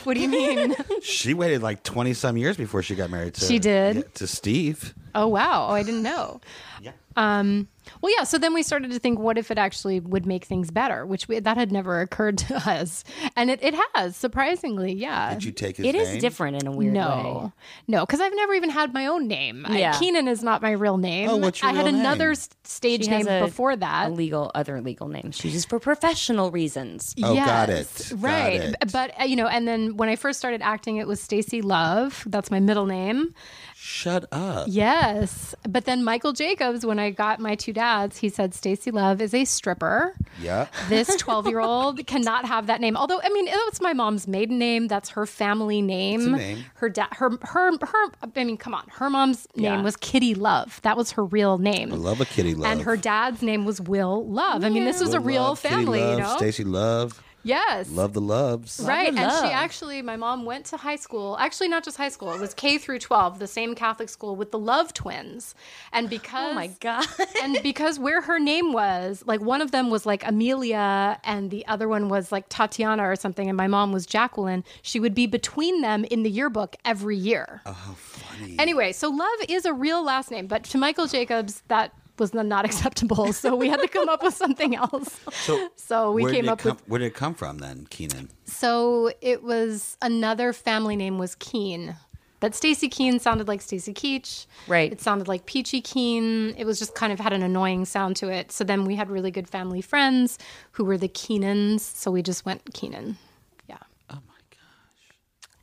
What 0.09 0.15
do 0.17 0.21
you 0.23 0.29
mean? 0.29 0.75
She 1.03 1.35
waited 1.35 1.63
like 1.63 1.83
20 1.85 2.15
some 2.15 2.37
years 2.39 2.57
before 2.57 2.83
she 2.83 2.95
got 2.95 3.11
married 3.11 3.35
to 3.35 3.45
She 3.45 3.59
did? 3.59 3.97
yeah, 3.97 4.03
to 4.15 4.27
Steve. 4.27 4.95
oh, 5.15 5.29
wow. 5.29 5.69
Oh, 5.69 5.75
I 5.75 5.83
didn't 5.83 6.03
know. 6.03 6.41
Yeah. 6.81 6.93
Um, 7.17 7.69
Well, 8.01 8.13
yeah. 8.17 8.25
So 8.25 8.39
then 8.39 8.55
we 8.55 8.63
started 8.63 8.91
to 8.93 8.99
think, 8.99 9.19
what 9.19 9.39
if 9.39 9.51
it 9.51 9.59
actually 9.59 10.01
would 10.01 10.27
make 10.27 10.45
things 10.45 10.71
better? 10.71 11.05
Which 11.07 11.29
we, 11.29 11.39
that 11.41 11.57
had 11.57 11.73
never 11.73 12.01
occurred 12.01 12.39
to 12.39 12.57
us, 12.71 13.05
and 13.37 13.51
it, 13.51 13.63
it 13.63 13.75
has 13.95 14.17
surprisingly. 14.17 14.93
Yeah. 14.93 15.35
Did 15.35 15.45
you 15.45 15.53
take 15.53 15.77
his 15.77 15.87
It 15.87 15.93
name? 15.93 16.03
is 16.03 16.19
different 16.21 16.63
in 16.63 16.67
a 16.69 16.73
weird 16.73 16.95
way. 16.95 17.01
no, 17.01 17.53
no, 17.87 18.07
because 18.07 18.21
I've 18.21 18.35
never 18.35 18.55
even 18.55 18.71
had 18.71 18.93
my 18.95 19.07
own 19.07 19.27
name. 19.29 19.65
I- 19.69 19.79
Yeah. 19.79 19.93
Keanan 19.95 20.29
is 20.29 20.43
not 20.43 20.63
my 20.63 20.73
real 20.73 20.97
name. 20.97 21.29
Oh, 21.31 21.37
what's 21.37 21.61
your 21.63 21.71
I 21.71 21.75
had 21.75 21.87
real 21.87 21.95
another 21.95 22.25
name? 22.27 22.33
s- 22.33 22.49
stage 22.65 23.05
She 23.05 23.11
has 23.11 23.27
name 23.27 23.43
a- 23.43 23.47
before 23.47 23.73
A 23.73 23.77
that. 23.77 24.13
legal, 24.13 24.51
other 24.55 24.81
legal 24.81 25.09
names. 25.09 25.37
She 25.37 25.49
uses 25.49 25.65
for 25.65 25.79
professional 25.81 26.51
reasons. 26.51 27.15
Oh, 27.23 27.35
got 27.35 27.69
Yes, 27.69 28.11
it. 28.13 28.21
Got 28.21 28.23
Right. 28.23 28.61
it. 28.61 28.77
But, 28.93 29.13
uh, 29.21 29.25
you 29.25 29.37
know, 29.37 29.47
and 29.47 29.67
then 29.67 29.97
when 29.97 30.09
I 30.09 30.17
first 30.17 30.39
started 30.39 30.63
acting, 30.63 30.97
it 30.97 31.07
was 31.07 31.21
Stacy 31.21 31.63
Love. 31.63 32.25
That's 32.27 32.51
my 32.51 32.61
middle 32.61 32.87
name. 32.87 33.35
Shut 33.75 34.27
up. 34.33 34.67
Yes. 34.69 35.55
But 35.69 35.85
then 35.85 36.03
Michael 36.05 36.33
Jacobs, 36.33 36.85
when 36.85 36.99
I 36.99 37.11
got 37.11 37.41
my 37.41 37.55
two 37.55 37.73
dads, 37.79 38.19
he 38.19 38.29
said 38.29 38.55
Stacy 38.55 38.91
Love 38.91 39.21
is 39.23 39.33
a 39.33 39.45
stripper. 39.45 40.15
Yeah. 40.41 40.67
This 40.89 41.15
12 41.19 41.47
year 41.47 41.61
old 41.61 42.05
cannot 42.09 42.45
have 42.45 42.67
that 42.67 42.81
name. 42.81 42.97
Although, 42.97 43.21
I 43.23 43.29
mean, 43.29 43.47
that's 43.47 43.81
my 43.81 43.93
mom's 43.93 44.27
maiden 44.27 44.59
name. 44.59 44.89
That's 44.89 45.11
her 45.11 45.27
family 45.27 45.81
name. 45.81 46.33
name. 46.33 46.65
Her 46.75 46.89
dad, 46.89 47.09
her, 47.13 47.31
her, 47.43 47.71
her, 47.81 48.11
I 48.37 48.45
mean, 48.45 48.57
come 48.57 48.75
on. 48.75 48.85
Her 48.91 49.09
mom's 49.09 49.47
name 49.55 49.65
Yeah. 49.65 49.83
was 49.83 49.97
Kitty 49.97 50.35
Love. 50.35 50.81
That 50.83 50.97
was 50.97 51.13
her 51.13 51.25
real 51.25 51.59
name. 51.59 51.93
I 51.93 51.97
love 51.97 52.21
a 52.21 52.25
kitty 52.25 52.55
love. 52.57 52.73
And 52.73 52.83
her 52.83 52.97
dad's 52.97 53.43
name 53.43 53.65
was 53.65 53.81
Will 53.81 54.27
Love. 54.29 54.65
I 54.65 54.71
mean, 54.71 54.85
this 54.85 55.01
was 55.01 55.15
a 55.15 55.21
real 55.21 55.43
Love, 55.43 55.59
family, 55.61 56.01
Love, 56.01 56.19
you 56.19 56.25
know? 56.25 56.37
Stacy 56.37 56.65
Love. 56.65 57.23
Yes. 57.43 57.91
Love 57.91 58.13
the 58.13 58.21
loves. 58.21 58.81
Right. 58.85 59.15
the 59.15 59.21
And 59.21 59.31
she 59.31 59.53
actually, 59.53 60.03
my 60.03 60.17
mom 60.17 60.45
went 60.45 60.67
to 60.67 60.77
high 60.77 60.97
school. 60.97 61.37
Actually, 61.39 61.69
not 61.69 61.85
just 61.85 61.97
high 61.97 62.09
school. 62.09 62.33
It 62.33 62.41
was 62.41 62.55
K 62.55 62.79
through 62.79 62.99
12, 62.99 63.39
the 63.39 63.47
same 63.47 63.75
Catholic 63.75 64.09
school 64.09 64.37
with 64.37 64.51
the 64.51 64.59
Love 64.59 64.93
twins. 64.93 65.55
And 65.93 66.11
because 66.11 66.51
Oh 66.53 66.55
my 66.55 66.69
god. 66.81 67.07
and 67.43 67.59
because 67.63 67.99
where 67.99 68.21
her 68.23 68.39
name 68.39 68.73
was, 68.73 69.23
like 69.27 69.41
one 69.41 69.61
of 69.61 69.71
them 69.71 69.91
was 69.91 70.05
like 70.05 70.27
Amelia 70.27 71.21
and 71.25 71.51
the 71.51 71.67
other 71.67 71.89
one 71.89 72.09
was 72.09 72.33
like 72.33 72.47
Tatiana 72.49 73.09
or 73.09 73.17
something, 73.17 73.49
and 73.49 73.57
my 73.57 73.67
mom 73.67 73.93
was 73.93 74.07
Jacqueline, 74.07 74.65
she 74.83 75.01
would 75.01 75.15
be 75.15 75.27
between 75.27 75.81
them 75.81 76.05
in 76.05 76.23
the 76.23 76.31
yearbook 76.31 76.77
every 76.85 77.17
year. 77.17 77.63
Oh, 77.67 77.73
funny. 77.97 78.57
Anyway, 78.59 78.93
so 78.93 79.09
Love 79.09 79.29
is 79.49 79.65
a 79.65 79.73
real 79.73 80.03
last 80.03 80.31
name, 80.31 80.47
but 80.47 80.65
to 80.65 80.79
Michael 80.79 81.07
Jacobs, 81.07 81.63
that 81.69 81.93
was 82.19 82.35
not 82.35 82.65
acceptable. 82.71 83.33
So 83.33 83.55
we 83.57 83.69
had 83.69 83.81
to 83.81 83.89
come 83.89 84.09
up 84.09 84.23
with 84.23 84.35
something 84.35 84.75
else. 84.75 85.21
So, 85.33 85.69
So 85.77 86.13
we 86.13 86.25
where 86.25 86.33
came 86.33 86.49
up 86.49 86.59
come, 86.61 86.73
with 86.77 86.89
Where 86.89 86.99
did 86.99 87.07
it 87.07 87.15
come 87.15 87.35
from 87.35 87.59
then, 87.59 87.87
Keanan? 87.91 88.29
so 88.45 89.11
it 89.21 89.43
was 89.43 89.97
another 90.03 90.53
family 90.53 90.97
name 90.97 91.19
was 91.19 91.35
Keen. 91.37 91.97
That 92.41 92.55
Stacy 92.55 92.89
Keen 92.89 93.19
sounded 93.19 93.49
like 93.49 93.61
Stacy 93.61 93.93
Keach. 93.93 94.47
Right. 94.69 94.93
It 94.93 95.01
sounded 95.01 95.27
like 95.27 95.47
Peachy 95.47 95.81
Keen. 95.81 96.55
It 96.57 96.65
was 96.67 96.79
just 96.79 96.95
kind 96.95 97.13
of 97.13 97.19
had 97.19 97.33
an 97.33 97.43
annoying 97.43 97.85
sound 97.85 98.15
to 98.17 98.29
it. 98.29 98.53
So 98.53 98.63
then 98.63 98.85
we 98.85 98.95
had 98.95 99.11
really 99.11 99.33
good 99.33 99.49
family 99.49 99.81
friends 99.81 100.39
who 100.71 100.85
were 100.85 100.97
the 100.97 101.09
Keenans. 101.09 101.81
So 101.81 102.13
we 102.13 102.23
just 102.23 102.47
went 102.47 102.73
Keenan. 102.75 103.17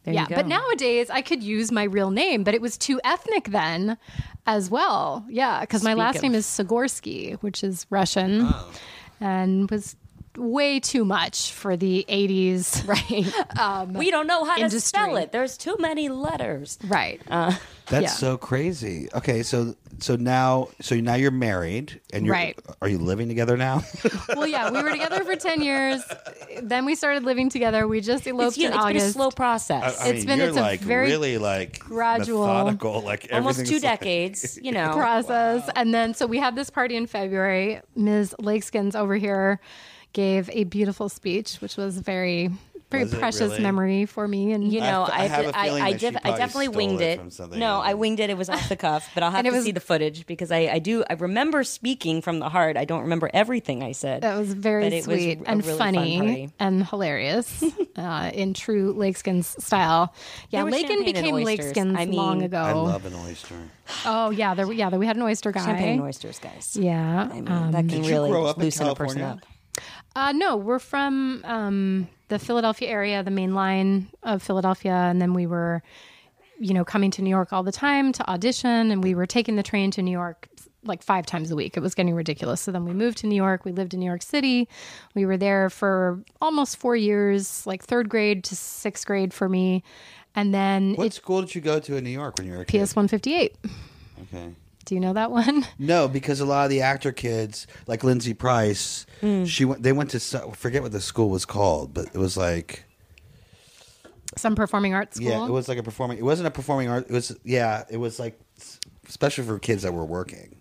Yeah. 0.06 0.12
There 0.12 0.14
yeah. 0.14 0.24
you 0.24 0.30
go. 0.30 0.36
But 0.36 0.47
nowadays 0.47 1.10
I 1.10 1.22
could 1.22 1.43
use 1.43 1.72
my 1.72 1.84
real 1.84 2.12
name, 2.12 2.43
but 2.43 2.53
it 2.53 2.62
was 2.62 2.78
too 2.78 2.99
ethnic 3.03 3.49
then 3.49 3.97
as 4.45 4.70
well. 4.70 5.26
Yeah. 5.30 5.62
Because 5.62 5.84
my 5.84 5.93
last 5.93 6.18
of- 6.18 6.24
name 6.24 6.36
is 6.36 6.45
Sagorsky, 6.45 7.38
which 7.41 7.64
is 7.64 7.86
Russian 7.89 8.41
oh. 8.43 8.72
and 9.20 9.70
was 9.70 9.95
way 10.38 10.80
too 10.80 11.06
much 11.06 11.52
for 11.52 11.76
the 11.78 12.06
80s. 12.10 12.88
right. 12.88 13.34
Um, 13.60 13.94
we 13.94 14.12
don't 14.12 14.28
know 14.28 14.44
how 14.44 14.56
to 14.58 14.80
spell 14.82 15.16
it. 15.18 15.32
There's 15.32 15.58
too 15.58 15.78
many 15.80 16.10
letters. 16.10 16.78
Right. 16.88 17.22
Uh, 17.30 17.54
That's 17.88 18.04
Yeah. 18.04 18.10
so 18.10 18.38
crazy. 18.38 19.08
Okay, 19.14 19.44
so 19.44 19.76
so 20.00 20.16
now 20.18 20.68
so 20.82 20.96
now 20.96 21.14
you're 21.16 21.32
married 21.32 22.02
and 22.12 22.26
you're 22.26 22.34
Right. 22.34 22.60
are 22.82 22.90
you 22.90 22.98
living 22.98 23.28
together 23.30 23.56
now? 23.56 23.82
well, 24.36 24.46
yeah, 24.48 24.70
we 24.72 24.82
were 24.84 24.90
together 24.92 25.24
for 25.24 25.36
10 25.38 25.62
years. 25.62 26.02
Then 26.62 26.84
we 26.86 26.96
started 26.96 27.24
living 27.24 27.50
together. 27.50 27.88
We 27.88 28.02
just 28.02 28.26
eloped 28.28 28.50
It's, 28.50 28.58
you 28.58 28.70
know, 28.72 28.86
in 28.88 28.96
it's 28.98 29.04
been 29.04 29.10
a 29.10 29.14
slow 29.14 29.30
process. 29.32 30.02
I 30.02 30.10
It's 30.10 30.18
mean, 30.20 30.26
been- 30.26 30.40
you're 30.40 30.48
it's 30.50 30.82
a 30.84 30.86
very 30.86 31.08
really 31.08 31.38
like 31.38 31.80
gradual- 31.80 32.48
methodical, 32.48 33.02
like 33.04 33.30
Almost 33.32 33.60
everything's 33.60 33.82
two 33.82 33.88
like- 33.88 34.00
decades, 34.00 34.60
you 34.62 34.72
know. 34.74 34.92
process. 34.94 35.70
And 35.76 35.94
then, 35.94 36.14
so 36.14 36.26
we 36.26 36.40
had 36.40 36.56
this 36.56 36.70
party 36.70 36.96
in 36.98 37.06
February. 37.08 37.80
Ms. 37.96 38.36
Lakeskins 38.42 38.96
over 38.96 39.16
here 39.16 39.62
gave 40.16 40.49
a 40.49 40.63
beautiful 40.63 41.09
speech, 41.09 41.57
which 41.61 41.76
was 41.78 41.97
very, 41.99 42.49
very 42.89 43.03
Was 43.03 43.13
precious 43.16 43.49
really? 43.51 43.59
memory 43.63 44.05
for 44.05 44.26
me. 44.28 44.53
And 44.53 44.72
You 44.72 44.80
know, 44.80 45.03
f- 45.03 45.09
I 45.11 45.24
I, 45.24 45.28
have 45.28 45.45
did- 45.45 45.53
a 45.55 45.57
I, 45.59 45.66
feeling 45.66 45.84
I, 45.84 45.93
def- 45.93 46.18
I 46.24 46.38
definitely 46.38 46.68
winged 46.70 47.01
it 47.01 47.20
it. 47.20 47.51
No. 47.57 47.82
I 47.82 47.95
winged 47.95 48.20
it. 48.22 48.30
It 48.30 48.38
was 48.38 48.47
off 48.49 48.70
the 48.70 48.76
cuff, 48.78 49.09
but 49.13 49.24
I'll 49.24 49.32
have 49.36 49.43
to 49.43 49.51
was- 49.51 49.66
see 49.66 49.72
the 49.74 49.80
footage 49.82 50.26
because 50.26 50.51
I, 50.51 50.59
I 50.72 50.80
do. 50.80 51.03
I 51.09 51.13
remember 51.13 51.63
speaking 51.66 52.22
from 52.22 52.39
the 52.39 52.47
heart. 52.47 52.78
I 52.78 52.86
don't 52.86 53.01
remember 53.01 53.30
everything 53.34 53.84
I 53.84 53.91
said. 53.91 54.22
That 54.22 54.38
was 54.38 54.53
very 54.53 54.84
But 54.86 54.93
it 54.93 54.95
was 54.95 55.20
sweet 55.20 55.41
and 55.45 55.66
really 55.66 55.78
funny 55.78 56.18
party. 56.20 56.49
and 56.59 56.86
hilarious 56.88 57.63
uh, 57.97 58.32
in 58.34 58.53
true 58.53 58.93
Lakeskins 58.93 59.59
style. 59.61 60.13
Yeah, 60.51 60.61
There 60.63 60.72
Lakin 60.72 61.03
became 61.03 61.36
oysters. 61.36 61.74
Lakeskins 61.74 61.97
I 61.97 62.05
mean, 62.05 62.16
long 62.16 62.41
ago. 62.43 62.61
I 62.61 62.72
love 62.72 63.05
an 63.05 63.16
oyster. 63.16 63.55
oh 64.05 64.30
yeah, 64.30 64.53
there 64.53 64.72
yeah, 64.72 64.89
there, 64.89 64.99
we 64.99 65.05
had 65.07 65.18
an 65.18 65.24
oyster 65.24 65.51
guy. 65.51 65.66
Champagne 65.66 65.93
and 65.99 66.01
oysters, 66.03 66.39
guys. 66.39 66.78
Yeah, 66.80 67.28
I 67.30 67.34
mean, 67.34 67.47
um, 67.51 67.72
that 67.72 67.89
can 67.89 68.03
really 68.03 68.30
grow 68.30 68.45
up 68.45 68.57
in 68.57 68.63
loosen 68.63 68.88
a 68.88 68.95
person 68.95 69.20
California? 69.20 69.43
up. 69.43 69.49
Uh, 70.15 70.32
no, 70.32 70.55
we're 70.55 70.80
from 70.80 71.41
um, 71.43 72.07
the 72.30 72.39
Philadelphia 72.39 72.89
area, 72.89 73.21
the 73.23 73.32
main 73.32 73.53
line 73.53 74.07
of 74.23 74.41
Philadelphia, 74.41 74.93
and 74.93 75.21
then 75.21 75.34
we 75.34 75.45
were, 75.45 75.84
you 76.59 76.73
know, 76.73 76.86
coming 76.86 77.11
to 77.11 77.21
New 77.21 77.30
York 77.30 77.51
all 77.51 77.63
the 77.63 77.71
time 77.71 78.11
to 78.13 78.30
audition, 78.30 78.91
and 78.91 79.03
we 79.03 79.13
were 79.13 79.26
taking 79.26 79.55
the 79.55 79.63
train 79.63 79.91
to 79.91 80.01
New 80.01 80.11
York 80.11 80.47
like 80.84 81.01
five 81.01 81.26
times 81.26 81.49
a 81.51 81.55
week. 81.55 81.76
It 81.76 81.80
was 81.80 81.95
getting 81.95 82.13
ridiculous. 82.13 82.61
So 82.61 82.71
then 82.71 82.86
we 82.86 82.93
moved 82.93 83.17
to 83.19 83.28
New 83.28 83.36
York. 83.36 83.65
We 83.65 83.71
lived 83.71 83.93
in 83.95 83.99
New 83.99 84.05
York 84.05 84.21
City. 84.21 84.69
We 85.15 85.26
were 85.26 85.36
there 85.36 85.69
for 85.69 86.23
almost 86.41 86.78
four 86.78 86.95
years, 86.95 87.65
like 87.65 87.84
third 87.84 88.07
grade 88.07 88.43
to 88.45 88.55
sixth 88.55 89.05
grade 89.05 89.34
for 89.34 89.49
me, 89.49 89.84
and 90.36 90.53
then 90.53 90.93
What 90.93 91.07
it 91.07 91.13
school 91.13 91.41
did 91.41 91.55
you 91.55 91.61
go 91.61 91.80
to 91.80 91.97
in 91.97 92.03
New 92.03 92.09
York 92.11 92.38
when 92.38 92.47
you 92.47 92.53
were 92.53 92.61
a? 92.61 92.65
PS 92.65 92.95
one 92.95 93.07
fifty 93.07 93.34
eight. 93.36 93.55
Okay. 94.34 94.53
Do 94.86 94.94
you 94.96 95.02
know 95.02 95.14
that 95.14 95.32
one? 95.32 95.66
No, 95.80 96.08
because 96.08 96.40
a 96.40 96.46
lot 96.46 96.64
of 96.66 96.70
the 96.70 96.82
actor 96.82 97.12
kids, 97.12 97.66
like 97.88 98.04
Lindsay 98.04 98.34
Price, 98.34 99.06
Hmm. 99.22 99.46
she 99.46 99.66
went. 99.66 99.84
They 99.84 99.92
went 99.94 100.12
to 100.12 100.20
so- 100.20 100.52
forget 100.52 100.82
what 100.84 100.92
the 100.92 101.02
school 101.02 101.30
was 101.30 101.46
called, 101.46 101.94
but 101.94 102.06
it 102.08 102.18
was 102.18 102.38
like 102.38 102.86
Some 104.38 104.56
performing 104.56 104.94
arts 104.94 105.18
school. 105.18 105.30
yeah, 105.30 105.46
it 105.46 105.52
was 105.52 105.68
like 105.68 105.78
a 105.78 105.84
performing. 105.84 106.18
It 106.18 106.24
wasn't 106.24 106.48
a 106.48 106.52
performing 106.52 106.90
art. 106.90 107.06
It 107.10 107.14
was 107.14 107.36
yeah, 107.44 107.84
it 107.90 107.98
was 107.98 108.20
like 108.20 108.40
s- 108.58 108.80
especially 109.08 109.46
for 109.46 109.58
kids 109.60 109.84
that 109.84 109.94
were 109.94 110.06
working. 110.06 110.56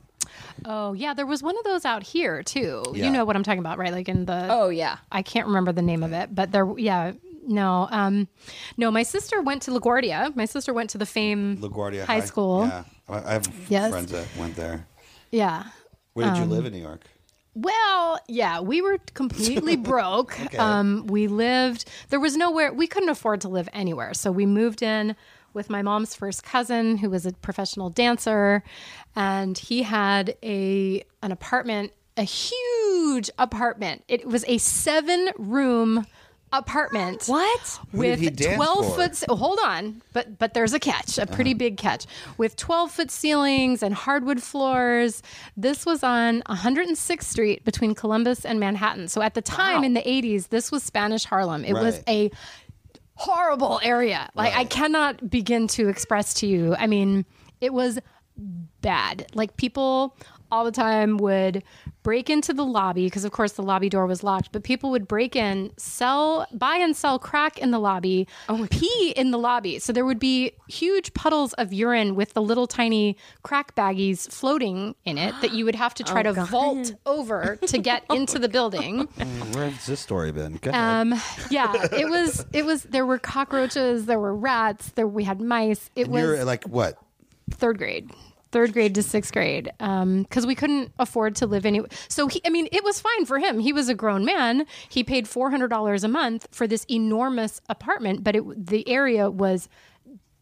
Oh 0.64 0.92
yeah, 0.92 1.14
there 1.14 1.26
was 1.26 1.42
one 1.42 1.56
of 1.58 1.64
those 1.64 1.84
out 1.84 2.02
here 2.04 2.42
too. 2.42 2.84
Yeah. 2.94 3.06
You 3.06 3.10
know 3.10 3.24
what 3.24 3.34
I'm 3.36 3.42
talking 3.42 3.58
about, 3.58 3.78
right? 3.78 3.92
Like 3.92 4.08
in 4.08 4.26
the 4.26 4.46
Oh 4.48 4.68
yeah. 4.68 4.98
I 5.10 5.22
can't 5.22 5.46
remember 5.48 5.72
the 5.72 5.82
name 5.82 6.02
of 6.02 6.12
it, 6.12 6.32
but 6.34 6.52
there, 6.52 6.66
yeah, 6.78 7.12
no, 7.46 7.88
um, 7.90 8.28
no. 8.76 8.90
My 8.90 9.02
sister 9.02 9.40
went 9.42 9.62
to 9.62 9.70
LaGuardia. 9.70 10.34
My 10.36 10.44
sister 10.44 10.72
went 10.74 10.90
to 10.90 10.98
the 10.98 11.06
Fame 11.06 11.56
LaGuardia 11.58 12.04
High 12.04 12.20
School. 12.20 12.66
Yeah, 12.66 12.84
I 13.08 13.32
have 13.34 13.46
Yes. 13.68 13.90
friends 13.90 14.10
that 14.12 14.26
went 14.38 14.56
there. 14.56 14.86
Yeah. 15.30 15.64
Where 16.14 16.26
Um, 16.26 16.34
did 16.34 16.40
you 16.40 16.46
live 16.46 16.66
in 16.66 16.72
New 16.72 16.80
York? 16.82 17.02
Well, 17.54 18.18
yeah, 18.28 18.60
we 18.60 18.82
were 18.82 18.98
completely 19.14 19.76
broke. 19.92 20.36
Um, 20.58 21.06
we 21.06 21.28
lived. 21.28 21.84
There 22.08 22.20
was 22.20 22.36
nowhere. 22.36 22.72
We 22.72 22.86
couldn't 22.86 23.10
afford 23.10 23.40
to 23.42 23.48
live 23.48 23.68
anywhere, 23.72 24.12
so 24.14 24.32
we 24.32 24.44
moved 24.46 24.82
in 24.82 25.14
with 25.52 25.70
my 25.70 25.82
mom's 25.82 26.16
first 26.16 26.42
cousin, 26.42 26.96
who 26.96 27.08
was 27.10 27.26
a 27.26 27.32
professional 27.32 27.88
dancer, 27.90 28.64
and 29.14 29.56
he 29.56 29.84
had 29.84 30.36
a 30.42 31.04
an 31.22 31.30
apartment, 31.30 31.92
a 32.16 32.22
huge 32.24 33.30
apartment. 33.38 34.02
It 34.08 34.26
was 34.26 34.44
a 34.48 34.58
seven 34.58 35.30
room 35.38 36.06
apartment. 36.58 37.26
What? 37.26 37.80
Who 37.92 38.02
did 38.02 38.10
with 38.10 38.20
he 38.20 38.30
dance 38.30 38.56
12 38.56 38.86
for? 38.86 38.94
foot 38.94 39.24
oh, 39.28 39.36
hold 39.36 39.58
on 39.64 40.02
but 40.12 40.38
but 40.38 40.54
there's 40.54 40.72
a 40.72 40.80
catch 40.80 41.18
a 41.18 41.26
pretty 41.26 41.50
uh-huh. 41.52 41.58
big 41.58 41.76
catch. 41.76 42.06
With 42.38 42.56
12 42.56 42.90
foot 42.90 43.10
ceilings 43.10 43.82
and 43.82 43.94
hardwood 43.94 44.42
floors 44.42 45.22
this 45.56 45.86
was 45.86 46.02
on 46.02 46.42
106th 46.42 47.22
street 47.22 47.64
between 47.64 47.94
columbus 47.94 48.44
and 48.44 48.60
manhattan. 48.60 49.08
So 49.08 49.22
at 49.22 49.34
the 49.34 49.42
time 49.42 49.84
in 49.84 49.94
the 49.94 50.02
80s 50.02 50.48
this 50.48 50.70
was 50.70 50.82
spanish 50.82 51.24
harlem. 51.24 51.64
It 51.64 51.74
was 51.74 52.02
a 52.08 52.30
horrible 53.14 53.80
area. 53.82 54.30
Like 54.34 54.54
i 54.54 54.64
cannot 54.64 55.30
begin 55.30 55.68
to 55.68 55.88
express 55.88 56.34
to 56.34 56.46
you 56.46 56.74
i 56.78 56.86
mean 56.86 57.24
it 57.60 57.72
was 57.72 57.98
bad. 58.36 59.26
Like 59.34 59.56
people 59.56 60.16
all 60.54 60.64
the 60.64 60.70
time 60.70 61.16
would 61.18 61.62
break 62.04 62.30
into 62.30 62.52
the 62.52 62.64
lobby 62.64 63.06
because 63.06 63.24
of 63.24 63.32
course 63.32 63.52
the 63.52 63.62
lobby 63.62 63.88
door 63.88 64.06
was 64.06 64.22
locked 64.22 64.52
but 64.52 64.62
people 64.62 64.90
would 64.90 65.08
break 65.08 65.34
in 65.34 65.72
sell 65.76 66.46
buy 66.52 66.76
and 66.76 66.94
sell 66.94 67.18
crack 67.18 67.58
in 67.58 67.70
the 67.72 67.78
lobby 67.80 68.28
pee 68.70 69.12
in 69.16 69.30
the 69.32 69.38
lobby 69.38 69.78
so 69.78 69.92
there 69.92 70.04
would 70.04 70.18
be 70.20 70.52
huge 70.68 71.12
puddles 71.14 71.52
of 71.54 71.72
urine 71.72 72.14
with 72.14 72.32
the 72.34 72.42
little 72.42 72.66
tiny 72.66 73.16
crack 73.42 73.74
baggies 73.74 74.30
floating 74.30 74.94
in 75.04 75.18
it 75.18 75.34
that 75.40 75.52
you 75.52 75.64
would 75.64 75.74
have 75.74 75.92
to 75.94 76.04
try 76.04 76.22
to 76.28 76.32
vault 76.32 76.92
over 77.06 77.56
to 77.66 77.78
get 77.78 78.04
into 78.10 78.38
the 78.38 78.48
building 78.48 79.08
Where's 79.52 79.86
this 79.86 79.98
story 80.00 80.30
been? 80.30 80.58
Go 80.62 80.70
ahead. 80.70 80.82
um 81.12 81.20
yeah 81.50 81.72
it 81.92 82.08
was 82.08 82.46
it 82.52 82.64
was 82.64 82.84
there 82.84 83.06
were 83.06 83.18
cockroaches 83.18 84.06
there 84.06 84.20
were 84.20 84.36
rats 84.36 84.90
there 84.90 85.06
we 85.08 85.24
had 85.24 85.40
mice 85.40 85.90
it 85.96 86.04
And 86.04 86.12
was 86.12 86.22
You're 86.22 86.44
like 86.44 86.64
what? 86.64 86.98
third 87.50 87.78
grade 87.78 88.10
third 88.54 88.72
grade 88.72 88.94
to 88.94 89.02
sixth 89.02 89.32
grade 89.32 89.70
because 89.78 90.46
we 90.46 90.54
couldn't 90.54 90.92
afford 90.98 91.34
to 91.36 91.46
live 91.46 91.66
any 91.66 91.80
so 92.08 92.28
he 92.28 92.40
i 92.46 92.50
mean 92.50 92.68
it 92.72 92.82
was 92.84 93.00
fine 93.00 93.26
for 93.26 93.38
him. 93.38 93.58
He 93.58 93.72
was 93.72 93.88
a 93.88 93.94
grown 93.94 94.24
man. 94.24 94.64
He 94.88 95.02
paid 95.04 95.26
$400 95.26 96.04
a 96.04 96.08
month 96.08 96.46
for 96.52 96.66
this 96.66 96.86
enormous 96.88 97.60
apartment 97.68 98.22
but 98.24 98.36
it 98.36 98.66
the 98.66 98.88
area 98.88 99.28
was 99.30 99.68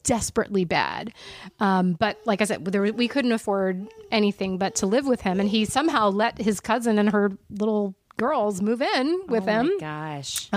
desperately 0.04 0.64
bad. 0.64 1.12
Um, 1.60 1.92
but 1.94 2.18
like 2.24 2.40
i 2.42 2.44
said 2.44 2.64
there, 2.66 2.82
we 2.92 3.08
couldn't 3.08 3.32
afford 3.32 3.86
anything 4.10 4.58
but 4.58 4.74
to 4.76 4.86
live 4.86 5.06
with 5.06 5.20
him 5.22 5.40
and 5.40 5.48
he 5.48 5.64
somehow 5.64 6.10
let 6.10 6.38
his 6.38 6.60
cousin 6.60 6.98
and 6.98 7.10
her 7.10 7.32
little 7.50 7.94
girls 8.18 8.60
move 8.60 8.82
in 8.82 9.22
with 9.28 9.44
Oh 9.44 9.52
him. 9.52 9.66
my 9.68 9.76
gosh. 9.80 10.52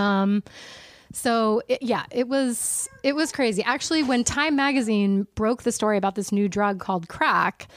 So 1.15 1.61
it, 1.69 1.81
yeah, 1.81 2.03
it 2.11 2.27
was 2.27 2.89
it 3.01 3.15
was 3.15 3.31
crazy. 3.31 3.63
Actually, 3.63 4.03
when 4.03 4.25
Time 4.25 4.57
magazine 4.57 5.25
broke 5.33 5.63
the 5.63 5.71
story 5.71 5.97
about 5.97 6.15
this 6.15 6.33
new 6.33 6.49
drug 6.49 6.79
called 6.81 7.07
crack, 7.07 7.69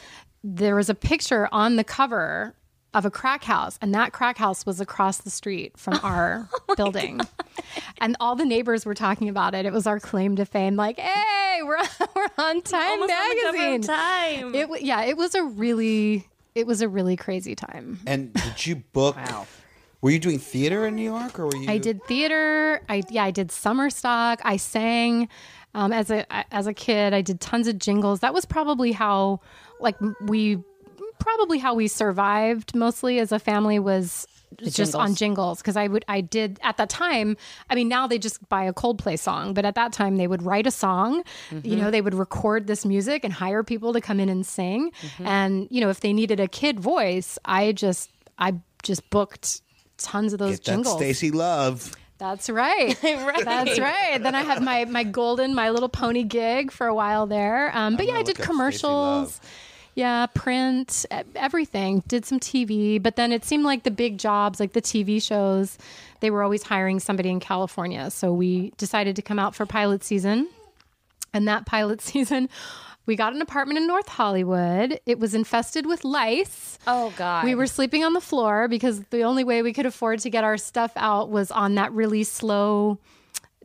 there 0.43 0.75
was 0.75 0.91
a 0.91 0.95
picture 0.95 1.49
on 1.53 1.77
the 1.77 1.85
cover 1.85 2.57
of 2.95 3.05
a 3.05 3.13
crack 3.13 3.45
house, 3.45 3.79
and 3.81 3.95
that 3.95 4.13
crack 4.13 4.39
house 4.39 4.67
was 4.67 4.81
across 4.81 5.19
the 5.19 5.31
street 5.31 5.79
from 5.79 6.01
our 6.03 6.49
building. 6.77 7.21
And 8.01 8.17
all 8.19 8.35
the 8.35 8.45
neighbors 8.45 8.85
were 8.85 8.95
talking 8.95 9.29
about 9.29 9.55
it. 9.55 9.65
It 9.65 9.73
was 9.73 9.87
our 9.87 10.01
claim 10.01 10.35
to 10.35 10.45
fame. 10.45 10.75
Like, 10.75 10.99
hey, 10.99 11.61
we're 11.63 11.79
we're 12.17 12.29
on 12.39 12.61
Time 12.63 13.01
Almost 13.01 13.13
on 13.13 13.29
the 13.29 13.41
cover 13.45 13.49
of 13.49 13.55
magazine. 13.55 13.83
Time. 13.83 14.55
It 14.57 14.83
yeah, 14.83 15.05
it 15.05 15.17
was 15.17 15.37
a 15.37 15.45
really 15.45 16.27
it 16.57 16.67
was 16.67 16.83
a 16.83 16.89
really 16.89 17.15
crazy 17.15 17.55
time. 17.55 18.01
And 18.05 18.33
did 18.33 18.67
you 18.67 18.77
book? 18.77 19.17
Were 20.01 20.11
you 20.11 20.19
doing 20.19 20.39
theater 20.39 20.87
in 20.87 20.95
New 20.95 21.03
York, 21.03 21.39
or 21.39 21.47
were 21.47 21.57
you? 21.57 21.69
I 21.69 21.79
did 21.79 22.05
theater. 22.05 22.83
I 22.89 23.03
yeah, 23.11 23.25
I 23.25 23.31
did 23.31 23.51
summer 23.51 23.91
stock. 23.91 24.41
I 24.45 24.57
sang 24.57 25.29
um, 25.75 25.93
as 25.93 26.11
a 26.11 26.25
as 26.55 26.67
a 26.67 26.75
kid. 26.75 27.13
I 27.13 27.21
did 27.21 27.41
tons 27.41 27.67
of 27.67 27.79
jingles. 27.79 28.21
That 28.21 28.33
was 28.33 28.45
probably 28.45 28.93
how 28.93 29.41
like 29.81 29.97
we 30.23 30.63
probably 31.19 31.59
how 31.59 31.75
we 31.75 31.89
survived 31.89 32.77
mostly 32.77 33.19
as 33.19 33.33
a 33.33 33.41
family 33.41 33.79
was 33.81 34.27
just 34.57 34.95
on 34.95 35.15
jingles. 35.15 35.19
jingles 35.19 35.59
because 35.59 35.77
I 35.77 35.89
would 35.89 36.05
I 36.07 36.21
did 36.21 36.59
at 36.63 36.77
that 36.77 36.89
time. 36.89 37.37
I 37.69 37.75
mean, 37.75 37.89
now 37.89 38.07
they 38.07 38.19
just 38.19 38.49
buy 38.49 38.65
a 38.65 38.73
Coldplay 38.73 39.19
song, 39.19 39.53
but 39.53 39.65
at 39.65 39.75
that 39.75 39.93
time 39.93 40.17
they 40.17 40.27
would 40.27 40.43
write 40.43 40.67
a 40.67 40.71
song. 40.71 41.23
You 41.63 41.77
know, 41.77 41.91
they 41.91 42.01
would 42.01 42.15
record 42.15 42.67
this 42.69 42.87
music 42.87 43.25
and 43.25 43.33
hire 43.33 43.65
people 43.65 43.93
to 43.93 44.01
come 44.01 44.21
in 44.21 44.29
and 44.29 44.47
sing. 44.47 44.93
And 45.25 45.67
you 45.71 45.81
know, 45.81 45.91
if 45.91 46.01
they 46.01 46.13
needed 46.13 46.39
a 46.39 46.47
kid 46.49 46.79
voice, 46.79 47.37
I 47.45 47.73
just 47.73 48.13
I 48.39 48.55
just 48.83 49.11
booked 49.11 49.63
tons 49.99 50.33
of 50.33 50.39
those 50.39 50.59
Get 50.59 50.65
that 50.65 50.73
jingles. 50.73 51.01
Staci 51.01 51.33
Love. 51.35 51.95
That's 52.19 52.51
right. 52.51 52.97
Right. 53.03 53.45
That's 53.45 53.79
right. 53.79 54.21
Then 54.21 54.35
I 54.35 54.43
had 54.43 54.63
my 54.63 54.85
my 54.87 55.05
golden 55.05 55.55
My 55.55 55.71
Little 55.71 55.89
Pony 55.89 56.25
gig 56.25 56.73
for 56.73 56.87
a 56.87 56.95
while 56.95 57.27
there. 57.27 57.71
Um, 57.77 57.97
but 57.97 58.07
yeah, 58.07 58.15
I 58.15 58.23
did 58.23 58.39
look 58.39 58.41
up 58.41 58.45
Staci 58.45 58.47
commercials. 58.49 59.41
Yeah, 59.95 60.27
print, 60.27 61.07
e- 61.13 61.23
everything. 61.35 62.05
Did 62.07 62.25
some 62.25 62.39
TV, 62.39 63.03
but 63.03 63.17
then 63.17 63.33
it 63.33 63.45
seemed 63.45 63.65
like 63.65 63.83
the 63.83 63.91
big 63.91 64.17
jobs, 64.19 64.61
like 64.61 64.73
the 64.73 64.83
TV 64.83 65.21
shows, 65.21 65.77
they 66.21 66.31
were 66.31 66.43
always 66.45 66.63
hiring 66.63 67.01
somebody 67.01 67.31
in 67.31 67.41
California. 67.41 68.09
So 68.11 68.33
we 68.33 68.73
decided 68.77 69.17
to 69.17 69.23
come 69.23 69.39
out 69.41 69.55
for 69.57 69.67
pilot 69.67 70.05
season. 70.05 70.49
And 71.35 71.49
that 71.49 71.67
pilot 71.67 72.01
season, 72.11 72.49
we 73.09 73.17
got 73.17 73.33
an 73.33 73.43
apartment 73.43 73.79
in 73.79 73.87
North 73.89 74.07
Hollywood. 74.09 75.01
It 75.07 75.19
was 75.19 75.35
infested 75.35 75.87
with 75.87 76.05
lice. 76.05 76.79
oh 76.87 77.13
God. 77.17 77.43
We 77.45 77.57
were 77.57 77.67
sleeping 77.67 78.05
on 78.05 78.13
the 78.13 78.21
floor 78.21 78.69
because 78.69 79.01
the 79.11 79.23
only 79.23 79.43
way 79.43 79.63
we 79.63 79.73
could 79.73 79.87
afford 79.87 80.21
to 80.21 80.31
get 80.31 80.45
our 80.45 80.57
stuff 80.59 80.93
out 80.95 81.31
was 81.31 81.51
on 81.51 81.75
that 81.77 81.91
really 81.93 82.23
slow 82.23 82.99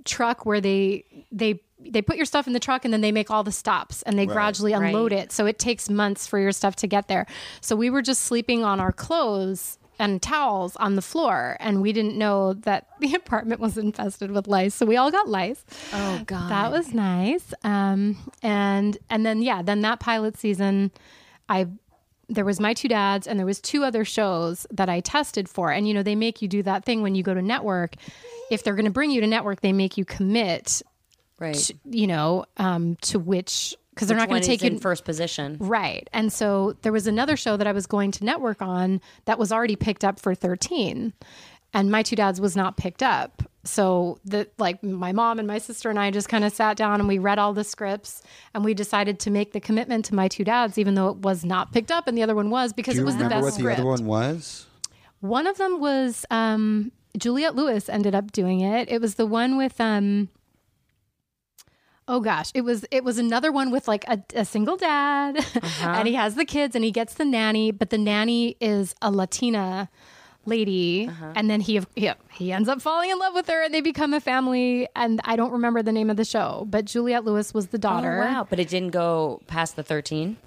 truck 0.05 0.45
where 0.45 0.59
they 0.61 1.03
they 1.31 1.61
they 1.79 2.01
put 2.01 2.15
your 2.15 2.25
stuff 2.25 2.47
in 2.47 2.53
the 2.53 2.59
truck 2.61 2.85
and 2.85 2.93
then 2.93 3.01
they 3.01 3.11
make 3.11 3.29
all 3.29 3.43
the 3.43 3.51
stops 3.51 4.01
and 4.03 4.17
they 4.17 4.25
gradually 4.25 4.71
unload 4.71 5.11
Right. 5.11 5.23
it. 5.25 5.31
So 5.33 5.45
it 5.45 5.59
takes 5.59 5.89
months 5.89 6.25
for 6.25 6.39
your 6.39 6.53
stuff 6.53 6.77
to 6.77 6.87
get 6.87 7.09
there. 7.09 7.25
So 7.59 7.75
we 7.75 7.89
were 7.89 8.01
just 8.01 8.21
sleeping 8.21 8.63
on 8.63 8.79
our 8.79 8.93
clothes 8.93 9.77
and 9.99 10.21
towels 10.21 10.75
on 10.77 10.95
the 10.95 11.01
floor 11.01 11.57
and 11.59 11.81
we 11.81 11.93
didn't 11.93 12.17
know 12.17 12.53
that 12.53 12.87
the 12.99 13.13
apartment 13.13 13.59
was 13.59 13.77
infested 13.77 14.31
with 14.31 14.47
lice. 14.47 14.75
So 14.75 14.85
we 14.85 14.97
all 14.97 15.11
got 15.11 15.27
lice. 15.27 15.63
Oh 15.93 16.21
God. 16.25 16.49
That 16.49 16.71
was 16.71 16.93
nice. 16.93 17.53
Um, 17.63 18.17
and 18.41 18.97
and 19.09 19.25
then 19.25 19.41
yeah, 19.41 19.61
then 19.61 19.81
that 19.81 19.99
pilot 19.99 20.37
season, 20.37 20.91
I 21.49 21.67
there 22.29 22.45
was 22.45 22.59
my 22.59 22.73
two 22.73 22.87
dads 22.87 23.27
and 23.27 23.37
there 23.37 23.45
was 23.45 23.59
two 23.59 23.83
other 23.83 24.05
shows 24.05 24.65
that 24.71 24.89
I 24.89 25.01
tested 25.01 25.49
for. 25.49 25.71
And 25.71 25.87
you 25.87 25.93
know, 25.93 26.03
they 26.03 26.15
make 26.15 26.41
you 26.41 26.47
do 26.47 26.63
that 26.63 26.85
thing 26.85 27.01
when 27.01 27.15
you 27.15 27.23
go 27.23 27.33
to 27.33 27.41
network. 27.41 27.95
If 28.49 28.63
they're 28.63 28.75
going 28.75 28.85
to 28.85 28.91
bring 28.91 29.11
you 29.11 29.21
to 29.21 29.27
network, 29.27 29.61
they 29.61 29.73
make 29.73 29.97
you 29.97 30.05
commit, 30.05 30.81
right. 31.39 31.55
to, 31.55 31.75
you 31.85 32.07
know, 32.07 32.45
um, 32.57 32.95
to 33.01 33.19
which 33.19 33.75
because 33.93 34.07
they're 34.07 34.17
not 34.17 34.29
going 34.29 34.41
to 34.41 34.47
take 34.47 34.61
you 34.63 34.71
in 34.71 34.79
first 34.79 35.05
position. 35.05 35.57
Right. 35.59 36.09
And 36.13 36.31
so 36.31 36.75
there 36.81 36.91
was 36.91 37.07
another 37.07 37.37
show 37.37 37.57
that 37.57 37.67
I 37.67 37.71
was 37.71 37.85
going 37.85 38.11
to 38.11 38.25
network 38.25 38.61
on 38.61 39.01
that 39.25 39.37
was 39.37 39.51
already 39.51 39.75
picked 39.75 40.03
up 40.03 40.19
for 40.19 40.33
13. 40.33 41.13
And 41.73 41.91
my 41.91 42.03
two 42.03 42.15
dads 42.15 42.39
was 42.39 42.55
not 42.55 42.77
picked 42.77 43.03
up. 43.03 43.43
So 43.65 44.19
the 44.25 44.47
like 44.57 44.83
my 44.83 45.13
mom 45.13 45.39
and 45.39 45.47
my 45.47 45.57
sister 45.57 45.89
and 45.89 45.97
I 45.97 46.11
just 46.11 46.27
kind 46.27 46.43
of 46.43 46.51
sat 46.51 46.75
down 46.75 46.99
and 46.99 47.07
we 47.07 47.17
read 47.17 47.39
all 47.39 47.53
the 47.53 47.63
scripts 47.63 48.21
and 48.53 48.65
we 48.65 48.73
decided 48.73 49.19
to 49.21 49.31
make 49.31 49.53
the 49.53 49.61
commitment 49.61 50.05
to 50.05 50.15
my 50.15 50.27
two 50.27 50.43
dads 50.43 50.77
even 50.77 50.95
though 50.95 51.07
it 51.07 51.17
was 51.17 51.45
not 51.45 51.71
picked 51.71 51.89
up 51.89 52.07
and 52.07 52.17
the 52.17 52.23
other 52.23 52.35
one 52.35 52.49
was 52.49 52.73
because 52.73 52.97
it 52.97 53.05
was 53.05 53.15
the 53.15 53.29
best 53.29 53.41
what 53.41 53.55
the 53.55 53.71
other 53.71 53.85
one 53.85 54.05
was? 54.05 54.65
One 55.21 55.47
of 55.47 55.57
them 55.57 55.79
was 55.79 56.25
um, 56.29 56.91
Juliette 57.17 57.55
Lewis 57.55 57.87
ended 57.87 58.13
up 58.13 58.33
doing 58.33 58.59
it. 58.59 58.89
It 58.91 58.99
was 58.99 59.15
the 59.15 59.25
one 59.25 59.55
with 59.55 59.79
um, 59.79 60.27
oh 62.07 62.19
gosh, 62.19 62.51
it 62.53 62.61
was 62.61 62.85
it 62.91 63.03
was 63.03 63.17
another 63.17 63.51
one 63.51 63.71
with 63.71 63.87
like 63.87 64.05
a, 64.07 64.21
a 64.35 64.45
single 64.45 64.77
dad, 64.77 65.35
and 65.81 66.07
he 66.07 66.15
uh-huh. 66.15 66.23
has 66.23 66.35
the 66.35 66.45
kids 66.45 66.75
and 66.75 66.83
he 66.83 66.91
gets 66.91 67.15
the 67.15 67.25
nanny, 67.25 67.71
but 67.71 67.89
the 67.89 67.97
nanny 67.97 68.55
is 68.59 68.95
a 69.01 69.11
Latina 69.11 69.89
lady, 70.45 71.07
uh-huh. 71.07 71.33
and 71.35 71.49
then 71.49 71.61
he, 71.61 71.81
he 71.95 72.11
he 72.31 72.51
ends 72.51 72.67
up 72.69 72.81
falling 72.81 73.09
in 73.09 73.17
love 73.19 73.33
with 73.33 73.47
her, 73.47 73.63
and 73.63 73.73
they 73.73 73.81
become 73.81 74.13
a 74.13 74.19
family. 74.19 74.87
And 74.95 75.21
I 75.23 75.35
don't 75.35 75.51
remember 75.51 75.81
the 75.81 75.91
name 75.91 76.09
of 76.09 76.17
the 76.17 76.25
show, 76.25 76.65
but 76.69 76.85
Juliette 76.85 77.25
Lewis 77.25 77.53
was 77.53 77.67
the 77.67 77.77
Oh, 77.77 77.81
daughter. 77.81 78.19
wow. 78.19 78.45
But 78.49 78.59
it 78.59 78.69
didn't 78.69 78.91
go 78.91 79.41
past 79.47 79.75
the 79.75 79.83
13. 79.83 80.37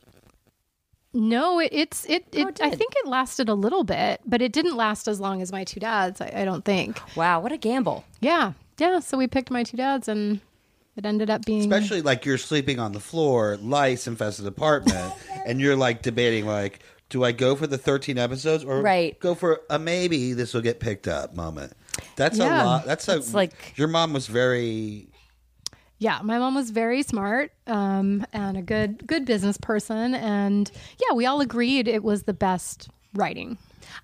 No, 1.12 1.60
it, 1.60 1.70
it's 1.72 2.04
it. 2.06 2.26
it, 2.32 2.44
Oh, 2.44 2.48
it 2.48 2.60
I 2.60 2.70
think 2.70 2.92
it 2.96 3.06
lasted 3.08 3.48
a 3.48 3.54
little 3.54 3.84
bit, 3.84 4.20
but 4.26 4.42
it 4.42 4.52
didn't 4.52 4.76
last 4.76 5.08
as 5.08 5.18
long 5.18 5.40
as 5.40 5.50
my 5.50 5.64
two 5.64 5.80
dads. 5.80 6.20
I, 6.20 6.30
I 6.36 6.44
don't 6.44 6.64
think. 6.64 7.00
Wow. 7.16 7.40
What 7.40 7.52
a 7.52 7.56
gamble. 7.56 8.04
Yeah, 8.20 8.52
yeah. 8.78 9.00
So 9.00 9.16
we 9.16 9.26
picked 9.26 9.50
my 9.50 9.62
two 9.62 9.78
dads, 9.78 10.08
and 10.08 10.40
it 10.96 11.04
ended 11.06 11.30
up 11.30 11.44
being 11.44 11.60
Especially 11.60 12.02
like 12.02 12.24
you're 12.24 12.38
sleeping 12.38 12.78
on 12.78 12.92
the 12.92 13.00
floor, 13.00 13.56
lice 13.60 14.06
infested 14.06 14.46
apartment, 14.46 15.12
and 15.46 15.60
you're 15.60 15.76
like 15.76 16.02
debating 16.02 16.46
like, 16.46 16.80
do 17.08 17.22
I 17.22 17.32
go 17.32 17.54
for 17.54 17.66
the 17.66 17.78
13 17.78 18.18
episodes 18.18 18.64
or 18.64 18.80
Right. 18.82 19.18
go 19.20 19.34
for 19.34 19.60
a 19.70 19.78
maybe 19.78 20.32
this 20.32 20.54
will 20.54 20.62
get 20.62 20.80
picked 20.80 21.06
up 21.06 21.34
moment? 21.36 21.72
That's 22.16 22.38
Yeah. 22.38 22.62
a 22.62 22.66
lot. 22.66 22.84
That's 22.86 23.06
a 23.08 23.16
It's 23.16 23.32
like- 23.34 23.74
your 23.76 23.88
mom 23.88 24.12
was 24.12 24.26
very 24.26 25.08
yeah. 25.98 26.20
My 26.22 26.38
mom 26.38 26.54
was 26.54 26.70
very 26.70 27.02
smart 27.02 27.52
um, 27.66 28.26
and 28.32 28.56
a 28.58 28.62
good 28.62 29.06
good 29.06 29.24
business 29.24 29.56
person, 29.56 30.14
and 30.14 30.70
yeah, 31.00 31.14
we 31.14 31.24
all 31.24 31.40
agreed 31.40 31.88
it 31.88 32.02
was 32.02 32.24
the 32.24 32.34
best 32.34 32.90
writing. 33.14 33.56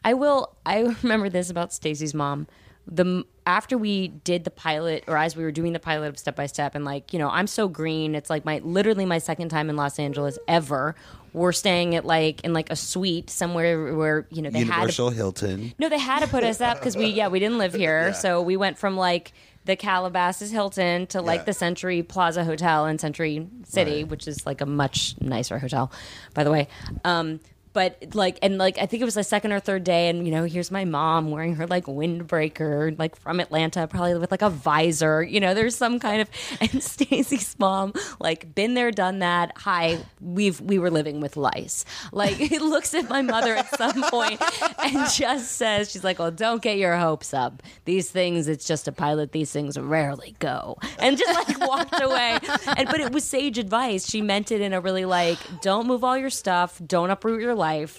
I 0.05 0.15
will. 0.15 0.57
I 0.65 0.95
remember 1.03 1.29
this 1.29 1.51
about 1.51 1.71
Staci's 1.71 2.15
mom. 2.15 2.47
The 2.87 3.25
after 3.47 3.77
we 3.77 4.09
did 4.09 4.45
the 4.45 4.51
pilot, 4.51 5.05
or 5.09 5.17
as 5.17 5.35
we 5.37 5.43
were 5.43 5.51
doing 5.53 5.73
the 5.73 5.81
pilot 5.81 6.09
of 6.09 6.19
Step 6.19 6.37
by 6.37 6.47
Step, 6.47 6.75
and 6.75 6.85
like 6.85 7.13
you 7.13 7.19
know, 7.19 7.29
I'm 7.29 7.47
so 7.47 7.69
green. 7.69 8.15
It's 8.15 8.31
like 8.31 8.45
my 8.45 8.59
literally 8.65 9.05
my 9.05 9.19
second 9.19 9.49
time 9.49 9.69
in 9.71 9.77
Los 9.77 9.99
Angeles 9.99 10.39
ever. 10.49 10.95
We're 11.33 11.53
staying 11.53 11.95
at 11.95 12.05
like 12.05 12.43
in 12.43 12.53
like 12.53 12.71
a 12.71 12.77
suite 12.77 13.31
somewhere 13.31 13.95
where 13.97 14.27
you 14.31 14.43
know 14.43 14.51
they 14.51 14.61
had 14.61 14.67
to 14.67 14.73
Universal 14.75 15.11
Hilton. 15.11 15.73
No, 15.79 15.89
they 15.89 15.99
had 15.99 16.21
to 16.21 16.29
put 16.29 16.45
us 16.45 16.61
up 16.61 16.79
because 16.79 16.97
we 16.97 17.07
yeah 17.07 17.29
we 17.29 17.39
didn't 17.41 17.59
live 17.59 17.73
here, 17.75 18.13
so 18.15 18.43
we 18.43 18.57
went 18.57 18.79
from 18.79 18.97
like 18.97 19.33
the 19.65 19.77
Calabasas 19.77 20.51
Hilton 20.51 21.07
to 21.09 21.23
like 21.23 21.41
Yeah. 21.41 21.45
the 21.45 21.53
Century 21.53 22.03
Plaza 22.03 22.45
Hotel 22.45 22.85
in 22.87 22.99
Century 22.99 23.47
City, 23.65 24.03
Right. 24.03 24.09
which 24.09 24.27
is 24.29 24.45
like 24.45 24.61
a 24.61 24.67
much 24.67 25.15
nicer 25.21 25.59
hotel, 25.59 25.91
by 26.35 26.43
the 26.45 26.51
way. 26.51 26.69
Um, 27.05 27.41
but 27.73 28.15
like 28.15 28.39
and 28.43 28.59
like 28.59 28.79
I 28.79 28.87
think 28.87 29.01
it 29.01 29.05
was 29.05 29.15
the 29.15 29.25
second 29.25 29.53
or 29.53 29.61
third 29.61 29.85
day, 29.85 30.09
and 30.09 30.27
you 30.27 30.33
know 30.33 30.45
here's 30.45 30.71
my 30.71 30.85
mom 30.85 31.31
wearing 31.31 31.57
her 31.57 31.67
like 31.67 31.87
windbreaker, 31.87 32.99
like 32.99 33.17
from 33.17 33.41
Atlanta, 33.41 33.87
probably 33.87 34.15
with 34.17 34.31
like 34.31 34.43
a 34.43 34.51
visor. 34.51 35.23
You 35.23 35.41
know, 35.41 35.55
there's 35.55 35.77
some 35.77 35.99
kind 35.99 36.21
of 36.21 36.29
and 36.61 36.71
Staci's 36.71 37.59
mom 37.59 37.93
like 38.21 38.55
been 38.55 38.75
there, 38.75 38.91
done 38.91 39.21
that. 39.21 39.53
Hi, 39.59 39.99
we've 40.21 40.61
we 40.61 40.79
were 40.79 40.91
living 40.91 41.21
with 41.21 41.37
lice. 41.37 41.85
Like 42.13 42.41
it 42.53 42.63
looks 42.63 42.95
at 42.95 43.09
my 43.09 43.23
mother 43.23 43.55
at 43.55 43.75
some 43.77 44.03
point 44.05 44.41
and 44.79 45.11
just 45.13 45.53
says, 45.53 45.91
she's 45.91 46.05
like, 46.05 46.19
"Well, 46.19 46.31
don't 46.31 46.63
get 46.63 46.79
your 46.79 46.97
hopes 46.97 47.33
up. 47.33 47.63
These 47.85 48.11
things, 48.11 48.49
it's 48.49 48.67
just 48.67 48.89
a 48.89 48.93
pilot. 48.93 49.33
These 49.33 49.53
things 49.53 49.79
rarely 49.79 50.35
go." 50.39 50.79
And 50.99 51.17
just 51.17 51.49
like 51.49 51.69
walked 51.69 52.01
away. 52.01 52.39
And 52.77 52.89
but 52.89 53.01
it 53.01 53.13
was 53.13 53.25
sage 53.25 53.59
advice. 53.59 54.09
She 54.09 54.21
meant 54.21 54.53
it 54.53 54.61
in 54.61 54.73
a 54.73 54.81
really 54.81 55.05
like, 55.05 55.39
don't 55.61 55.87
move 55.87 56.05
all 56.05 56.19
your 56.19 56.31
stuff, 56.31 56.81
don't 56.87 57.11
uproot 57.11 57.41
your 57.41 57.55
life. 57.69 57.95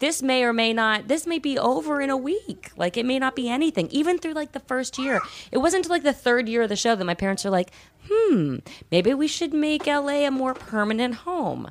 This 0.00 0.20
may 0.20 0.42
or 0.42 0.52
may 0.52 0.72
not. 0.72 1.06
This 1.06 1.26
may 1.26 1.38
be 1.38 1.54
over 1.56 2.00
in 2.00 2.10
a 2.10 2.16
week. 2.16 2.62
Like 2.76 2.96
it 2.96 3.06
may 3.06 3.18
not 3.18 3.34
be 3.36 3.48
anything. 3.48 3.86
Even 4.00 4.18
through 4.18 4.34
like 4.34 4.50
the 4.50 4.64
first 4.72 4.98
year, 4.98 5.20
it 5.52 5.58
wasn't 5.58 5.84
until 5.84 5.94
like 5.96 6.02
the 6.02 6.12
third 6.26 6.48
year 6.48 6.62
of 6.62 6.68
the 6.68 6.76
show 6.84 6.94
that 6.96 7.04
my 7.04 7.14
parents 7.14 7.46
are 7.46 7.54
like, 7.58 7.70
"Hmm, 8.10 8.58
maybe 8.90 9.14
we 9.14 9.28
should 9.28 9.54
make 9.54 9.86
LA 9.86 10.26
a 10.26 10.30
more 10.30 10.54
permanent 10.54 11.14
home." 11.28 11.70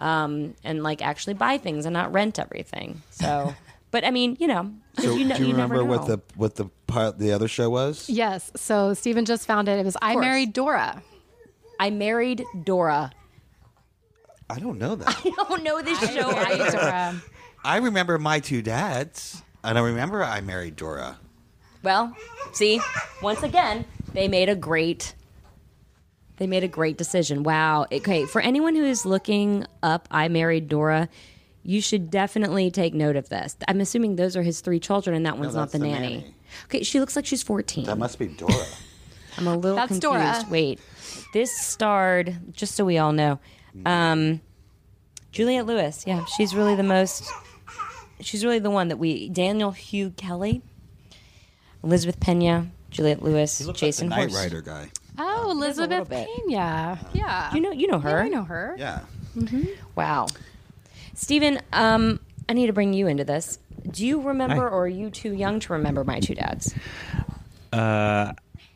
um, 0.00 0.54
and 0.64 0.82
like 0.82 1.02
actually 1.02 1.34
buy 1.34 1.58
things 1.58 1.86
and 1.86 1.92
not 1.92 2.12
rent 2.12 2.38
everything. 2.38 3.02
So, 3.10 3.54
but 3.92 4.04
I 4.04 4.10
mean, 4.10 4.36
you 4.40 4.48
know, 4.48 4.72
So 4.98 5.14
you 5.14 5.26
know, 5.26 5.36
do 5.36 5.46
you, 5.46 5.52
never 5.52 5.74
remember 5.74 5.84
what 5.84 6.06
the 6.06 6.20
what 6.34 6.56
the 6.56 6.66
pilot, 6.86 7.18
the 7.18 7.32
other 7.32 7.48
show 7.48 7.70
was? 7.70 8.08
Yes. 8.08 8.50
So 8.56 8.94
Stephen 8.94 9.24
just 9.24 9.46
found 9.46 9.68
it. 9.68 9.78
It 9.78 9.84
was 9.84 9.96
I 10.02 10.16
married 10.16 10.52
Dora. 10.52 11.02
I 11.78 11.90
married 11.90 12.44
Dora. 12.64 13.12
I 14.50 14.58
don't 14.58 14.78
know 14.78 14.94
that. 14.96 15.08
I 15.24 15.30
don't 15.48 15.62
know 15.62 15.80
this 15.82 15.98
show. 16.12 16.30
Either. 16.30 16.70
Dora. 16.70 17.22
I 17.64 17.76
remember 17.78 18.18
my 18.18 18.40
two 18.40 18.62
dads, 18.62 19.42
and 19.62 19.78
I 19.78 19.82
remember 19.82 20.24
I 20.24 20.40
married 20.40 20.76
Dora. 20.76 21.18
Well, 21.82 22.14
see, 22.52 22.80
once 23.22 23.42
again, 23.42 23.84
They 24.12 24.28
made 24.28 24.48
a 24.48 24.56
great. 24.56 25.14
They 26.36 26.46
made 26.46 26.64
a 26.64 26.68
great 26.68 26.96
decision. 26.96 27.42
Wow. 27.42 27.86
Okay, 27.92 28.24
for 28.24 28.40
anyone 28.40 28.74
who 28.74 28.84
is 28.84 29.04
looking 29.04 29.66
up 29.82 30.08
I 30.10 30.28
Married 30.28 30.68
Dora, 30.68 31.08
you 31.62 31.82
should 31.82 32.10
definitely 32.10 32.70
take 32.70 32.94
note 32.94 33.16
of 33.16 33.28
this. 33.28 33.56
I'm 33.68 33.80
assuming 33.80 34.16
those 34.16 34.36
are 34.38 34.42
his 34.42 34.62
three 34.62 34.80
children 34.80 35.14
and 35.14 35.26
that 35.26 35.36
one's 35.38 35.54
not 35.54 35.70
that's 35.70 35.72
the, 35.72 35.78
the 35.80 35.86
nanny. 35.88 36.16
nanny. 36.16 36.34
Okay, 36.64 36.82
she 36.82 36.98
looks 36.98 37.14
like 37.14 37.26
she's 37.26 37.42
14. 37.42 37.84
That 37.84 37.98
must 37.98 38.18
be 38.18 38.28
Dora. 38.28 38.54
I'm 39.36 39.46
a 39.46 39.56
little 39.56 39.76
That's 39.76 39.88
confused. 39.88 40.02
Dora. 40.02 40.44
Wait, 40.50 40.80
this 41.34 41.54
starred 41.54 42.54
just 42.54 42.74
so 42.74 42.84
we 42.86 42.96
all 42.98 43.12
know, 43.12 43.38
um, 43.86 44.40
Juliette 45.32 45.66
Lewis. 45.66 46.04
Yeah, 46.06 46.24
she's 46.24 46.54
really 46.54 46.74
the 46.74 46.82
most. 46.82 47.30
She's 48.20 48.44
really 48.44 48.58
the 48.58 48.70
one 48.70 48.88
that 48.88 48.98
we. 48.98 49.28
Daniel 49.28 49.70
Hugh 49.70 50.10
Kelly, 50.16 50.62
Elizabeth 51.82 52.20
Pena, 52.20 52.68
Juliette 52.90 53.22
Lewis, 53.22 53.58
He 53.58 53.72
Jason 53.72 54.08
like 54.10 54.28
the 54.28 54.34
Knight 54.34 54.42
Rider 54.42 54.60
guy. 54.60 54.90
Oh, 55.18 55.48
does 55.48 55.78
Elizabeth. 55.78 56.08
Pena. 56.08 56.98
Yeah. 57.14 57.54
You 57.54 57.60
know, 57.60 57.70
you 57.72 57.86
know 57.86 57.96
Yeah, 57.96 58.10
her. 58.10 58.20
I 58.22 58.28
know 58.28 58.44
her. 58.44 58.74
Yeah. 58.78 59.00
Wow, 59.94 60.26
Stephen. 61.14 61.60
Um, 61.72 62.20
I 62.48 62.52
need 62.52 62.66
to 62.66 62.72
bring 62.72 62.92
you 62.92 63.06
into 63.06 63.24
this. 63.24 63.58
Do 63.90 64.04
you 64.06 64.20
remember, 64.20 64.68
Hi. 64.68 64.74
or 64.74 64.82
are 64.82 64.88
you 64.88 65.08
too 65.10 65.32
young 65.32 65.60
to 65.60 65.72
remember 65.74 66.02
my 66.04 66.18
two 66.20 66.34
dads? 66.34 66.74
Uh, 67.72 68.32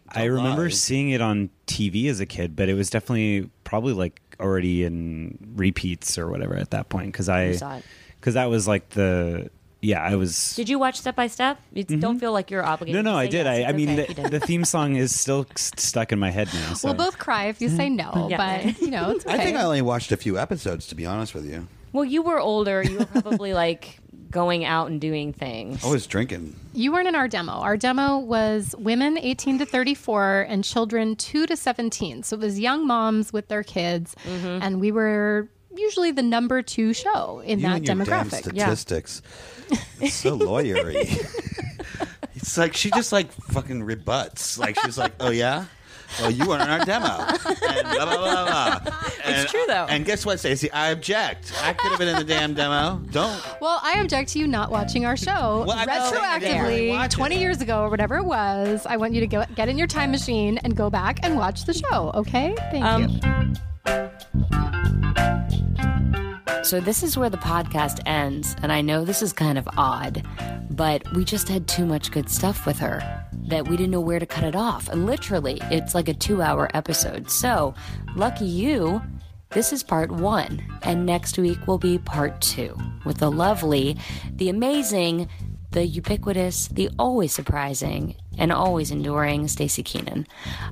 I 0.08 0.24
remember 0.24 0.64
lie. 0.64 0.68
seeing 0.68 1.10
it 1.10 1.20
on 1.20 1.50
TV 1.66 2.08
as 2.08 2.20
a 2.20 2.26
kid, 2.26 2.54
but 2.54 2.68
it 2.68 2.74
was 2.74 2.88
definitely 2.88 3.50
probably 3.64 3.92
like 3.92 4.20
already 4.40 4.84
in 4.84 5.38
repeats 5.54 6.18
or 6.18 6.28
whatever 6.30 6.56
at 6.56 6.70
that 6.70 6.88
point 6.88 7.12
because 7.12 7.28
I 7.28 7.52
saw 7.52 7.76
it. 7.76 7.84
because 8.20 8.34
that 8.34 8.46
was 8.50 8.66
like 8.68 8.88
the 8.90 9.50
yeah 9.80 10.02
I 10.02 10.16
was 10.16 10.54
Did 10.56 10.68
you 10.68 10.78
watch 10.78 10.98
Step 10.98 11.14
by 11.16 11.26
Step? 11.26 11.58
You 11.72 11.84
Don't 11.84 12.18
feel 12.18 12.32
like 12.32 12.50
you're 12.50 12.64
obligated. 12.64 12.98
Mm-hmm. 12.98 13.04
no 13.04 13.12
no 13.12 13.16
to 13.18 13.22
I 13.22 13.26
did 13.28 13.46
yes. 13.46 13.46
I, 13.46 13.52
I 13.62 13.68
It's 13.68 13.76
mean 13.76 13.90
okay 13.90 14.02
if 14.02 14.08
you 14.18 14.22
the, 14.24 14.30
the 14.30 14.40
theme 14.40 14.64
song 14.64 14.96
is 14.96 15.14
still 15.18 15.46
s- 15.56 15.70
stuck 15.76 16.10
in 16.12 16.18
my 16.18 16.30
head 16.30 16.48
now. 16.54 16.72
So. 16.74 16.88
We'll 16.88 16.96
both 16.96 17.18
cry 17.18 17.46
if 17.46 17.60
you 17.60 17.68
say 17.68 17.88
no, 17.90 18.28
Yeah. 18.30 18.62
but 18.64 18.80
you 18.80 18.90
know, 18.90 19.10
it's 19.10 19.26
okay. 19.26 19.34
I 19.34 19.38
think 19.44 19.56
I 19.56 19.62
only 19.62 19.82
watched 19.82 20.10
a 20.12 20.16
few 20.16 20.38
episodes, 20.38 20.86
to 20.88 20.94
be 20.94 21.04
honest 21.06 21.34
with 21.34 21.44
you. 21.48 21.68
Well, 21.92 22.04
you 22.04 22.22
were 22.22 22.40
older. 22.40 22.82
You 22.82 22.98
were 22.98 23.04
probably 23.04 23.52
like 23.64 23.98
going 24.34 24.64
out 24.64 24.90
and 24.90 25.00
doing 25.00 25.32
things. 25.32 25.82
I 25.84 25.88
was 25.88 26.06
drinking. 26.06 26.56
You 26.74 26.92
weren't 26.92 27.06
in 27.06 27.14
our 27.14 27.28
demo. 27.28 27.52
Our 27.52 27.76
demo 27.76 28.18
was 28.18 28.74
women 28.76 29.16
18 29.16 29.60
to 29.60 29.64
34 29.64 30.46
and 30.48 30.64
children 30.64 31.14
2 31.14 31.46
to 31.46 31.56
17. 31.56 32.24
So 32.24 32.36
it 32.36 32.40
was 32.40 32.58
young 32.58 32.84
moms 32.86 33.32
with 33.32 33.46
their 33.46 33.62
kids. 33.62 34.16
Mm-hmm. 34.24 34.58
And 34.60 34.80
we 34.80 34.90
were 34.90 35.48
usually 35.74 36.10
the 36.10 36.22
number 36.22 36.62
two 36.62 36.92
show 36.92 37.40
in 37.44 37.60
You 37.60 37.66
that 37.68 37.76
and 37.76 37.86
your 37.86 37.96
damn 37.96 38.04
demographic. 38.04 38.52
Yeah. 38.54 38.64
statistics. 38.74 39.22
It's 40.00 40.14
so 40.14 40.36
lawyery. 40.36 40.96
it's 42.34 42.58
like 42.58 42.74
she 42.74 42.90
just 42.90 43.12
like 43.12 43.32
fucking 43.32 43.84
rebuts. 43.84 44.58
Like 44.58 44.78
she's 44.80 44.98
like, 44.98 45.14
"Oh 45.20 45.30
yeah, 45.30 45.64
well 46.20 46.30
you 46.30 46.48
weren't 46.48 46.62
in 46.62 46.68
our 46.68 46.84
demo." 46.84 47.08
And 47.74 47.88
blah, 47.88 48.04
blah, 48.06 48.44
blah, 48.44 48.78
blah. 48.80 48.92
And- 49.24 49.48
true, 49.48 49.64
though. 49.66 49.86
And 49.88 50.04
guess 50.04 50.24
what, 50.26 50.38
Staci? 50.38 50.68
I 50.72 50.88
object. 50.90 51.52
I 51.62 51.72
could 51.72 51.90
have 51.90 51.98
been 51.98 52.08
in 52.08 52.16
the 52.16 52.24
damn 52.24 52.54
demo. 52.54 53.00
Don't. 53.10 53.40
Well, 53.60 53.80
I 53.82 53.98
object 54.00 54.30
to 54.30 54.38
you 54.38 54.46
not 54.46 54.70
watching 54.70 55.06
our 55.06 55.16
show 55.16 55.64
Well, 55.66 55.72
I'm 55.72 55.86
not 55.86 56.12
saying 56.12 56.24
I 56.24 56.38
didn't 56.38 56.62
really 56.62 56.86
retroactively 56.88 56.90
watch 56.90 57.14
it. 57.14 57.16
20 57.16 57.38
years 57.40 57.60
ago 57.62 57.82
or 57.82 57.90
whatever 57.90 58.16
it 58.16 58.24
was. 58.24 58.86
I 58.86 58.96
want 58.96 59.14
you 59.14 59.20
to 59.20 59.26
go, 59.26 59.44
get 59.56 59.68
in 59.68 59.78
your 59.78 59.86
time 59.86 60.10
machine 60.10 60.58
and 60.58 60.76
go 60.76 60.90
back 60.90 61.20
and 61.24 61.36
watch 61.36 61.64
the 61.64 61.74
show, 61.74 62.10
okay? 62.14 62.54
Thank 62.70 62.84
Um, 62.84 63.08
you. 63.08 63.20
So 66.64 66.80
this 66.80 67.02
is 67.02 67.18
where 67.18 67.28
the 67.28 67.36
podcast 67.36 68.00
ends, 68.06 68.56
and 68.62 68.72
I 68.72 68.80
know 68.80 69.04
this 69.04 69.20
is 69.20 69.34
kind 69.34 69.58
of 69.58 69.68
odd, 69.76 70.26
but 70.70 71.02
we 71.12 71.22
just 71.22 71.46
had 71.46 71.68
too 71.68 71.84
much 71.84 72.10
good 72.10 72.30
stuff 72.30 72.64
with 72.64 72.78
her 72.78 73.02
that 73.48 73.68
we 73.68 73.76
didn't 73.76 73.90
know 73.90 74.00
where 74.00 74.18
to 74.18 74.24
cut 74.24 74.44
it 74.44 74.56
off. 74.56 74.88
And 74.88 75.04
literally, 75.04 75.60
it's 75.64 75.94
like 75.94 76.08
a 76.08 76.14
two-hour 76.14 76.70
episode. 76.72 77.30
So, 77.30 77.74
lucky 78.16 78.46
you, 78.46 79.02
this 79.50 79.74
is 79.74 79.82
part 79.82 80.10
one, 80.10 80.64
and 80.80 81.04
next 81.04 81.36
week 81.36 81.66
will 81.66 81.76
be 81.76 81.98
part 81.98 82.40
two 82.40 82.74
with 83.04 83.18
the 83.18 83.30
lovely, 83.30 83.98
the 84.32 84.48
amazing, 84.48 85.28
the 85.72 85.84
ubiquitous, 85.84 86.68
the 86.68 86.88
always 86.98 87.34
surprising, 87.34 88.16
and 88.38 88.52
always 88.52 88.90
enduring 88.90 89.46
Staci 89.46 89.84
Keanan. 89.84 90.26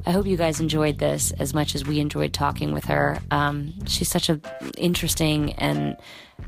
I 0.07 0.11
hope 0.11 0.27
you 0.27 0.37
guys 0.37 0.61
enjoyed 0.61 0.99
this 0.99 1.33
as 1.33 1.55
much 1.55 1.75
as 1.75 1.85
we 1.85 2.01
enjoyed 2.01 2.33
talking 2.33 2.73
with 2.73 2.85
her. 2.87 3.19
Um, 3.31 3.75
she's 3.87 4.09
such 4.09 4.29
a 4.29 4.41
interesting 4.77 5.53
and 5.55 5.97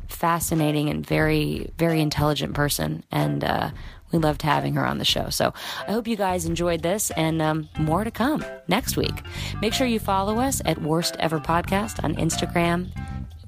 fascinating 0.09 0.89
and 0.89 1.07
very, 1.07 1.71
very 1.79 2.01
intelligent 2.01 2.55
person, 2.55 3.05
and 3.11 3.45
uh, 3.45 3.71
we 4.13 4.19
loved 4.19 4.43
having 4.43 4.75
her 4.75 4.87
on 4.87 4.99
the 4.99 5.05
show. 5.05 5.29
So 5.29 5.53
I 5.87 5.93
hope 5.93 6.07
you 6.07 6.17
guys 6.17 6.47
enjoyed 6.47 6.83
this, 6.83 7.11
and 7.13 7.43
um, 7.43 7.69
more 7.79 8.05
to 8.05 8.11
come 8.11 8.45
next 8.69 8.97
week. 8.97 9.15
Make 9.61 9.75
sure 9.75 9.87
you 9.87 9.99
follow 9.99 10.39
us 10.39 10.63
at 10.65 10.81
Worst 10.83 11.17
Ever 11.19 11.41
Podcast 11.41 12.03
on 12.03 12.15
Instagram. 12.15 12.91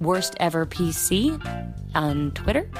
Worst 0.01 0.37
Ever 0.41 0.67
PC 0.67 1.41
on 1.95 2.31
Twitter. 2.33 2.71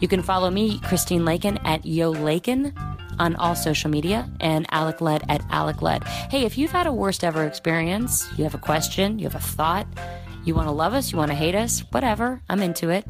You 0.00 0.08
can 0.08 0.22
follow 0.22 0.50
me, 0.50 0.80
Christine 0.80 1.24
Lakin, 1.24 1.58
at 1.58 1.84
Yo 1.86 2.10
Lakin 2.10 2.74
on 3.18 3.36
all 3.36 3.54
social 3.54 3.90
media, 3.90 4.28
and 4.40 4.66
Alec 4.70 5.00
Led 5.00 5.22
at 5.28 5.42
Alec 5.50 5.82
Led. 5.82 6.04
Hey, 6.04 6.44
if 6.44 6.58
you've 6.58 6.72
had 6.72 6.86
a 6.86 6.92
worst 6.92 7.22
ever 7.24 7.44
experience, 7.46 8.26
you 8.36 8.44
have 8.44 8.54
a 8.54 8.58
question, 8.58 9.18
you 9.18 9.24
have 9.24 9.36
a 9.36 9.38
thought, 9.38 9.86
you 10.44 10.54
want 10.54 10.68
to 10.68 10.72
love 10.72 10.94
us, 10.94 11.12
you 11.12 11.18
want 11.18 11.30
to 11.30 11.36
hate 11.36 11.54
us, 11.54 11.80
whatever, 11.90 12.40
I'm 12.48 12.60
into 12.60 12.90
it. 12.90 13.06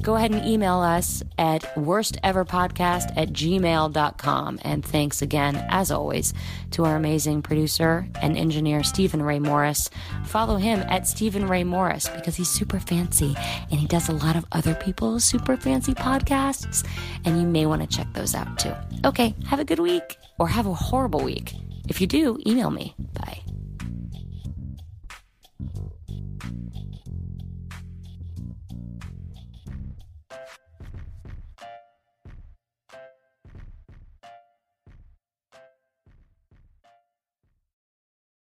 Go 0.00 0.14
ahead 0.14 0.30
and 0.30 0.46
email 0.46 0.78
us 0.78 1.22
at 1.38 1.62
worsteverpodcast 1.74 3.16
at 3.16 3.30
gmail.com. 3.30 4.58
And 4.62 4.84
thanks 4.84 5.22
again, 5.22 5.56
as 5.68 5.90
always, 5.90 6.32
to 6.72 6.84
our 6.84 6.96
amazing 6.96 7.42
producer 7.42 8.06
and 8.20 8.36
engineer, 8.36 8.82
Stephen 8.82 9.22
Ray 9.22 9.38
Morris. 9.38 9.90
Follow 10.24 10.56
him 10.56 10.80
at 10.88 11.06
Stephen 11.08 11.48
Ray 11.48 11.64
Morris 11.64 12.08
because 12.08 12.36
he's 12.36 12.48
super 12.48 12.78
fancy 12.78 13.34
and 13.70 13.80
he 13.80 13.86
does 13.86 14.08
a 14.08 14.12
lot 14.12 14.36
of 14.36 14.46
other 14.52 14.74
people's 14.74 15.24
super 15.24 15.56
fancy 15.56 15.94
podcasts. 15.94 16.86
And 17.24 17.40
you 17.40 17.46
may 17.46 17.66
want 17.66 17.82
to 17.82 17.96
check 17.96 18.06
those 18.12 18.34
out 18.34 18.58
too. 18.58 18.74
Okay, 19.04 19.34
have 19.46 19.60
a 19.60 19.64
good 19.64 19.80
week 19.80 20.16
or 20.38 20.48
have 20.48 20.66
a 20.66 20.74
horrible 20.74 21.20
week. 21.20 21.54
If 21.88 22.00
you 22.00 22.06
do, 22.06 22.38
email 22.46 22.70
me. 22.70 22.94
Bye. 23.14 23.42